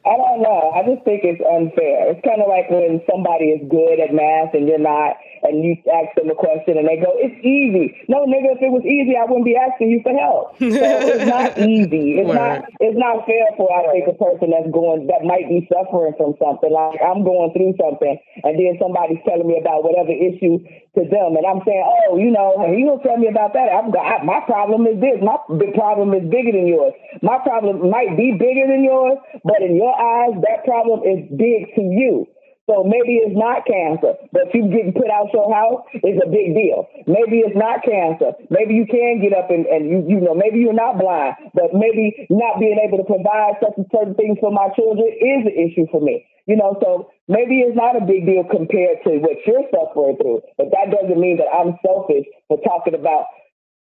I 0.00 0.16
don't 0.16 0.40
know. 0.40 0.72
I 0.72 0.80
just 0.88 1.04
think 1.04 1.28
it's 1.28 1.44
unfair. 1.44 2.16
It's 2.16 2.24
kind 2.24 2.40
of 2.40 2.48
like 2.48 2.72
when 2.72 3.04
somebody 3.04 3.52
is 3.52 3.60
good 3.68 4.00
at 4.00 4.16
math 4.16 4.56
and 4.56 4.64
you're 4.64 4.80
not, 4.80 5.20
and 5.44 5.60
you 5.60 5.76
ask 5.92 6.16
them 6.16 6.32
a 6.32 6.36
question 6.36 6.80
and 6.80 6.88
they 6.88 6.96
go, 6.96 7.12
"It's 7.20 7.36
easy." 7.44 7.92
No, 8.08 8.24
nigga, 8.24 8.56
if 8.56 8.64
it 8.64 8.72
was 8.72 8.80
easy, 8.88 9.12
I 9.12 9.28
wouldn't 9.28 9.44
be 9.44 9.60
asking 9.60 9.92
you 9.92 10.00
for 10.00 10.16
help. 10.16 10.56
So 10.56 10.72
it's 11.04 11.28
not 11.36 11.60
easy. 11.60 12.16
It's 12.16 12.32
not. 12.32 12.64
It's 12.80 12.96
not 12.96 13.28
fair 13.28 13.44
for 13.60 13.68
I 13.68 13.92
think 13.92 14.08
a 14.08 14.16
person 14.16 14.56
that's 14.56 14.72
going 14.72 15.04
that 15.12 15.20
might 15.20 15.52
be 15.52 15.68
suffering 15.68 16.16
from 16.16 16.32
something. 16.40 16.72
Like 16.72 16.96
I'm 17.04 17.20
going 17.20 17.52
through 17.52 17.76
something, 17.76 18.16
and 18.40 18.52
then 18.56 18.80
somebody's 18.80 19.20
telling 19.28 19.44
me 19.44 19.60
about 19.60 19.84
whatever 19.84 20.16
issue 20.16 20.64
to 20.96 21.00
them, 21.04 21.36
and 21.36 21.44
I'm 21.44 21.60
saying, 21.68 21.84
"Oh, 21.84 22.16
you 22.16 22.32
know, 22.32 22.56
you 22.72 22.88
don't 22.88 23.04
tell 23.04 23.20
me 23.20 23.28
about 23.28 23.52
that. 23.52 23.68
I've 23.68 23.92
got 23.92 24.04
I, 24.04 24.24
my 24.24 24.40
problem 24.48 24.88
is 24.88 24.96
this. 24.96 25.20
My 25.20 25.36
big 25.60 25.76
problem 25.76 26.16
is 26.16 26.24
bigger 26.24 26.56
than 26.56 26.64
yours. 26.64 26.96
My 27.20 27.36
problem 27.44 27.84
might 27.92 28.16
be 28.16 28.32
bigger 28.32 28.64
than 28.64 28.80
yours, 28.80 29.20
but 29.44 29.60
in 29.60 29.76
your 29.76 29.94
eyes, 30.00 30.34
that 30.48 30.64
problem 30.64 31.04
is 31.04 31.28
big 31.36 31.74
to 31.76 31.82
you." 31.82 32.26
So 32.70 32.86
maybe 32.86 33.18
it's 33.18 33.34
not 33.34 33.66
cancer, 33.66 34.14
but 34.30 34.46
you 34.54 34.70
getting 34.70 34.94
put 34.94 35.10
out 35.10 35.34
your 35.34 35.50
house 35.50 35.82
is 36.06 36.22
a 36.22 36.30
big 36.30 36.54
deal. 36.54 36.86
Maybe 37.10 37.42
it's 37.42 37.58
not 37.58 37.82
cancer. 37.82 38.30
Maybe 38.46 38.78
you 38.78 38.86
can 38.86 39.18
get 39.18 39.34
up 39.34 39.50
and, 39.50 39.66
and 39.66 39.90
you 39.90 39.98
you 40.06 40.20
know 40.22 40.38
maybe 40.38 40.62
you're 40.62 40.76
not 40.76 40.94
blind, 40.94 41.34
but 41.50 41.74
maybe 41.74 42.30
not 42.30 42.62
being 42.62 42.78
able 42.78 43.02
to 43.02 43.08
provide 43.10 43.58
and 43.74 43.86
certain 43.90 44.14
things 44.14 44.38
for 44.38 44.54
my 44.54 44.70
children 44.78 45.10
is 45.10 45.50
an 45.50 45.56
issue 45.58 45.90
for 45.90 45.98
me. 45.98 46.22
You 46.46 46.56
know, 46.56 46.78
so 46.78 47.10
maybe 47.26 47.58
it's 47.58 47.74
not 47.74 47.98
a 47.98 48.06
big 48.06 48.26
deal 48.26 48.46
compared 48.46 49.02
to 49.02 49.18
what 49.18 49.38
you're 49.46 49.66
suffering 49.74 50.14
through. 50.22 50.42
But 50.54 50.70
that 50.70 50.94
doesn't 50.94 51.18
mean 51.18 51.42
that 51.42 51.50
I'm 51.50 51.74
selfish 51.82 52.26
for 52.46 52.58
talking 52.62 52.94
about 52.94 53.26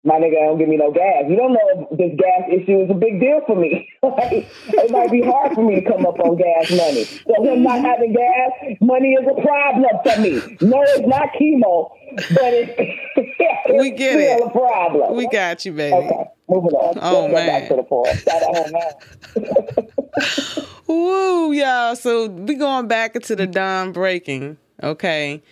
my 0.05 0.15
nigga 0.21 0.35
don't 0.47 0.59
give 0.59 0.69
me 0.69 0.77
no 0.77 0.93
gas. 0.93 1.25
You 1.29 1.37
don't 1.37 1.53
know 1.55 1.89
if 1.91 1.99
this 1.99 2.13
gas 2.19 2.49
issue 2.53 2.83
is 2.83 2.91
a 2.91 2.95
big 2.95 3.21
deal 3.21 3.41
for 3.47 3.57
me. 3.57 3.89
Like, 4.05 4.47
it 4.69 4.91
might 4.91 5.11
be 5.11 5.23
hard 5.23 5.55
for 5.55 5.63
me 5.65 5.81
to 5.81 5.91
come 5.91 6.05
up 6.05 6.21
on 6.21 6.37
gas 6.37 6.71
money. 6.71 7.05
So 7.05 7.43
him 7.43 7.63
not 7.63 7.81
having 7.81 8.13
gas 8.13 8.77
money 8.83 9.15
is 9.15 9.27
a 9.27 9.41
problem 9.41 9.87
for 10.05 10.21
me. 10.21 10.41
No, 10.61 10.83
it's 10.83 11.07
not 11.09 11.31
chemo, 11.41 11.89
but 12.35 12.53
it's, 12.53 12.73
it's 13.17 13.81
We 13.83 13.91
get 13.93 14.13
still 14.13 14.47
it. 14.47 14.47
a 14.47 14.51
problem. 14.51 15.17
We 15.17 15.27
got 15.29 15.65
you, 15.65 15.73
baby. 15.73 15.97
Okay, 15.97 16.25
moving 16.51 16.73
on. 16.73 16.99
Oh, 17.01 17.23
Let's 17.23 17.29
go 17.29 17.33
back 17.33 17.63
man. 17.63 17.69
to 17.71 17.77
the 17.77 17.83
point. 17.83 18.19
Shout 18.19 18.43
out, 18.43 19.75
man. 19.75 20.67
Woo, 20.87 21.53
y'all. 21.53 21.97
So 21.97 22.27
we 22.29 22.55
going 22.57 22.87
back 22.87 23.17
into 23.17 23.35
the 23.35 23.47
dawn 23.47 23.93
breaking. 23.93 24.59
Okay. 24.83 25.43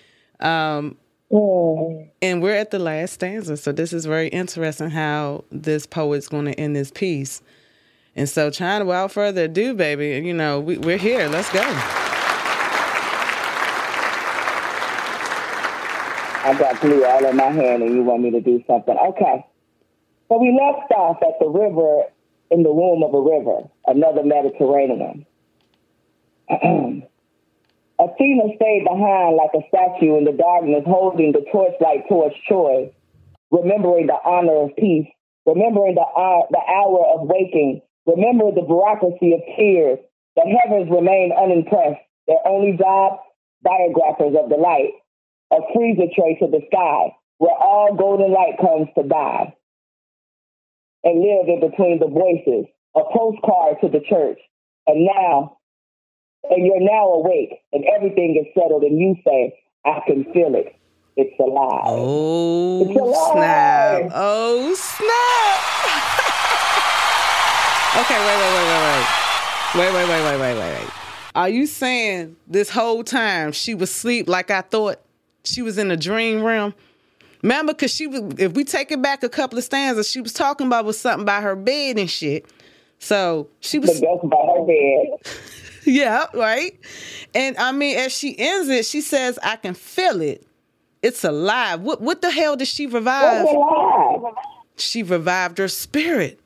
Um 0.41 0.99
and 1.33 2.43
we're 2.43 2.55
at 2.55 2.71
the 2.71 2.79
last 2.79 3.15
stanza. 3.15 3.57
So 3.57 3.73
this 3.73 3.93
is 3.93 4.05
very 4.05 4.29
interesting 4.29 4.91
how 4.91 5.45
this 5.51 5.87
poet's 5.87 6.29
gonna 6.29 6.51
end 6.53 6.77
this 6.77 6.91
piece. 6.91 7.43
And 8.15 8.29
so, 8.29 8.51
China, 8.51 8.85
without 8.85 9.13
further 9.13 9.45
ado, 9.45 9.73
baby, 9.73 10.25
you 10.27 10.35
know, 10.35 10.61
we, 10.61 10.77
we're 10.77 10.99
here. 10.99 11.29
Let's 11.29 11.51
go. 11.51 11.63
I 16.45 16.55
got 16.59 16.81
blue 16.81 17.05
all 17.05 17.25
in 17.25 17.37
my 17.37 17.45
hand 17.45 17.83
and 17.83 17.95
you 17.95 18.03
want 18.03 18.23
me 18.23 18.31
to 18.33 18.41
do 18.41 18.63
something. 18.67 18.95
Okay. 18.95 19.47
So 20.29 20.39
we 20.39 20.51
left 20.51 20.91
off 20.93 21.19
at 21.23 21.39
the 21.41 21.49
river 21.49 22.03
in 22.51 22.63
the 22.63 22.73
womb 22.73 23.03
of 23.03 23.15
a 23.15 23.21
river, 23.21 23.69
another 23.87 24.23
Mediterranean. 24.25 25.25
Athena 28.03 28.51
stayed 28.57 28.83
behind 28.83 29.39
like 29.39 29.55
a 29.55 29.63
statue 29.71 30.19
in 30.19 30.25
the 30.25 30.35
darkness, 30.35 30.83
holding 30.87 31.31
the 31.31 31.47
torchlight 31.53 32.09
towards 32.09 32.35
Troy, 32.49 32.91
remembering 33.51 34.09
the 34.09 34.19
honor 34.25 34.67
of 34.67 34.75
peace, 34.77 35.07
remembering 35.47 35.95
the, 35.95 36.03
uh, 36.03 36.43
the 36.51 36.63
hour 36.67 37.07
of 37.15 37.29
waking, 37.29 37.81
remember 38.07 38.51
the 38.51 38.67
bureaucracy 38.67 39.35
of 39.35 39.41
tears. 39.57 39.99
The 40.35 40.43
heavens 40.43 40.91
remain 40.91 41.31
unimpressed. 41.31 42.03
Their 42.27 42.43
only 42.47 42.77
job, 42.77 43.21
biographers 43.63 44.35
of 44.35 44.51
the 44.51 44.57
light, 44.57 44.91
a 45.53 45.61
freezer 45.75 46.11
tray 46.15 46.39
to 46.41 46.47
the 46.49 46.63
sky, 46.73 47.15
where 47.39 47.55
all 47.55 47.95
golden 47.95 48.33
light 48.33 48.59
comes 48.59 48.89
to 48.97 49.07
die 49.07 49.55
and 51.05 51.21
live 51.21 51.47
in 51.49 51.61
between 51.61 51.99
the 51.99 52.09
voices, 52.09 52.67
a 52.97 53.03
postcard 53.13 53.77
to 53.83 53.89
the 53.89 54.01
church. 54.09 54.39
And 54.87 55.07
now, 55.07 55.59
and 56.51 56.67
you're 56.67 56.81
now 56.81 57.07
awake, 57.13 57.61
and 57.73 57.85
everything 57.97 58.37
is 58.41 58.47
settled, 58.55 58.83
and 58.85 58.99
you 58.99 59.17
say, 59.27 59.59
I 59.85 60.01
can 60.07 60.25
feel 60.33 60.55
it. 60.55 60.75
It's 61.17 61.39
alive. 61.39 61.83
Oh, 61.85 62.81
It's 62.89 62.99
alive. 62.99 64.03
snap. 64.03 64.13
Oh, 64.15 64.75
snap. 64.75 65.61
okay, 68.05 68.19
wait, 68.19 68.39
wait, 68.41 68.53
wait, 68.55 68.67
wait, 68.69 68.83
wait. 68.87 69.07
Wait, 69.75 69.91
wait, 69.95 70.09
wait, 70.09 70.23
wait, 70.25 70.39
wait, 70.41 70.55
wait, 70.59 70.79
wait. 70.81 70.89
Are 71.35 71.49
you 71.49 71.67
saying 71.67 72.37
this 72.47 72.69
whole 72.71 73.03
time 73.05 73.53
she 73.53 73.75
was 73.75 73.91
asleep 73.91 74.29
like 74.29 74.51
I 74.51 74.61
thought 74.63 75.01
she 75.45 75.63
was 75.63 75.79
in 75.79 75.91
a 75.91 75.97
dream 75.97 76.43
realm? 76.43 76.75
Remember, 77.43 77.73
because 77.73 77.91
she 77.93 78.07
was, 78.07 78.21
if 78.39 78.53
we 78.53 78.65
take 78.65 78.91
it 78.93 79.03
back 79.03 79.23
a 79.23 79.29
couple 79.29 79.59
of 79.59 79.65
stanzas, 79.65 80.09
she 80.09 80.21
was 80.21 80.33
talking 80.33 80.67
about 80.67 80.85
was 80.85 80.99
something 81.01 81.23
about 81.23 81.43
her 81.43 81.57
bed 81.57 81.99
and 81.99 82.09
shit. 82.11 82.47
So 82.99 83.49
she 83.61 83.79
was. 83.79 83.99
about 84.01 84.57
her 84.57 84.65
bed. 84.67 85.33
yeah, 85.87 86.27
right. 86.35 86.79
And 87.35 87.57
I 87.57 87.73
mean, 87.73 87.99
as 87.99 88.13
she 88.13 88.39
ends 88.39 88.69
it, 88.69 88.87
she 88.87 89.01
says, 89.01 89.39
I 89.43 89.57
can 89.57 89.75
feel 89.75 90.21
it. 90.21 90.47
It's 91.03 91.25
alive. 91.25 91.81
What 91.81 92.01
what 92.01 92.23
the 92.23 92.31
hell 92.31 92.57
did 92.57 92.69
she 92.69 92.87
revive? 92.87 93.47
She 94.77 95.03
revived 95.03 95.59
her 95.59 95.69
spirit. 95.69 96.39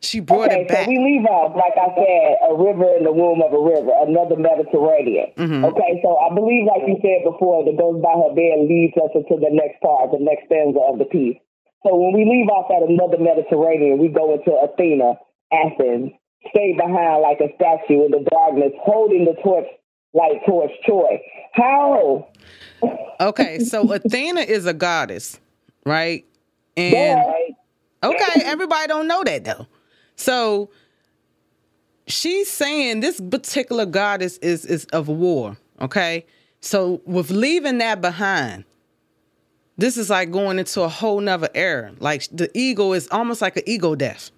She 0.00 0.20
brought 0.20 0.48
okay, 0.48 0.64
it 0.64 0.68
back. 0.68 0.84
so 0.84 0.88
we 0.88 0.96
leave 0.96 1.28
off, 1.28 1.52
like 1.52 1.76
I 1.76 1.92
said, 1.92 2.40
a 2.48 2.56
river 2.56 2.88
in 2.96 3.04
the 3.04 3.12
womb 3.12 3.44
of 3.44 3.52
a 3.52 3.60
river, 3.60 3.92
another 4.00 4.34
Mediterranean. 4.34 5.28
Mhm. 5.36 5.60
Okay, 5.60 6.00
so 6.00 6.16
I 6.16 6.32
believe, 6.32 6.64
like 6.64 6.88
you 6.88 6.96
said 7.04 7.20
before, 7.22 7.64
that 7.68 7.76
goes 7.76 8.00
by 8.00 8.16
her 8.16 8.32
bed 8.32 8.64
leads 8.64 8.96
us 8.96 9.12
into 9.12 9.36
the 9.36 9.52
next 9.52 9.76
part, 9.84 10.10
the 10.10 10.18
next 10.18 10.46
stanza 10.48 10.80
of 10.80 10.96
the 10.96 11.04
piece. 11.04 11.36
So 11.84 11.94
when 11.96 12.16
we 12.16 12.24
leave 12.24 12.48
off 12.48 12.72
at 12.72 12.80
another 12.88 13.20
Mediterranean, 13.20 13.98
we 13.98 14.08
go 14.08 14.32
into 14.32 14.56
Athena, 14.56 15.20
Athens, 15.52 16.12
stay 16.48 16.74
behind 16.76 17.22
like 17.22 17.38
a 17.40 17.54
statue 17.54 18.04
in 18.04 18.10
the 18.10 18.26
darkness, 18.30 18.72
holding 18.82 19.24
the 19.24 19.34
torch 19.42 19.66
like 20.12 20.44
towards 20.46 20.72
Troy. 20.84 21.20
How? 21.52 22.28
Okay, 23.20 23.58
so 23.60 23.92
Athena 23.92 24.40
is 24.40 24.66
a 24.66 24.74
goddess, 24.74 25.38
right? 25.84 26.24
And 26.76 27.20
okay, 28.02 28.42
everybody 28.44 28.86
don't 28.88 29.06
know 29.06 29.22
that 29.24 29.44
though. 29.44 29.66
So 30.16 30.70
she's 32.06 32.50
saying 32.50 33.00
this 33.00 33.20
particular 33.20 33.86
goddess 33.86 34.38
is 34.38 34.64
is 34.64 34.84
of 34.86 35.08
war. 35.08 35.56
Okay, 35.80 36.26
so 36.60 37.00
with 37.04 37.30
leaving 37.30 37.78
that 37.78 38.00
behind, 38.00 38.64
this 39.76 39.96
is 39.96 40.10
like 40.10 40.30
going 40.30 40.58
into 40.58 40.82
a 40.82 40.88
whole 40.88 41.20
nother 41.20 41.48
era. 41.54 41.92
Like 41.98 42.26
the 42.32 42.50
ego 42.54 42.92
is 42.92 43.08
almost 43.08 43.42
like 43.42 43.56
an 43.56 43.62
ego 43.66 43.94
death. 43.94 44.30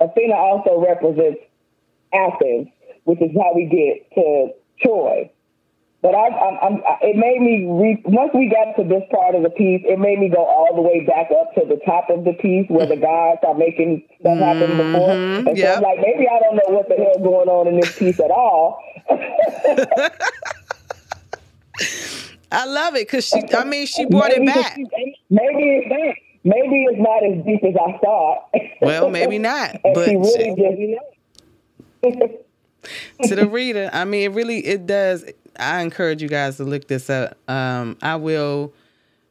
Athena 0.00 0.34
also 0.34 0.84
represents 0.84 1.40
Athens, 2.12 2.68
which 3.04 3.20
is 3.20 3.30
how 3.36 3.52
we 3.54 3.66
get 3.66 4.14
to 4.14 4.50
Troy. 4.82 5.30
But 6.04 6.14
I, 6.14 6.28
I'm, 6.28 6.58
I'm, 6.60 6.82
it 7.00 7.16
made 7.16 7.40
me 7.40 7.64
re- 7.66 8.02
once 8.04 8.30
we 8.34 8.52
got 8.52 8.76
to 8.76 8.86
this 8.86 9.02
part 9.10 9.34
of 9.34 9.42
the 9.42 9.48
piece, 9.48 9.80
it 9.86 9.98
made 9.98 10.18
me 10.18 10.28
go 10.28 10.44
all 10.44 10.68
the 10.74 10.82
way 10.82 11.00
back 11.06 11.30
up 11.30 11.54
to 11.54 11.62
the 11.66 11.80
top 11.86 12.10
of 12.10 12.24
the 12.24 12.34
piece 12.34 12.68
where 12.68 12.86
the 12.86 12.96
gods 12.96 13.40
are 13.42 13.54
making 13.54 14.06
stuff 14.20 14.36
happen 14.38 14.72
mm-hmm. 14.72 14.92
before. 14.92 15.10
And 15.48 15.58
so. 15.58 15.72
I'm 15.72 15.82
like, 15.82 16.00
maybe 16.00 16.28
I 16.28 16.38
don't 16.40 16.56
know 16.56 16.76
what 16.76 16.90
the 16.90 16.96
hell 16.96 17.18
going 17.22 17.48
on 17.48 17.68
in 17.68 17.80
this 17.80 17.98
piece 17.98 18.20
at 18.20 18.30
all. 18.30 18.82
I 22.52 22.66
love 22.66 22.96
it 22.96 23.06
because 23.06 23.24
she. 23.24 23.40
I 23.54 23.64
mean, 23.64 23.86
she 23.86 24.04
brought 24.04 24.30
it 24.30 24.44
back. 24.44 24.78
it's- 24.78 25.16
Maybe 25.30 25.62
it's 25.70 25.88
not. 25.88 26.14
Maybe 26.44 26.84
it's 26.84 26.98
not 26.98 27.24
as 27.24 27.44
deep 27.44 27.64
as 27.64 27.74
I 27.74 27.98
thought. 27.98 28.50
Well, 28.82 29.08
maybe 29.10 29.38
not, 29.50 29.80
but 29.82 30.06
she 30.06 30.16
really 30.16 30.96
just 32.02 32.32
to 33.22 33.34
the 33.36 33.48
reader. 33.48 33.88
I 33.92 34.04
mean, 34.04 34.30
it 34.30 34.34
really 34.34 34.58
it 34.64 34.86
does. 34.86 35.24
I 35.58 35.80
encourage 35.82 36.20
you 36.22 36.28
guys 36.28 36.56
to 36.58 36.64
look 36.64 36.86
this 36.88 37.08
up. 37.08 37.36
Um, 37.48 37.96
I 38.02 38.16
will 38.16 38.72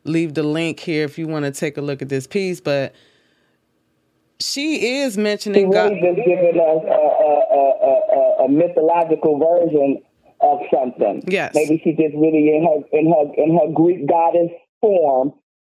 leave 0.05 0.33
the 0.33 0.43
link 0.43 0.79
here 0.79 1.05
if 1.05 1.17
you 1.17 1.27
want 1.27 1.45
to 1.45 1.51
take 1.51 1.77
a 1.77 1.81
look 1.81 2.01
at 2.01 2.09
this 2.09 2.27
piece. 2.27 2.59
But 2.59 2.95
she 4.39 4.97
is 5.01 5.13
She 5.15 5.21
mentioning 5.21 5.69
God. 5.69 5.89
just 5.89 6.15
giving 6.25 6.59
us 6.59 6.83
a, 6.83 6.91
a, 6.91 7.33
a, 7.53 8.43
a, 8.43 8.45
a 8.45 8.49
mythological 8.49 9.37
version 9.37 10.01
of 10.41 10.59
something. 10.73 11.23
Yes. 11.27 11.53
Maybe 11.55 11.79
she 11.83 11.91
just 11.91 12.15
really 12.15 12.55
in 12.55 12.63
her 12.65 12.97
in 12.97 13.11
her 13.11 13.33
in 13.43 13.57
her 13.57 13.73
Greek 13.73 14.07
goddess 14.07 14.49
form. 14.81 15.33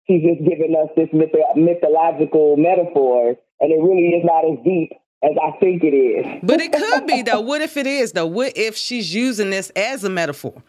She's 0.08 0.22
just 0.22 0.40
giving 0.48 0.76
us 0.76 0.90
this 0.96 1.10
myth- 1.14 1.34
mythological 1.56 2.58
metaphor, 2.58 3.36
and 3.60 3.72
it 3.72 3.82
really 3.82 4.10
is 4.10 4.24
not 4.24 4.46
as 4.46 4.64
deep 4.64 4.92
as 5.24 5.32
I 5.42 5.58
think 5.58 5.84
it 5.84 5.96
is. 5.96 6.42
But 6.44 6.62
it 6.62 6.72
could 6.72 7.08
be 7.08 7.24
though. 7.24 7.42
What 7.42 7.62
if 7.62 7.76
it 7.76 7.88
is 7.88 8.12
though? 8.12 8.28
What 8.28 8.56
if 8.56 8.76
she's 8.78 9.14
using 9.16 9.50
this 9.50 9.72
as 9.76 10.04
a 10.04 10.10
metaphor, 10.10 10.62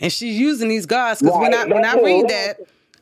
and 0.00 0.12
she's 0.12 0.36
using 0.38 0.68
these 0.68 0.86
gods? 0.86 1.22
Because 1.22 1.38
when 1.38 1.54
I 1.54 1.64
when 1.66 1.84
I 1.84 1.94
read 1.94 2.28
that, 2.28 2.56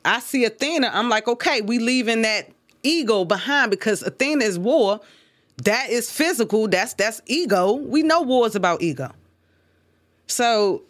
I 0.04 0.20
see 0.20 0.44
Athena. 0.44 0.90
I'm 0.92 1.08
like, 1.08 1.26
okay, 1.28 1.62
we 1.62 1.78
leaving 1.78 2.22
that 2.22 2.50
ego 2.82 3.24
behind 3.24 3.70
because 3.70 4.02
Athena 4.02 4.44
is 4.44 4.58
war. 4.58 5.00
That 5.64 5.88
is 5.88 6.10
physical. 6.10 6.68
That's 6.68 6.92
that's 6.92 7.22
ego. 7.26 7.72
We 7.72 8.02
know 8.02 8.20
war 8.20 8.46
is 8.46 8.54
about 8.54 8.82
ego. 8.82 9.12
So. 10.26 10.82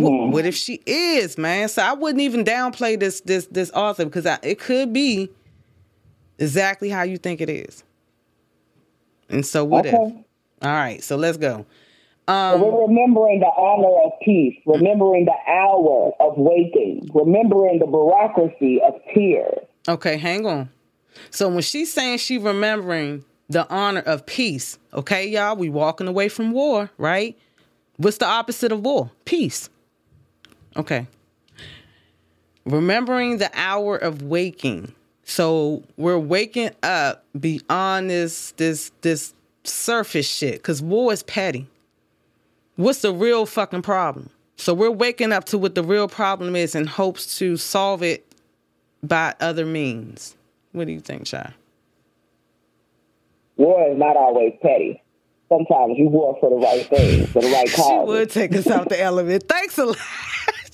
Mm-hmm. 0.00 0.32
What 0.32 0.46
if 0.46 0.54
she 0.54 0.80
is, 0.86 1.36
man? 1.36 1.68
So 1.68 1.82
I 1.82 1.92
wouldn't 1.92 2.22
even 2.22 2.44
downplay 2.44 2.98
this 2.98 3.20
this 3.22 3.46
this 3.46 3.70
author 3.72 4.04
because 4.04 4.26
I, 4.26 4.38
it 4.42 4.58
could 4.58 4.92
be 4.92 5.30
exactly 6.38 6.88
how 6.88 7.02
you 7.02 7.18
think 7.18 7.40
it 7.40 7.50
is. 7.50 7.84
And 9.28 9.44
so 9.44 9.64
what 9.64 9.86
if? 9.86 9.94
All 9.94 10.14
right, 10.62 11.02
so 11.02 11.16
let's 11.16 11.38
go. 11.38 11.66
Um, 12.28 12.60
we're 12.60 12.86
remembering 12.86 13.40
the 13.40 13.46
honor 13.46 14.06
of 14.06 14.12
peace, 14.22 14.56
remembering 14.64 15.24
the 15.24 15.50
hour 15.50 16.12
of 16.20 16.34
waking, 16.36 17.10
remembering 17.12 17.80
the 17.80 17.86
bureaucracy 17.86 18.80
of 18.80 18.94
tears. 19.12 19.58
Okay, 19.88 20.16
hang 20.16 20.46
on. 20.46 20.70
So 21.30 21.48
when 21.48 21.62
she's 21.62 21.92
saying 21.92 22.18
she 22.18 22.38
remembering 22.38 23.24
the 23.48 23.68
honor 23.68 24.00
of 24.00 24.24
peace, 24.24 24.78
okay, 24.94 25.26
y'all, 25.26 25.56
we 25.56 25.68
walking 25.68 26.06
away 26.06 26.28
from 26.28 26.52
war, 26.52 26.90
right? 26.96 27.36
What's 27.96 28.18
the 28.18 28.26
opposite 28.26 28.70
of 28.70 28.84
war? 28.84 29.10
Peace. 29.24 29.68
Okay. 30.76 31.06
Remembering 32.64 33.38
the 33.38 33.50
hour 33.54 33.96
of 33.96 34.22
waking. 34.22 34.94
So 35.24 35.82
we're 35.96 36.18
waking 36.18 36.70
up 36.82 37.24
beyond 37.38 38.10
this 38.10 38.52
this 38.52 38.92
this 39.02 39.34
surface 39.64 40.28
shit 40.28 40.54
because 40.54 40.82
war 40.82 41.12
is 41.12 41.22
petty. 41.22 41.66
What's 42.76 43.02
the 43.02 43.12
real 43.12 43.46
fucking 43.46 43.82
problem? 43.82 44.30
So 44.56 44.74
we're 44.74 44.90
waking 44.90 45.32
up 45.32 45.44
to 45.46 45.58
what 45.58 45.74
the 45.74 45.82
real 45.82 46.08
problem 46.08 46.56
is 46.56 46.74
in 46.74 46.86
hopes 46.86 47.38
to 47.38 47.56
solve 47.56 48.02
it 48.02 48.24
by 49.02 49.34
other 49.40 49.66
means. 49.66 50.36
What 50.72 50.86
do 50.86 50.92
you 50.92 51.00
think, 51.00 51.26
Shy? 51.26 51.52
War 53.56 53.90
is 53.90 53.98
not 53.98 54.16
always 54.16 54.54
petty. 54.62 55.02
Sometimes 55.48 55.98
you 55.98 56.08
war 56.08 56.36
for 56.40 56.48
the 56.48 56.56
right 56.56 56.86
thing, 56.86 57.26
for 57.26 57.42
the 57.42 57.48
right 57.50 57.70
cause. 57.70 57.86
She 58.06 58.12
would 58.12 58.30
take 58.30 58.54
us 58.56 58.66
out 58.68 58.88
the 58.88 59.00
element. 59.08 59.44
Thanks 59.48 59.76
a 59.78 59.84
lot. 59.84 59.96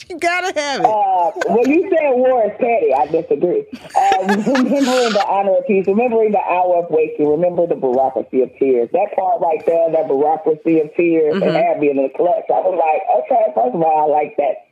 You 0.09 0.19
gotta 0.19 0.59
have 0.59 0.81
it. 0.81 0.87
Uh, 0.87 1.31
when 1.55 1.69
you 1.71 1.83
said 1.91 2.11
war 2.17 2.45
is 2.47 2.53
petty, 2.59 2.93
I 2.95 3.07
disagree. 3.07 3.67
Uh, 3.95 4.19
remembering 4.53 5.13
the 5.13 5.25
honor 5.29 5.59
of 5.59 5.67
peace, 5.67 5.87
remembering 5.87 6.33
the 6.33 6.41
hour 6.41 6.85
of 6.85 6.91
waking, 6.91 7.29
remember 7.29 7.67
the 7.67 7.77
bureaucracy 7.77 8.43
of 8.43 8.51
tears. 8.59 8.89
That 8.93 9.15
part 9.17 9.41
right 9.41 9.65
there, 9.67 9.91
that 9.93 10.07
bureaucracy 10.07 10.81
of 10.81 10.95
tears, 10.95 11.35
Mhm. 11.35 11.47
and 11.47 11.57
had 11.57 11.81
me 11.81 11.91
in 11.91 11.97
the 11.97 12.09
clutch. 12.17 12.45
I 12.51 12.61
was 12.61 12.77
like, 12.79 13.03
okay, 13.25 13.53
first 13.55 13.75
of 13.75 13.83
all, 13.83 13.99
I 13.99 14.07
like 14.07 14.37
that. 14.39 14.65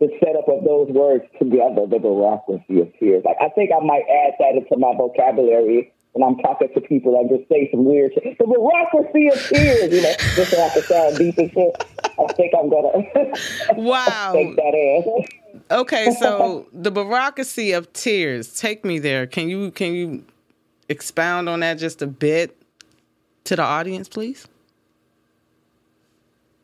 The 0.00 0.10
setup 0.22 0.48
of 0.48 0.64
those 0.64 0.88
words 0.90 1.24
together, 1.38 1.86
the 1.86 1.98
bureaucracy 1.98 2.80
of 2.80 2.92
tears. 2.98 3.24
Like, 3.24 3.36
I 3.40 3.48
think 3.50 3.70
I 3.70 3.78
might 3.84 4.04
add 4.10 4.34
that 4.40 4.54
into 4.56 4.76
my 4.76 4.94
vocabulary 4.96 5.92
when 6.12 6.22
I'm 6.28 6.36
talking 6.38 6.68
to 6.74 6.80
people, 6.80 7.18
I 7.18 7.26
just 7.36 7.48
say 7.48 7.68
some 7.72 7.84
weird 7.84 8.12
shit. 8.14 8.38
The 8.38 8.46
bureaucracy 8.46 9.28
of 9.28 9.38
tears, 9.48 9.92
you 9.92 10.02
know, 10.02 10.12
just 10.36 10.50
so 10.52 10.62
I 10.62 10.68
can 10.70 10.82
sound 10.82 11.16
deep 11.18 11.38
and 11.38 11.50
shit. 11.50 11.84
I 12.18 12.32
think 12.34 12.52
I'm 12.58 12.68
gonna 12.70 12.92
Wow. 13.76 14.32
take 14.34 14.56
that 14.56 15.24
ass. 15.24 15.28
Okay, 15.70 16.10
so 16.12 16.66
the 16.72 16.90
bureaucracy 16.90 17.72
of 17.72 17.92
tears. 17.92 18.52
Take 18.58 18.84
me 18.84 18.98
there. 18.98 19.26
Can 19.26 19.48
you 19.48 19.70
can 19.70 19.94
you 19.94 20.24
expound 20.88 21.48
on 21.48 21.60
that 21.60 21.74
just 21.78 22.02
a 22.02 22.06
bit 22.06 22.56
to 23.44 23.56
the 23.56 23.62
audience, 23.62 24.08
please? 24.08 24.46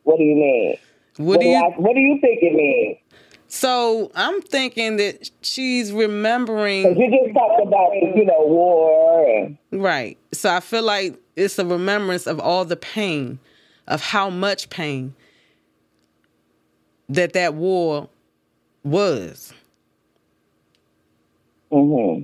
What 0.03 0.17
do 0.17 0.23
you 0.23 0.35
mean? 0.35 0.77
What, 1.17 1.39
do 1.39 1.45
do 1.45 1.49
you 1.49 1.55
I- 1.57 1.69
what 1.77 1.93
do 1.93 1.99
you 1.99 2.19
think 2.21 2.39
it 2.41 2.53
means? 2.53 2.97
So 3.47 4.11
I'm 4.15 4.41
thinking 4.41 4.95
that 4.95 5.29
she's 5.41 5.91
remembering. 5.91 6.97
You 6.97 7.11
just 7.11 7.33
talked 7.33 7.61
about, 7.61 7.91
you 7.93 8.23
know, 8.23 8.45
war 8.45 9.27
and 9.27 9.57
Right. 9.71 10.17
So 10.31 10.49
I 10.53 10.61
feel 10.61 10.83
like 10.83 11.17
it's 11.35 11.59
a 11.59 11.65
remembrance 11.65 12.27
of 12.27 12.39
all 12.39 12.63
the 12.63 12.77
pain, 12.77 13.39
of 13.89 14.01
how 14.01 14.29
much 14.29 14.69
pain 14.69 15.13
that 17.09 17.33
that 17.33 17.53
war 17.53 18.09
was. 18.83 19.53
Mm-hmm. 21.71 22.23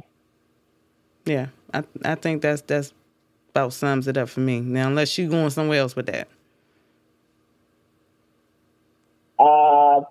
Yeah, 1.26 1.48
I 1.74 1.84
I 2.04 2.16
think 2.16 2.42
that's 2.42 2.62
that's 2.62 2.94
about 3.50 3.74
sums 3.74 4.08
it 4.08 4.18
up 4.18 4.30
for 4.30 4.40
me. 4.40 4.60
Now, 4.60 4.88
unless 4.88 5.18
you're 5.18 5.30
going 5.30 5.50
somewhere 5.50 5.80
else 5.80 5.96
with 5.96 6.08
that. 6.08 6.28
Uh, 9.40 10.02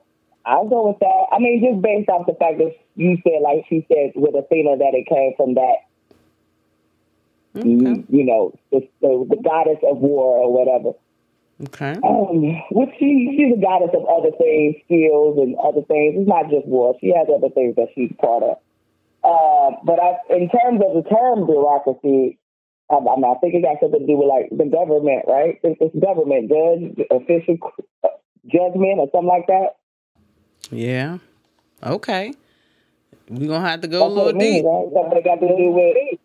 I'll 0.45 0.69
go 0.69 0.89
with 0.89 0.99
that. 1.01 1.27
I 1.33 1.39
mean, 1.39 1.63
just 1.65 1.83
based 1.83 2.09
off 2.09 2.27
the 2.27 2.35
fact 2.35 2.59
that 2.59 2.73
you 2.95 3.19
said, 3.25 3.43
like 3.43 3.65
she 3.69 3.85
said, 3.89 4.13
with 4.15 4.35
Athena, 4.35 4.77
that 4.79 4.95
it 4.95 5.07
came 5.09 5.33
from 5.37 5.55
that, 5.55 5.77
you, 7.55 8.05
you 8.09 8.25
know, 8.25 8.57
the, 8.71 8.89
the, 9.01 9.27
the 9.29 9.43
goddess 9.43 9.79
of 9.83 9.99
war 9.99 10.39
or 10.39 10.53
whatever. 10.53 10.97
Okay. 11.63 11.97
Um, 12.05 12.63
which 12.71 12.91
she 12.99 13.33
she's 13.33 13.57
a 13.57 13.61
goddess 13.61 13.95
of 13.97 14.05
other 14.05 14.31
things, 14.37 14.77
skills 14.85 15.39
and 15.39 15.57
other 15.57 15.81
things. 15.89 16.21
It's 16.21 16.29
not 16.29 16.51
just 16.51 16.67
war. 16.67 16.95
She 17.01 17.15
has 17.17 17.29
other 17.33 17.49
things 17.49 17.77
that 17.77 17.89
she's 17.95 18.13
part 18.21 18.43
of. 18.43 18.59
Uh, 19.25 19.77
but 19.83 19.99
I, 19.99 20.21
in 20.37 20.51
terms 20.51 20.83
of 20.85 21.03
the 21.03 21.09
term 21.09 21.47
bureaucracy, 21.47 22.39
I, 22.91 22.97
I, 22.97 23.17
mean, 23.17 23.25
I 23.25 23.35
think 23.41 23.55
it 23.55 23.63
got 23.63 23.81
something 23.81 24.01
to 24.01 24.07
do 24.07 24.17
with 24.21 24.29
like 24.29 24.53
the 24.53 24.69
government, 24.69 25.25
right? 25.27 25.59
It's, 25.65 25.81
it's 25.81 25.97
government, 25.97 26.53
judge, 26.53 27.09
official 27.11 27.57
uh, 28.05 28.09
judgment, 28.45 29.01
or 29.01 29.09
something 29.11 29.33
like 29.33 29.47
that. 29.49 29.81
Yeah. 30.71 31.19
Okay. 31.83 32.35
We're 33.29 33.49
gonna 33.49 33.69
have 33.69 33.81
to 33.81 33.89
go 33.89 34.01
That's 34.01 34.13
a 34.13 34.15
little 34.15 34.33
means, 34.35 34.63
deep. 34.63 34.65
right? 34.67 35.17
It 35.17 35.25
got 35.25 35.41
to 35.41 35.57
do 35.57 35.71
with 35.73 36.21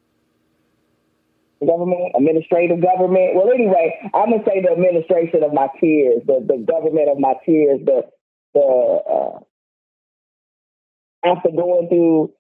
government, 1.66 2.14
administrative 2.16 2.82
government. 2.82 3.36
Well, 3.36 3.52
anyway, 3.52 4.00
I'm 4.14 4.32
gonna 4.32 4.44
say 4.46 4.62
the 4.62 4.72
administration 4.72 5.44
of 5.44 5.54
my 5.54 5.68
tears, 5.80 6.22
the 6.26 6.44
the 6.46 6.58
government 6.66 7.10
of 7.10 7.20
my 7.20 7.34
tears, 7.46 7.80
the 7.86 8.04
the 8.54 8.62
uh, 8.62 9.40
after 11.26 11.50
going 11.50 11.88
through. 11.90 12.34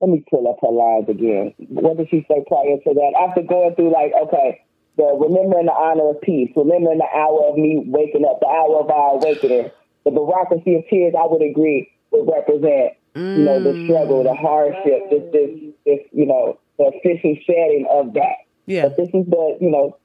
Let 0.00 0.08
me 0.08 0.24
pull 0.30 0.48
up 0.48 0.56
her 0.62 0.72
lines 0.72 1.10
again. 1.10 1.52
What 1.68 1.98
did 1.98 2.08
she 2.08 2.24
say 2.24 2.40
prior 2.48 2.80
to 2.88 2.94
that? 2.94 3.12
After 3.20 3.42
going 3.42 3.74
through, 3.76 3.92
like, 3.92 4.14
okay, 4.16 4.64
the 4.96 5.12
remembering 5.12 5.66
the 5.66 5.76
honor 5.76 6.16
of 6.16 6.22
peace, 6.22 6.48
remembering 6.56 7.04
the 7.04 7.10
hour 7.12 7.52
of 7.52 7.56
me 7.56 7.84
waking 7.84 8.24
up, 8.24 8.40
the 8.40 8.48
hour 8.48 8.80
of 8.80 8.88
our 8.88 9.20
awakening, 9.20 9.70
the 10.04 10.10
bureaucracy 10.10 10.76
of 10.76 10.88
tears. 10.88 11.12
I 11.12 11.26
would 11.28 11.42
agree 11.42 11.92
would 12.10 12.28
represent, 12.28 12.94
you 13.14 13.44
know, 13.44 13.62
the 13.62 13.84
struggle, 13.84 14.24
the 14.24 14.34
hardship, 14.34 15.10
this, 15.10 15.22
this, 15.32 15.50
this, 15.86 16.00
you 16.12 16.26
know, 16.26 16.58
the 16.78 16.90
official 16.96 17.36
shedding 17.46 17.86
of 17.90 18.14
that. 18.14 18.49
Yeah. 18.70 18.84
But 18.84 18.96
this 18.98 19.08
is 19.08 19.26
the, 19.26 19.58
you 19.60 19.68
know, 19.68 19.96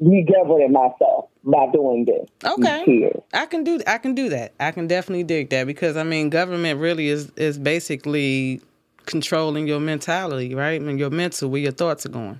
me 0.00 0.26
governing 0.30 0.72
myself 0.72 1.30
by 1.44 1.66
doing 1.72 2.04
this. 2.04 2.28
Okay. 2.44 3.10
I 3.32 3.46
can 3.46 3.64
do 3.64 3.80
I 3.86 3.96
can 3.98 4.14
do 4.14 4.28
that. 4.28 4.52
I 4.60 4.70
can 4.70 4.86
definitely 4.86 5.24
dig 5.24 5.48
that 5.50 5.66
because 5.66 5.96
I 5.96 6.02
mean 6.02 6.28
government 6.28 6.78
really 6.78 7.08
is 7.08 7.30
is 7.36 7.58
basically 7.58 8.60
controlling 9.06 9.66
your 9.66 9.80
mentality, 9.80 10.54
right? 10.54 10.78
I 10.80 10.84
mean 10.84 10.98
your 10.98 11.10
mental, 11.10 11.48
where 11.48 11.60
your 11.60 11.72
thoughts 11.72 12.04
are 12.04 12.10
going. 12.10 12.38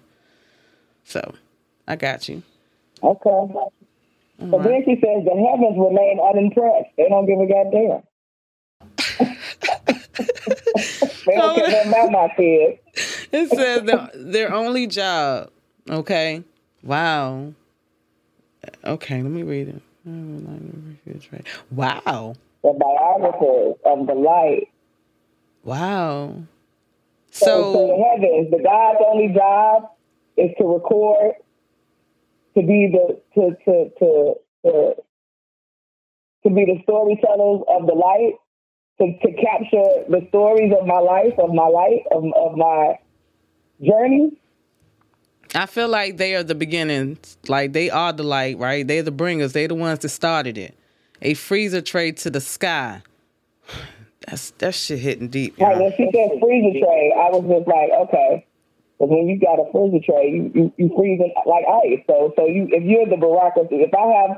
So 1.04 1.34
I 1.88 1.96
got 1.96 2.28
you. 2.28 2.42
Okay. 3.02 3.30
So 3.30 4.58
then 4.58 4.84
she 4.84 4.96
says 4.96 5.24
the 5.24 5.48
heavens 5.50 5.78
remain 5.78 6.20
unimpressed. 6.20 6.90
They 6.98 7.08
don't 7.08 7.26
give 7.26 7.40
a 7.40 7.46
goddamn. 7.46 8.02
they 11.26 11.34
don't 11.34 11.56
care 11.56 11.88
about 11.88 12.10
my 12.10 12.28
kids. 12.36 12.78
It 13.32 13.48
says 13.50 13.82
their, 13.84 14.10
their 14.14 14.52
only 14.54 14.86
job. 14.86 15.50
Okay. 15.88 16.42
Wow. 16.82 17.54
Okay, 18.84 19.22
let 19.22 19.30
me 19.32 19.42
read 19.42 19.68
it. 19.68 19.82
Wow. 21.70 22.34
The 22.62 22.72
biographers 22.72 23.74
of 23.84 24.06
the 24.06 24.14
light. 24.14 24.68
Wow. 25.64 26.42
So, 27.30 27.46
So- 27.46 27.72
so 27.72 27.86
the 27.88 28.04
heavens, 28.04 28.50
the 28.50 28.62
God's 28.62 28.98
only 29.06 29.28
job 29.34 29.90
is 30.36 30.50
to 30.58 30.64
record, 30.64 31.34
to 32.56 32.62
be 32.62 32.88
the 32.92 33.20
to 33.34 33.56
to 33.64 33.90
to 33.98 34.34
to, 34.64 34.94
to 36.44 36.50
be 36.50 36.64
the 36.64 36.78
storytellers 36.82 37.62
of 37.68 37.86
the 37.86 37.94
light, 37.94 38.34
to, 39.00 39.18
to 39.26 39.32
capture 39.40 40.04
the 40.08 40.26
stories 40.28 40.72
of 40.78 40.86
my 40.86 40.98
life, 40.98 41.32
of 41.38 41.52
my 41.54 41.66
life, 41.66 42.02
of, 42.10 42.24
of 42.36 42.56
my 42.56 42.98
journey. 43.82 44.32
I 45.54 45.66
feel 45.66 45.88
like 45.88 46.16
they 46.16 46.34
are 46.34 46.42
the 46.42 46.54
beginnings. 46.54 47.36
Like 47.48 47.72
they 47.72 47.90
are 47.90 48.12
the 48.12 48.22
light, 48.22 48.58
right? 48.58 48.86
They're 48.86 49.02
the 49.02 49.10
bringers. 49.10 49.52
They're 49.52 49.68
the 49.68 49.74
ones 49.74 49.98
that 50.00 50.08
started 50.08 50.56
it. 50.56 50.74
A 51.20 51.34
freezer 51.34 51.82
tray 51.82 52.12
to 52.12 52.30
the 52.30 52.40
sky. 52.40 53.02
That's 54.26 54.50
that 54.58 54.74
shit 54.74 55.00
hitting 55.00 55.28
deep. 55.28 55.58
Right, 55.58 55.76
when 55.78 55.92
she 55.96 56.08
said 56.14 56.38
freezer 56.40 56.78
tray, 56.78 57.12
I 57.16 57.28
was 57.30 57.42
just 57.42 57.68
like, 57.68 57.90
okay. 58.06 58.46
But 58.98 59.08
when 59.08 59.26
you 59.26 59.38
got 59.38 59.58
a 59.58 59.66
freezer 59.72 59.98
tray, 60.04 60.30
you, 60.30 60.52
you, 60.54 60.72
you 60.76 60.94
freeze 60.96 61.20
it 61.20 61.32
like 61.44 61.64
ice. 61.66 62.04
So 62.06 62.32
so 62.36 62.46
you 62.46 62.68
if 62.70 62.84
you're 62.84 63.06
the 63.06 63.16
bureaucracy, 63.16 63.82
if 63.82 63.92
I 63.92 64.06
have 64.14 64.30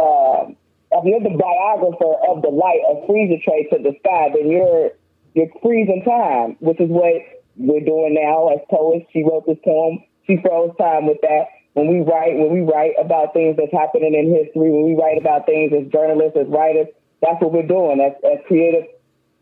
um 0.00 0.56
if 0.92 1.04
you're 1.04 1.20
the 1.20 1.36
biographer 1.36 2.14
of 2.30 2.42
the 2.42 2.48
light, 2.48 2.80
a 2.88 3.06
freezer 3.06 3.42
tray 3.42 3.66
to 3.74 3.82
the 3.82 3.94
sky, 4.00 4.30
then 4.34 4.50
you're 4.50 4.90
you're 5.34 5.50
freezing 5.62 6.02
time, 6.06 6.56
which 6.60 6.80
is 6.80 6.88
what 6.88 7.39
we're 7.56 7.84
doing 7.84 8.14
now 8.14 8.48
as 8.48 8.60
poets. 8.70 9.06
She 9.12 9.24
wrote 9.24 9.46
this 9.46 9.58
poem. 9.64 10.04
She 10.26 10.38
froze 10.42 10.74
time 10.78 11.06
with 11.06 11.18
that. 11.22 11.46
When 11.74 11.88
we 11.88 12.00
write, 12.00 12.36
when 12.36 12.52
we 12.52 12.60
write 12.60 12.92
about 12.98 13.32
things 13.32 13.56
that's 13.56 13.72
happening 13.72 14.14
in 14.14 14.34
history, 14.34 14.70
when 14.70 14.84
we 14.84 14.96
write 14.96 15.18
about 15.18 15.46
things 15.46 15.72
as 15.72 15.90
journalists, 15.92 16.36
as 16.36 16.48
writers, 16.48 16.88
that's 17.22 17.40
what 17.40 17.52
we're 17.52 17.66
doing 17.66 18.00
as, 18.00 18.12
as 18.24 18.38
creative 18.46 18.84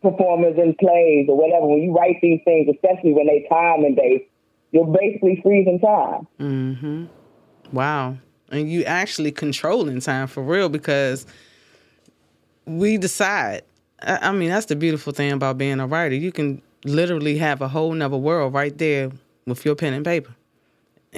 performers 0.01 0.55
in 0.57 0.75
plays 0.79 1.27
or 1.27 1.37
whatever. 1.37 1.67
When 1.67 1.81
you 1.81 1.93
write 1.93 2.17
these 2.21 2.41
things, 2.45 2.69
especially 2.73 3.13
when 3.13 3.27
they 3.27 3.47
time 3.49 3.83
and 3.83 3.95
dates, 3.95 4.25
you're 4.71 4.85
basically 4.85 5.39
freezing 5.41 5.79
time. 5.79 6.27
Mm-hmm. 6.39 7.05
Wow. 7.71 8.17
And 8.51 8.69
you 8.69 8.83
actually 8.83 9.31
controlling 9.31 9.99
time 9.99 10.27
for 10.27 10.43
real 10.43 10.69
because 10.69 11.25
we 12.65 12.97
decide. 12.97 13.63
I, 14.01 14.29
I 14.29 14.31
mean, 14.31 14.49
that's 14.49 14.67
the 14.67 14.75
beautiful 14.75 15.13
thing 15.13 15.31
about 15.31 15.57
being 15.57 15.79
a 15.79 15.87
writer. 15.87 16.15
You 16.15 16.31
can 16.31 16.61
literally 16.83 17.37
have 17.37 17.61
a 17.61 17.67
whole 17.67 17.93
nother 17.93 18.17
world 18.17 18.53
right 18.53 18.77
there 18.77 19.11
with 19.45 19.65
your 19.65 19.75
pen 19.75 19.93
and 19.93 20.05
paper 20.05 20.35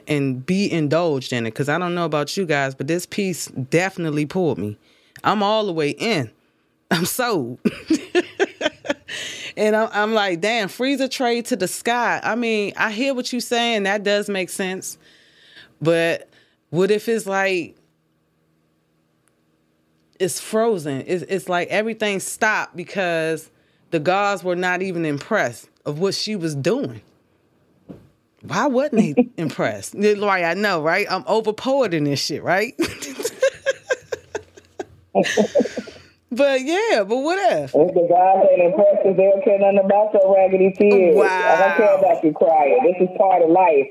and 0.08 0.46
be 0.46 0.72
indulged 0.72 1.34
in 1.34 1.46
it. 1.46 1.52
Because 1.52 1.70
I 1.70 1.78
don't 1.78 1.96
know 1.96 2.06
about 2.06 2.36
you 2.38 2.46
guys, 2.46 2.76
but 2.76 2.88
this 2.88 3.06
piece 3.06 3.48
definitely 3.48 4.26
pulled 4.26 4.58
me. 4.58 4.78
I'm 5.24 5.44
all 5.44 5.66
the 5.66 5.74
way 5.74 5.92
in. 5.92 6.32
I'm 6.92 7.06
sold. 7.06 7.60
and 9.58 9.76
I'm, 9.76 9.90
I'm 9.94 10.14
like, 10.14 10.42
damn, 10.42 10.68
freezer 10.68 11.08
tray 11.08 11.42
to 11.44 11.56
the 11.56 11.68
sky. 11.68 12.20
I 12.24 12.36
mean, 12.36 12.74
I 12.76 12.92
hear 12.92 13.14
what 13.14 13.32
you're 13.32 13.40
saying. 13.40 13.84
That 13.84 14.04
does 14.04 14.30
make 14.30 14.50
sense. 14.50 14.98
But 15.82 16.30
what 16.70 16.92
if 16.92 17.08
it's 17.08 17.26
like 17.26 17.76
it's 20.20 20.40
frozen? 20.40 21.04
It's, 21.08 21.24
it's 21.24 21.50
like 21.50 21.68
everything 21.70 22.20
stopped 22.20 22.76
because 22.76 23.51
the 23.92 24.00
gods 24.00 24.44
were 24.44 24.56
not 24.56 24.82
even 24.82 25.06
impressed 25.06 25.70
of 25.86 26.00
what 26.00 26.16
she 26.16 26.36
was 26.36 26.56
doing. 26.56 27.02
Why 28.42 28.68
wasn't 28.68 29.16
they 29.16 29.30
impressed? 29.38 29.94
Like 29.96 30.44
I 30.44 30.54
know, 30.56 30.82
right? 30.82 31.06
I'm 31.10 31.24
over 31.28 31.54
poeting 31.54 32.06
this 32.06 32.24
shit, 32.24 32.42
right? 32.44 32.74
but 36.32 36.62
yeah, 36.62 37.04
but 37.04 37.18
what 37.18 37.38
if? 37.54 37.76
If 37.76 37.94
the 37.94 38.08
guys 38.10 38.48
ain't 38.52 38.74
impressed, 38.74 39.04
they 39.04 39.14
don't 39.14 39.44
care 39.44 39.60
nothing 39.60 39.82
about 39.84 40.14
your 40.14 40.34
raggedy 40.34 40.74
oh, 40.74 40.80
tears. 40.80 41.18
I 41.18 41.68
don't 41.68 41.78
care 41.78 41.98
about 41.98 42.24
you 42.24 42.34
crying. 42.34 42.80
This 42.84 43.10
is 43.10 43.18
part 43.18 43.44
of 43.44 43.50
life. 43.50 43.90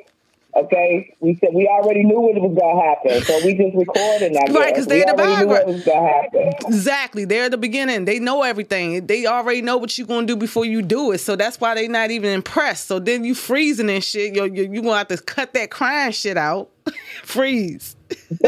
Okay, 0.56 1.16
we 1.20 1.36
said 1.36 1.50
we 1.54 1.68
already 1.68 2.02
knew 2.02 2.18
what 2.20 2.34
was 2.34 2.58
gonna 2.58 2.82
happen, 2.82 3.22
so 3.22 3.46
we 3.46 3.54
just 3.54 3.76
recorded 3.76 4.34
that. 4.34 4.50
Right, 4.52 4.74
because 4.74 4.88
they're 4.88 5.06
the 5.06 5.14
we 5.14 5.22
already 5.22 5.46
knew 5.46 5.54
background. 5.54 5.74
was 5.74 5.84
gonna 5.84 6.08
happen. 6.08 6.52
Exactly. 6.66 7.24
They're 7.24 7.48
the 7.48 7.56
beginning. 7.56 8.04
They 8.04 8.18
know 8.18 8.42
everything. 8.42 9.06
They 9.06 9.26
already 9.26 9.62
know 9.62 9.76
what 9.76 9.96
you're 9.96 10.08
gonna 10.08 10.26
do 10.26 10.34
before 10.34 10.64
you 10.64 10.82
do 10.82 11.12
it. 11.12 11.18
So 11.18 11.36
that's 11.36 11.60
why 11.60 11.74
they're 11.76 11.88
not 11.88 12.10
even 12.10 12.30
impressed. 12.30 12.88
So 12.88 12.98
then 12.98 13.22
you 13.24 13.34
freezing 13.36 13.88
and 13.88 14.02
shit. 14.02 14.34
You're, 14.34 14.46
you're, 14.48 14.72
you 14.74 14.82
gonna 14.82 14.98
have 14.98 15.08
to 15.08 15.18
cut 15.18 15.54
that 15.54 15.70
crying 15.70 16.10
shit 16.12 16.36
out. 16.36 16.70
Freeze. 17.22 17.94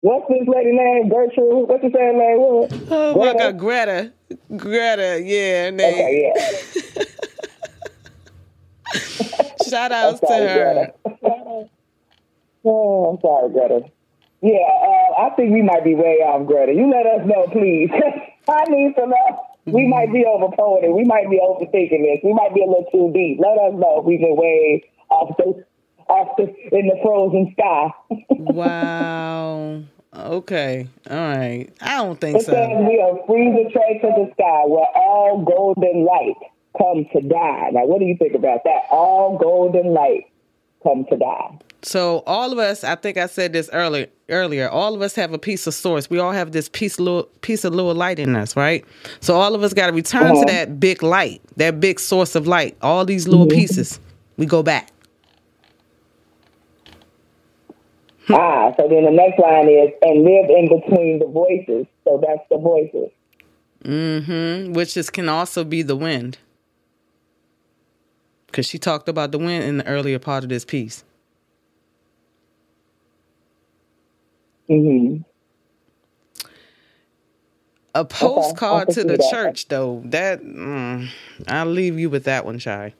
What's 0.00 0.28
this 0.28 0.46
lady 0.48 0.72
name? 0.72 1.08
Gertrude. 1.08 1.68
What's 1.68 1.82
the 1.82 1.90
same 1.94 2.18
name? 2.18 2.38
What? 2.38 2.72
Oh 2.90 3.14
my 3.32 3.38
God, 3.38 3.58
Greta. 3.58 4.12
Greta, 4.54 5.22
yeah. 5.24 5.70
They, 5.70 5.92
Okay, 5.92 6.32
yeah. 6.34 7.04
Shout 9.68 9.92
outs 9.92 10.20
to 10.20 10.26
her. 10.26 10.92
Oh, 12.66 13.10
I'm 13.10 13.20
sorry, 13.20 13.52
Greta. 13.52 13.90
Yeah, 14.40 14.56
uh, 14.56 15.20
I 15.26 15.30
think 15.36 15.52
we 15.52 15.60
might 15.60 15.84
be 15.84 15.94
way 15.94 16.24
off, 16.24 16.46
Greta. 16.46 16.72
You 16.72 16.90
let 16.90 17.04
us 17.04 17.26
know, 17.26 17.46
please. 17.52 17.90
I 18.48 18.64
need 18.70 18.94
to 18.96 19.06
know. 19.06 19.40
We 19.66 19.86
might 19.86 20.12
be 20.12 20.24
overpoweted. 20.26 20.90
We 20.92 21.04
might 21.04 21.28
be 21.30 21.40
overthinking 21.42 22.02
this. 22.04 22.20
We 22.24 22.32
might 22.32 22.54
be 22.54 22.62
a 22.62 22.66
little 22.66 22.86
too 22.92 23.10
deep. 23.12 23.38
Let 23.40 23.58
us 23.58 23.74
know 23.78 24.00
if 24.00 24.04
we've 24.06 24.18
been 24.20 24.36
way 24.36 24.82
off 25.10 25.36
the, 25.36 25.64
off 26.08 26.36
the 26.36 26.44
in 26.76 26.86
the 26.88 26.98
frozen 27.02 27.52
sky. 27.52 27.90
Wow. 28.30 29.82
Okay. 30.16 30.88
All 31.10 31.16
right. 31.16 31.68
I 31.80 31.96
don't 32.02 32.20
think 32.20 32.38
It 32.38 32.44
so. 32.46 32.52
says 32.52 32.68
we 32.86 33.00
are 33.00 33.26
free 33.26 33.50
to 33.50 33.70
trade 33.72 34.00
to 34.02 34.08
the 34.08 34.30
sky 34.34 34.62
We're 34.66 34.84
all 34.94 35.42
golden 35.44 36.04
light 36.04 36.36
comes 36.76 37.06
to 37.12 37.20
die. 37.20 37.70
Now, 37.72 37.84
what 37.86 37.98
do 38.00 38.04
you 38.06 38.16
think 38.16 38.34
about 38.34 38.64
that? 38.64 38.82
All 38.90 39.38
golden 39.38 39.92
light 39.92 40.26
come 40.82 41.04
to 41.10 41.16
die. 41.16 41.58
So 41.82 42.22
all 42.26 42.50
of 42.52 42.58
us, 42.58 42.82
I 42.84 42.94
think 42.94 43.16
I 43.18 43.26
said 43.26 43.52
this 43.52 43.68
earlier. 43.72 44.06
Earlier, 44.30 44.70
all 44.70 44.94
of 44.94 45.02
us 45.02 45.14
have 45.16 45.34
a 45.34 45.38
piece 45.38 45.66
of 45.66 45.74
source. 45.74 46.08
We 46.08 46.18
all 46.18 46.32
have 46.32 46.52
this 46.52 46.70
piece, 46.70 46.98
little 46.98 47.24
piece 47.42 47.62
of 47.64 47.74
little 47.74 47.94
light 47.94 48.18
in 48.18 48.34
us, 48.36 48.56
right? 48.56 48.82
So 49.20 49.34
all 49.34 49.54
of 49.54 49.62
us 49.62 49.74
got 49.74 49.88
to 49.88 49.92
return 49.92 50.22
Uh-huh. 50.32 50.46
to 50.46 50.52
that 50.52 50.80
big 50.80 51.02
light, 51.02 51.42
that 51.58 51.78
big 51.78 52.00
source 52.00 52.34
of 52.34 52.46
light. 52.46 52.74
All 52.80 53.04
these 53.04 53.28
little 53.28 53.44
Mhm. 53.46 53.52
pieces, 53.52 54.00
we 54.38 54.46
go 54.46 54.62
back. 54.62 54.88
Ah, 58.30 58.72
so 58.78 58.88
then 58.88 59.04
the 59.04 59.10
next 59.10 59.38
line 59.38 59.68
is 59.68 59.90
and 60.00 60.22
live 60.24 60.48
in 60.48 60.68
between 60.68 61.18
the 61.18 61.26
voices. 61.26 61.86
So 62.04 62.18
that's 62.26 62.40
the 62.50 62.56
voices. 62.56 63.10
Mm-hmm. 63.84 64.72
Which 64.72 64.96
is 64.96 65.10
can 65.10 65.28
also 65.28 65.62
be 65.64 65.82
the 65.82 65.96
wind, 65.96 66.38
because 68.54 68.66
she 68.66 68.78
talked 68.78 69.08
about 69.08 69.32
the 69.32 69.38
wind 69.38 69.64
in 69.64 69.78
the 69.78 69.86
earlier 69.88 70.20
part 70.20 70.44
of 70.44 70.48
this 70.48 70.64
piece. 70.64 71.02
Mm-hmm. 74.70 75.22
A 77.96 78.04
postcard 78.04 78.86
can 78.86 78.94
to 78.94 79.02
the 79.02 79.16
that. 79.16 79.28
church, 79.28 79.66
though. 79.66 80.02
That 80.04 80.40
mm, 80.40 81.08
I'll 81.48 81.66
leave 81.66 81.98
you 81.98 82.08
with 82.08 82.22
that 82.24 82.44
one, 82.46 82.60
Shy. 82.60 82.94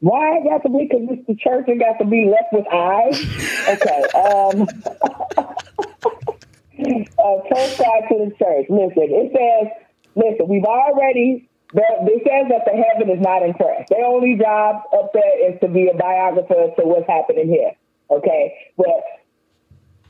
Why 0.00 0.36
it 0.36 0.44
got 0.44 0.62
to 0.64 0.68
be? 0.68 0.86
Because 0.90 1.06
it's 1.10 1.26
the 1.26 1.34
church. 1.36 1.64
It 1.66 1.78
got 1.78 1.98
to 1.98 2.04
be 2.04 2.30
left 2.30 2.52
with 2.52 2.66
eyes. 2.70 3.24
Okay. 3.68 4.04
Um. 4.14 4.68
uh, 7.18 7.40
postcard 7.50 8.04
to 8.10 8.18
the 8.18 8.32
church. 8.38 8.66
Listen, 8.68 9.08
it 9.08 9.32
says, 9.32 9.72
listen, 10.14 10.46
we've 10.46 10.64
already. 10.64 11.49
The- 11.72 12.12
It 12.12 12.22
says 12.26 12.48
that 12.48 12.64
the 12.64 12.82
heaven 12.82 13.10
is 13.10 13.20
not 13.20 13.42
impressed. 13.42 13.90
Their 13.90 14.04
only 14.04 14.36
job 14.36 14.82
up 14.92 15.12
there 15.12 15.50
is 15.50 15.60
to 15.60 15.68
be 15.68 15.88
a 15.88 15.94
biographer 15.94 16.72
to 16.78 16.86
what's 16.86 17.06
happening 17.08 17.48
here. 17.48 17.72
Okay, 18.10 18.54
but 18.76 19.02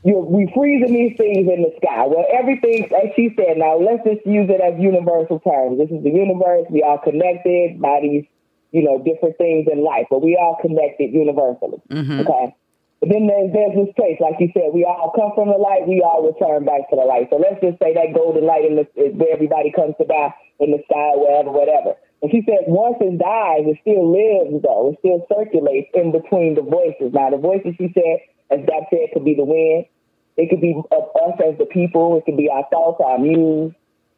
you're 0.02 0.20
we 0.20 0.50
freezing 0.54 0.92
these 0.94 1.16
things 1.18 1.48
in 1.48 1.62
the 1.62 1.72
sky. 1.76 2.06
Well, 2.06 2.24
everything, 2.32 2.84
as 2.84 3.10
she 3.14 3.34
said. 3.36 3.58
Now 3.58 3.76
let's 3.76 4.02
just 4.04 4.24
use 4.26 4.48
it 4.48 4.60
as 4.60 4.80
universal 4.80 5.40
terms. 5.40 5.78
This 5.78 5.90
is 5.90 6.02
the 6.02 6.10
universe. 6.10 6.64
We 6.70 6.82
are 6.82 6.98
connected 6.98 7.80
by 7.80 8.00
these, 8.00 8.24
you 8.72 8.82
know, 8.82 8.98
different 8.98 9.36
things 9.36 9.68
in 9.70 9.84
life, 9.84 10.06
but 10.08 10.22
we 10.22 10.36
are 10.36 10.56
connected 10.62 11.12
universally. 11.12 11.82
Mhm. 11.90 12.20
Okay. 12.26 12.54
But 13.00 13.08
then 13.08 13.24
there's, 13.26 13.48
there's 13.56 13.74
this 13.80 13.92
place, 13.96 14.20
like 14.20 14.36
you 14.44 14.52
said, 14.52 14.76
we 14.76 14.84
all 14.84 15.08
come 15.16 15.32
from 15.32 15.48
the 15.48 15.56
light, 15.56 15.88
we 15.88 16.04
all 16.04 16.20
return 16.20 16.68
back 16.68 16.84
to 16.92 16.96
the 17.00 17.08
light. 17.08 17.32
So 17.32 17.40
let's 17.40 17.56
just 17.64 17.80
say 17.80 17.96
that 17.96 18.12
golden 18.12 18.44
light 18.44 18.68
in 18.68 18.76
the, 18.76 18.84
is 18.92 19.16
where 19.16 19.32
everybody 19.32 19.72
comes 19.72 19.96
to 19.96 20.04
die 20.04 20.36
in 20.60 20.70
the 20.70 20.84
sky, 20.84 21.16
wherever, 21.16 21.48
whatever. 21.48 21.96
And 22.20 22.28
she 22.28 22.44
said, 22.44 22.68
once 22.68 23.00
it 23.00 23.16
dies, 23.16 23.64
it 23.64 23.80
still 23.80 24.04
lives 24.04 24.60
though. 24.60 24.92
It 24.92 25.00
still 25.00 25.24
circulates 25.32 25.88
in 25.96 26.12
between 26.12 26.60
the 26.60 26.60
voices. 26.60 27.16
Now 27.16 27.32
the 27.32 27.40
voices 27.40 27.72
she 27.80 27.88
said, 27.96 28.20
as 28.52 28.60
Doc 28.68 28.92
said, 28.92 29.08
could 29.16 29.24
be 29.24 29.32
the 29.32 29.48
wind. 29.48 29.88
It 30.36 30.52
could 30.52 30.60
be 30.60 30.76
of 30.76 31.04
us 31.16 31.40
as 31.40 31.56
the 31.56 31.64
people. 31.64 32.20
It 32.20 32.28
could 32.28 32.36
be 32.36 32.52
our 32.52 32.68
thoughts, 32.68 33.00
our 33.00 33.16
muse. 33.16 33.72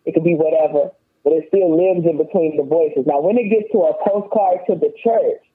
It 0.04 0.14
could 0.14 0.26
be 0.26 0.34
whatever. 0.34 0.90
But 1.22 1.38
it 1.38 1.46
still 1.54 1.70
lives 1.70 2.02
in 2.02 2.18
between 2.18 2.59
the 2.59 2.66
voices. 2.66 3.06
Now 3.06 3.22
when 3.22 3.38
it 3.38 3.46
gets 3.46 3.70
to 3.70 3.86
a 3.86 3.94
postcard 4.02 4.66
to 4.66 4.74
the 4.74 4.90
church, 4.98 5.46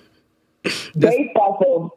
based 0.98 1.36
off 1.36 1.60
of 1.62 1.90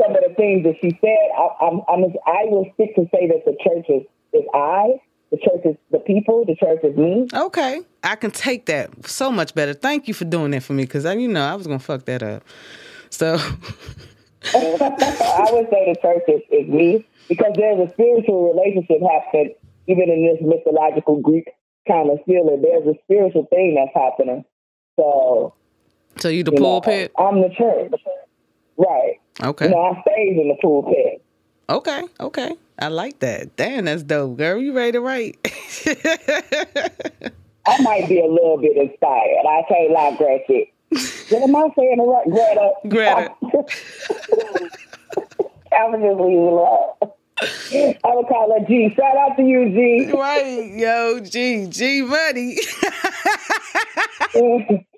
some 0.00 0.16
of 0.16 0.22
the 0.26 0.34
things 0.36 0.64
that 0.64 0.76
she 0.80 0.90
said, 1.00 1.28
I, 1.36 1.66
I'm, 1.66 1.80
I'm, 1.88 2.04
I 2.26 2.44
will 2.46 2.66
stick 2.74 2.94
to 2.96 3.08
say 3.12 3.28
that 3.28 3.44
the 3.44 3.56
church 3.62 3.86
is, 3.88 4.02
is 4.32 4.46
I, 4.54 5.00
the 5.30 5.38
church 5.38 5.64
is 5.64 5.76
the 5.90 5.98
people, 5.98 6.44
the 6.44 6.54
church 6.56 6.80
is 6.84 6.96
me. 6.96 7.28
Okay, 7.32 7.80
I 8.02 8.16
can 8.16 8.30
take 8.30 8.66
that 8.66 8.90
so 9.06 9.30
much 9.30 9.54
better. 9.54 9.74
Thank 9.74 10.08
you 10.08 10.14
for 10.14 10.24
doing 10.24 10.50
that 10.52 10.62
for 10.62 10.72
me, 10.72 10.84
because 10.84 11.04
you 11.04 11.28
know 11.28 11.44
I 11.44 11.54
was 11.54 11.66
gonna 11.66 11.78
fuck 11.78 12.04
that 12.04 12.22
up. 12.22 12.44
So 13.10 13.34
I 14.54 15.48
would 15.52 15.68
say 15.70 15.92
the 15.92 15.96
church 16.00 16.22
is, 16.28 16.42
is 16.50 16.68
me 16.68 17.06
because 17.28 17.52
there's 17.56 17.88
a 17.88 17.92
spiritual 17.92 18.52
relationship 18.52 18.98
happening, 19.00 19.54
even 19.86 20.10
in 20.10 20.24
this 20.26 20.38
mythological 20.42 21.20
Greek 21.20 21.48
kind 21.88 22.10
of 22.10 22.18
feeling. 22.26 22.62
There's 22.62 22.86
a 22.86 22.98
spiritual 23.04 23.46
thing 23.46 23.74
that's 23.74 23.94
happening. 23.94 24.44
So, 24.98 25.54
So 26.18 26.28
you 26.28 26.44
the 26.44 26.52
you 26.52 26.58
know, 26.58 26.80
pulpit? 26.80 27.12
I'm 27.18 27.40
the 27.40 27.48
church. 27.50 27.92
Right. 28.76 29.20
Okay. 29.42 29.66
You 29.66 29.70
know, 29.70 29.82
I 29.82 30.00
stays 30.02 30.38
in 30.40 30.48
the 30.48 30.56
pulpit. 30.60 31.22
Okay, 31.68 32.02
okay. 32.20 32.56
I 32.78 32.88
like 32.88 33.20
that. 33.20 33.56
Damn, 33.56 33.86
that's 33.86 34.02
dope, 34.02 34.36
girl. 34.36 34.60
You 34.60 34.72
ready 34.72 34.92
to 34.92 35.00
write? 35.00 35.38
I 37.66 37.80
might 37.82 38.08
be 38.08 38.20
a 38.20 38.26
little 38.26 38.58
bit 38.58 38.76
inspired. 38.76 39.46
I 39.48 39.62
can't 39.68 39.92
lie, 39.92 40.16
Greta. 40.16 40.66
What 41.30 41.42
am 41.44 41.56
I 41.56 41.68
saying? 41.76 41.98
Right, 41.98 42.28
Greta. 42.28 42.72
Greta. 42.88 43.30
I 45.72 45.88
was 45.88 46.00
just 46.02 46.20
leaving 46.20 46.48
alone. 46.48 46.92
I 48.04 48.14
would 48.14 48.26
call 48.26 48.52
her 48.58 48.66
G. 48.66 48.92
Shout 48.94 49.16
out 49.16 49.36
to 49.36 49.42
you, 49.42 49.70
G. 49.70 50.10
Right, 50.12 50.72
yo, 50.74 51.20
G, 51.20 51.66
G 51.68 52.02
Money. 52.02 52.58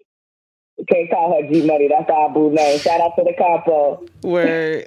Can't 0.91 1.11
call 1.11 1.41
her 1.41 1.49
G 1.49 1.67
Money. 1.67 1.89
That's 1.89 2.11
our 2.11 2.31
boo 2.31 2.51
name. 2.51 2.79
Shout 2.79 3.01
out 3.01 3.17
to 3.17 3.25
the 3.25 3.35
compo. 3.39 4.07
Word. 4.23 4.85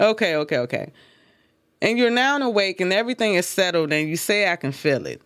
okay, 0.00 0.36
okay, 0.36 0.58
okay. 0.58 0.92
And 1.80 1.98
you're 1.98 2.10
now 2.10 2.38
awake 2.38 2.80
and 2.80 2.92
everything 2.92 3.34
is 3.34 3.46
settled 3.46 3.92
and 3.92 4.08
you 4.08 4.16
say 4.16 4.50
I 4.50 4.56
can 4.56 4.72
feel 4.72 5.06
it. 5.06 5.22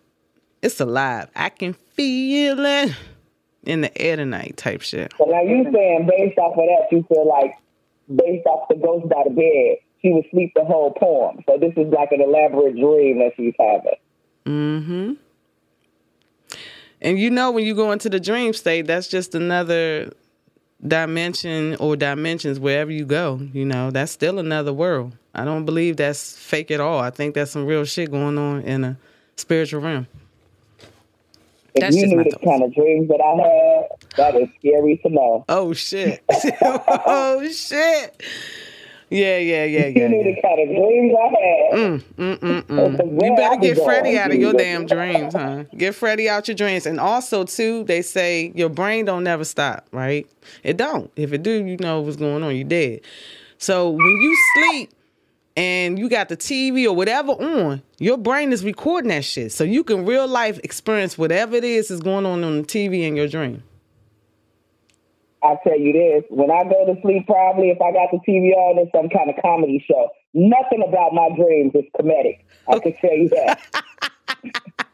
It's 0.60 0.80
alive. 0.80 1.28
I 1.34 1.48
can 1.48 1.72
feel 1.72 2.64
it 2.64 2.94
in 3.64 3.80
the 3.80 4.00
air 4.00 4.16
tonight 4.16 4.56
type 4.56 4.82
shit. 4.82 5.12
So 5.18 5.24
now 5.24 5.42
you 5.42 5.64
saying 5.72 6.08
based 6.10 6.38
off 6.38 6.52
of 6.52 6.64
that, 6.64 6.88
you 6.90 7.04
feel 7.08 7.28
like 7.28 7.56
based 8.08 8.46
off 8.46 8.68
the 8.68 8.76
ghost 8.76 9.08
by 9.08 9.22
the 9.24 9.30
bed, 9.30 9.78
she 10.02 10.12
would 10.12 10.24
sleep 10.30 10.52
the 10.54 10.64
whole 10.64 10.92
poem. 10.92 11.42
So 11.48 11.58
this 11.58 11.72
is 11.76 11.92
like 11.92 12.12
an 12.12 12.20
elaborate 12.20 12.76
dream 12.76 13.18
that 13.18 13.32
she's 13.36 13.54
having. 13.58 13.98
Mm-hmm. 14.46 15.12
And 17.02 17.18
you 17.18 17.30
know 17.30 17.50
when 17.50 17.64
you 17.64 17.74
go 17.74 17.90
into 17.90 18.08
the 18.08 18.20
dream 18.20 18.52
state, 18.52 18.86
that's 18.86 19.08
just 19.08 19.34
another 19.34 20.12
dimension 20.86 21.76
or 21.76 21.96
dimensions 21.96 22.60
wherever 22.60 22.92
you 22.92 23.04
go. 23.04 23.40
You 23.52 23.64
know, 23.64 23.90
that's 23.90 24.12
still 24.12 24.38
another 24.38 24.72
world. 24.72 25.16
I 25.34 25.44
don't 25.44 25.64
believe 25.64 25.96
that's 25.96 26.36
fake 26.36 26.70
at 26.70 26.80
all. 26.80 27.00
I 27.00 27.10
think 27.10 27.34
that's 27.34 27.50
some 27.50 27.66
real 27.66 27.84
shit 27.84 28.10
going 28.10 28.38
on 28.38 28.62
in 28.62 28.84
a 28.84 28.96
spiritual 29.36 29.80
realm. 29.80 30.06
If 31.74 31.80
That's 31.80 31.96
you 31.96 32.02
just 32.02 32.14
knew 32.14 32.24
the 32.24 32.38
kind 32.44 32.62
of 32.62 32.74
dreams 32.74 33.08
that 33.08 33.20
I 33.20 33.34
had, 33.42 34.34
that 34.34 34.40
is 34.40 34.48
scary 34.58 34.98
to 34.98 35.08
know. 35.08 35.44
Oh 35.48 35.72
shit. 35.72 36.22
oh 36.62 37.48
shit. 37.50 38.22
Yeah, 39.12 39.38
yeah, 39.38 39.64
yeah, 39.64 39.80
If 39.80 39.96
you 39.96 40.02
yeah. 40.02 40.08
knew 40.08 40.16
yeah. 40.18 40.34
the 40.34 40.42
kind 40.42 40.60
of 40.60 40.68
dreams 40.68 41.14
I 41.14 41.26
had. 41.28 41.72
Mm, 41.72 42.02
mm, 42.16 42.38
mm, 42.38 42.98
mm. 42.98 43.22
You 43.22 43.36
better 43.36 43.56
get 43.56 43.76
Freddie 43.84 44.18
out 44.18 44.30
of 44.30 44.38
your 44.38 44.54
damn 44.54 44.86
dreams, 44.86 45.34
huh? 45.34 45.64
Get 45.76 45.94
Freddie 45.94 46.28
out 46.28 46.48
your 46.48 46.54
dreams. 46.54 46.86
And 46.86 46.98
also, 46.98 47.44
too, 47.44 47.84
they 47.84 48.00
say 48.02 48.52
your 48.54 48.70
brain 48.70 49.04
don't 49.04 49.24
never 49.24 49.44
stop, 49.44 49.86
right? 49.92 50.26
It 50.62 50.78
don't. 50.78 51.10
If 51.16 51.32
it 51.32 51.42
do, 51.42 51.64
you 51.64 51.76
know 51.76 52.00
what's 52.00 52.16
going 52.16 52.42
on. 52.42 52.56
You 52.56 52.64
dead. 52.64 53.02
So 53.58 53.90
when 53.90 54.00
you 54.00 54.36
sleep, 54.54 54.92
and 55.56 55.98
you 55.98 56.08
got 56.08 56.28
the 56.28 56.36
TV 56.36 56.86
or 56.86 56.94
whatever 56.94 57.32
on, 57.32 57.82
your 57.98 58.16
brain 58.16 58.52
is 58.52 58.64
recording 58.64 59.10
that 59.10 59.24
shit. 59.24 59.52
So 59.52 59.64
you 59.64 59.84
can 59.84 60.06
real 60.06 60.26
life 60.26 60.58
experience 60.64 61.18
whatever 61.18 61.56
it 61.56 61.64
is 61.64 61.90
is 61.90 62.00
going 62.00 62.24
on 62.24 62.42
on 62.42 62.62
the 62.62 62.66
TV 62.66 63.02
in 63.02 63.16
your 63.16 63.28
dream. 63.28 63.62
I 65.42 65.56
tell 65.64 65.78
you 65.78 65.92
this, 65.92 66.24
when 66.30 66.50
I 66.50 66.62
go 66.64 66.86
to 66.86 67.00
sleep, 67.02 67.26
probably 67.26 67.70
if 67.70 67.80
I 67.80 67.92
got 67.92 68.10
the 68.12 68.18
TV 68.18 68.54
on, 68.54 68.78
it's 68.78 68.92
some 68.92 69.08
kind 69.08 69.28
of 69.28 69.36
comedy 69.42 69.84
show. 69.86 70.08
Nothing 70.34 70.84
about 70.86 71.12
my 71.12 71.28
dreams 71.36 71.72
is 71.74 71.84
comedic. 71.98 72.40
I 72.68 72.78
can 72.78 72.94
tell 73.00 73.12
you 73.12 73.28
that. 73.30 73.60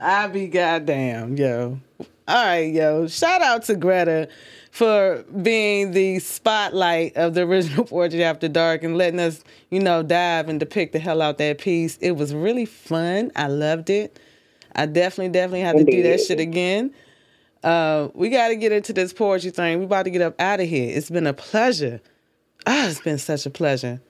I 0.00 0.26
be 0.28 0.48
goddamn, 0.48 1.36
yo. 1.36 1.78
All 2.26 2.46
right, 2.46 2.72
yo. 2.72 3.06
Shout 3.06 3.42
out 3.42 3.64
to 3.64 3.76
Greta 3.76 4.28
for 4.70 5.24
being 5.42 5.92
the 5.92 6.18
spotlight 6.20 7.16
of 7.16 7.34
the 7.34 7.42
original 7.42 7.84
Poetry 7.86 8.24
After 8.24 8.48
Dark 8.48 8.82
and 8.82 8.96
letting 8.96 9.20
us, 9.20 9.44
you 9.70 9.80
know, 9.80 10.02
dive 10.02 10.48
and 10.48 10.58
depict 10.58 10.92
the 10.92 10.98
hell 10.98 11.20
out 11.20 11.38
that 11.38 11.58
piece. 11.58 11.96
It 11.98 12.12
was 12.12 12.34
really 12.34 12.66
fun. 12.66 13.30
I 13.36 13.48
loved 13.48 13.90
it. 13.90 14.18
I 14.74 14.86
definitely, 14.86 15.30
definitely 15.30 15.60
have 15.60 15.76
to 15.76 15.84
do 15.84 16.02
that 16.04 16.20
shit 16.20 16.40
again. 16.40 16.94
Uh, 17.62 18.08
we 18.14 18.28
got 18.30 18.48
to 18.48 18.56
get 18.56 18.72
into 18.72 18.92
this 18.92 19.12
poetry 19.12 19.50
thing. 19.50 19.78
We 19.78 19.84
about 19.84 20.04
to 20.04 20.10
get 20.10 20.22
up 20.22 20.40
out 20.40 20.60
of 20.60 20.68
here. 20.68 20.96
It's 20.96 21.10
been 21.10 21.26
a 21.26 21.34
pleasure. 21.34 22.00
Ah, 22.66 22.88
it's 22.88 23.00
been 23.00 23.18
such 23.18 23.46
a 23.46 23.50
pleasure. 23.50 24.00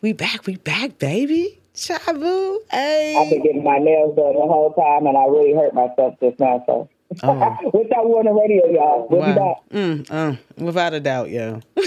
We 0.00 0.12
back. 0.12 0.46
We 0.46 0.56
back, 0.56 0.98
baby. 0.98 1.60
Chabu. 1.74 2.58
Hey. 2.70 3.16
I've 3.18 3.30
been 3.30 3.42
getting 3.42 3.64
my 3.64 3.78
nails 3.78 4.16
done 4.16 4.34
the 4.34 4.40
whole 4.40 4.72
time, 4.74 5.06
and 5.06 5.16
I 5.16 5.24
really 5.26 5.54
hurt 5.54 5.74
myself 5.74 6.14
just 6.20 6.38
now. 6.38 6.62
So, 6.66 6.88
Oh. 7.22 7.34
without 7.74 8.06
on 8.06 8.24
the 8.24 8.32
radio, 8.32 8.66
y'all. 8.72 9.06
We'll 9.10 9.20
be 9.20 9.26
back. 9.32 9.36
Wow. 9.36 9.62
Mm, 9.70 10.10
uh, 10.10 10.36
without 10.56 10.94
a 10.94 11.00
doubt, 11.00 11.30
yo. 11.30 11.60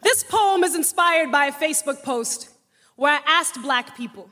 This 0.00 0.22
poem 0.24 0.64
is 0.64 0.74
inspired 0.74 1.30
by 1.30 1.46
a 1.46 1.52
Facebook 1.52 2.02
post 2.02 2.48
where 2.96 3.12
I 3.12 3.20
asked 3.26 3.60
black 3.60 3.96
people 3.96 4.30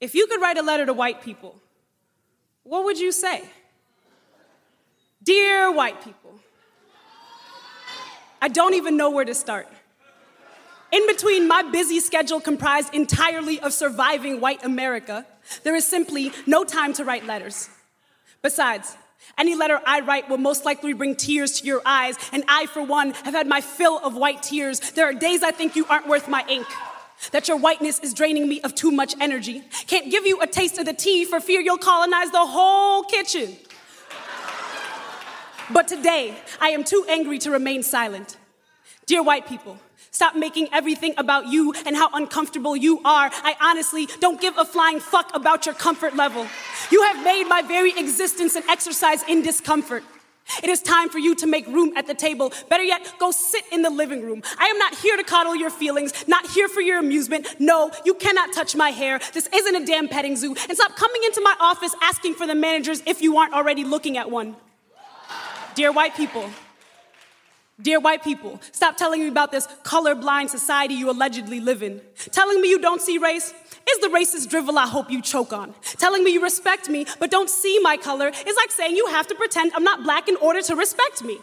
if 0.00 0.14
you 0.14 0.26
could 0.28 0.40
write 0.40 0.56
a 0.56 0.62
letter 0.62 0.86
to 0.86 0.92
white 0.92 1.20
people, 1.22 1.60
what 2.62 2.84
would 2.84 2.98
you 2.98 3.12
say? 3.12 3.42
Dear 5.26 5.72
white 5.72 6.04
people, 6.04 6.38
I 8.40 8.46
don't 8.46 8.74
even 8.74 8.96
know 8.96 9.10
where 9.10 9.24
to 9.24 9.34
start. 9.34 9.66
In 10.92 11.04
between 11.08 11.48
my 11.48 11.62
busy 11.62 11.98
schedule 11.98 12.40
comprised 12.40 12.94
entirely 12.94 13.58
of 13.58 13.72
surviving 13.72 14.40
white 14.40 14.64
America, 14.64 15.26
there 15.64 15.74
is 15.74 15.84
simply 15.84 16.30
no 16.46 16.62
time 16.62 16.92
to 16.92 17.04
write 17.04 17.26
letters. 17.26 17.68
Besides, 18.40 18.96
any 19.36 19.56
letter 19.56 19.80
I 19.84 19.98
write 19.98 20.28
will 20.28 20.38
most 20.38 20.64
likely 20.64 20.92
bring 20.92 21.16
tears 21.16 21.60
to 21.60 21.66
your 21.66 21.82
eyes, 21.84 22.16
and 22.32 22.44
I, 22.46 22.66
for 22.66 22.82
one, 22.84 23.10
have 23.24 23.34
had 23.34 23.48
my 23.48 23.60
fill 23.60 23.98
of 23.98 24.14
white 24.14 24.44
tears. 24.44 24.78
There 24.92 25.06
are 25.06 25.12
days 25.12 25.42
I 25.42 25.50
think 25.50 25.74
you 25.74 25.86
aren't 25.86 26.06
worth 26.06 26.28
my 26.28 26.44
ink. 26.48 26.68
That 27.32 27.48
your 27.48 27.56
whiteness 27.56 27.98
is 27.98 28.14
draining 28.14 28.48
me 28.48 28.60
of 28.60 28.76
too 28.76 28.92
much 28.92 29.16
energy. 29.20 29.64
Can't 29.88 30.08
give 30.08 30.24
you 30.24 30.40
a 30.40 30.46
taste 30.46 30.78
of 30.78 30.86
the 30.86 30.92
tea 30.92 31.24
for 31.24 31.40
fear 31.40 31.60
you'll 31.60 31.78
colonize 31.78 32.30
the 32.30 32.46
whole 32.46 33.02
kitchen. 33.02 33.56
But 35.70 35.88
today, 35.88 36.34
I 36.60 36.68
am 36.70 36.84
too 36.84 37.04
angry 37.08 37.38
to 37.40 37.50
remain 37.50 37.82
silent. 37.82 38.36
Dear 39.06 39.22
white 39.22 39.46
people, 39.46 39.78
stop 40.10 40.36
making 40.36 40.68
everything 40.72 41.14
about 41.16 41.48
you 41.48 41.72
and 41.86 41.96
how 41.96 42.10
uncomfortable 42.12 42.76
you 42.76 43.00
are. 43.04 43.30
I 43.32 43.56
honestly 43.60 44.08
don't 44.20 44.40
give 44.40 44.56
a 44.58 44.64
flying 44.64 45.00
fuck 45.00 45.34
about 45.34 45.66
your 45.66 45.74
comfort 45.74 46.14
level. 46.16 46.46
You 46.90 47.02
have 47.02 47.24
made 47.24 47.44
my 47.44 47.62
very 47.62 47.90
existence 47.98 48.54
an 48.54 48.62
exercise 48.68 49.22
in 49.28 49.42
discomfort. 49.42 50.04
It 50.62 50.70
is 50.70 50.80
time 50.80 51.08
for 51.08 51.18
you 51.18 51.34
to 51.36 51.46
make 51.46 51.66
room 51.66 51.96
at 51.96 52.06
the 52.06 52.14
table. 52.14 52.52
Better 52.68 52.84
yet, 52.84 53.14
go 53.18 53.32
sit 53.32 53.64
in 53.72 53.82
the 53.82 53.90
living 53.90 54.22
room. 54.22 54.42
I 54.58 54.66
am 54.66 54.78
not 54.78 54.94
here 54.94 55.16
to 55.16 55.24
coddle 55.24 55.56
your 55.56 55.70
feelings, 55.70 56.12
not 56.28 56.48
here 56.50 56.68
for 56.68 56.80
your 56.80 57.00
amusement. 57.00 57.48
No, 57.58 57.90
you 58.04 58.14
cannot 58.14 58.52
touch 58.52 58.76
my 58.76 58.90
hair. 58.90 59.18
This 59.34 59.48
isn't 59.52 59.74
a 59.74 59.84
damn 59.84 60.06
petting 60.06 60.36
zoo. 60.36 60.54
And 60.68 60.78
stop 60.78 60.94
coming 60.94 61.22
into 61.24 61.40
my 61.40 61.56
office 61.58 61.94
asking 62.00 62.34
for 62.34 62.46
the 62.46 62.54
managers 62.54 63.02
if 63.06 63.22
you 63.22 63.36
aren't 63.38 63.54
already 63.54 63.82
looking 63.82 64.16
at 64.16 64.30
one. 64.30 64.54
Dear 65.76 65.92
white 65.92 66.16
people, 66.16 66.50
Dear 67.78 68.00
white 68.00 68.24
people, 68.24 68.58
stop 68.72 68.96
telling 68.96 69.20
me 69.20 69.28
about 69.28 69.52
this 69.52 69.66
colorblind 69.84 70.48
society 70.48 70.94
you 70.94 71.10
allegedly 71.10 71.60
live 71.60 71.82
in. 71.82 72.00
Telling 72.32 72.62
me 72.62 72.70
you 72.70 72.78
don't 72.78 73.02
see 73.02 73.18
race 73.18 73.52
is 73.86 73.98
the 74.00 74.08
racist 74.08 74.48
drivel 74.48 74.78
I 74.78 74.86
hope 74.86 75.10
you 75.10 75.20
choke 75.20 75.52
on. 75.52 75.74
Telling 75.98 76.24
me 76.24 76.32
you 76.32 76.42
respect 76.42 76.88
me 76.88 77.04
but 77.20 77.30
don't 77.30 77.50
see 77.50 77.78
my 77.80 77.98
color 77.98 78.28
is 78.28 78.56
like 78.56 78.70
saying 78.70 78.96
you 78.96 79.06
have 79.08 79.26
to 79.26 79.34
pretend 79.34 79.72
I'm 79.74 79.84
not 79.84 80.02
black 80.04 80.26
in 80.26 80.36
order 80.36 80.62
to 80.62 80.74
respect 80.74 81.22
me. 81.22 81.38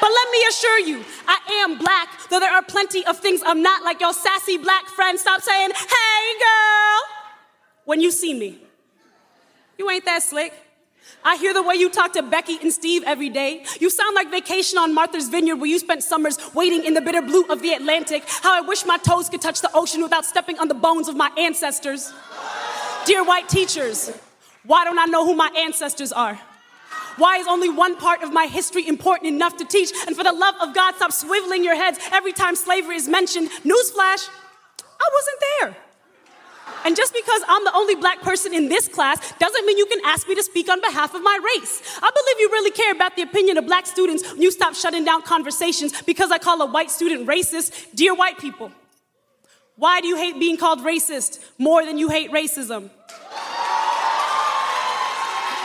But 0.00 0.10
let 0.10 0.30
me 0.32 0.38
assure 0.48 0.78
you, 0.78 1.04
I 1.26 1.62
am 1.62 1.76
black, 1.76 2.08
though 2.30 2.40
there 2.40 2.52
are 2.52 2.62
plenty 2.62 3.04
of 3.04 3.18
things 3.18 3.42
I'm 3.44 3.60
not, 3.60 3.84
like 3.84 4.00
your 4.00 4.14
sassy 4.14 4.56
black 4.56 4.86
friend. 4.86 5.20
Stop 5.20 5.42
saying, 5.42 5.72
hey 5.74 6.38
girl, 6.38 7.00
when 7.84 8.00
you 8.00 8.10
see 8.10 8.32
me. 8.32 8.62
You 9.76 9.90
ain't 9.90 10.06
that 10.06 10.22
slick. 10.22 10.54
I 11.24 11.36
hear 11.36 11.52
the 11.52 11.62
way 11.62 11.74
you 11.74 11.90
talk 11.90 12.12
to 12.14 12.22
Becky 12.22 12.58
and 12.62 12.72
Steve 12.72 13.02
every 13.06 13.28
day. 13.28 13.64
You 13.78 13.90
sound 13.90 14.14
like 14.14 14.30
vacation 14.30 14.78
on 14.78 14.94
Martha's 14.94 15.28
Vineyard 15.28 15.56
where 15.56 15.68
you 15.68 15.78
spent 15.78 16.02
summers 16.02 16.38
waiting 16.54 16.84
in 16.84 16.94
the 16.94 17.00
bitter 17.00 17.22
blue 17.22 17.44
of 17.48 17.60
the 17.60 17.72
Atlantic. 17.72 18.24
How 18.26 18.56
I 18.56 18.60
wish 18.62 18.86
my 18.86 18.96
toes 18.98 19.28
could 19.28 19.42
touch 19.42 19.60
the 19.60 19.70
ocean 19.74 20.02
without 20.02 20.24
stepping 20.24 20.58
on 20.58 20.68
the 20.68 20.74
bones 20.74 21.08
of 21.08 21.16
my 21.16 21.30
ancestors. 21.36 22.12
Dear 23.04 23.24
white 23.24 23.48
teachers, 23.48 24.10
why 24.64 24.84
don't 24.84 24.98
I 24.98 25.06
know 25.06 25.26
who 25.26 25.34
my 25.34 25.50
ancestors 25.58 26.12
are? 26.12 26.38
Why 27.16 27.36
is 27.36 27.46
only 27.46 27.68
one 27.68 27.96
part 27.96 28.22
of 28.22 28.32
my 28.32 28.46
history 28.46 28.88
important 28.88 29.28
enough 29.28 29.56
to 29.58 29.64
teach? 29.64 29.90
And 30.06 30.16
for 30.16 30.24
the 30.24 30.32
love 30.32 30.54
of 30.62 30.74
God, 30.74 30.94
stop 30.94 31.10
swiveling 31.10 31.64
your 31.64 31.74
heads 31.74 31.98
every 32.12 32.32
time 32.32 32.56
slavery 32.56 32.96
is 32.96 33.08
mentioned. 33.08 33.50
Newsflash, 33.62 34.28
I 34.78 35.08
wasn't 35.12 35.38
there. 35.60 35.76
And 36.84 36.96
just 36.96 37.12
because 37.12 37.42
I'm 37.48 37.64
the 37.64 37.74
only 37.74 37.94
black 37.94 38.20
person 38.22 38.54
in 38.54 38.68
this 38.68 38.88
class 38.88 39.32
doesn't 39.38 39.66
mean 39.66 39.78
you 39.78 39.86
can 39.86 40.00
ask 40.04 40.26
me 40.28 40.34
to 40.34 40.42
speak 40.42 40.68
on 40.68 40.80
behalf 40.80 41.14
of 41.14 41.22
my 41.22 41.38
race. 41.56 41.98
I 42.02 42.10
believe 42.10 42.40
you 42.40 42.48
really 42.52 42.70
care 42.70 42.92
about 42.92 43.16
the 43.16 43.22
opinion 43.22 43.58
of 43.58 43.66
black 43.66 43.86
students 43.86 44.30
when 44.32 44.42
you 44.42 44.50
stop 44.50 44.74
shutting 44.74 45.04
down 45.04 45.22
conversations 45.22 46.00
because 46.02 46.30
I 46.30 46.38
call 46.38 46.60
a 46.62 46.66
white 46.66 46.90
student 46.90 47.26
racist. 47.26 47.94
Dear 47.94 48.14
white 48.14 48.38
people, 48.38 48.72
why 49.76 50.00
do 50.00 50.08
you 50.08 50.16
hate 50.16 50.38
being 50.38 50.56
called 50.56 50.80
racist 50.80 51.40
more 51.58 51.84
than 51.84 51.98
you 51.98 52.08
hate 52.08 52.30
racism? 52.30 52.90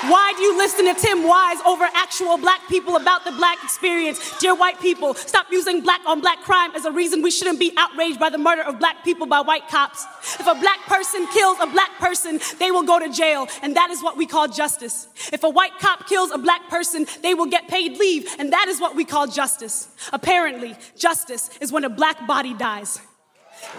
Why 0.08 0.34
do 0.38 0.44
you 0.44 0.56
listen 0.56 0.86
to 0.86 0.94
Tim 0.94 1.24
Wise 1.24 1.58
over 1.66 1.84
actual 1.94 2.38
black 2.38 2.68
people 2.68 2.96
about 2.96 3.26
the 3.26 3.32
black 3.32 3.64
experience? 3.64 4.38
Dear 4.40 4.54
white 4.54 4.80
people, 4.80 5.16
stop 5.16 5.48
using 5.52 5.82
black 5.82 6.02
on 6.06 6.22
black 6.22 6.42
crime 6.44 6.72
as 6.76 6.86
a 6.86 6.92
reason 6.92 7.24
we 7.24 7.32
shouldn't 7.32 7.60
be 7.60 7.74
outraged 7.76 8.20
by 8.20 8.30
the 8.30 8.38
murder 8.38 8.62
of 8.62 8.78
black 8.78 9.04
people 9.04 9.26
by 9.26 9.42
white 9.42 9.68
cops. 9.68 10.06
If 10.40 10.46
a 10.46 10.54
black 10.54 10.80
person 10.86 11.26
kills 11.34 11.58
a 11.60 11.66
black 11.66 11.90
person, 11.98 12.40
they 12.60 12.70
will 12.70 12.84
go 12.84 13.00
to 13.00 13.10
jail, 13.10 13.48
and 13.64 13.76
that 13.78 13.90
is 13.90 14.04
what 14.04 14.16
we 14.16 14.28
call 14.28 14.48
justice. 14.48 15.08
If 15.34 15.44
a 15.44 15.50
white 15.50 15.80
cop 15.80 16.08
kills 16.08 16.30
a 16.30 16.38
black 16.38 16.70
person, 16.70 17.08
they 17.24 17.34
will 17.34 17.48
get 17.48 17.68
paid 17.68 17.98
leave, 17.98 18.28
and 18.38 18.54
that 18.54 18.68
is 18.68 18.80
what 18.80 18.96
we 18.96 19.06
call 19.06 19.26
justice. 19.26 19.88
Apparently, 20.14 20.76
justice 20.96 21.50
is 21.62 21.72
when 21.72 21.84
a 21.84 21.90
black 21.90 22.28
body 22.28 22.54
dies. 22.54 23.00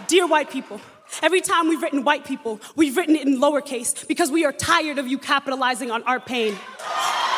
Dear 0.08 0.26
white 0.26 0.50
people, 0.50 0.80
every 1.22 1.40
time 1.40 1.68
we've 1.68 1.82
written 1.82 2.04
white 2.04 2.24
people, 2.24 2.60
we've 2.74 2.96
written 2.96 3.16
it 3.16 3.26
in 3.26 3.38
lowercase 3.38 4.06
because 4.06 4.30
we 4.30 4.44
are 4.44 4.52
tired 4.52 4.98
of 4.98 5.06
you 5.06 5.18
capitalizing 5.18 5.90
on 5.90 6.02
our 6.04 6.20
pain. 6.20 6.56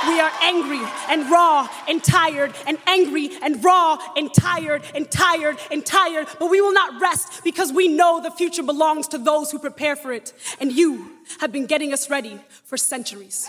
We 0.06 0.20
are 0.20 0.30
angry 0.42 0.80
and 1.08 1.28
raw 1.30 1.68
and 1.88 2.02
tired 2.02 2.54
and 2.66 2.78
angry 2.86 3.30
and 3.42 3.62
raw 3.64 3.98
and 4.16 4.32
tired 4.32 4.82
and 4.94 5.10
tired 5.10 5.58
and 5.70 5.84
tired, 5.84 6.28
but 6.38 6.50
we 6.50 6.60
will 6.60 6.72
not 6.72 7.00
rest 7.00 7.42
because 7.42 7.72
we 7.72 7.88
know 7.88 8.20
the 8.22 8.30
future 8.30 8.62
belongs 8.62 9.08
to 9.08 9.18
those 9.18 9.50
who 9.50 9.58
prepare 9.58 9.96
for 9.96 10.12
it. 10.12 10.32
And 10.60 10.72
you 10.72 11.10
have 11.40 11.50
been 11.52 11.66
getting 11.66 11.92
us 11.92 12.08
ready 12.08 12.38
for 12.64 12.76
centuries. 12.76 13.48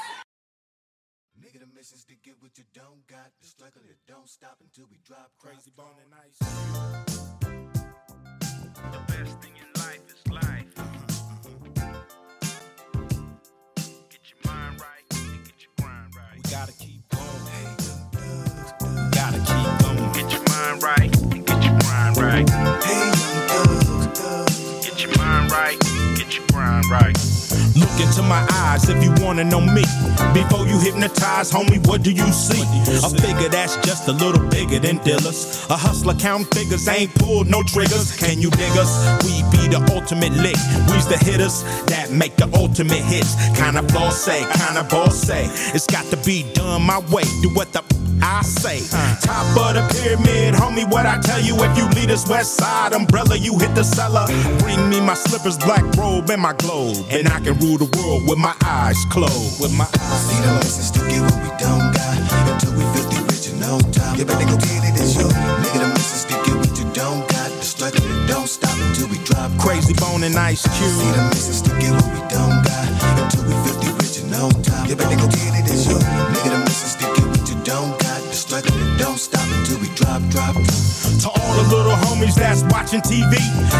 Crazy 5.39 5.71
bone 5.75 5.95
and 6.03 6.13
ice. 6.13 6.39
The 8.91 8.99
best 9.07 9.41
thing 9.41 9.48
right. 22.29 22.45
Get 24.81 25.03
your 25.03 25.17
mind 25.17 25.51
right, 25.51 25.79
get 26.15 26.35
your 26.35 26.45
grind 26.51 26.85
right. 26.89 27.17
Look 27.75 27.95
into 27.99 28.21
my 28.23 28.45
eyes 28.51 28.89
if 28.89 29.03
you 29.03 29.11
wanna 29.23 29.43
know 29.43 29.61
me. 29.61 29.83
Before 30.33 30.67
you 30.67 30.77
hypnotize, 30.79 31.51
homie, 31.51 31.85
what 31.87 32.03
do 32.03 32.11
you 32.11 32.31
see? 32.31 32.61
A 33.05 33.09
figure 33.09 33.49
that's 33.49 33.77
just 33.77 34.07
a 34.07 34.11
little 34.11 34.45
bigger 34.49 34.79
than 34.79 34.97
dealers. 34.97 35.65
A 35.69 35.77
hustler 35.77 36.13
count 36.13 36.53
figures, 36.53 36.87
ain't 36.87 37.13
pulled 37.15 37.47
no 37.47 37.63
triggers. 37.63 38.15
Can 38.17 38.39
you 38.39 38.49
dig 38.51 38.73
us? 38.77 38.91
We 39.23 39.41
be 39.51 39.67
the 39.67 39.81
ultimate 39.95 40.33
lick. 40.33 40.57
We's 40.89 41.07
the 41.07 41.17
hitters 41.17 41.63
that 41.85 42.11
make 42.11 42.35
the 42.35 42.49
ultimate 42.53 43.03
hits. 43.13 43.35
Kinda 43.57 43.83
floss 43.89 44.21
say, 44.21 44.45
kinda 44.53 44.83
boss 44.83 45.15
say. 45.17 45.45
It's 45.73 45.87
got 45.87 46.05
to 46.11 46.17
be 46.17 46.43
done 46.53 46.83
my 46.83 46.99
way. 47.11 47.23
Do 47.41 47.49
what 47.55 47.71
the 47.73 47.81
I 48.21 48.41
say, 48.41 48.79
top 49.21 49.45
of 49.57 49.75
the 49.75 49.83
pyramid, 49.93 50.55
homie. 50.55 50.89
What 50.89 51.05
I 51.05 51.19
tell 51.19 51.39
you, 51.39 51.55
if 51.59 51.77
you 51.77 51.87
lead 51.89 52.11
us 52.11 52.27
west 52.27 52.55
side 52.55 52.93
umbrella, 52.93 53.35
you 53.37 53.57
hit 53.59 53.75
the 53.75 53.83
cellar. 53.83 54.25
Bring 54.59 54.89
me 54.89 54.99
my 55.01 55.13
slippers, 55.13 55.57
black 55.57 55.83
robe, 55.95 56.29
and 56.29 56.41
my 56.41 56.53
globe, 56.53 56.97
and 57.09 57.27
I 57.27 57.39
can 57.39 57.57
rule 57.59 57.77
the 57.77 57.89
world 57.97 58.27
with 58.27 58.37
my 58.39 58.55
eyes 58.65 58.97
closed. 59.09 59.61
With 59.61 59.75
my 59.77 59.85
eyes. 59.85 60.21
See 60.29 60.41
the 60.41 60.53
license 60.53 60.91
to 60.91 60.99
get 61.07 61.21
what 61.21 61.39
we 61.43 61.49
don't 61.59 61.93
got 61.93 62.17
until 62.51 62.73
we 62.73 62.83
rich 63.29 63.47
and 63.49 63.59
no 63.59 63.79
time. 63.91 64.17
You 64.17 64.25
better 64.25 64.45
go 64.45 64.57
get 64.57 64.83
it, 64.83 64.95
it's 64.99 65.15
your 65.15 65.29
nigga. 65.29 65.79
The 65.79 65.87
message 65.93 66.25
to 66.31 66.35
get 66.43 66.55
what 66.57 66.73
you 66.79 66.87
don't 66.93 67.23
got. 67.29 67.49
The 67.59 67.65
struggle 67.65 68.01
that 68.01 68.27
don't 68.27 68.47
stop 68.47 68.75
until 68.79 69.07
we 69.07 69.17
drop. 69.23 69.51
Krayzie 69.61 69.95
Bone 69.99 70.23
and 70.23 70.35
ice 70.35 70.63
cube. 70.77 70.91
See 70.91 71.11
the 71.11 71.23
message 71.31 71.61
to 71.67 71.71
get 71.79 71.91
what 71.93 72.09
we 72.11 72.21
don't 72.27 72.59
got 72.65 72.87
until 73.19 73.43
we 73.47 73.55
rich 74.01 74.19
and 74.19 74.31
no 74.31 74.49
time. 74.63 74.89
You 74.89 74.95
better 74.95 75.15
go 75.15 75.27
get 75.27 75.53
it, 75.59 75.69
it's 75.69 75.85
your 75.87 75.99
nigga. 75.99 76.49
The 76.49 76.59
message 76.65 76.95
to 76.99 77.05
get 77.13 77.27
what 77.29 77.43
you 77.47 77.55
don't 77.63 77.93
got. 77.99 78.08
Struggle 78.49 78.97
don't 78.97 79.19
stop 79.19 79.47
drop, 79.99 80.21
drop. 80.29 80.55
To 80.55 81.27
all 81.27 81.53
the 81.55 81.75
little 81.75 81.97
homies 82.07 82.35
that's 82.35 82.63
watching 82.71 83.01
TV, 83.01 83.35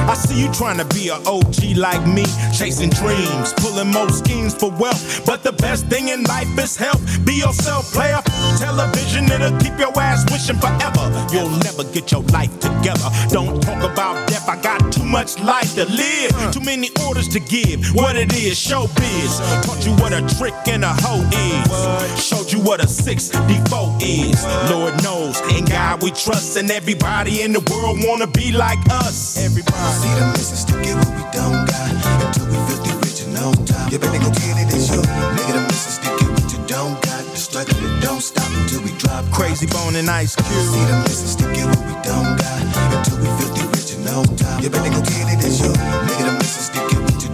I 0.10 0.14
see 0.14 0.42
you 0.42 0.52
trying 0.52 0.78
to 0.78 0.86
be 0.94 1.08
an 1.08 1.26
OG 1.26 1.78
like 1.78 2.06
me, 2.06 2.26
chasing 2.52 2.90
dreams, 2.90 3.54
pulling 3.58 3.88
more 3.92 4.10
schemes 4.10 4.54
for 4.54 4.70
wealth. 4.72 5.26
But 5.26 5.44
the 5.44 5.54
best 5.54 5.88
thing 5.88 6.10
in 6.10 6.24
life 6.24 6.48
is 6.60 6.76
health. 6.76 7.02
Be 7.26 7.36
yourself, 7.36 7.94
player. 7.94 8.22
Television, 8.58 9.26
it'll 9.32 9.58
keep 9.60 9.78
your 9.80 9.98
ass 10.00 10.26
wishing 10.32 10.60
forever. 10.60 11.06
You'll 11.32 11.56
never 11.64 11.84
get 11.86 12.12
your 12.12 12.24
life 12.36 12.52
together. 12.60 13.08
Don't 13.30 13.62
talk 13.62 13.84
about 13.90 14.28
death, 14.28 14.50
I 14.50 14.62
got 14.62 14.92
too 14.92 15.06
much 15.06 15.40
life 15.40 15.76
to 15.76 15.86
live. 15.86 16.52
Too 16.52 16.62
many 16.62 16.90
orders 17.08 17.30
to 17.30 17.40
give. 17.40 17.88
What 17.96 18.18
it 18.18 18.34
is, 18.34 18.60
showbiz. 18.60 19.40
Taught 19.64 19.86
you 19.86 19.94
what 20.02 20.12
a 20.12 20.22
trick 20.36 20.56
and 20.68 20.84
a 20.84 20.94
hoe 21.00 21.24
is. 21.32 22.26
Showed 22.26 22.52
you 22.52 22.60
what 22.60 22.84
a 22.84 22.88
64 22.88 23.98
is. 24.02 24.44
Lord 24.70 25.02
knows, 25.04 25.40
in 25.56 25.64
God 25.66 26.04
we 26.04 26.09
trust, 26.12 26.58
and 26.58 26.72
everybody 26.72 27.42
in 27.42 27.54
the 27.54 27.62
world 27.72 27.98
wanna 28.06 28.28
be 28.28 28.52
like 28.52 28.80
us. 28.90 29.38
Everybody. 29.38 29.78
See 30.02 30.14
the 30.20 30.26
message 30.34 30.64
to 30.72 30.76
get 30.82 30.96
what 30.96 31.12
we 31.16 31.24
don't 31.32 31.66
got 31.66 31.90
until 31.92 32.46
we 32.48 32.58
filthy 32.68 32.94
rich 33.04 33.22
and 33.24 33.34
no 33.34 33.54
time. 33.66 33.90
You 33.92 34.00
better 34.00 34.20
go 34.20 34.32
get 34.32 34.56
it, 34.58 34.74
it's 34.74 34.90
your 34.94 35.04
nigga. 35.04 35.54
The 35.54 35.64
message 35.70 35.98
to 36.04 36.10
get 36.20 36.30
what 36.30 36.48
you 36.54 36.60
don't 36.68 36.96
got. 37.02 37.24
The 37.30 37.38
struggle 37.38 37.76
that 37.76 38.02
don't 38.02 38.22
stop 38.22 38.50
until 38.62 38.82
we 38.82 38.92
drop. 38.98 39.26
Krayzie 39.36 39.70
Bone 39.70 39.96
and 39.96 40.10
ice 40.10 40.36
cube. 40.36 40.48
See 40.48 40.86
the 40.86 40.98
message 41.06 41.36
to 41.42 41.46
get 41.54 41.66
what 41.68 41.82
we 41.86 41.96
don't 42.02 42.38
got 42.38 42.60
until 42.64 43.18
we 43.22 43.28
filthy 43.38 43.66
rich 43.76 43.92
and 43.96 44.06
no 44.06 44.24
time. 44.38 44.64
You 44.64 44.70
better 44.70 44.90
go 44.90 45.02
get 45.02 45.28
it, 45.34 45.44
it's 45.46 45.60
your 45.62 45.74
nigga. 45.76 46.24
The 46.26 46.39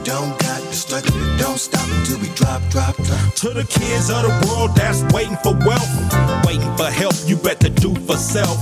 don't 0.05 0.37
got. 0.39 0.61
The 0.61 0.73
struggle 0.73 1.11
don't 1.37 1.57
stop 1.57 1.89
until 1.89 2.19
we 2.19 2.29
drop, 2.35 2.61
drop, 2.69 2.95
drop. 2.95 3.33
To 3.41 3.49
the 3.49 3.65
kids 3.65 4.09
of 4.09 4.21
the 4.21 4.33
world 4.47 4.75
that's 4.77 5.01
waiting 5.11 5.37
for 5.43 5.57
wealth, 5.65 5.91
waiting 6.45 6.71
for 6.77 6.85
help, 6.85 7.15
you 7.25 7.35
better 7.35 7.69
do 7.69 7.93
for 8.05 8.15
self. 8.15 8.55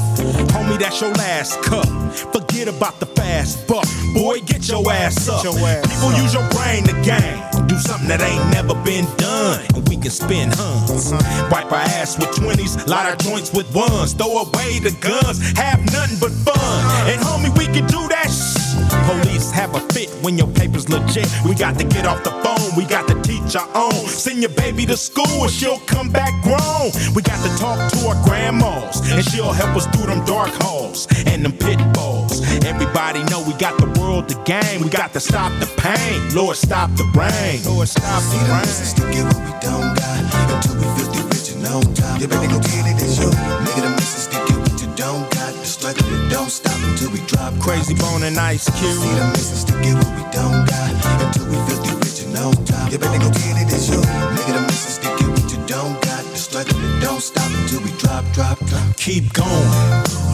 Homie, 0.55 0.79
that's 0.79 1.01
your 1.01 1.11
last 1.13 1.61
cup. 1.61 1.85
Forget 2.31 2.67
about 2.67 2.99
the 2.99 3.05
fast 3.05 3.67
buck. 3.67 3.85
Boy, 4.15 4.39
get 4.39 4.67
your 4.69 4.89
ass 4.89 5.27
up. 5.27 5.43
People 5.43 6.13
use 6.23 6.33
your 6.33 6.47
brain 6.55 6.83
to 6.87 6.95
gain. 7.03 7.37
Do 7.67 7.77
something 7.77 8.07
that 8.07 8.21
ain't 8.21 8.47
never 8.55 8.73
been 8.83 9.05
done. 9.17 9.59
And 9.75 9.87
we 9.89 9.97
can 9.97 10.11
spin 10.11 10.49
huns. 10.51 11.11
Wipe 11.51 11.71
our 11.71 11.87
ass 11.99 12.17
with 12.17 12.29
20s, 12.29 12.87
light 12.87 13.05
our 13.05 13.17
joints 13.17 13.51
with 13.51 13.67
ones. 13.75 14.13
Throw 14.13 14.47
away 14.47 14.79
the 14.79 14.95
guns, 15.01 15.43
have 15.59 15.83
nothing 15.91 16.19
but 16.19 16.31
fun. 16.47 17.11
And 17.11 17.19
homie, 17.21 17.51
we 17.57 17.65
can 17.65 17.85
do 17.87 18.07
that 18.07 18.31
shh. 18.31 18.82
Police 19.05 19.51
have 19.51 19.75
a 19.75 19.79
fit 19.93 20.09
when 20.23 20.37
your 20.37 20.47
paper's 20.47 20.89
legit. 20.89 21.27
We 21.45 21.55
got 21.55 21.77
to 21.79 21.85
get 21.85 22.05
off 22.05 22.23
the 22.23 22.31
phone, 22.43 22.75
we 22.77 22.85
got 22.85 23.07
to 23.07 23.21
teach 23.21 23.55
our 23.55 23.69
own. 23.75 24.07
Send 24.07 24.41
your 24.41 24.51
baby 24.51 24.85
to 24.85 24.97
school 24.97 25.43
and 25.43 25.51
she'll 25.51 25.79
come 25.79 26.09
back 26.09 26.31
grown. 26.43 26.91
We 27.15 27.21
got 27.21 27.41
to 27.43 27.51
talk 27.57 27.91
to 27.91 28.07
our 28.07 28.17
grandmas 28.23 28.99
and 29.11 29.23
she'll 29.25 29.51
help 29.51 29.75
us 29.75 29.85
through 29.87 30.07
them 30.07 30.23
dark 30.25 30.51
halls 30.63 31.07
and 31.27 31.43
them 31.43 31.53
pitfalls. 31.53 32.41
Everybody 32.65 33.23
know 33.25 33.43
we 33.45 33.53
got 33.53 33.77
the 33.77 33.89
world 33.99 34.29
to 34.29 34.35
gain. 34.45 34.81
We 34.81 34.89
got 34.89 35.13
to 35.13 35.19
stop 35.19 35.51
the 35.59 35.67
pain. 35.77 36.35
Lord, 36.35 36.55
stop 36.55 36.89
the 36.95 37.05
rain. 37.15 37.63
Lord, 37.65 37.87
stop 37.87 38.21
See 38.21 38.37
the 38.37 38.43
the 38.45 38.49
rain. 38.51 38.61
message 38.61 38.93
to 38.99 39.03
get 39.11 39.23
what 39.25 39.41
we 39.43 39.53
don't 39.59 39.95
got 39.95 40.19
until 40.55 40.75
we 40.79 40.87
rich 41.29 41.51
and 41.51 41.63
no 41.63 41.81
time. 41.93 42.21
You 42.21 42.27
better 42.27 42.47
go 42.47 42.59
get 42.59 42.85
it, 42.87 43.01
it's 43.03 43.19
your 43.19 43.31
nigga. 43.31 43.81
The 43.83 43.89
message 43.89 44.33
to 44.33 44.39
get 44.47 44.57
what 44.63 44.81
you 44.81 44.87
don't 44.95 45.29
got. 45.31 45.42
The 45.83 45.91
struggle 45.91 46.15
that 46.15 46.31
don't 46.31 46.47
stop 46.47 46.79
until 46.87 47.11
we 47.11 47.19
drop. 47.27 47.51
Krayzie 47.59 47.99
Bone 47.99 48.23
and 48.23 48.39
ice 48.39 48.71
cube. 48.79 49.03
See 49.03 49.19
the 49.19 49.27
message 49.35 49.67
to 49.67 49.75
get 49.83 49.99
what 49.99 50.15
we 50.15 50.23
don't 50.31 50.63
got 50.63 50.95
until 50.95 51.43
we 51.51 51.59
rich 51.67 52.23
and 52.23 52.31
no 52.31 52.55
time. 52.63 52.87
You 52.87 52.95
better 52.95 53.19
go 53.19 53.27
get 53.27 53.59
it, 53.59 53.67
it's 53.67 53.91
your 53.91 53.99
nigga. 53.99 54.55
The 54.55 54.63
message 54.63 55.03
to 55.03 55.11
get 55.19 55.27
what 55.27 55.43
you 55.51 55.59
don't 55.67 55.99
got. 55.99 56.23
The 56.31 56.39
struggle 56.39 56.79
that 56.79 57.03
don't 57.03 57.19
stop 57.19 57.51
until 57.51 57.83
we 57.83 57.91
drop, 57.99 58.23
drop, 58.31 58.63
drop. 58.63 58.95
Keep 58.95 59.35
going. 59.35 59.71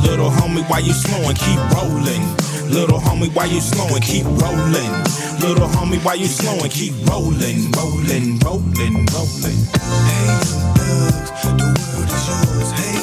Little 0.05 0.29
homie, 0.29 0.61
why 0.69 0.85
you 0.85 0.93
slowing? 0.93 1.33
Keep 1.33 1.57
rolling. 1.73 2.21
Little 2.69 3.01
homie, 3.01 3.33
why 3.33 3.49
you 3.49 3.57
slowing? 3.57 4.05
Keep 4.05 4.29
rolling. 4.45 4.93
Little 5.41 5.65
homie, 5.65 5.97
why 6.05 6.13
you 6.13 6.29
slowing? 6.29 6.69
Keep 6.69 6.93
rolling, 7.09 7.73
rolling, 7.73 8.37
rolling, 8.45 9.01
rolling. 9.17 9.59
Hey, 9.65 10.29
young 10.29 10.45
thugs, 10.77 11.33
the 11.41 11.73
world 11.73 12.05
is 12.05 12.21
yours. 12.29 12.69
Hey, 12.77 12.98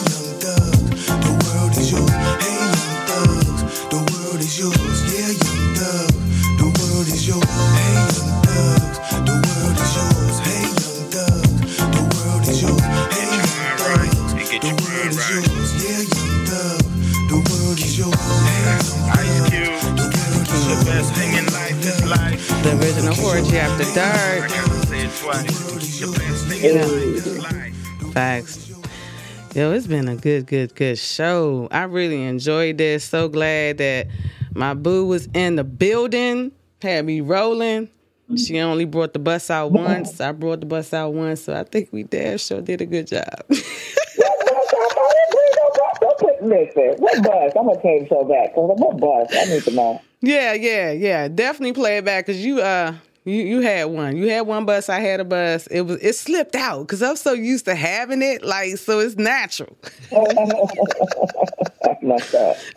The 22.67 22.77
original 22.81 23.15
Poetry 23.15 23.59
After 23.59 23.85
Dark. 23.95 24.51
Say 24.87 25.05
it 25.05 25.15
twice. 25.15 26.01
The 26.01 26.19
best 26.19 26.47
thing 26.49 26.65
in 26.65 26.79
life 26.81 26.93
is 26.93 27.39
life. 27.39 28.13
Facts. 28.13 28.71
Yo, 29.55 29.71
it's 29.71 29.87
been 29.87 30.09
a 30.09 30.17
good, 30.17 30.47
good, 30.47 30.75
good 30.75 30.99
show. 30.99 31.69
I 31.71 31.85
really 31.85 32.25
enjoyed 32.25 32.79
this. 32.79 33.05
So 33.05 33.29
glad 33.29 33.79
that 33.79 34.09
my 34.53 34.75
boo 34.75 35.07
was 35.07 35.29
in 35.33 35.55
the 35.55 35.63
building, 35.63 36.51
had 36.83 37.07
me 37.07 37.21
rolling. 37.21 37.89
She 38.37 38.59
only 38.59 38.85
brought 38.85 39.13
the 39.13 39.21
bus 39.21 39.49
out 39.49 39.71
once. 39.71 40.21
I 40.21 40.33
brought 40.33 40.59
the 40.59 40.67
bus 40.67 40.93
out 40.93 41.15
once, 41.15 41.43
so 41.43 41.55
I 41.55 41.63
think 41.63 41.93
we 41.93 42.03
damn 42.03 42.37
sure 42.37 42.63
did 42.63 42.81
a 42.81 42.87
good 42.87 43.07
job. 43.07 43.45
Listen. 46.49 46.95
What 46.99 47.23
bus? 47.23 47.53
I'm 47.59 47.67
gonna 47.67 47.83
change 47.83 48.09
so 48.09 48.25
back. 48.25 48.57
What 48.57 48.99
bus? 48.99 49.29
I 49.33 49.45
need 49.53 49.63
to 49.65 49.71
know. 49.73 50.01
yeah, 50.21 50.53
yeah, 50.53 50.93
yeah. 50.93 51.29
Definitely 51.29 51.73
play 51.73 51.99
it 51.99 52.05
back 52.05 52.27
because 52.27 52.45
you 52.45 52.61
uh 52.61 52.95
you 53.25 53.43
you 53.43 53.61
had 53.61 53.87
one. 53.87 54.17
You 54.17 54.31
had 54.31 54.43
one 54.43 54.65
bus. 54.65 54.89
I 54.89 55.01
had 55.01 55.19
a 55.19 55.25
bus. 55.25 55.67
It 55.67 55.81
was 55.83 56.01
it 56.01 56.15
slipped 56.15 56.55
out 56.55 56.83
because 56.83 57.03
I'm 57.03 57.17
so 57.17 57.33
used 57.33 57.65
to 57.65 57.75
having 57.75 58.23
it. 58.23 58.45
Like 58.45 58.77
so, 58.77 59.01
it's 59.01 59.17
natural. 59.17 59.77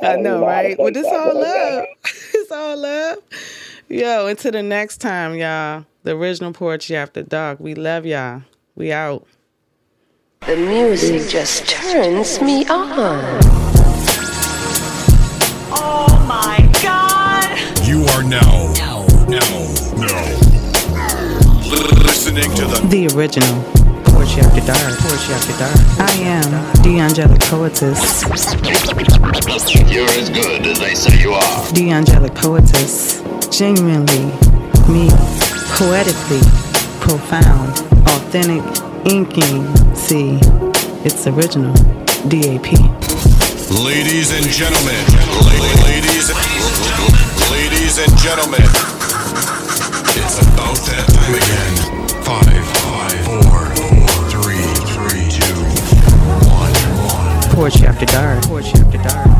I 0.01 0.15
know, 0.17 0.43
right? 0.43 0.75
But 0.77 0.97
it's 0.97 1.07
all 1.07 1.39
love. 1.39 1.85
It's 2.31 2.51
all 2.51 2.77
love. 2.77 3.17
Yo, 3.89 4.27
until 4.27 4.51
the 4.51 4.63
next 4.63 4.97
time, 4.97 5.35
y'all. 5.35 5.85
The 6.03 6.15
original 6.15 6.53
Poetry 6.53 6.95
After 6.95 7.21
Dark. 7.21 7.59
We 7.59 7.75
love 7.75 8.05
y'all. 8.05 8.41
We 8.75 8.91
out. 8.91 9.27
The 10.45 10.55
music 10.55 11.29
just 11.29 11.67
turns 11.67 12.41
me 12.41 12.65
on. 12.67 13.39
Oh 15.71 16.25
my 16.27 16.57
god! 16.81 17.59
You 17.85 18.03
are 18.05 18.23
now, 18.23 18.73
now, 18.79 19.05
now, 19.27 19.69
listening 22.03 22.49
to 22.55 22.65
the 22.65 22.87
The 22.89 23.07
original 23.15 23.61
Poetry 24.05 24.41
After 24.41 24.65
Dark. 24.65 24.97
Poetry 24.99 25.33
After 25.35 25.57
Dark. 25.59 25.75
I 25.99 26.11
am 26.23 26.49
D'Angelic 26.83 27.41
poetess. 27.41 28.23
You're 29.91 30.09
as 30.09 30.29
good 30.29 30.65
as 30.65 30.79
they 30.79 30.95
say 30.95 31.21
you 31.21 31.33
are. 31.33 31.71
The 31.73 31.91
angelic 31.91 32.33
poetess. 32.33 33.21
Genuinely 33.55 34.25
me. 34.87 35.09
Poetically 35.75 36.41
profound. 37.09 37.71
Authentic 38.13 38.61
inking. 39.11 39.65
See, 39.95 40.37
it's 41.03 41.25
original. 41.25 41.73
DAP. 42.29 42.69
ladies 43.81 44.29
and 44.31 44.45
gentlemen, 44.53 45.01
la- 45.41 45.85
ladies, 45.89 46.29
ladies 47.49 47.97
and 47.97 48.11
gentlemen. 48.19 48.61
It's 50.21 50.37
about 50.37 50.77
that 50.85 51.05
time 51.09 51.33
again. 51.33 51.73
Five, 52.21 52.65
five, 52.77 53.25
four, 53.25 53.57
four, 53.73 54.05
three, 54.29 54.69
three, 54.93 55.25
two, 55.33 55.57
one, 56.45 56.73
one. 57.09 57.55
Poetry 57.55 57.87
After 57.87 58.05
Dark. 58.05 58.43
Poetry 58.43 58.81
After 58.81 58.97
Dark. 59.01 59.38